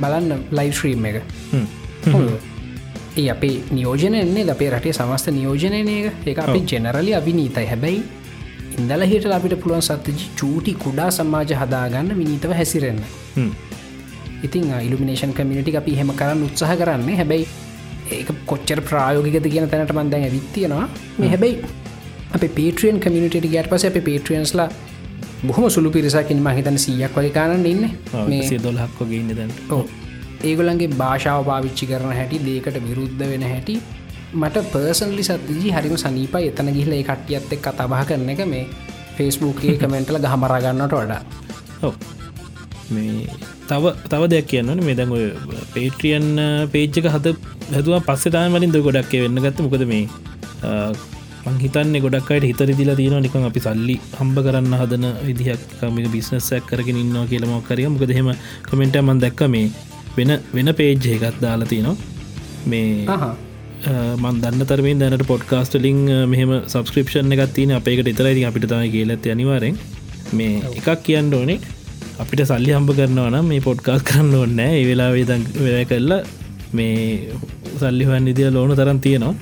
බලන්න 0.00 0.44
ලයිස්්‍රීම් 0.58 1.04
එක. 1.06 1.22
ඒ 3.16 3.30
අපේ 3.30 3.56
නියෝජනයන්නේ 3.70 4.50
අපේ 4.54 4.70
රටේ 4.70 4.92
සමස්ත 4.92 5.32
නියෝජනය 5.38 5.82
එක 6.26 6.38
අපි 6.38 6.60
ජෙනරලි 6.72 7.14
අවිනීතයි. 7.14 7.66
හැබැයි 7.72 8.02
ඉඳල 8.78 9.02
හිට 9.10 9.26
අපිට 9.38 9.60
පුළුවන් 9.62 9.82
සත්තජි 9.82 10.30
චූටි 10.40 10.72
කුඩා 10.84 11.10
සමාජ 11.10 11.52
හදාගන්න 11.60 12.18
විනීතව 12.18 12.52
හැසිරෙන්න 12.58 13.00
ඉතින් 14.46 14.66
ඉල්ිනේෂන් 14.80 15.32
කමිනිටි 15.34 15.76
අපි 15.76 15.94
හෙම 15.94 16.12
කරන්න 16.14 16.44
උත්සාහ 16.44 16.72
කරන්නේ. 16.76 17.16
හැබැයි 17.16 17.46
ඒක 18.12 18.30
කොච්චර 18.46 18.80
ප්‍රායෝගිකත 18.82 19.48
කියන 19.48 19.68
තැනට 19.68 19.94
මන්දැන් 19.94 20.24
ඇවිත්තියෙනවා 20.24 20.88
මේ 21.18 21.28
හැබැයි 21.28 21.56
අප 22.32 22.44
පේට්‍රියන් 22.54 22.98
කමිනිට 23.00 23.38
ගට 23.44 23.68
පස 23.68 23.84
අප 23.86 23.98
පේට්‍රියන්ස්ලා 24.04 24.68
බොහම 25.42 25.68
සුළු 25.70 25.90
පිරිසකින් 25.90 26.40
මහිතන 26.40 26.78
සීයක් 26.78 27.14
වගේ 27.14 27.32
කාරන්න 27.32 27.66
ඉන්න. 27.66 27.86
මේ 28.26 28.58
දොල්හක්කොගේ 28.60 29.20
ඉන්න 29.20 29.36
දැන්. 29.36 29.54
ඕ 29.70 29.84
ඒගොලන්ගේ 30.42 30.90
භාෂාව 30.94 31.44
පාවිච්චි 31.44 31.86
කරන 31.86 32.12
හැටි 32.12 32.40
දේකට 32.40 32.76
විරුද්ධ 32.82 33.24
වෙන 33.24 33.44
හැටි 33.44 33.76
මට 34.34 34.64
පර්සන්ලි 34.66 35.24
සත්තිජී 35.24 35.72
හරිම 35.72 35.96
සනීප 35.98 36.36
එතන 36.40 36.70
ගිහිල 36.70 36.94
කට්ටියත් 37.02 37.52
එක් 37.52 37.64
කතාබහ 37.64 37.96
කරන 38.04 38.28
එක 38.28 38.44
මේ 38.46 38.64
ෆෙස්බුක්ගේ 39.16 39.76
කමෙන්ටල 39.78 40.20
ගහමරගන්නට 40.20 40.94
වඩා 40.94 41.22
මේ 42.90 43.26
තව 43.68 43.92
තව 44.10 44.22
දෙයක් 44.32 44.46
කියන්න 44.46 44.84
මේ 44.84 44.94
දැන් 44.94 45.12
ඔය 45.12 45.26
පේට්‍රියන් 45.74 46.26
පේච්චක 46.72 47.06
හත 47.08 47.36
හැතුව 47.70 48.00
පස්සෙතාන් 48.08 48.54
වලින් 48.54 48.72
ද 48.72 48.82
ගොඩක් 48.86 49.12
වෙන්න 49.16 49.42
ගත්ත. 49.44 49.58
මොකද 49.60 49.86
මේ 49.86 50.04
මංහිතන්නේ 51.46 52.00
ගොඩක්කට 52.00 52.44
හිතර 52.44 52.70
දිල 52.72 52.90
තියෙන 53.00 53.22
නිකන් 53.22 53.44
අපි 53.48 53.60
සල්ලි 53.60 53.96
හම්බ 54.18 54.38
කරන්න 54.46 54.72
හදන 54.80 55.06
විදිහක්මික 55.26 56.08
බිස්නස්සයක් 56.14 56.64
කරගෙන 56.70 56.98
ඉන්නවා 57.02 57.26
කියලමක්කරිය 57.32 57.88
මොකද 57.88 58.12
හෙම 58.18 58.30
කමෙන්ට 58.68 58.98
මන් 59.02 59.20
දැක්ක 59.24 59.42
මේ 59.48 59.66
වෙන 60.16 60.32
වෙන 60.52 60.70
පේජ්ජ 60.74 61.06
එකත් 61.16 61.38
දාලා 61.40 61.70
තිනවා 61.72 61.96
මේ 62.66 63.06
මන් 64.16 64.40
දන්න 64.42 64.66
තරමින් 64.66 64.98
දැනට 64.98 65.26
පොඩ්කාස්ටලිං 65.26 66.00
මෙහම 66.26 66.52
සබස්ක්‍රපෂන් 66.64 67.36
එකත් 67.36 67.54
තින 67.54 67.74
අපේකට 67.78 68.12
ඉතරයි 68.12 68.44
අපිට 68.44 68.68
තමයි 68.72 68.90
කියලත් 68.90 69.26
අනිවාරෙන් 69.34 69.78
මේ 70.32 70.54
එකක් 70.72 70.90
කියන්න 71.04 71.34
ඕනේ 71.34 71.58
අපිට 72.22 72.42
සල්ලි 72.50 72.70
හම්බ 72.76 72.90
කරනවා 72.98 73.30
නම් 73.32 73.46
මේ 73.52 73.64
පොඩ්කාස් 73.66 74.02
කරන්න 74.08 74.34
ඕන්න 74.40 74.60
ඒ 74.66 74.84
වෙලා 74.90 75.10
වේදන් 75.16 75.42
වැය 75.64 75.84
කරලා 75.90 76.20
මේ 76.76 76.94
සල්ලිහන් 77.80 78.30
ඉදිය 78.32 78.48
ලෝන 78.56 78.72
තරන් 78.80 79.00
තියෙනවා. 79.06 79.34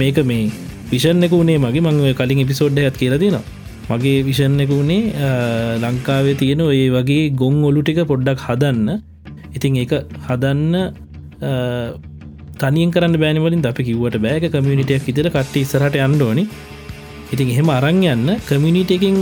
මේක 0.00 0.18
මේ 0.30 0.50
විෂන් 0.92 1.24
එක 1.26 1.32
වනේ 1.40 1.58
මගේ. 1.64 1.82
මං 1.86 1.98
කලින් 2.20 2.42
එපිසෝඩ් 2.44 2.78
ඇත් 2.82 2.98
කියල 3.02 3.16
දෙනවා. 3.22 3.44
මගේ 3.90 4.18
විෂන් 4.28 4.60
එක 4.64 4.70
වුණේ 4.70 5.30
ලංකාවේ 5.84 6.36
තියෙන 6.42 6.62
ඒ 6.66 6.86
වගේ 6.96 7.24
ගොන් 7.40 7.56
ඔලු 7.70 7.82
ටික 7.82 8.02
පොඩ්ඩක් 8.12 8.46
හදන්න. 8.48 8.88
ඉතින් 9.56 9.80
ඒක 9.82 9.92
හදන්න 10.28 10.74
තනින් 12.60 12.90
කරන්න 12.94 13.16
බෑනිවලින් 13.22 13.62
අපි 13.70 13.82
කිව්වට 13.88 14.20
බෑක 14.24 14.44
කමියනිටයක් 14.54 15.08
ඉතර 15.12 15.28
කට 15.34 15.54
ඉස්සරට 15.64 15.96
අන්ඩෝනි 16.06 16.44
ඉතින් 17.32 17.52
එහෙම 17.54 17.68
අරං 17.76 18.02
යන්න 18.04 18.28
කමියනිටකින් 18.48 19.18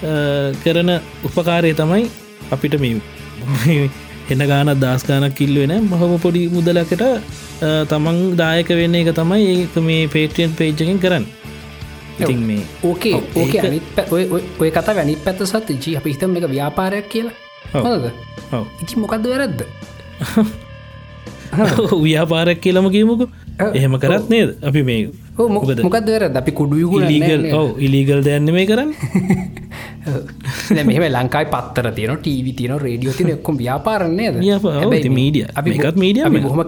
කරන 0.00 0.90
උපකාරය 1.24 1.74
තමයි 1.74 2.04
අපිට 2.50 2.78
මේ 2.80 3.88
එන්න 4.30 4.44
ගාන 4.46 4.70
දස්ගානක් 4.76 5.34
කිල්ලුවෙන 5.34 5.88
බහම 5.90 6.14
පොඩි 6.18 6.42
මුදලකට 6.48 7.02
තමන් 7.88 8.18
දායක 8.36 8.70
වෙන්න 8.70 8.94
එක 8.94 9.10
තමයි 9.14 9.48
ඒක 9.54 9.76
මේ 9.80 10.06
පේටියන් 10.06 10.54
පේජ්ජකින් 10.54 11.00
කරන්න. 11.00 11.26
ඉතින් 12.18 12.40
මේ 12.46 12.62
ඕකේ 12.82 13.14
ඕක 13.14 13.54
ඔය 14.60 14.70
කතා 14.70 14.94
වැනිත් 14.94 15.24
පැත්ත 15.24 15.42
සත් 15.44 15.68
ජී 15.76 15.96
අප 15.96 16.06
හිතම 16.06 16.36
එක 16.36 16.46
ව්‍යාපාරයක් 16.46 17.08
කියලා. 17.08 17.34
හොද 17.74 18.10
ඉති 18.82 18.94
මොකක්ද 18.96 19.26
වැරද්ද? 19.26 19.60
ව්‍යාපාරයක් 22.04 22.60
කියලම 22.60 22.90
කියමුකු 22.90 23.26
එහෙම 23.58 23.94
කරත් 24.02 24.28
නේද? 24.32 24.50
අපි 24.68 24.82
මේ 24.88 25.10
මොකද 25.36 26.08
වැරද 26.12 26.36
අපි 26.42 26.52
කුඩු 26.60 26.76
ඉලීගල් 27.00 27.42
ඔව 27.60 27.80
ඉලීගල් 27.86 28.20
දැන්න 28.28 28.52
මේ 28.58 28.66
කරන්න. 28.70 28.92
මෙම 30.88 31.04
ලංකායි 31.16 31.50
පත්තර 31.54 31.90
තියන 31.98 32.14
ටීවි 32.22 32.52
තියන 32.60 32.78
රේඩියෝ 32.86 33.16
තින 33.18 33.30
එක්කොම් 33.34 33.58
ව්‍යාපාරන්නේ 33.64 34.30
මීඩිය 35.18 35.46
අපි 35.54 35.76
එකත් 35.78 35.98
මීඩිය 36.04 36.24
බොහොම 36.46 36.64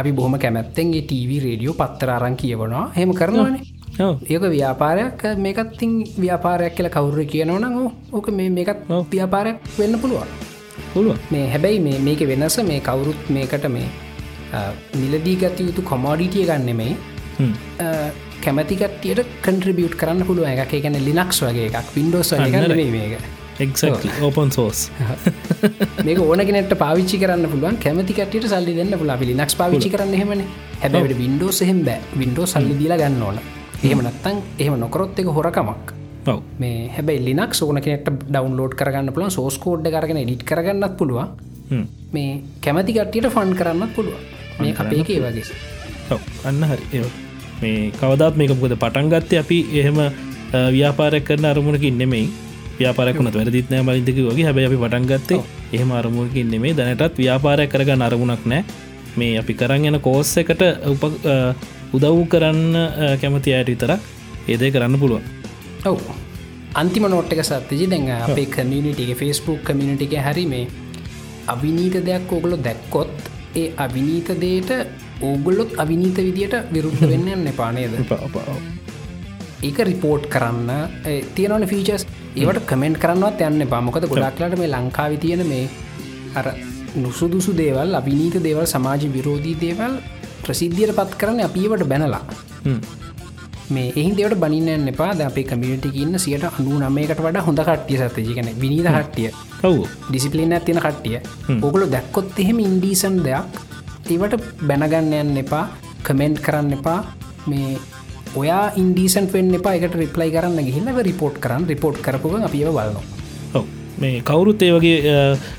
අපි 0.00 0.12
බොහොම 0.18 0.38
කැමැත්තෙන්ගේ 0.44 1.02
ටීවි 1.08 1.36
රේඩියෝ 1.46 1.76
පත්තරාරන් 1.80 2.36
කියවනවා. 2.42 2.84
හෙම 2.96 3.12
කරනවානේ 3.20 3.62
ඒක 4.32 4.44
ව්‍යාපාරයක් 4.54 5.20
මේකත්තින් 5.46 5.92
ව්‍යාපාරයක් 6.22 6.72
කියල 6.76 6.88
කවුර 6.96 7.18
කියනවන 7.32 7.64
ඕක 8.12 8.30
මේ 8.38 8.48
මේකත් 8.58 8.88
ව්‍යාපාරයක් 9.12 9.58
වෙන්න 9.78 10.00
පුළුවන්. 10.04 10.32
පුළුව 10.94 11.16
මේ 11.32 11.44
හැබැයි 11.52 12.00
මේක 12.06 12.20
වෙනස 12.30 12.56
මේ 12.70 12.80
කවුරුත් 12.88 13.20
මේකට 13.36 13.68
මේ 13.76 13.88
මිලදී 14.94 15.36
ගත 15.36 15.68
යුතු 15.68 15.82
කොමෝඩිටිය 15.82 16.44
ගන්නෙමයි 16.46 16.96
කැමතිකටයට 18.42 19.20
කන්ට්‍රිබියුට් 19.44 19.94
කරන්න 20.00 20.26
පුළුව 20.28 20.48
එක 20.48 20.74
ගැන 20.84 20.98
ලිනක්ස් 21.06 21.38
වගේ 21.44 21.68
එකක් 21.70 21.94
වින්ඩෝස් 21.96 22.32
මේක. 22.96 23.14
ඕපන් 24.26 24.50
සෝස් 24.50 24.90
මේක 26.06 26.20
ඕනගෙනට 26.20 26.74
පාවිච්චි 26.84 27.20
කරන්න 27.22 27.48
පුළුවන්. 27.52 27.78
කැමතිකටට 27.84 28.48
සල්ලි 28.52 28.76
දෙන්න 28.78 28.98
පුලා 28.98 29.18
ලිනක්ස් 29.22 29.56
පාවිච්චි 29.60 29.92
කරන්න 29.94 30.18
හෙමන 30.22 30.44
හැබැට 30.82 31.16
වින්ඩෝස් 31.22 31.62
එහෙම 31.62 31.84
බෑ. 31.88 32.00
වින්ඩෝ 32.18 32.46
සල්ලි 32.46 32.78
දීලා 32.80 33.00
ගන්න 33.04 33.22
ඕන. 33.22 33.40
එහෙම 33.82 34.04
නත්තන් 34.04 34.42
එහෙම 34.58 34.78
නොකරොත් 34.80 35.18
එක 35.18 35.32
හොරකමක්. 35.38 35.94
මේ 36.58 36.90
හැබයි 36.96 37.24
ලිනක් 37.28 37.56
ඕන 37.62 37.80
කෙනෙට 37.86 38.12
ඩවන්ලෝඩ් 38.28 38.76
කරගන්න 38.82 39.14
පුළන් 39.14 39.34
සෝස් 39.38 39.58
කෝඩ් 39.64 39.88
කරගෙන 39.96 40.22
ඩිට් 40.22 40.44
කරගන්නත් 40.44 40.98
පුළුවන්. 40.98 41.32
මේ 42.12 42.30
කැමතිකට්ටියට 42.60 43.32
ෆන් 43.32 43.58
කරන්නත් 43.58 43.94
පුළුවන් 43.96 44.31
මේ 44.60 44.74
අපේකේ 44.84 45.18
වගේ 45.24 46.18
අන්න 46.48 46.62
හරි. 46.70 47.02
මේ 47.62 47.90
කවදත් 48.00 48.34
මේකමකද 48.40 48.74
පටන් 48.84 49.10
ගත්තේ 49.12 49.42
අපි 49.44 49.58
එහෙම 49.80 49.98
ව්‍යාපාරයක් 50.76 51.24
කරන 51.28 51.44
අරමුණකින් 51.50 51.98
නෙමෙයි. 51.98 52.28
ව්‍යාපාරකුණත් 52.78 53.36
වැරදිත් 53.38 53.68
නෑ 53.70 53.82
මලින්දක 53.88 54.18
වගේ. 54.28 54.46
හැබැ 54.48 54.64
අපි 54.68 54.78
පටන් 54.82 55.06
ගත්තේ 55.10 55.40
එහෙම 55.76 55.90
අරමුණකින් 55.98 56.50
නෙමේ 56.54 56.72
දැනටත් 56.78 57.20
ව්‍යාපාරය 57.22 57.66
කරගන්න 57.74 58.02
අරමුණක් 58.08 58.44
නෑ. 58.52 58.64
මේ 59.16 59.38
අපි 59.42 59.54
කරන්න 59.60 59.88
යන 59.88 60.00
කෝස්ස 60.08 60.36
එකට 60.42 60.62
උප 60.92 61.02
උදව් 61.96 62.18
කරන්න 62.32 62.60
කැමති 63.22 63.54
අයට 63.56 63.70
විතරක් 63.72 64.00
ඒදේ 64.48 64.70
කරන්න 64.74 65.00
පුළුවන්. 65.02 65.24
ඔව්. 65.90 66.00
අන්තිම 66.80 67.04
නෝට්ක 67.14 67.42
සත්්‍යජි. 67.48 67.86
දැන් 67.92 68.08
අපේ 68.28 68.46
කමියනිටිගේ 68.56 69.18
ෆෙස්බුක් 69.20 69.60
කමියනිටික 69.68 70.16
හැරි 70.26 70.46
මේ 70.54 70.66
අවිනීත 71.52 71.96
දෙයක් 72.06 72.32
ඕගොලො 72.32 72.56
දැක්කොත් 72.66 73.12
ඒ 73.54 73.66
අවිනීත 73.76 74.28
දේට 74.40 74.70
ඕගොල්ලොත් 75.22 75.74
අවිනීත 75.78 76.18
විදියට 76.18 76.54
විරුද්ධ 76.72 77.04
වෙන්න 77.04 77.28
යන්න 77.28 77.52
පානේද 77.56 77.96
ඒක 79.62 79.78
රිපෝට් 79.82 80.24
කරන්න 80.28 80.70
තියෙනවන 81.34 81.66
ෆීචස් 81.68 82.06
ඒවට 82.34 82.64
කමෙන්ට් 82.66 82.98
කරන්නවත් 82.98 83.44
යන්න 83.48 83.68
පාමොකද 83.68 84.08
ගොඩක්ලට 84.08 84.58
මේ 84.58 84.70
ලංකාවි 84.70 85.20
තියෙන 85.20 85.44
මේ 85.46 85.68
අර 86.34 86.48
නුසුදුසු 86.96 87.54
දේවල් 87.54 87.94
අභිනීත 87.94 88.40
දේවල් 88.42 88.66
සමාජ 88.66 89.06
විරෝධී 89.10 89.60
දේවල් 89.60 90.00
ප්‍රසිද්ධියට 90.42 90.96
පත් 90.96 91.20
කරන්න 91.20 91.46
අපිවට 91.46 91.86
බැනලා 91.86 92.24
මේ 93.76 93.92
එහි 94.00 94.10
දෙවට 94.18 94.40
බනින්න 94.42 94.90
එපා. 94.92 95.10
ද 95.18 95.26
අපේ 95.28 95.46
කමියටි 95.50 95.90
ඉන්න 96.02 96.18
සියට 96.24 96.44
අනු 96.48 96.78
නමයකට 96.82 97.22
වඩා 97.26 97.44
හොඳ 97.48 97.62
කට්ටිය 97.68 97.98
සතජිකන 98.02 98.50
විනිද 98.62 98.88
හට්ටිය 98.94 99.30
ඔවු. 99.68 99.86
ඩිසිපලින් 100.08 100.54
ඇතින 100.58 100.80
කට්ටිය. 100.86 101.18
ඕගොලු 101.64 101.86
දැක්කොත් 101.94 102.38
එහෙම 102.44 102.60
ඉන්ඩීසන් 102.68 103.16
දෙයක්. 103.26 103.58
ඒවට 104.12 104.36
බැනගන්න 104.68 105.16
යන්න 105.22 105.42
එපා. 105.44 105.64
කමෙන්ට් 106.06 106.44
කරන්න 106.46 106.78
එපා. 106.78 107.00
මේ 107.50 107.78
ඔයා 108.40 108.64
ඉන්ඩීසන් 108.82 109.26
පෙන් 109.34 109.54
එපා. 109.60 109.74
එකට 109.78 109.98
රිප්ලයි 110.02 110.30
කරන්න 110.36 110.70
ගහින්න 110.70 110.94
රිපෝට් 111.10 111.36
කරන්න. 111.44 111.68
රිපෝට් 111.72 112.00
කරපුව 112.06 112.38
අපිව 112.48 112.70
බලනවා. 112.78 113.04
මේ 114.02 114.20
කවුරුත් 114.28 114.62
ඒ 114.66 114.72
වගේ 114.74 115.14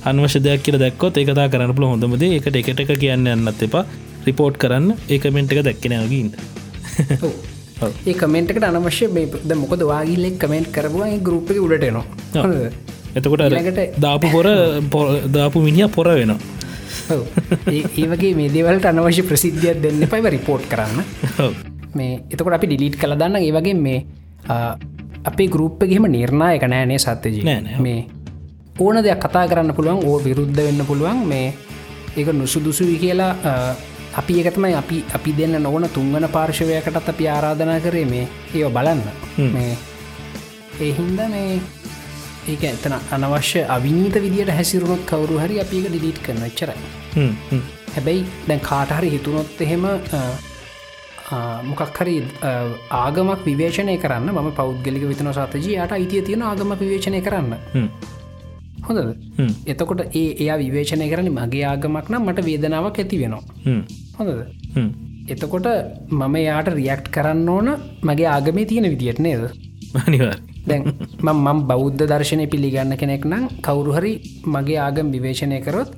අන්වශ 0.10 0.38
දෙයක් 0.46 0.64
කියල 0.66 0.78
දැක්කොත් 0.84 1.18
ඒකතා 1.22 1.48
කරන්න 1.54 1.76
පුළ 1.78 1.90
හොඳමද 1.92 2.24
එකට 2.30 2.56
එකට 2.62 2.84
එක 2.84 2.92
කියන්න 3.04 3.32
යන්නත් 3.36 3.66
එපා. 3.68 3.86
රිපෝට් 4.28 4.58
කරන්න. 4.64 4.88
ඒ 5.12 5.20
කමෙන්ට් 5.24 5.54
එක 5.54 5.66
දැක්කෙනගීන්ට 5.70 6.34
ඒ 8.06 8.16
කමෙන්ට්කට 8.16 8.64
අනවශ්‍ය 8.64 9.08
ද 9.44 9.52
මොකද 9.56 9.84
වාගිල්ලෙක් 9.84 10.36
කමෙන්ට් 10.40 10.72
කරවා 10.72 11.12
ගරුප්ප 11.20 11.54
උඩටනවා 11.58 12.06
එතකොට 13.16 13.44
දාපු 14.00 14.28
පොර 14.32 14.48
දාපු 15.30 15.62
මිනිිය 15.62 15.90
පොර 15.90 16.10
වෙනවා 16.12 16.40
ඒ 17.70 18.08
වගේ 18.08 18.34
මේ 18.36 18.50
දේවල්ට 18.50 18.86
අනවශ්‍ය 18.86 19.24
ප්‍රසිද්ධියක් 19.24 19.82
දෙන්න 19.82 20.08
පයිව 20.08 20.28
රිපෝට් 20.30 20.66
කරන්න 20.68 21.00
මේ 21.96 22.20
එතකොට 22.30 22.58
අපි 22.58 22.68
ඩිලිට් 22.68 22.98
කළ 22.98 23.16
දන්න 23.16 23.40
ඒ 23.40 23.52
වගේ 23.52 23.78
මේ 23.78 24.00
අපේ 25.24 25.48
ගරුප්පගෙම 25.48 26.10
නිර්ණයක 26.10 26.66
නෑනේ 26.66 27.00
සත්‍යජී 27.00 27.44
මේ 27.80 28.00
ඕන 28.80 28.98
දෙයක් 29.00 29.20
කතා 29.20 29.48
කරන්න 29.48 29.76
පුළුවන් 29.76 30.04
ඕ 30.04 30.18
විරුද්ධ 30.20 30.56
වෙන්න 30.58 30.86
පුළුවන් 30.86 31.26
මේ 31.28 31.48
ඒක 32.18 32.34
නුසුදුසුවි 32.34 32.98
කියලා 32.98 33.34
අපි 34.14 34.34
එකතමයි 34.42 34.74
අපි 34.76 34.98
අපි 35.14 35.32
දෙන්න 35.34 35.56
නොවන 35.64 35.86
තුන්වන 35.90 36.28
පාර්ශවයකටත් 36.30 37.10
අපි 37.10 37.28
ආරාධනා 37.30 37.80
කරේ 37.80 38.06
මේ 38.06 38.28
ඒව 38.56 38.70
බලන්න. 38.72 39.02
මේ 39.54 39.76
ඒහින්ද 40.82 41.20
මේ 41.30 41.60
ඒක 42.48 42.64
ඇතන 42.64 42.96
අනවශ්‍ය 43.12 43.62
අවිනීත 43.70 44.16
විදිට 44.18 44.50
හැසිරුණොත් 44.52 45.04
කවරු 45.06 45.40
හරි 45.40 45.60
අපි 45.60 45.78
එක 45.80 45.88
ඩිලිට් 45.90 46.20
කරන 46.26 46.42
ච්චරයි 46.48 46.80
හැබැයි 47.94 48.26
දැන් 48.48 48.62
කාටහරි 48.62 49.10
හිතුනොත් 49.10 49.62
එහෙම 49.62 49.86
මොකක් 51.64 52.00
හරි 52.00 52.16
ආගමක් 52.94 53.46
විවේශනය 53.46 53.96
කරන්න 53.98 54.34
ම 54.36 54.52
පෞද්ගලික 54.54 55.06
විතන 55.12 55.32
සතජී 55.34 55.78
යට 55.78 55.96
අයිතිය 55.98 56.22
තියෙන 56.24 56.44
ආගම 56.44 56.76
විවේශනය 56.82 57.22
කරන්න 57.22 57.54
හොඳද? 58.84 59.10
එතකොට 59.66 60.02
ඒ 60.14 60.30
එයා 60.36 60.58
විවේශනය 60.58 61.10
කරන 61.10 61.30
මගේ 61.32 61.66
ආගමක් 61.66 62.08
නම් 62.08 62.24
මට 62.24 62.46
වේදනාවක් 62.46 63.00
ඇති 63.00 63.20
වෙනවා. 63.20 63.44
හොඳද? 64.18 64.40
එතකොට 65.28 65.68
මම 66.12 66.36
යාට 66.40 66.70
රියක්ට් 66.72 67.08
කරන්න 67.10 67.50
ඕන 67.50 67.70
මගේ 68.04 68.30
ආගමේ 68.30 68.66
තියෙන 68.66 68.90
විදියට 68.90 69.20
නේද? 69.20 69.44
දැන් 70.64 70.84
මම් 71.22 71.60
බෞද්ධ 71.66 72.04
දර්ශනය 72.04 72.48
පිළිගන්න 72.48 72.96
කෙනෙක් 72.96 73.26
නම් 73.26 73.46
කවුරුහරි 73.62 74.14
මගේ 74.48 74.80
ආගම් 74.80 75.12
විවේශනය 75.12 75.60
කරොත් 75.62 75.92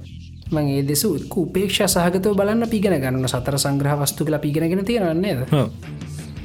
මං 0.47 0.67
ඒ 0.69 0.81
දෙසු 0.83 1.07
උපේක්ෂ 1.35 1.79
සහගතව 1.87 2.33
බලන්න 2.33 2.69
පිගෙන 2.69 2.97
ගන්න 2.97 3.27
සතර 3.27 3.57
සංග්‍රහ 3.57 3.95
වස්තු 3.99 4.25
කලා 4.25 4.39
පිගෙනගෙන 4.39 4.83
තියෙනන්නේද 4.83 5.41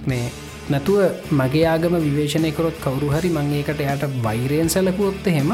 මේ 0.06 0.24
නැතුව 0.70 1.00
මගේ 1.32 1.66
ආගම 1.66 1.94
විවේශනය 1.98 2.50
කරොත් 2.52 2.76
කවරු 2.78 3.08
හරි 3.10 3.30
මංඒකට 3.30 3.84
එයට 3.84 4.04
වෛරයෙන් 4.22 4.68
සැලකුවොත්ත 4.68 5.26
හෙම 5.28 5.52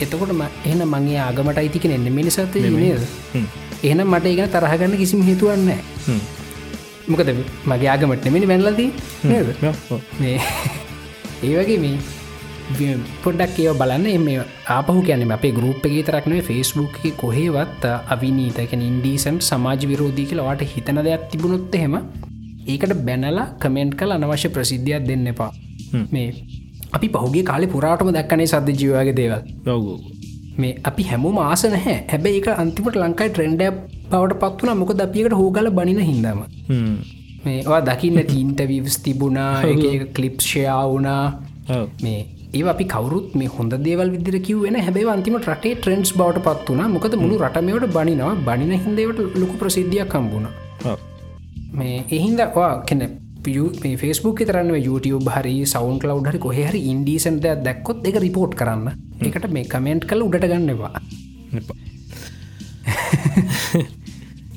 එතකොට 0.00 0.32
එහන 0.64 0.82
මගේ 0.86 1.18
ආගමට 1.20 1.58
අයිතිකෙන 1.58 1.92
එන්න 1.92 2.08
මිනිසත 2.12 2.56
නේද? 2.76 3.04
එහන 3.82 4.00
මට 4.04 4.24
ඒගෙන 4.26 4.50
තරහගන්න 4.50 4.96
කිසිම 4.96 5.22
හිතුවන්න 5.22 5.70
මොකද 7.08 7.30
මගේ 7.66 7.88
ආගමට 7.88 8.24
නෙමනි 8.26 8.46
වැැල්ලදී 8.46 8.90
නේද? 9.24 9.54
මේ 10.20 10.36
ඒ 11.44 11.54
වගේ 11.56 11.78
මේ 11.78 11.96
පොඩ්ඩක් 13.22 13.58
ඒව 13.58 13.76
බලන්න. 13.76 14.06
එම 14.08 14.26
ආපහු 14.68 14.98
කියැනෙම 15.00 15.34
අපේ 15.36 15.52
ගරුප් 15.52 15.86
එක 15.86 15.96
තරක්නේ 16.06 16.42
ෆෙස්බුක් 16.42 16.98
කොහේවත් 17.16 17.84
අවිනීතකැන 18.08 18.82
ඉන්ඩීසන් 18.82 19.40
සමාජ 19.42 19.88
විරෝධී 19.88 20.28
කියලවාට 20.30 20.62
හිතන 20.74 21.02
දෙයක් 21.02 21.24
තිබුණොත් 21.30 21.74
එහෙම 21.74 21.96
ඒකට 22.66 22.94
බැනලා 23.06 23.46
කමෙන්ට් 23.58 23.94
කල 23.94 24.12
අනවශ්‍ය 24.12 24.48
ප්‍රසිද්ධියක් 24.48 25.08
දෙන්න 25.08 25.26
එපා. 25.26 25.52
මේ 26.10 26.28
අපි 26.92 27.08
පහුගේ 27.14 27.44
කාලෙ 27.50 27.66
පුරාටම 27.74 28.10
දැක්කනේ 28.16 28.46
සද්ධ 28.46 28.76
ජීවගේ 28.80 29.14
දේවල්. 29.16 29.40
මේ 30.58 30.74
අපි 30.84 31.02
හැමෝ 31.10 31.32
මාස 31.32 31.64
නැහැ. 31.64 31.96
හැබැයි 32.12 32.42
එක 32.42 32.48
අන්තිමට 32.56 32.96
ලංකායි 32.96 33.30
ට්‍රෙන්ඩ 33.30 33.62
බවට 34.10 34.38
පත්වන 34.42 34.78
මොක 34.78 34.92
අපිකට 35.06 35.34
හෝගල 35.40 35.70
බනින 35.70 36.00
හිදම 36.10 36.40
මේවා 37.44 37.80
දකින්න 37.80 38.20
තීන්ට 38.26 38.60
විවස් 38.68 38.98
තිබුණා 38.98 39.50
වුණා. 40.92 41.24
ඔව්. 41.70 41.86
මේ 42.02 42.20
ඒ 42.54 42.62
අපි 42.68 42.84
කවරුත් 42.84 43.34
මේ 43.34 43.48
හොඳ 43.48 43.72
දේවල් 43.86 44.10
විදිර 44.16 44.36
කිවෙන 44.48 44.76
හැබයි 44.80 45.08
අන්තිම 45.14 45.36
රටේ 45.40 45.74
ට්‍රෙන්ස් 45.76 46.12
බවට 46.18 46.44
පත් 46.46 46.68
වුණ. 46.68 46.92
මොකද 46.92 47.14
මුළු 47.22 47.38
රටමවට 47.38 47.92
බනිනවා. 47.96 48.34
බනින 48.46 48.72
හින්දේවට 48.84 49.40
ලොකු 49.40 49.56
ප්‍රසිද්ධියක් 49.62 50.08
කම්බුණ. 50.08 50.46
මේ 51.72 52.04
එහින්දවා 52.10 52.72
කෙන 52.86 53.02
ෆස්බුක් 54.00 54.38
තරන්න 54.48 54.70
YouTube 54.88 55.28
හරි 55.34 55.54
සවන් 55.72 55.96
කලව් 56.02 56.18
හරි 56.28 56.38
කොහහරි 56.46 56.80
ඉන්ඩීසන්ට 56.92 57.46
දැක්කොත් 57.66 58.06
එක 58.08 58.16
රිපෝට් 58.24 58.52
කරන්න. 58.60 58.86
එකට 59.26 59.46
මේ 59.50 59.66
කමෙන්ට් 59.72 60.06
කල 60.10 60.22
උඩට 60.26 60.46
ගන්නවා. 60.52 60.92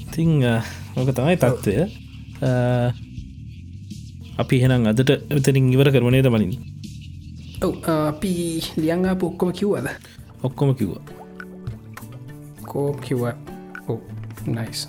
ඉතිං 0.05 0.31
ඕක 0.97 1.09
තමයි 1.17 1.35
තත්ත්වය. 1.41 1.75
අපි 4.41 4.55
හෙනම් 4.61 4.87
අදට 4.91 5.11
එතරින් 5.31 5.71
ඉවර 5.73 5.89
කරවනේ 5.95 6.23
දමලින් 6.25 6.53
ඔව් 7.65 7.73
අපි 7.89 8.33
ලියංගා 8.83 9.15
පොක්කොම 9.15 9.49
කිව්වද? 9.55 9.87
ඔක්කොම 10.43 10.75
කිව්වා. 10.75 11.03
කෝප් 12.67 12.99
කිව්ව. 13.01 13.31
ඔ 13.87 13.93
නයිස් 14.45 14.81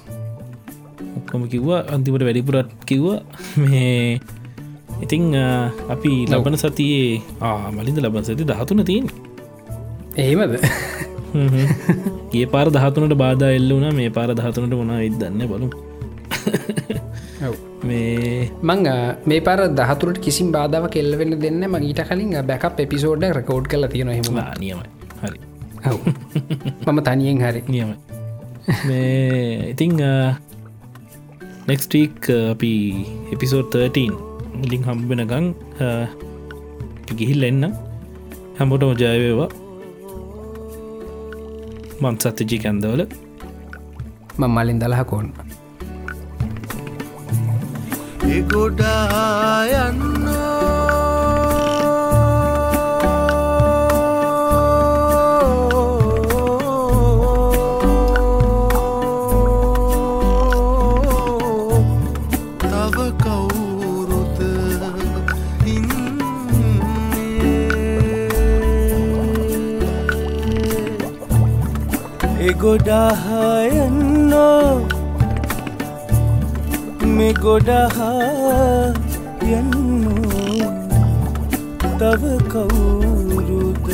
ඔක්කොම 1.19 1.49
කිව්වා 1.49 1.81
අන්තිමට 1.89 2.25
වැඩිපුරත් 2.25 2.71
කිව්වා 2.87 3.21
මේ 3.57 4.21
ඉතිං 5.03 5.25
අපි 5.91 6.13
ලබන 6.27 6.57
සතියේ 6.57 7.23
ආ 7.41 7.71
මලින්ද 7.71 7.99
ලබන 7.99 8.25
සති 8.25 8.45
දහතුන 8.45 8.85
තියෙන් 8.85 9.09
එහෙමද? 10.17 10.55
ඒ 12.35 12.47
පාර 12.47 12.69
දහතුනට 12.71 13.15
බාධ 13.15 13.45
එල්ල 13.51 13.71
වුණ 13.73 13.93
මේ 13.95 14.11
පාර 14.11 14.31
දහතුනට 14.35 14.75
මොනා 14.75 15.01
ඉදන්න 15.01 15.43
බලු 15.49 15.69
මේ 17.85 18.51
මං 18.63 18.89
මේ 19.27 19.41
පර 19.41 19.61
දහතුරට 19.71 20.19
කිසිම් 20.19 20.49
බාධාව 20.53 20.89
කෙල්ලවෙන්න 20.89 21.37
දෙන්න 21.41 21.63
මගේට 21.69 22.03
කලින් 22.09 22.33
බැකප් 22.47 22.81
එපිසෝඩ් 22.81 23.25
රකෝඩ් 23.31 23.69
කල 23.69 23.87
තියෙන 23.87 24.09
හෙම 24.09 24.39
ආ, 24.39 24.55
නියමයි. 24.59 24.89
හරි. 25.23 25.39
මම 26.87 26.99
තනියෙන් 27.03 27.39
හරි. 27.41 27.63
නියමයි. 27.75 27.97
මේ 28.87 29.71
ඉතිං 29.71 29.93
නෙක්ස්ටීක් 31.69 32.31
අපි 32.53 32.73
එපිසෝඩ් 33.35 33.75
13 33.75 34.65
ඉලින් 34.65 34.83
හම්බෙනගං 34.89 35.47
ගිහිල් 37.19 37.43
එන්න. 37.49 37.65
හැමෝට 38.59 38.85
මජයවේවා 38.91 39.51
මන් 42.03 42.17
සත්‍යජී 42.23 42.61
කැන්දවල. 42.65 43.03
මං 44.41 44.51
මලින් 44.57 44.79
දලහකෝන්න 44.83 45.29
එගොඩා 48.37 49.67
යන්න 49.87 50.46
ඉන්නේ 72.67 72.75
එගොඩාහයන්නෝ 72.75 74.37
මෙ 77.07 77.29
ගොඩහා 77.33 78.95
යන්නෝ. 79.51 80.71
තව 81.99 82.23
කවුරුද 82.49 83.87